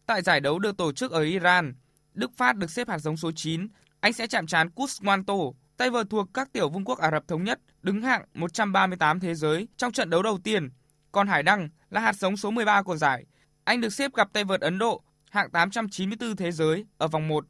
Tại 0.07 0.23
giải 0.23 0.41
đấu 0.41 0.59
được 0.59 0.77
tổ 0.77 0.93
chức 0.93 1.13
ở 1.13 1.23
Iran, 1.23 1.75
Đức 2.15 2.31
Phát 2.37 2.57
được 2.57 2.71
xếp 2.71 2.89
hạt 2.89 2.99
giống 2.99 3.17
số 3.17 3.33
9. 3.33 3.69
Anh 4.01 4.13
sẽ 4.13 4.27
chạm 4.27 4.47
trán 4.47 4.69
Kuswanto, 4.75 5.53
tay 5.77 5.91
vợt 5.91 6.07
thuộc 6.11 6.29
các 6.35 6.53
tiểu 6.53 6.69
vương 6.69 6.85
quốc 6.85 6.99
Ả 6.99 7.11
Rập 7.11 7.29
Thống 7.29 7.45
Nhất, 7.45 7.61
đứng 7.83 8.03
hạng 8.03 8.25
138 8.35 9.21
thế 9.21 9.35
giới 9.35 9.69
trong 9.77 9.93
trận 9.93 10.11
đấu 10.11 10.23
đầu 10.23 10.39
tiên. 10.45 10.71
Còn 11.13 11.29
Hải 11.29 11.43
Đăng 11.43 11.69
là 11.91 12.01
hạt 12.01 12.17
giống 12.17 12.37
số 12.37 12.51
13 12.51 12.83
của 12.83 12.97
giải. 12.97 13.25
Anh 13.65 13.81
được 13.81 13.93
xếp 13.93 14.15
gặp 14.15 14.29
tay 14.33 14.45
vợt 14.45 14.61
Ấn 14.61 14.79
Độ, 14.79 15.03
hạng 15.31 15.51
894 15.51 16.37
thế 16.37 16.53
giới 16.53 16.87
ở 16.99 17.09
vòng 17.09 17.29
1. 17.29 17.47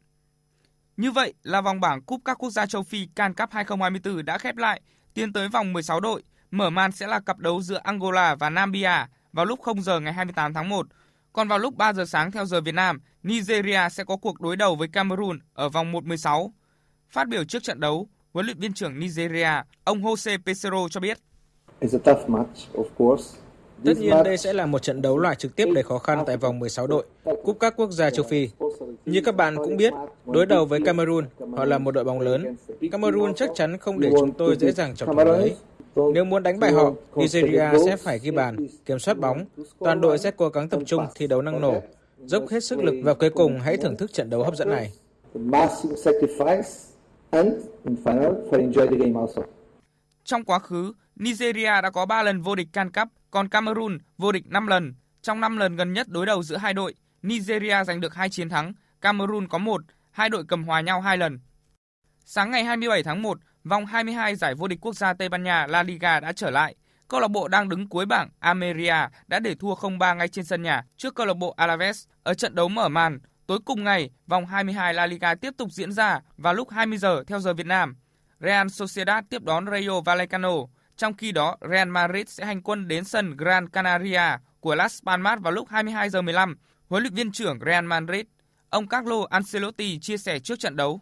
Như 1.00 1.10
vậy 1.10 1.34
là 1.42 1.60
vòng 1.60 1.80
bảng 1.80 2.02
Cúp 2.02 2.20
các 2.24 2.38
quốc 2.38 2.50
gia 2.50 2.66
châu 2.66 2.82
Phi 2.82 3.08
Can 3.16 3.34
Cup 3.34 3.50
2024 3.52 4.24
đã 4.24 4.38
khép 4.38 4.56
lại, 4.56 4.80
tiến 5.14 5.32
tới 5.32 5.48
vòng 5.48 5.72
16 5.72 6.00
đội. 6.00 6.22
Mở 6.50 6.70
màn 6.70 6.92
sẽ 6.92 7.06
là 7.06 7.20
cặp 7.20 7.38
đấu 7.38 7.62
giữa 7.62 7.80
Angola 7.82 8.34
và 8.34 8.50
Namibia 8.50 9.06
vào 9.32 9.44
lúc 9.44 9.60
0 9.62 9.82
giờ 9.82 10.00
ngày 10.00 10.12
28 10.12 10.54
tháng 10.54 10.68
1. 10.68 10.86
Còn 11.32 11.48
vào 11.48 11.58
lúc 11.58 11.76
3 11.76 11.92
giờ 11.92 12.04
sáng 12.04 12.30
theo 12.32 12.44
giờ 12.44 12.60
Việt 12.60 12.74
Nam, 12.74 13.00
Nigeria 13.22 13.88
sẽ 13.90 14.04
có 14.04 14.16
cuộc 14.16 14.40
đối 14.40 14.56
đầu 14.56 14.76
với 14.76 14.88
Cameroon 14.88 15.38
ở 15.54 15.68
vòng 15.68 15.92
1-16. 15.92 16.50
Phát 17.10 17.28
biểu 17.28 17.44
trước 17.44 17.62
trận 17.62 17.80
đấu, 17.80 18.08
huấn 18.32 18.46
luyện 18.46 18.58
viên 18.58 18.72
trưởng 18.72 18.98
Nigeria, 18.98 19.50
ông 19.84 20.02
Jose 20.02 20.38
Pesero 20.46 20.88
cho 20.90 21.00
biết. 21.00 21.18
Tất 23.84 23.98
nhiên 23.98 24.14
đây 24.24 24.36
sẽ 24.36 24.52
là 24.52 24.66
một 24.66 24.82
trận 24.82 25.02
đấu 25.02 25.18
loại 25.18 25.36
trực 25.36 25.56
tiếp 25.56 25.68
đầy 25.74 25.84
khó 25.84 25.98
khăn 25.98 26.24
tại 26.26 26.36
vòng 26.36 26.58
16 26.58 26.86
đội, 26.86 27.04
cúp 27.44 27.56
các 27.60 27.76
quốc 27.76 27.90
gia 27.90 28.10
châu 28.10 28.24
Phi. 28.24 28.48
Như 29.06 29.20
các 29.24 29.36
bạn 29.36 29.56
cũng 29.56 29.76
biết, 29.76 29.92
đối 30.26 30.46
đầu 30.46 30.64
với 30.64 30.80
Cameroon, 30.84 31.24
họ 31.56 31.64
là 31.64 31.78
một 31.78 31.90
đội 31.90 32.04
bóng 32.04 32.20
lớn. 32.20 32.56
Cameroon 32.92 33.34
chắc 33.34 33.50
chắn 33.54 33.78
không 33.78 34.00
để 34.00 34.10
chúng 34.20 34.32
tôi 34.32 34.56
dễ 34.56 34.72
dàng 34.72 34.96
chọc 34.96 35.06
thủng 35.06 35.18
lưới. 35.18 35.50
Nếu 36.14 36.24
muốn 36.24 36.42
đánh 36.42 36.60
bại 36.60 36.72
họ, 36.72 36.92
Nigeria 37.16 37.64
sẽ 37.84 37.96
phải 37.96 38.18
ghi 38.18 38.30
bàn, 38.30 38.56
kiểm 38.86 38.98
soát 38.98 39.18
bóng. 39.18 39.44
Toàn 39.78 40.00
đội 40.00 40.18
sẽ 40.18 40.30
cố 40.30 40.48
gắng 40.48 40.68
tập 40.68 40.80
trung 40.86 41.06
thi 41.14 41.26
đấu 41.26 41.42
năng 41.42 41.60
nổ, 41.60 41.82
dốc 42.24 42.48
hết 42.48 42.64
sức 42.64 42.78
lực 42.78 42.94
và 43.04 43.14
cuối 43.14 43.30
cùng 43.30 43.60
hãy 43.60 43.76
thưởng 43.76 43.96
thức 43.96 44.12
trận 44.12 44.30
đấu 44.30 44.44
hấp 44.44 44.56
dẫn 44.56 44.68
này. 44.68 44.92
Trong 50.24 50.44
quá 50.44 50.58
khứ, 50.58 50.92
Nigeria 51.16 51.80
đã 51.82 51.90
có 51.90 52.06
3 52.06 52.22
lần 52.22 52.40
vô 52.40 52.54
địch 52.54 52.68
Can 52.72 52.90
Cup, 52.92 53.08
còn 53.30 53.48
Cameroon 53.48 53.98
vô 54.18 54.32
địch 54.32 54.46
5 54.46 54.66
lần. 54.66 54.94
Trong 55.22 55.40
5 55.40 55.56
lần 55.56 55.76
gần 55.76 55.92
nhất 55.92 56.08
đối 56.08 56.26
đầu 56.26 56.42
giữa 56.42 56.56
hai 56.56 56.74
đội, 56.74 56.94
Nigeria 57.22 57.84
giành 57.84 58.00
được 58.00 58.14
2 58.14 58.30
chiến 58.30 58.48
thắng, 58.48 58.72
Cameroon 59.00 59.48
có 59.48 59.58
1, 59.58 59.82
hai 60.10 60.28
đội 60.28 60.44
cầm 60.48 60.64
hòa 60.64 60.80
nhau 60.80 61.00
2 61.00 61.16
lần. 61.16 61.40
Sáng 62.24 62.50
ngày 62.50 62.64
27 62.64 63.02
tháng 63.02 63.22
1, 63.22 63.38
vòng 63.64 63.86
22 63.86 64.36
giải 64.36 64.54
vô 64.54 64.68
địch 64.68 64.78
quốc 64.80 64.96
gia 64.96 65.12
Tây 65.12 65.28
Ban 65.28 65.42
Nha 65.42 65.66
La 65.66 65.82
Liga 65.82 66.20
đã 66.20 66.32
trở 66.32 66.50
lại. 66.50 66.74
Câu 67.08 67.20
lạc 67.20 67.28
bộ 67.28 67.48
đang 67.48 67.68
đứng 67.68 67.88
cuối 67.88 68.06
bảng 68.06 68.28
Almeria 68.38 68.96
đã 69.26 69.38
để 69.38 69.54
thua 69.54 69.74
0-3 69.74 70.16
ngay 70.16 70.28
trên 70.28 70.44
sân 70.44 70.62
nhà 70.62 70.84
trước 70.96 71.14
câu 71.14 71.26
lạc 71.26 71.34
bộ 71.34 71.54
Alaves 71.56 72.06
ở 72.22 72.34
trận 72.34 72.54
đấu 72.54 72.68
mở 72.68 72.88
màn. 72.88 73.18
Tối 73.46 73.58
cùng 73.64 73.84
ngày, 73.84 74.10
vòng 74.26 74.46
22 74.46 74.94
La 74.94 75.06
Liga 75.06 75.34
tiếp 75.34 75.50
tục 75.56 75.68
diễn 75.72 75.92
ra 75.92 76.20
vào 76.36 76.54
lúc 76.54 76.70
20 76.70 76.98
giờ 76.98 77.24
theo 77.26 77.40
giờ 77.40 77.54
Việt 77.54 77.66
Nam. 77.66 77.96
Real 78.40 78.68
Sociedad 78.68 79.24
tiếp 79.30 79.42
đón 79.42 79.66
Rayo 79.66 80.00
Vallecano. 80.00 80.52
Trong 81.00 81.14
khi 81.14 81.32
đó, 81.32 81.56
Real 81.70 81.88
Madrid 81.88 82.28
sẽ 82.28 82.44
hành 82.44 82.62
quân 82.62 82.88
đến 82.88 83.04
sân 83.04 83.36
Gran 83.36 83.68
Canaria 83.68 84.22
của 84.60 84.74
Las 84.74 85.02
Palmas 85.06 85.40
vào 85.40 85.52
lúc 85.52 85.68
22 85.68 86.10
giờ 86.10 86.22
15. 86.22 86.56
Huấn 86.88 87.02
luyện 87.02 87.14
viên 87.14 87.32
trưởng 87.32 87.58
Real 87.66 87.84
Madrid, 87.84 88.22
ông 88.70 88.88
Carlo 88.88 89.26
Ancelotti 89.30 89.98
chia 89.98 90.16
sẻ 90.16 90.38
trước 90.38 90.58
trận 90.58 90.76
đấu. 90.76 91.00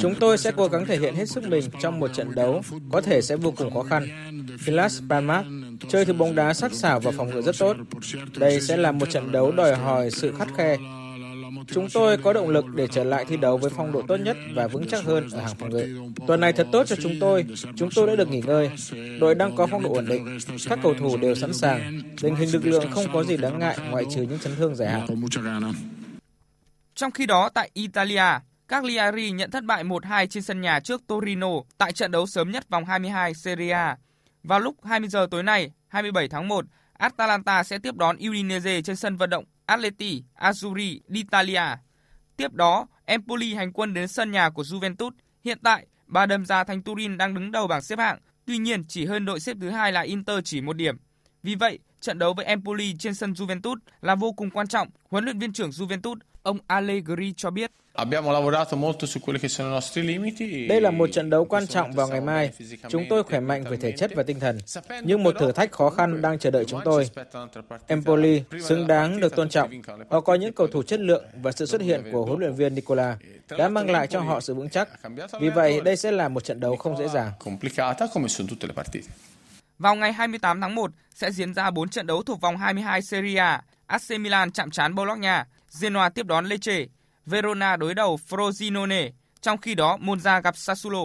Chúng 0.00 0.14
tôi 0.20 0.38
sẽ 0.38 0.52
cố 0.56 0.68
gắng 0.68 0.86
thể 0.86 0.98
hiện 0.98 1.14
hết 1.14 1.28
sức 1.28 1.44
mình 1.44 1.64
trong 1.80 2.00
một 2.00 2.08
trận 2.14 2.34
đấu 2.34 2.62
có 2.92 3.00
thể 3.00 3.22
sẽ 3.22 3.36
vô 3.36 3.50
cùng 3.56 3.74
khó 3.74 3.82
khăn. 3.82 4.06
Las 4.66 5.02
Palmas 5.10 5.46
chơi 5.88 6.04
thứ 6.04 6.12
bóng 6.12 6.34
đá 6.34 6.54
sắc 6.54 6.72
sảo 6.72 7.00
và 7.00 7.10
phòng 7.10 7.30
ngự 7.30 7.42
rất 7.42 7.58
tốt. 7.58 7.76
Đây 8.36 8.60
sẽ 8.60 8.76
là 8.76 8.92
một 8.92 9.10
trận 9.10 9.32
đấu 9.32 9.52
đòi 9.52 9.76
hỏi 9.76 10.10
sự 10.10 10.34
khắt 10.38 10.48
khe 10.56 10.76
Chúng 11.72 11.88
tôi 11.92 12.16
có 12.16 12.32
động 12.32 12.48
lực 12.48 12.64
để 12.74 12.86
trở 12.86 13.04
lại 13.04 13.24
thi 13.24 13.36
đấu 13.36 13.56
với 13.56 13.70
phong 13.76 13.92
độ 13.92 14.02
tốt 14.08 14.16
nhất 14.16 14.36
và 14.54 14.66
vững 14.66 14.88
chắc 14.88 15.04
hơn 15.04 15.28
ở 15.32 15.40
hàng 15.40 15.54
phòng 15.58 15.70
ngự. 15.70 16.10
Tuần 16.26 16.40
này 16.40 16.52
thật 16.52 16.66
tốt 16.72 16.84
cho 16.86 16.96
chúng 16.96 17.12
tôi. 17.20 17.46
Chúng 17.76 17.88
tôi 17.94 18.06
đã 18.06 18.16
được 18.16 18.28
nghỉ 18.28 18.40
ngơi. 18.40 18.70
Đội 19.20 19.34
đang 19.34 19.56
có 19.56 19.66
phong 19.66 19.82
độ 19.82 19.94
ổn 19.94 20.06
định. 20.06 20.38
Các 20.68 20.78
cầu 20.82 20.94
thủ 20.94 21.16
đều 21.16 21.34
sẵn 21.34 21.54
sàng. 21.54 22.00
Tình 22.20 22.36
hình 22.36 22.52
lực 22.52 22.66
lượng 22.66 22.90
không 22.90 23.04
có 23.12 23.24
gì 23.24 23.36
đáng 23.36 23.58
ngại 23.58 23.78
ngoại 23.90 24.04
trừ 24.14 24.22
những 24.22 24.38
chấn 24.38 24.56
thương 24.56 24.74
dài 24.74 24.88
hạn. 24.88 25.06
Trong 26.94 27.10
khi 27.10 27.26
đó 27.26 27.48
tại 27.54 27.70
Italia, 27.74 28.24
Cagliari 28.68 29.30
nhận 29.30 29.50
thất 29.50 29.64
bại 29.64 29.84
1-2 29.84 30.26
trên 30.26 30.42
sân 30.42 30.60
nhà 30.60 30.80
trước 30.80 31.06
Torino 31.06 31.50
tại 31.78 31.92
trận 31.92 32.10
đấu 32.10 32.26
sớm 32.26 32.50
nhất 32.50 32.68
vòng 32.70 32.84
22 32.84 33.34
Serie 33.34 33.70
A. 33.70 33.96
Vào 34.42 34.60
lúc 34.60 34.84
20 34.84 35.08
giờ 35.08 35.26
tối 35.30 35.42
nay, 35.42 35.70
27 35.88 36.28
tháng 36.28 36.48
1, 36.48 36.64
Atalanta 36.92 37.62
sẽ 37.62 37.78
tiếp 37.78 37.96
đón 37.96 38.16
Udinese 38.28 38.82
trên 38.82 38.96
sân 38.96 39.16
vận 39.16 39.30
động 39.30 39.44
Atleti 39.70 40.24
Azzurri 40.34 41.00
d'Italia. 41.08 41.62
Tiếp 42.36 42.52
đó, 42.52 42.86
Empoli 43.04 43.54
hành 43.54 43.72
quân 43.72 43.94
đến 43.94 44.08
sân 44.08 44.30
nhà 44.30 44.50
của 44.50 44.62
Juventus. 44.62 45.10
Hiện 45.44 45.58
tại, 45.62 45.86
ba 46.06 46.26
đâm 46.26 46.46
ra 46.46 46.64
thành 46.64 46.82
Turin 46.82 47.16
đang 47.18 47.34
đứng 47.34 47.50
đầu 47.50 47.66
bảng 47.66 47.82
xếp 47.82 47.98
hạng, 47.98 48.18
tuy 48.44 48.58
nhiên 48.58 48.84
chỉ 48.88 49.06
hơn 49.06 49.24
đội 49.24 49.40
xếp 49.40 49.56
thứ 49.60 49.70
hai 49.70 49.92
là 49.92 50.00
Inter 50.00 50.38
chỉ 50.44 50.60
một 50.60 50.72
điểm. 50.72 50.96
Vì 51.42 51.54
vậy, 51.54 51.78
trận 52.00 52.18
đấu 52.18 52.34
với 52.34 52.44
Empoli 52.44 52.94
trên 52.98 53.14
sân 53.14 53.32
Juventus 53.32 53.76
là 54.00 54.14
vô 54.14 54.32
cùng 54.32 54.50
quan 54.50 54.68
trọng. 54.68 54.88
Huấn 55.10 55.24
luyện 55.24 55.38
viên 55.38 55.52
trưởng 55.52 55.70
Juventus, 55.70 56.16
ông 56.42 56.58
Allegri 56.66 57.32
cho 57.36 57.50
biết. 57.50 57.70
Đây 60.68 60.80
là 60.80 60.90
một 60.90 61.12
trận 61.12 61.30
đấu 61.30 61.44
quan 61.44 61.66
trọng 61.66 61.92
vào 61.92 62.08
ngày 62.08 62.20
mai. 62.20 62.50
Chúng 62.88 63.04
tôi 63.10 63.22
khỏe 63.22 63.40
mạnh 63.40 63.64
về 63.70 63.76
thể 63.76 63.92
chất 63.92 64.10
và 64.14 64.22
tinh 64.22 64.40
thần, 64.40 64.58
nhưng 65.02 65.22
một 65.22 65.34
thử 65.40 65.52
thách 65.52 65.72
khó 65.72 65.90
khăn 65.90 66.22
đang 66.22 66.38
chờ 66.38 66.50
đợi 66.50 66.64
chúng 66.64 66.80
tôi. 66.84 67.10
Empoli 67.86 68.42
xứng 68.60 68.86
đáng 68.86 69.20
được 69.20 69.36
tôn 69.36 69.48
trọng. 69.48 69.70
Họ 70.10 70.20
có 70.20 70.34
những 70.34 70.52
cầu 70.52 70.66
thủ 70.66 70.82
chất 70.82 71.00
lượng 71.00 71.24
và 71.42 71.52
sự 71.52 71.66
xuất 71.66 71.80
hiện 71.80 72.02
của 72.12 72.24
huấn 72.24 72.40
luyện 72.40 72.54
viên 72.54 72.74
Nicola 72.74 73.16
đã 73.58 73.68
mang 73.68 73.90
lại 73.90 74.06
cho 74.06 74.20
họ 74.20 74.40
sự 74.40 74.54
vững 74.54 74.70
chắc. 74.70 74.88
Vì 75.40 75.48
vậy, 75.48 75.80
đây 75.80 75.96
sẽ 75.96 76.12
là 76.12 76.28
một 76.28 76.44
trận 76.44 76.60
đấu 76.60 76.76
không 76.76 76.96
dễ 76.98 77.08
dàng. 77.08 77.32
Vào 79.78 79.94
ngày 79.94 80.12
28 80.12 80.60
tháng 80.60 80.74
1 80.74 80.90
sẽ 81.14 81.30
diễn 81.30 81.54
ra 81.54 81.70
4 81.70 81.88
trận 81.88 82.06
đấu 82.06 82.22
thuộc 82.22 82.40
vòng 82.40 82.56
22 82.56 83.02
Serie 83.02 83.36
A. 83.36 83.62
AC 83.86 84.10
Milan 84.20 84.50
chạm 84.50 84.70
trán 84.70 84.94
Bologna, 84.94 85.46
Genoa 85.80 86.08
tiếp 86.08 86.26
đón 86.26 86.46
Lecce, 86.46 86.86
Verona 87.26 87.76
đối 87.76 87.94
đầu 87.94 88.18
Frosinone, 88.28 89.10
trong 89.40 89.58
khi 89.58 89.74
đó 89.74 89.96
Monza 90.00 90.42
gặp 90.42 90.56
Sassuolo. 90.56 91.02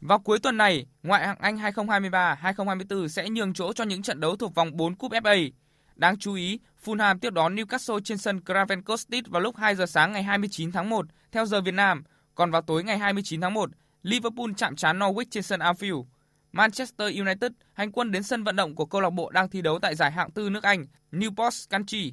Vào 0.00 0.18
cuối 0.18 0.38
tuần 0.38 0.56
này, 0.56 0.86
ngoại 1.02 1.26
hạng 1.26 1.38
Anh 1.40 1.56
2023-2024 1.56 3.08
sẽ 3.08 3.28
nhường 3.28 3.54
chỗ 3.54 3.72
cho 3.72 3.84
những 3.84 4.02
trận 4.02 4.20
đấu 4.20 4.36
thuộc 4.36 4.54
vòng 4.54 4.76
4 4.76 4.94
cúp 4.94 5.12
FA. 5.12 5.50
Đáng 5.96 6.18
chú 6.18 6.34
ý, 6.34 6.60
Fulham 6.84 7.18
tiếp 7.18 7.30
đón 7.30 7.56
Newcastle 7.56 8.00
trên 8.00 8.18
sân 8.18 8.40
Craven 8.44 8.82
Cottage 8.82 9.22
vào 9.28 9.42
lúc 9.42 9.56
2 9.56 9.74
giờ 9.74 9.86
sáng 9.86 10.12
ngày 10.12 10.22
29 10.22 10.72
tháng 10.72 10.88
1 10.88 11.06
theo 11.32 11.46
giờ 11.46 11.60
Việt 11.60 11.74
Nam, 11.74 12.04
còn 12.34 12.50
vào 12.50 12.62
tối 12.62 12.84
ngày 12.84 12.98
29 12.98 13.40
tháng 13.40 13.54
1, 13.54 13.70
Liverpool 14.02 14.50
chạm 14.56 14.76
trán 14.76 14.98
Norwich 14.98 15.24
trên 15.30 15.42
sân 15.42 15.60
Anfield. 15.60 16.04
Manchester 16.52 17.18
United 17.18 17.52
hành 17.72 17.92
quân 17.92 18.10
đến 18.10 18.22
sân 18.22 18.44
vận 18.44 18.56
động 18.56 18.74
của 18.74 18.86
câu 18.86 19.00
lạc 19.00 19.10
bộ 19.10 19.30
đang 19.30 19.48
thi 19.48 19.62
đấu 19.62 19.78
tại 19.78 19.94
giải 19.94 20.10
hạng 20.10 20.30
tư 20.30 20.50
nước 20.50 20.62
Anh, 20.62 20.86
Newport 21.12 21.66
County. 21.70 22.12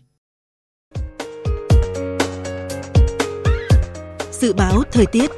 Dự 4.39 4.53
báo 4.53 4.83
thời 4.91 5.05
tiết 5.05 5.31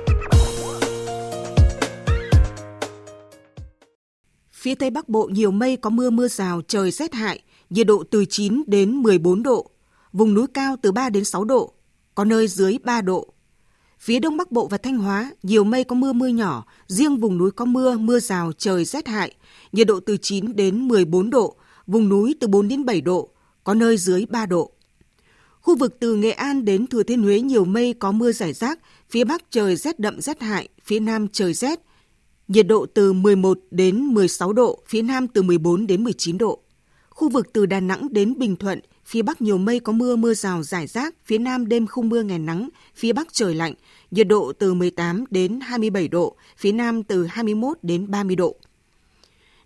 Phía 4.51 4.75
Tây 4.75 4.89
Bắc 4.89 5.09
Bộ 5.09 5.29
nhiều 5.31 5.51
mây 5.51 5.77
có 5.77 5.89
mưa 5.89 6.09
mưa 6.09 6.27
rào, 6.27 6.61
trời 6.67 6.91
rét 6.91 7.13
hại, 7.13 7.41
nhiệt 7.69 7.87
độ 7.87 8.03
từ 8.11 8.25
9 8.25 8.63
đến 8.67 8.95
14 8.95 9.43
độ, 9.43 9.69
vùng 10.13 10.33
núi 10.33 10.47
cao 10.53 10.75
từ 10.81 10.91
3 10.91 11.09
đến 11.09 11.25
6 11.25 11.43
độ, 11.43 11.73
có 12.15 12.25
nơi 12.25 12.47
dưới 12.47 12.77
3 12.83 13.01
độ. 13.01 13.27
Phía 13.99 14.19
Đông 14.19 14.37
Bắc 14.37 14.51
Bộ 14.51 14.67
và 14.67 14.77
Thanh 14.77 14.97
Hóa, 14.97 15.31
nhiều 15.43 15.63
mây 15.63 15.83
có 15.83 15.95
mưa 15.95 16.13
mưa 16.13 16.27
nhỏ, 16.27 16.65
riêng 16.87 17.17
vùng 17.17 17.37
núi 17.37 17.51
có 17.51 17.65
mưa, 17.65 17.97
mưa 17.97 18.19
rào, 18.19 18.51
trời 18.57 18.85
rét 18.85 19.07
hại, 19.07 19.31
nhiệt 19.71 19.87
độ 19.87 19.99
từ 19.99 20.17
9 20.17 20.55
đến 20.55 20.87
14 20.87 21.29
độ, 21.29 21.55
vùng 21.87 22.09
núi 22.09 22.35
từ 22.39 22.47
4 22.47 22.67
đến 22.67 22.85
7 22.85 23.01
độ, 23.01 23.29
có 23.63 23.73
nơi 23.73 23.97
dưới 23.97 24.25
3 24.29 24.45
độ. 24.45 24.71
Khu 25.67 25.75
vực 25.75 25.99
từ 25.99 26.15
Nghệ 26.15 26.31
An 26.31 26.65
đến 26.65 26.87
Thừa 26.87 27.03
Thiên 27.03 27.23
Huế 27.23 27.39
nhiều 27.39 27.65
mây 27.65 27.93
có 27.99 28.11
mưa 28.11 28.31
rải 28.31 28.53
rác, 28.53 28.79
phía 29.09 29.23
Bắc 29.23 29.43
trời 29.49 29.75
rét 29.75 29.99
đậm 29.99 30.21
rét 30.21 30.41
hại, 30.41 30.67
phía 30.83 30.99
Nam 30.99 31.27
trời 31.27 31.53
rét. 31.53 31.79
Nhiệt 32.47 32.67
độ 32.67 32.85
từ 32.93 33.13
11 33.13 33.59
đến 33.71 34.05
16 34.05 34.53
độ, 34.53 34.79
phía 34.87 35.01
Nam 35.01 35.27
từ 35.27 35.41
14 35.41 35.87
đến 35.87 36.03
19 36.03 36.37
độ. 36.37 36.59
Khu 37.09 37.29
vực 37.29 37.53
từ 37.53 37.65
Đà 37.65 37.79
Nẵng 37.79 38.07
đến 38.13 38.33
Bình 38.37 38.55
Thuận, 38.55 38.79
phía 39.05 39.21
Bắc 39.21 39.41
nhiều 39.41 39.57
mây 39.57 39.79
có 39.79 39.93
mưa 39.93 40.15
mưa 40.15 40.33
rào 40.33 40.63
rải 40.63 40.87
rác, 40.87 41.15
phía 41.25 41.37
Nam 41.37 41.67
đêm 41.67 41.87
không 41.87 42.09
mưa 42.09 42.21
ngày 42.23 42.39
nắng, 42.39 42.69
phía 42.95 43.13
Bắc 43.13 43.33
trời 43.33 43.55
lạnh, 43.55 43.73
nhiệt 44.11 44.27
độ 44.27 44.53
từ 44.59 44.73
18 44.73 45.23
đến 45.29 45.59
27 45.59 46.07
độ, 46.07 46.35
phía 46.57 46.71
Nam 46.71 47.03
từ 47.03 47.25
21 47.25 47.77
đến 47.81 48.11
30 48.11 48.35
độ. 48.35 48.55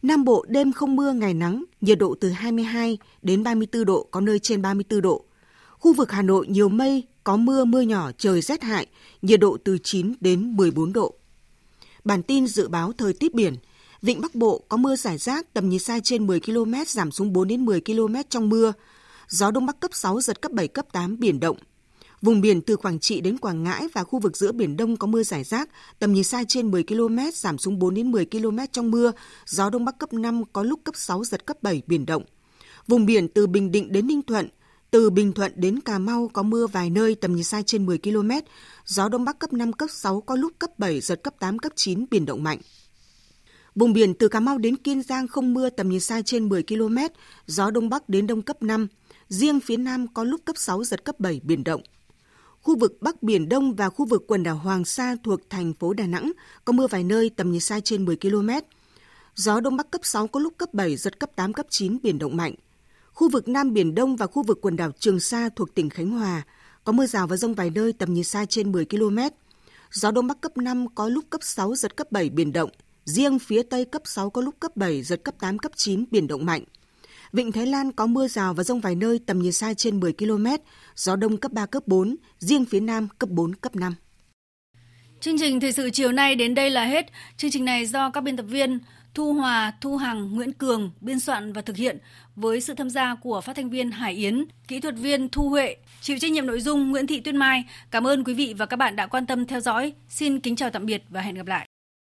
Nam 0.02 0.24
Bộ 0.24 0.46
đêm 0.48 0.72
không 0.72 0.96
mưa 0.96 1.14
ngày 1.14 1.34
nắng, 1.34 1.64
nhiệt 1.82 2.00
độ 2.00 2.16
từ 2.22 2.30
22 2.30 2.98
đến 3.22 3.44
34 3.44 3.86
độ, 3.86 4.08
có 4.12 4.22
nơi 4.22 4.40
trên 4.40 4.62
34 4.62 5.02
độ. 5.02 5.26
Khu 5.82 5.94
vực 5.94 6.12
Hà 6.12 6.22
Nội 6.22 6.48
nhiều 6.48 6.70
mây, 6.70 7.04
có 7.24 7.38
mưa 7.38 7.66
mưa 7.66 7.82
nhỏ, 7.82 8.12
trời 8.18 8.42
rét 8.42 8.64
hại, 8.64 8.88
nhiệt 9.22 9.40
độ 9.40 9.58
từ 9.64 9.78
9 9.84 10.14
đến 10.20 10.56
14 10.58 10.94
độ. 10.94 11.14
Bản 12.04 12.24
tin 12.24 12.48
dự 12.48 12.68
báo 12.68 12.94
thời 12.98 13.14
tiết 13.14 13.34
biển, 13.34 13.56
Vịnh 14.02 14.22
Bắc 14.22 14.36
Bộ 14.36 14.64
có 14.70 14.78
mưa 14.78 14.96
rải 14.96 15.18
rác, 15.18 15.54
tầm 15.54 15.70
nhìn 15.70 15.80
xa 15.80 16.00
trên 16.04 16.28
10 16.28 16.40
km, 16.40 16.74
giảm 16.88 17.12
xuống 17.12 17.34
4 17.34 17.48
đến 17.48 17.66
10 17.66 17.82
km 17.82 18.16
trong 18.30 18.50
mưa. 18.50 18.74
Gió 19.28 19.52
Đông 19.52 19.66
Bắc 19.66 19.80
cấp 19.80 19.92
6, 19.94 20.22
giật 20.22 20.42
cấp 20.42 20.52
7, 20.52 20.68
cấp 20.68 20.86
8, 20.92 21.20
biển 21.20 21.40
động. 21.40 21.58
Vùng 22.22 22.42
biển 22.42 22.62
từ 22.62 22.78
Quảng 22.78 23.00
Trị 23.00 23.22
đến 23.22 23.38
Quảng 23.38 23.64
Ngãi 23.64 23.88
và 23.94 24.04
khu 24.04 24.20
vực 24.20 24.38
giữa 24.38 24.52
Biển 24.52 24.78
Đông 24.78 24.98
có 24.98 25.08
mưa 25.08 25.24
rải 25.24 25.44
rác, 25.44 25.70
tầm 26.00 26.14
nhìn 26.14 26.24
xa 26.24 26.44
trên 26.48 26.72
10 26.72 26.84
km, 26.84 27.18
giảm 27.34 27.58
xuống 27.58 27.80
4 27.80 27.94
đến 27.94 28.12
10 28.12 28.26
km 28.26 28.58
trong 28.72 28.92
mưa. 28.92 29.12
Gió 29.46 29.70
Đông 29.70 29.86
Bắc 29.86 29.98
cấp 29.98 30.14
5, 30.14 30.44
có 30.54 30.64
lúc 30.64 30.80
cấp 30.84 30.96
6, 30.98 31.24
giật 31.24 31.46
cấp 31.46 31.58
7, 31.64 31.82
biển 31.88 32.06
động. 32.06 32.24
Vùng 32.88 33.06
biển 33.06 33.28
từ 33.28 33.48
Bình 33.48 33.72
Định 33.72 33.92
đến 33.92 34.08
Ninh 34.08 34.22
Thuận, 34.22 34.48
từ 34.92 35.10
Bình 35.10 35.34
Thuận 35.34 35.52
đến 35.56 35.80
Cà 35.80 36.00
Mau 36.00 36.30
có 36.34 36.44
mưa 36.44 36.68
vài 36.68 36.90
nơi 36.90 37.16
tầm 37.16 37.36
nhìn 37.36 37.44
xa 37.44 37.62
trên 37.62 37.86
10 37.86 37.98
km, 37.98 38.32
gió 38.86 39.10
Đông 39.10 39.26
Bắc 39.26 39.40
cấp 39.40 39.54
5, 39.54 39.74
cấp 39.74 39.90
6, 39.92 40.22
có 40.22 40.36
lúc 40.36 40.52
cấp 40.60 40.80
7, 40.80 41.02
giật 41.02 41.24
cấp 41.24 41.34
8, 41.40 41.60
cấp 41.60 41.72
9, 41.76 42.06
biển 42.12 42.26
động 42.26 42.44
mạnh. 42.44 42.58
Vùng 43.76 43.94
biển 43.94 44.14
từ 44.14 44.28
Cà 44.28 44.40
Mau 44.40 44.58
đến 44.58 44.76
Kiên 44.78 45.02
Giang 45.02 45.28
không 45.28 45.54
mưa 45.54 45.70
tầm 45.70 45.90
nhìn 45.90 46.00
xa 46.00 46.22
trên 46.22 46.50
10 46.50 46.64
km, 46.64 46.98
gió 47.46 47.72
Đông 47.72 47.90
Bắc 47.90 48.10
đến 48.10 48.28
Đông 48.28 48.42
cấp 48.42 48.64
5, 48.64 48.88
riêng 49.28 49.60
phía 49.60 49.78
Nam 49.78 50.08
có 50.14 50.24
lúc 50.24 50.42
cấp 50.46 50.58
6, 50.58 50.84
giật 50.84 51.04
cấp 51.04 51.20
7, 51.20 51.42
biển 51.44 51.64
động. 51.64 51.82
Khu 52.62 52.78
vực 52.80 52.98
Bắc 53.02 53.24
Biển 53.24 53.50
Đông 53.50 53.76
và 53.76 53.90
khu 53.90 54.06
vực 54.06 54.24
quần 54.28 54.44
đảo 54.44 54.56
Hoàng 54.56 54.86
Sa 54.86 55.16
thuộc 55.24 55.40
thành 55.50 55.74
phố 55.74 55.94
Đà 55.94 56.08
Nẵng 56.08 56.32
có 56.66 56.74
mưa 56.74 56.88
vài 56.88 57.04
nơi 57.04 57.30
tầm 57.30 57.52
nhìn 57.52 57.62
xa 57.62 57.80
trên 57.80 58.06
10 58.06 58.16
km. 58.16 58.50
Gió 59.36 59.60
Đông 59.60 59.78
Bắc 59.78 59.92
cấp 59.92 60.02
6 60.04 60.28
có 60.28 60.40
lúc 60.40 60.54
cấp 60.58 60.74
7, 60.74 60.96
giật 60.96 61.20
cấp 61.20 61.30
8, 61.36 61.54
cấp 61.54 61.66
9, 61.70 61.98
biển 62.04 62.20
động 62.20 62.38
mạnh. 62.38 62.56
Khu 63.22 63.30
vực 63.30 63.48
Nam 63.48 63.74
Biển 63.74 63.96
Đông 63.96 64.16
và 64.16 64.28
khu 64.28 64.44
vực 64.44 64.60
quần 64.62 64.76
đảo 64.76 64.92
Trường 65.00 65.20
Sa 65.20 65.50
thuộc 65.56 65.76
tỉnh 65.76 65.90
Khánh 65.90 66.10
Hòa 66.10 66.42
có 66.84 66.92
mưa 66.92 67.06
rào 67.06 67.28
và 67.28 67.38
rông 67.38 67.54
vài 67.54 67.70
nơi 67.70 67.94
tầm 67.94 68.14
nhìn 68.14 68.24
xa 68.24 68.46
trên 68.46 68.72
10 68.72 68.86
km. 68.86 69.18
Gió 69.92 70.12
Đông 70.12 70.28
Bắc 70.28 70.42
cấp 70.42 70.58
5 70.58 70.86
có 70.96 71.10
lúc 71.10 71.26
cấp 71.30 71.42
6, 71.44 71.76
giật 71.76 71.96
cấp 71.96 72.12
7, 72.12 72.30
biển 72.30 72.54
động. 72.54 72.70
Riêng 73.06 73.40
phía 73.40 73.64
Tây 73.64 73.86
cấp 73.86 74.02
6 74.06 74.30
có 74.30 74.42
lúc 74.42 74.56
cấp 74.60 74.78
7, 74.78 75.04
giật 75.04 75.24
cấp 75.24 75.36
8, 75.40 75.60
cấp 75.60 75.72
9, 75.76 76.06
biển 76.12 76.28
động 76.28 76.46
mạnh. 76.46 76.64
Vịnh 77.34 77.52
Thái 77.52 77.66
Lan 77.66 77.92
có 77.92 78.08
mưa 78.08 78.28
rào 78.28 78.54
và 78.54 78.64
rông 78.64 78.82
vài 78.82 78.96
nơi 78.96 79.20
tầm 79.26 79.40
nhìn 79.40 79.52
xa 79.52 79.74
trên 79.74 80.00
10 80.00 80.14
km, 80.14 80.46
gió 80.96 81.16
đông 81.16 81.38
cấp 81.38 81.52
3, 81.52 81.66
cấp 81.66 81.84
4, 81.88 82.16
riêng 82.40 82.66
phía 82.66 82.80
Nam 82.80 83.08
cấp 83.20 83.30
4, 83.30 83.56
cấp 83.56 83.76
5. 83.76 83.96
Chương 85.20 85.40
trình 85.40 85.60
thời 85.60 85.72
sự 85.72 85.90
chiều 85.90 86.12
nay 86.12 86.36
đến 86.36 86.56
đây 86.56 86.70
là 86.70 86.86
hết. 86.86 87.06
Chương 87.38 87.52
trình 87.52 87.66
này 87.66 87.86
do 87.86 88.10
các 88.10 88.22
biên 88.22 88.38
tập 88.38 88.46
viên 88.50 88.80
Thu 89.14 89.34
Hòa, 89.34 89.74
Thu 89.82 89.98
Hằng, 89.98 90.36
Nguyễn 90.36 90.54
Cường 90.54 90.92
biên 91.02 91.20
soạn 91.20 91.54
và 91.54 91.62
thực 91.62 91.78
hiện 91.78 91.98
với 92.36 92.62
sự 92.62 92.74
tham 92.74 92.90
gia 92.90 93.16
của 93.16 93.42
phát 93.42 93.56
thanh 93.56 93.70
viên 93.70 93.92
Hải 93.92 94.14
Yến, 94.14 94.46
kỹ 94.68 94.80
thuật 94.80 94.96
viên 94.96 95.30
Thu 95.30 95.50
Huệ, 95.50 95.76
chịu 96.02 96.18
trách 96.20 96.32
nhiệm 96.32 96.46
nội 96.46 96.62
dung 96.62 96.92
Nguyễn 96.92 97.08
Thị 97.08 97.20
Tuyết 97.20 97.36
Mai. 97.36 97.64
Cảm 97.92 98.08
ơn 98.08 98.24
quý 98.24 98.34
vị 98.34 98.54
và 98.58 98.66
các 98.66 98.78
bạn 98.78 98.96
đã 98.96 99.08
quan 99.08 99.26
tâm 99.26 99.46
theo 99.46 99.60
dõi. 99.60 99.94
Xin 100.10 100.40
kính 100.40 100.56
chào 100.56 100.70
tạm 100.70 100.86
biệt 100.86 101.04
và 101.10 101.22
hẹn 101.22 101.36
gặp 101.36 101.48
lại. 101.48 101.71